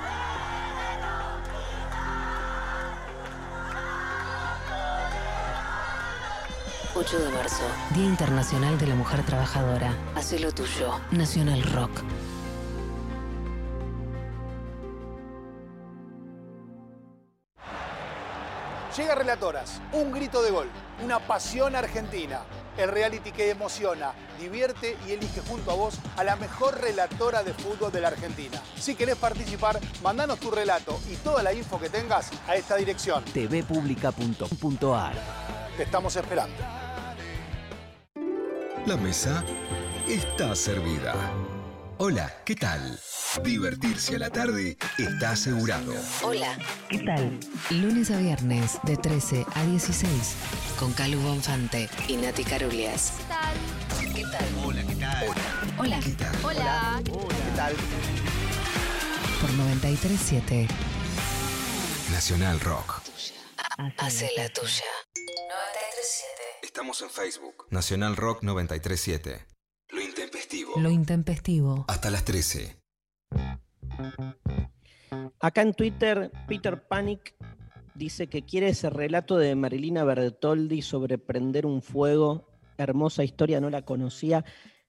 8 6.94 7.20
de 7.20 7.32
marzo, 7.32 7.64
Día 7.94 8.06
Internacional 8.06 8.78
de 8.78 8.88
la 8.88 8.96
Mujer 8.96 9.26
Trabajadora. 9.26 9.94
Hacé 10.16 10.40
lo 10.40 10.52
tuyo. 10.52 11.00
Nacional 11.12 11.64
Rock. 11.64 12.04
Llega 18.96 19.16
Relatoras, 19.16 19.82
un 19.92 20.12
grito 20.14 20.42
de 20.42 20.52
gol, 20.52 20.70
una 21.04 21.20
pasión 21.20 21.76
argentina. 21.76 22.42
El 22.78 22.90
reality 22.90 23.32
que 23.32 23.50
emociona, 23.50 24.12
divierte 24.40 24.98
y 25.08 25.12
elige 25.12 25.42
junto 25.48 25.72
a 25.72 25.76
vos 25.76 25.96
a 26.18 26.24
la 26.24 26.36
mejor 26.36 26.82
relatora 26.82 27.42
de 27.44 27.54
fútbol 27.54 27.92
de 27.92 28.02
la 28.02 28.10
Argentina. 28.10 28.62
Si 28.78 28.96
querés 28.96 29.16
participar, 29.16 29.80
mandanos 30.04 30.40
tu 30.40 30.52
relato 30.52 31.00
y 31.10 31.16
toda 31.16 31.42
la 31.42 31.54
info 31.54 31.80
que 31.80 31.90
tengas 31.90 32.32
a 32.48 32.56
esta 32.56 32.76
dirección. 32.76 33.24
tvpublica.com.ar 33.26 35.14
Te 35.78 35.84
estamos 35.84 36.16
esperando. 36.16 36.56
La 38.86 38.98
mesa 38.98 39.44
está 40.08 40.54
servida. 40.56 41.16
Hola, 41.98 42.32
¿qué 42.44 42.56
tal? 42.56 43.00
Divertirse 43.42 44.18
a 44.18 44.20
la 44.20 44.30
tarde 44.30 44.78
está 44.98 45.32
asegurado. 45.32 45.94
Hola, 46.24 46.58
¿qué 46.90 47.00
tal? 47.00 47.40
Lunes 47.70 48.12
a 48.12 48.18
viernes 48.18 48.80
de 48.84 48.98
13 48.98 49.46
a 49.56 49.64
16 49.64 50.36
con 50.76 50.94
Calu 50.94 51.20
Bonfante 51.20 51.90
y 52.08 52.18
Nati 52.18 52.44
Carulias. 52.44 53.14
¿Qué 54.14 54.24
tal? 54.24 54.46
Hola, 54.66 54.84
¿qué 54.86 54.96
tal? 54.96 55.26
Hola. 55.78 56.00
¿Qué 56.00 56.12
tal? 56.12 56.36
Hola. 56.44 57.02
¿Qué 57.04 57.56
tal? 57.56 57.74
Por 59.42 59.54
937 59.54 60.68
Nacional 62.12 62.60
Rock. 62.60 63.02
Hace 63.98 64.32
la 64.38 64.50
tuya. 64.50 64.84
937. 65.16 66.42
Estamos 66.64 67.02
en 67.02 67.10
Facebook. 67.10 67.68
Nacional 67.70 68.16
Rock 68.16 68.44
937. 68.44 69.46
Lo 69.90 70.02
intempestivo. 70.02 70.74
Lo 70.78 70.90
intempestivo. 70.90 71.86
Hasta 71.88 72.10
las 72.10 72.26
13. 72.26 72.78
Acá 75.40 75.62
en 75.62 75.74
Twitter, 75.74 76.32
Peter 76.48 76.88
Panic 76.88 77.36
dice 77.96 78.28
que 78.28 78.44
quiere 78.44 78.70
ese 78.70 78.90
relato 78.90 79.38
de 79.38 79.56
Marilina 79.56 80.04
Bertoldi 80.04 80.82
sobre 80.82 81.18
prender 81.18 81.66
un 81.66 81.82
fuego. 81.82 82.48
Hermosa 82.78 83.24
historia, 83.24 83.62
no 83.62 83.70
la 83.70 83.84
conocía. 83.84 84.46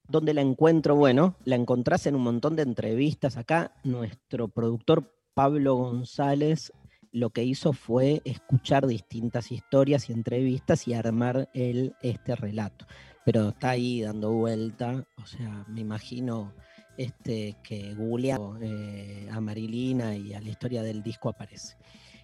¿Dónde 0.09 0.35
la 0.35 0.41
encuentro? 0.41 0.97
Bueno, 0.97 1.37
la 1.45 1.57
encontrás 1.57 2.07
en 2.07 2.17
un 2.17 2.23
montón 2.23 2.57
de 2.57 2.63
entrevistas. 2.63 3.37
Acá 3.37 3.75
nuestro 3.85 4.49
productor 4.49 5.13
Pablo 5.35 5.75
González 5.77 6.73
lo 7.13 7.31
que 7.31 7.45
hizo 7.45 7.73
fue 7.73 8.21
escuchar 8.25 8.87
distintas 8.87 9.51
historias 9.51 10.11
y 10.11 10.13
entrevistas 10.13 10.87
y 10.87 10.93
armar 10.93 11.49
él 11.55 11.95
este 12.03 12.37
relato. 12.37 12.87
Pero 13.25 13.49
está 13.49 13.71
ahí 13.71 14.03
dando 14.03 14.33
vuelta, 14.33 15.07
o 15.17 15.27
sea, 15.27 15.65
me 15.69 15.81
imagino 15.81 16.53
este, 16.99 17.57
que 17.63 17.95
googleando 17.95 18.59
eh, 18.61 19.29
a 19.33 19.41
Marilina 19.41 20.15
y 20.15 20.35
a 20.35 20.41
la 20.41 20.51
historia 20.51 20.83
del 20.83 21.03
disco 21.03 21.31
aparece. 21.31 21.77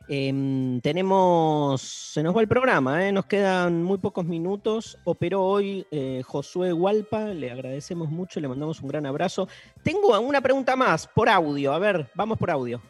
Em, 0.08 0.80
tenemos, 0.80 1.80
se 1.80 2.22
nos 2.22 2.36
va 2.36 2.40
el 2.40 2.48
programa, 2.48 3.06
¿eh? 3.06 3.12
nos 3.12 3.26
quedan 3.26 3.82
muy 3.82 3.98
pocos 3.98 4.24
minutos. 4.24 4.98
Operó 5.04 5.42
hoy 5.42 5.86
eh, 5.90 6.22
Josué 6.24 6.72
Hualpa, 6.72 7.26
le 7.28 7.50
agradecemos 7.50 8.10
mucho, 8.10 8.40
le 8.40 8.48
mandamos 8.48 8.80
un 8.80 8.88
gran 8.88 9.06
abrazo. 9.06 9.48
Tengo 9.82 10.18
una 10.20 10.40
pregunta 10.40 10.76
más 10.76 11.06
por 11.06 11.28
audio, 11.28 11.72
a 11.72 11.78
ver, 11.78 12.10
vamos 12.14 12.38
por 12.38 12.50
audio. 12.50 12.80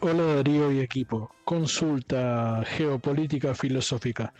Hola 0.00 0.36
Darío 0.36 0.70
y 0.70 0.80
equipo. 0.80 1.30
Consulta 1.44 2.62
geopolítica 2.66 3.54
filosófica. 3.54 4.34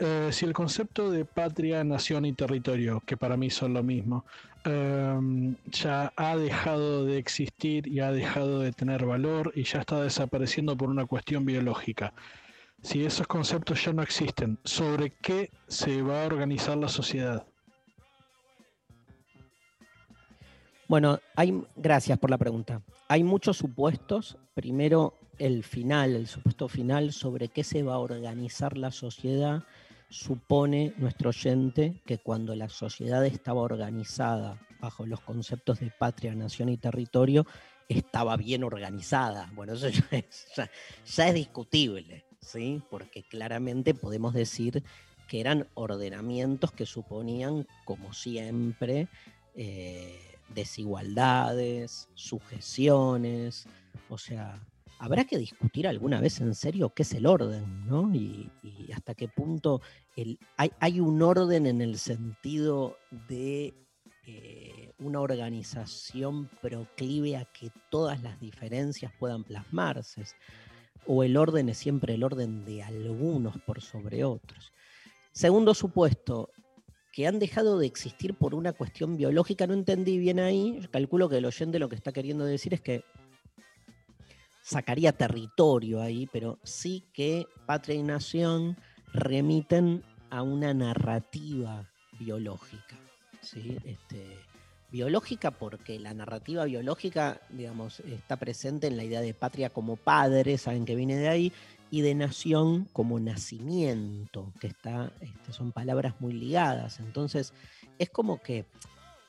Eh, 0.00 0.28
si 0.30 0.44
el 0.46 0.52
concepto 0.52 1.10
de 1.10 1.24
patria, 1.24 1.82
nación 1.82 2.24
y 2.24 2.32
territorio, 2.32 3.02
que 3.04 3.16
para 3.16 3.36
mí 3.36 3.50
son 3.50 3.74
lo 3.74 3.82
mismo, 3.82 4.24
em, 4.64 5.56
ya 5.66 6.12
ha 6.14 6.36
dejado 6.36 7.04
de 7.04 7.18
existir 7.18 7.88
y 7.88 7.98
ha 7.98 8.12
dejado 8.12 8.60
de 8.60 8.70
tener 8.70 9.04
valor 9.04 9.52
y 9.56 9.64
ya 9.64 9.80
está 9.80 10.00
desapareciendo 10.00 10.76
por 10.76 10.88
una 10.88 11.06
cuestión 11.06 11.44
biológica. 11.44 12.12
Si 12.80 13.04
esos 13.04 13.26
conceptos 13.26 13.84
ya 13.84 13.92
no 13.92 14.02
existen, 14.02 14.58
¿sobre 14.62 15.10
qué 15.10 15.50
se 15.66 16.00
va 16.00 16.22
a 16.22 16.26
organizar 16.26 16.76
la 16.76 16.88
sociedad? 16.88 17.44
Bueno, 20.86 21.18
hay, 21.34 21.60
gracias 21.74 22.18
por 22.18 22.30
la 22.30 22.38
pregunta. 22.38 22.82
Hay 23.08 23.24
muchos 23.24 23.56
supuestos. 23.56 24.38
Primero, 24.54 25.14
el 25.38 25.64
final, 25.64 26.14
el 26.14 26.26
supuesto 26.26 26.68
final 26.68 27.12
sobre 27.12 27.48
qué 27.48 27.64
se 27.64 27.82
va 27.82 27.94
a 27.94 27.98
organizar 27.98 28.78
la 28.78 28.90
sociedad, 28.90 29.64
supone 30.08 30.94
nuestro 30.96 31.30
oyente 31.30 32.00
que 32.06 32.18
cuando 32.18 32.54
la 32.54 32.68
sociedad 32.68 33.24
estaba 33.26 33.60
organizada 33.60 34.58
bajo 34.80 35.06
los 35.06 35.20
conceptos 35.20 35.80
de 35.80 35.90
patria, 35.90 36.34
nación 36.34 36.68
y 36.68 36.76
territorio, 36.76 37.46
estaba 37.88 38.36
bien 38.36 38.64
organizada. 38.64 39.50
Bueno, 39.54 39.74
eso 39.74 39.88
ya 39.88 40.04
es, 40.10 41.34
discutible, 41.34 42.24
¿sí? 42.40 42.82
Porque 42.90 43.22
claramente 43.22 43.94
podemos 43.94 44.34
decir 44.34 44.82
que 45.26 45.40
eran 45.40 45.66
ordenamientos 45.74 46.72
que 46.72 46.86
suponían, 46.86 47.66
como 47.84 48.12
siempre, 48.12 49.08
eh, 49.54 50.18
desigualdades, 50.54 52.08
sujeciones, 52.14 53.66
o 54.08 54.16
sea, 54.16 54.60
habrá 54.98 55.24
que 55.24 55.38
discutir 55.38 55.86
alguna 55.86 56.20
vez 56.20 56.40
en 56.40 56.54
serio 56.54 56.92
qué 56.94 57.02
es 57.02 57.12
el 57.14 57.26
orden, 57.26 57.86
¿no? 57.86 58.12
Y, 58.14 58.50
hasta 58.94 59.14
qué 59.14 59.28
punto 59.28 59.82
el, 60.16 60.38
hay, 60.56 60.72
hay 60.80 60.98
un 61.00 61.20
orden 61.22 61.66
en 61.66 61.82
el 61.82 61.98
sentido 61.98 62.96
de 63.28 63.74
eh, 64.26 64.92
una 64.98 65.20
organización 65.20 66.48
proclive 66.60 67.36
a 67.36 67.44
que 67.44 67.70
todas 67.90 68.22
las 68.22 68.40
diferencias 68.40 69.12
puedan 69.18 69.44
plasmarse, 69.44 70.24
o 71.06 71.22
el 71.22 71.36
orden 71.36 71.68
es 71.68 71.78
siempre 71.78 72.14
el 72.14 72.24
orden 72.24 72.64
de 72.64 72.82
algunos 72.82 73.58
por 73.62 73.80
sobre 73.80 74.24
otros. 74.24 74.72
Segundo 75.32 75.72
supuesto, 75.74 76.50
que 77.12 77.26
han 77.26 77.38
dejado 77.38 77.78
de 77.78 77.86
existir 77.86 78.34
por 78.34 78.54
una 78.54 78.72
cuestión 78.72 79.16
biológica, 79.16 79.66
no 79.66 79.74
entendí 79.74 80.18
bien 80.18 80.40
ahí, 80.40 80.80
calculo 80.90 81.28
que 81.28 81.38
el 81.38 81.46
oyente 81.46 81.78
lo 81.78 81.88
que 81.88 81.96
está 81.96 82.12
queriendo 82.12 82.44
decir 82.44 82.74
es 82.74 82.80
que 82.80 83.04
sacaría 84.68 85.12
territorio 85.12 86.02
ahí, 86.02 86.28
pero 86.30 86.58
sí 86.62 87.08
que 87.14 87.46
patria 87.64 87.96
y 87.96 88.02
nación 88.02 88.76
remiten 89.14 90.04
a 90.28 90.42
una 90.42 90.74
narrativa 90.74 91.88
biológica. 92.18 92.98
¿sí? 93.40 93.78
Este, 93.84 94.38
biológica 94.90 95.52
porque 95.52 95.98
la 95.98 96.12
narrativa 96.12 96.66
biológica, 96.66 97.40
digamos, 97.48 98.00
está 98.00 98.36
presente 98.36 98.88
en 98.88 98.98
la 98.98 99.04
idea 99.04 99.22
de 99.22 99.32
patria 99.32 99.70
como 99.70 99.96
padre, 99.96 100.58
saben 100.58 100.84
que 100.84 100.96
viene 100.96 101.16
de 101.16 101.28
ahí, 101.28 101.52
y 101.90 102.02
de 102.02 102.14
nación 102.14 102.84
como 102.92 103.18
nacimiento, 103.18 104.52
que 104.60 104.66
está, 104.66 105.10
este, 105.22 105.54
son 105.54 105.72
palabras 105.72 106.20
muy 106.20 106.34
ligadas. 106.34 107.00
Entonces, 107.00 107.54
es 107.98 108.10
como 108.10 108.42
que 108.42 108.66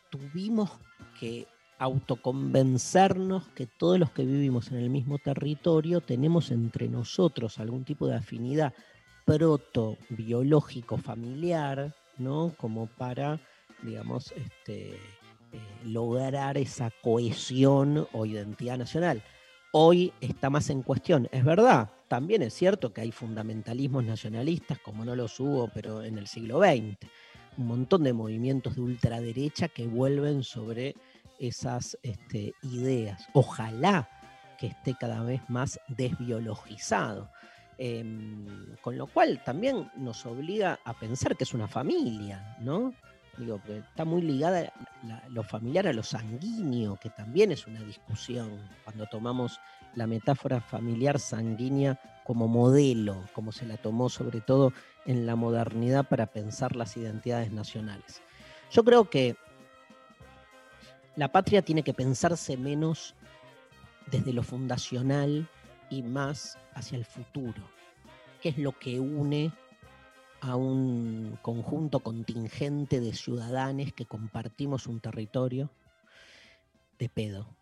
tuvimos 0.09 0.69
que 1.17 1.47
autoconvencernos 1.79 3.47
que 3.49 3.65
todos 3.65 3.97
los 3.97 4.11
que 4.11 4.25
vivimos 4.25 4.69
en 4.71 4.77
el 4.77 4.89
mismo 4.89 5.17
territorio 5.17 6.01
tenemos 6.01 6.51
entre 6.51 6.89
nosotros 6.89 7.57
algún 7.57 7.85
tipo 7.85 8.05
de 8.07 8.15
afinidad 8.15 8.73
proto-biológico 9.25 10.97
familiar, 10.97 11.95
¿no? 12.17 12.53
Como 12.57 12.87
para, 12.87 13.39
digamos, 13.81 14.33
este, 14.33 14.95
eh, 14.95 14.97
lograr 15.85 16.57
esa 16.57 16.91
cohesión 17.01 18.07
o 18.11 18.25
identidad 18.25 18.77
nacional. 18.77 19.23
Hoy 19.71 20.11
está 20.19 20.49
más 20.49 20.69
en 20.69 20.81
cuestión, 20.81 21.29
es 21.31 21.45
verdad, 21.45 21.89
también 22.07 22.41
es 22.41 22.55
cierto 22.55 22.91
que 22.91 23.01
hay 23.01 23.11
fundamentalismos 23.11 24.03
nacionalistas, 24.03 24.79
como 24.79 25.05
no 25.05 25.15
los 25.15 25.39
hubo, 25.39 25.69
pero 25.73 26.03
en 26.03 26.17
el 26.17 26.27
siglo 26.27 26.59
XX, 26.59 26.97
un 27.57 27.67
montón 27.67 28.03
de 28.03 28.13
movimientos 28.13 28.75
de 28.75 28.81
ultraderecha 28.81 29.67
que 29.67 29.85
vuelven 29.85 30.43
sobre 30.43 30.95
esas 31.39 31.97
este, 32.03 32.53
ideas. 32.63 33.27
Ojalá 33.33 34.09
que 34.57 34.67
esté 34.67 34.95
cada 34.99 35.23
vez 35.23 35.41
más 35.49 35.79
desbiologizado. 35.87 37.29
Em, 37.81 38.75
con 38.81 38.97
lo 38.97 39.07
cual 39.07 39.41
también 39.45 39.89
nos 39.95 40.25
obliga 40.25 40.79
a 40.83 40.93
pensar 40.93 41.37
que 41.37 41.45
es 41.45 41.53
una 41.53 41.69
familia, 41.69 42.57
¿no? 42.59 42.93
Digo, 43.37 43.57
porque 43.57 43.77
está 43.77 44.03
muy 44.03 44.21
ligada 44.21 44.73
lo 45.29 45.43
familiar 45.43 45.87
a 45.87 45.93
lo 45.93 46.03
sanguíneo, 46.03 46.97
que 46.97 47.09
también 47.09 47.53
es 47.53 47.67
una 47.67 47.79
discusión 47.79 48.69
cuando 48.83 49.05
tomamos 49.05 49.61
la 49.95 50.07
metáfora 50.07 50.59
familiar 50.59 51.19
sanguínea 51.19 51.97
como 52.25 52.49
modelo, 52.49 53.23
como 53.31 53.53
se 53.53 53.65
la 53.65 53.77
tomó 53.77 54.09
sobre 54.09 54.41
todo 54.41 54.73
en 55.05 55.25
la 55.25 55.37
modernidad 55.37 56.05
para 56.05 56.25
pensar 56.25 56.75
las 56.75 56.97
identidades 56.97 57.53
nacionales. 57.53 58.21
Yo 58.71 58.83
creo 58.83 59.09
que 59.09 59.37
la 61.19 61.33
patria 61.33 61.61
tiene 61.61 61.83
que 61.83 61.93
pensarse 61.93 62.55
menos 62.55 63.13
desde 64.09 64.31
lo 64.31 64.41
fundacional 64.41 65.49
y 65.89 66.01
más 66.01 66.57
hacia 66.73 66.97
el 66.97 67.03
futuro, 67.03 67.61
que 68.41 68.47
es 68.47 68.57
lo 68.57 68.71
que 68.79 69.01
une 69.01 69.51
a 70.39 70.55
un 70.55 71.37
conjunto 71.41 71.99
contingente 71.99 73.01
de 73.01 73.13
ciudadanos 73.13 73.91
que 73.91 74.05
compartimos 74.05 74.87
un 74.87 75.01
territorio 75.01 75.69
de 76.97 77.09
pedo. 77.09 77.53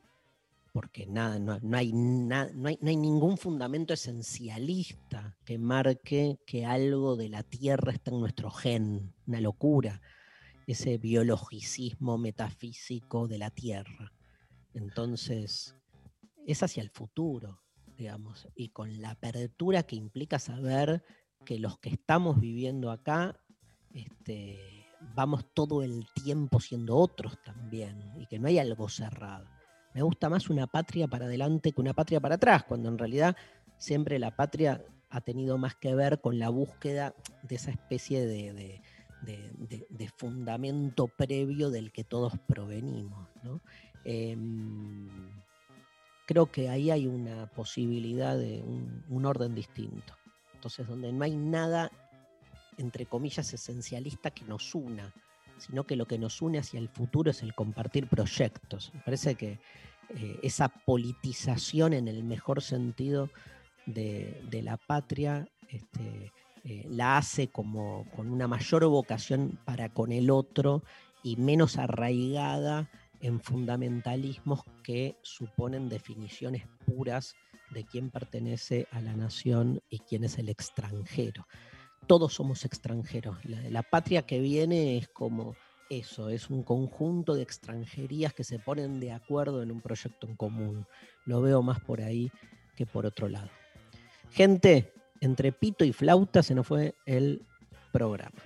Porque 0.71 1.07
nada, 1.07 1.39
no, 1.39 1.77
hay, 1.77 1.93
no, 1.93 2.35
hay, 2.35 2.77
no 2.79 2.89
hay 2.89 2.95
ningún 2.95 3.39
fundamento 3.39 3.95
esencialista 3.95 5.35
que 5.45 5.57
marque 5.57 6.37
que 6.45 6.63
algo 6.63 7.15
de 7.15 7.29
la 7.29 7.41
tierra 7.41 7.91
está 7.91 8.11
en 8.11 8.19
nuestro 8.19 8.51
gen, 8.51 9.15
una 9.25 9.41
locura, 9.41 9.99
ese 10.67 10.97
biologicismo 10.97 12.17
metafísico 12.17 13.27
de 13.27 13.37
la 13.37 13.49
tierra. 13.49 14.11
Entonces, 14.73 15.75
es 16.45 16.61
hacia 16.61 16.83
el 16.83 16.89
futuro, 16.89 17.61
digamos, 17.97 18.47
y 18.55 18.69
con 18.69 19.01
la 19.01 19.11
apertura 19.11 19.83
que 19.83 19.95
implica 19.95 20.37
saber 20.39 21.03
que 21.45 21.57
los 21.57 21.79
que 21.79 21.89
estamos 21.89 22.39
viviendo 22.39 22.91
acá, 22.91 23.39
este, 23.93 24.85
vamos 25.15 25.45
todo 25.53 25.83
el 25.83 26.05
tiempo 26.13 26.59
siendo 26.59 26.97
otros 26.97 27.41
también, 27.43 28.11
y 28.19 28.27
que 28.27 28.37
no 28.37 28.47
hay 28.47 28.59
algo 28.59 28.89
cerrado. 28.89 29.49
Me 29.93 30.01
gusta 30.01 30.29
más 30.29 30.49
una 30.49 30.67
patria 30.67 31.07
para 31.07 31.25
adelante 31.25 31.71
que 31.71 31.81
una 31.81 31.93
patria 31.93 32.19
para 32.19 32.35
atrás, 32.35 32.65
cuando 32.65 32.89
en 32.89 32.97
realidad 32.97 33.35
siempre 33.77 34.19
la 34.19 34.35
patria 34.35 34.83
ha 35.09 35.21
tenido 35.21 35.57
más 35.57 35.75
que 35.75 35.95
ver 35.95 36.19
con 36.19 36.37
la 36.37 36.49
búsqueda 36.49 37.15
de 37.41 37.55
esa 37.55 37.71
especie 37.71 38.25
de, 38.25 38.53
de- 38.53 38.81
de- 39.21 39.51
fundamento 40.17 41.07
previo 41.07 41.69
del 41.69 41.91
que 41.91 42.03
todos 42.03 42.33
provenimos. 42.47 43.27
¿no? 43.43 43.61
Em, 44.03 45.07
creo 46.25 46.51
que 46.51 46.69
ahí 46.69 46.91
hay 46.91 47.07
una 47.07 47.47
posibilidad 47.47 48.37
de 48.37 48.61
un, 48.61 49.03
un 49.09 49.25
orden 49.25 49.53
distinto. 49.53 50.13
Entonces, 50.55 50.87
donde 50.87 51.11
no 51.11 51.23
hay 51.23 51.35
nada, 51.35 51.91
entre 52.77 53.05
comillas, 53.05 53.53
esencialista 53.53 54.31
que 54.31 54.43
nos 54.45 54.73
una, 54.73 55.13
sino 55.57 55.85
que 55.85 55.95
lo 55.95 56.05
que 56.07 56.17
nos 56.17 56.41
une 56.41 56.59
hacia 56.59 56.79
el 56.79 56.89
futuro 56.89 57.31
es 57.31 57.43
el 57.43 57.53
compartir 57.53 58.07
proyectos. 58.07 58.91
Me 58.93 59.01
parece 59.01 59.35
que 59.35 59.59
eh, 60.09 60.39
esa 60.41 60.69
politización 60.69 61.93
en 61.93 62.07
el 62.07 62.23
mejor 62.23 62.61
sentido 62.61 63.29
de, 63.85 64.41
de 64.49 64.63
la 64.63 64.77
patria 64.77 65.47
este, 65.69 66.31
eh, 66.69 66.85
la 66.89 67.17
hace 67.17 67.47
como 67.47 68.05
con 68.13 68.29
una 68.29 68.45
mayor 68.45 68.85
vocación 68.87 69.57
para 69.63 69.87
con 69.87 70.11
el 70.11 70.29
otro 70.29 70.83
y 71.23 71.37
menos 71.37 71.77
arraigada 71.77 72.89
en 73.21 73.39
fundamentalismos 73.39 74.63
que 74.83 75.15
suponen 75.21 75.87
definiciones 75.87 76.67
puras 76.85 77.35
de 77.69 77.85
quién 77.85 78.09
pertenece 78.09 78.85
a 78.91 78.99
la 78.99 79.15
nación 79.15 79.79
y 79.89 79.99
quién 79.99 80.25
es 80.25 80.39
el 80.39 80.49
extranjero. 80.49 81.47
Todos 82.05 82.33
somos 82.33 82.65
extranjeros. 82.65 83.37
La, 83.45 83.61
la 83.69 83.83
patria 83.83 84.23
que 84.23 84.41
viene 84.41 84.97
es 84.97 85.07
como 85.07 85.55
eso, 85.89 86.29
es 86.29 86.49
un 86.49 86.63
conjunto 86.63 87.33
de 87.35 87.43
extranjerías 87.43 88.33
que 88.33 88.43
se 88.43 88.59
ponen 88.59 88.99
de 88.99 89.13
acuerdo 89.13 89.63
en 89.63 89.71
un 89.71 89.79
proyecto 89.79 90.27
en 90.27 90.35
común. 90.35 90.85
Lo 91.23 91.41
veo 91.41 91.61
más 91.61 91.79
por 91.79 92.01
ahí 92.01 92.29
que 92.75 92.85
por 92.85 93.05
otro 93.05 93.29
lado. 93.29 93.49
Gente, 94.31 94.96
entre 95.21 95.51
pito 95.51 95.83
y 95.85 95.93
flauta 95.93 96.43
se 96.43 96.55
nos 96.55 96.67
fue 96.67 96.95
el 97.05 97.41
programa. 97.91 98.41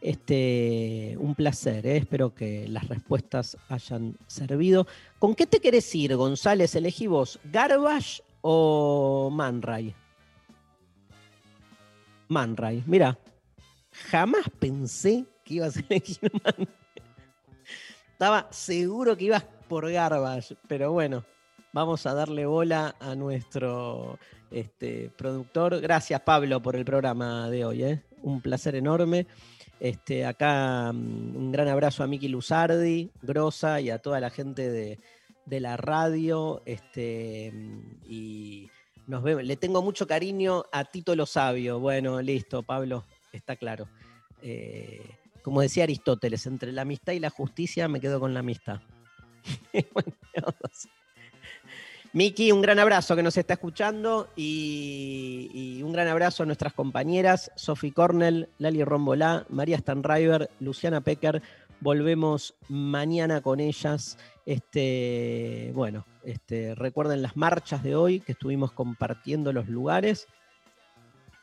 Este, 0.00 1.16
un 1.18 1.34
placer, 1.34 1.86
¿eh? 1.86 1.96
espero 1.96 2.34
que 2.34 2.68
las 2.68 2.86
respuestas 2.88 3.56
hayan 3.68 4.16
servido. 4.26 4.86
¿Con 5.18 5.34
qué 5.34 5.46
te 5.46 5.60
querés 5.60 5.92
ir, 5.94 6.14
González? 6.16 6.74
Elegí 6.74 7.06
vos, 7.06 7.40
¿Garbage 7.44 8.22
o 8.42 9.30
Man 9.32 9.62
Ray? 9.62 9.94
Man 12.28 12.56
Ray, 12.56 12.82
mira, 12.86 13.18
jamás 14.10 14.44
pensé 14.58 15.24
que 15.44 15.54
ibas 15.54 15.76
a 15.76 15.80
elegir 15.88 16.30
Man 16.44 16.68
Estaba 18.12 18.48
seguro 18.50 19.16
que 19.16 19.24
ibas 19.24 19.44
por 19.68 19.90
Garbage, 19.90 20.56
pero 20.68 20.92
bueno, 20.92 21.24
vamos 21.76 22.06
a 22.06 22.14
darle 22.14 22.46
bola 22.46 22.96
a 23.00 23.14
nuestro 23.14 24.18
este, 24.50 25.10
productor. 25.14 25.78
Gracias, 25.78 26.18
Pablo, 26.22 26.62
por 26.62 26.74
el 26.74 26.86
programa 26.86 27.50
de 27.50 27.66
hoy. 27.66 27.84
¿eh? 27.84 28.02
Un 28.22 28.40
placer 28.40 28.76
enorme. 28.76 29.26
Este, 29.78 30.24
acá 30.24 30.90
mm, 30.90 31.36
un 31.36 31.52
gran 31.52 31.68
abrazo 31.68 32.02
a 32.02 32.06
Miki 32.06 32.28
Luzardi, 32.28 33.10
Grosa 33.20 33.78
y 33.82 33.90
a 33.90 33.98
toda 33.98 34.20
la 34.20 34.30
gente 34.30 34.70
de, 34.70 35.60
la 35.60 35.76
radio. 35.76 36.62
Este, 36.64 37.52
mm, 37.52 37.80
y 38.08 38.70
nos 39.06 39.22
vemos. 39.22 39.44
Le 39.44 39.56
tengo 39.58 39.82
mucho 39.82 40.06
cariño 40.06 40.64
a 40.72 40.86
Tito 40.86 41.14
Lo 41.14 41.26
Sabio. 41.26 41.78
Bueno, 41.78 42.22
listo, 42.22 42.62
Pablo, 42.62 43.04
está 43.34 43.54
claro. 43.54 43.86
Eh, 44.40 45.02
como 45.42 45.60
decía 45.60 45.84
Aristóteles, 45.84 46.46
entre 46.46 46.72
la 46.72 46.82
amistad 46.82 47.12
y 47.12 47.20
la 47.20 47.28
justicia 47.28 47.86
me 47.86 48.00
quedo 48.00 48.18
con 48.18 48.32
la 48.32 48.40
amistad. 48.40 48.80
Bueno. 49.92 50.12
Miki, 52.12 52.52
un 52.52 52.62
gran 52.62 52.78
abrazo 52.78 53.16
que 53.16 53.22
nos 53.22 53.36
está 53.36 53.54
escuchando 53.54 54.28
y, 54.36 55.80
un 55.82 55.92
gran 55.92 56.08
abrazo 56.08 56.42
a 56.42 56.46
nuestras 56.46 56.72
compañeras 56.72 57.50
Sophie 57.56 57.92
Cornell, 57.92 58.48
Lali 58.58 58.82
Rombolá, 58.84 59.46
María 59.48 59.78
Stanriver, 59.78 60.50
Luciana 60.60 61.00
Pecker. 61.00 61.42
Volvemos 61.80 62.54
mañana 62.68 63.40
con 63.40 63.60
ellas. 63.60 64.18
Este, 64.46 65.70
bueno, 65.74 66.06
este, 66.24 66.74
recuerden 66.74 67.22
las 67.22 67.36
marchas 67.36 67.82
de 67.82 67.96
hoy 67.96 68.20
que 68.20 68.32
estuvimos 68.32 68.72
compartiendo 68.72 69.52
los 69.52 69.68
lugares 69.68 70.26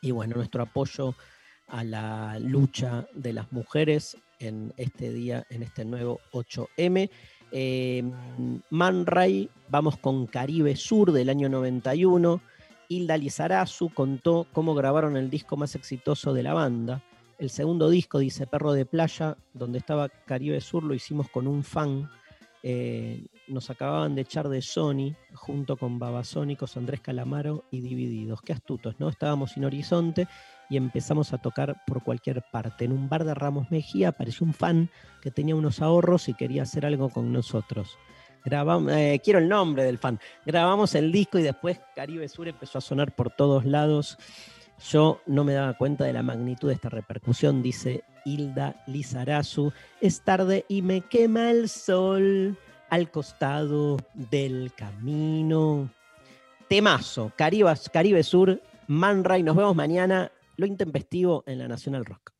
y 0.00 0.10
bueno, 0.10 0.36
nuestro 0.36 0.62
apoyo 0.62 1.14
a 1.68 1.84
la 1.84 2.38
lucha 2.38 3.06
de 3.14 3.32
las 3.32 3.50
mujeres 3.52 4.16
en 4.38 4.72
este 4.76 5.12
día, 5.12 5.46
en 5.48 5.62
este 5.62 5.84
nuevo 5.84 6.20
8M. 6.32 7.10
Eh, 7.56 8.02
Man 8.70 9.06
Ray, 9.06 9.48
vamos 9.68 9.96
con 9.96 10.26
Caribe 10.26 10.74
Sur 10.74 11.12
del 11.12 11.28
año 11.28 11.48
91. 11.48 12.40
Hilda 12.88 13.16
Lizarazu 13.16 13.90
contó 13.90 14.48
cómo 14.52 14.74
grabaron 14.74 15.16
el 15.16 15.30
disco 15.30 15.56
más 15.56 15.76
exitoso 15.76 16.34
de 16.34 16.42
la 16.42 16.52
banda. 16.52 17.00
El 17.38 17.50
segundo 17.50 17.88
disco, 17.88 18.18
dice 18.18 18.48
Perro 18.48 18.72
de 18.72 18.86
Playa, 18.86 19.36
donde 19.52 19.78
estaba 19.78 20.08
Caribe 20.08 20.60
Sur, 20.60 20.82
lo 20.82 20.94
hicimos 20.94 21.30
con 21.30 21.46
un 21.46 21.62
fan. 21.62 22.10
Eh, 22.64 23.24
nos 23.46 23.70
acababan 23.70 24.16
de 24.16 24.22
echar 24.22 24.48
de 24.48 24.60
Sony, 24.60 25.14
junto 25.32 25.76
con 25.76 26.00
Babasónicos, 26.00 26.76
Andrés 26.76 27.02
Calamaro 27.02 27.62
y 27.70 27.82
Divididos. 27.82 28.42
Qué 28.42 28.52
astutos, 28.52 28.96
¿no? 28.98 29.08
Estábamos 29.08 29.52
sin 29.52 29.64
horizonte 29.64 30.26
y 30.68 30.76
empezamos 30.76 31.32
a 31.32 31.38
tocar 31.38 31.82
por 31.86 32.02
cualquier 32.02 32.42
parte. 32.50 32.84
En 32.84 32.92
un 32.92 33.08
bar 33.08 33.24
de 33.24 33.34
Ramos 33.34 33.70
Mejía 33.70 34.08
apareció 34.08 34.46
un 34.46 34.54
fan 34.54 34.90
que 35.20 35.30
tenía 35.30 35.56
unos 35.56 35.80
ahorros 35.82 36.28
y 36.28 36.34
quería 36.34 36.62
hacer 36.62 36.86
algo 36.86 37.08
con 37.08 37.32
nosotros. 37.32 37.98
Grabamos, 38.44 38.92
eh, 38.92 39.20
quiero 39.24 39.38
el 39.38 39.48
nombre 39.48 39.84
del 39.84 39.98
fan. 39.98 40.20
Grabamos 40.44 40.94
el 40.94 41.10
disco 41.10 41.38
y 41.38 41.42
después 41.42 41.80
Caribe 41.94 42.28
Sur 42.28 42.48
empezó 42.48 42.78
a 42.78 42.82
sonar 42.82 43.14
por 43.14 43.30
todos 43.30 43.64
lados. 43.64 44.18
Yo 44.90 45.20
no 45.26 45.44
me 45.44 45.54
daba 45.54 45.74
cuenta 45.74 46.04
de 46.04 46.12
la 46.12 46.22
magnitud 46.22 46.68
de 46.68 46.74
esta 46.74 46.90
repercusión, 46.90 47.62
dice 47.62 48.04
Hilda 48.24 48.82
Lizarazu. 48.86 49.72
Es 50.00 50.20
tarde 50.20 50.66
y 50.68 50.82
me 50.82 51.00
quema 51.00 51.50
el 51.50 51.68
sol 51.68 52.58
al 52.90 53.10
costado 53.10 53.96
del 54.12 54.72
camino. 54.76 55.90
Temazo, 56.68 57.32
Caribe, 57.36 57.72
Caribe 57.92 58.22
Sur, 58.22 58.60
Man 58.88 59.24
Ray. 59.24 59.42
Nos 59.42 59.56
vemos 59.56 59.74
mañana. 59.74 60.30
Lo 60.56 60.66
intempestivo 60.66 61.42
en 61.46 61.58
la 61.58 61.68
Nacional 61.68 62.04
Rock. 62.04 62.32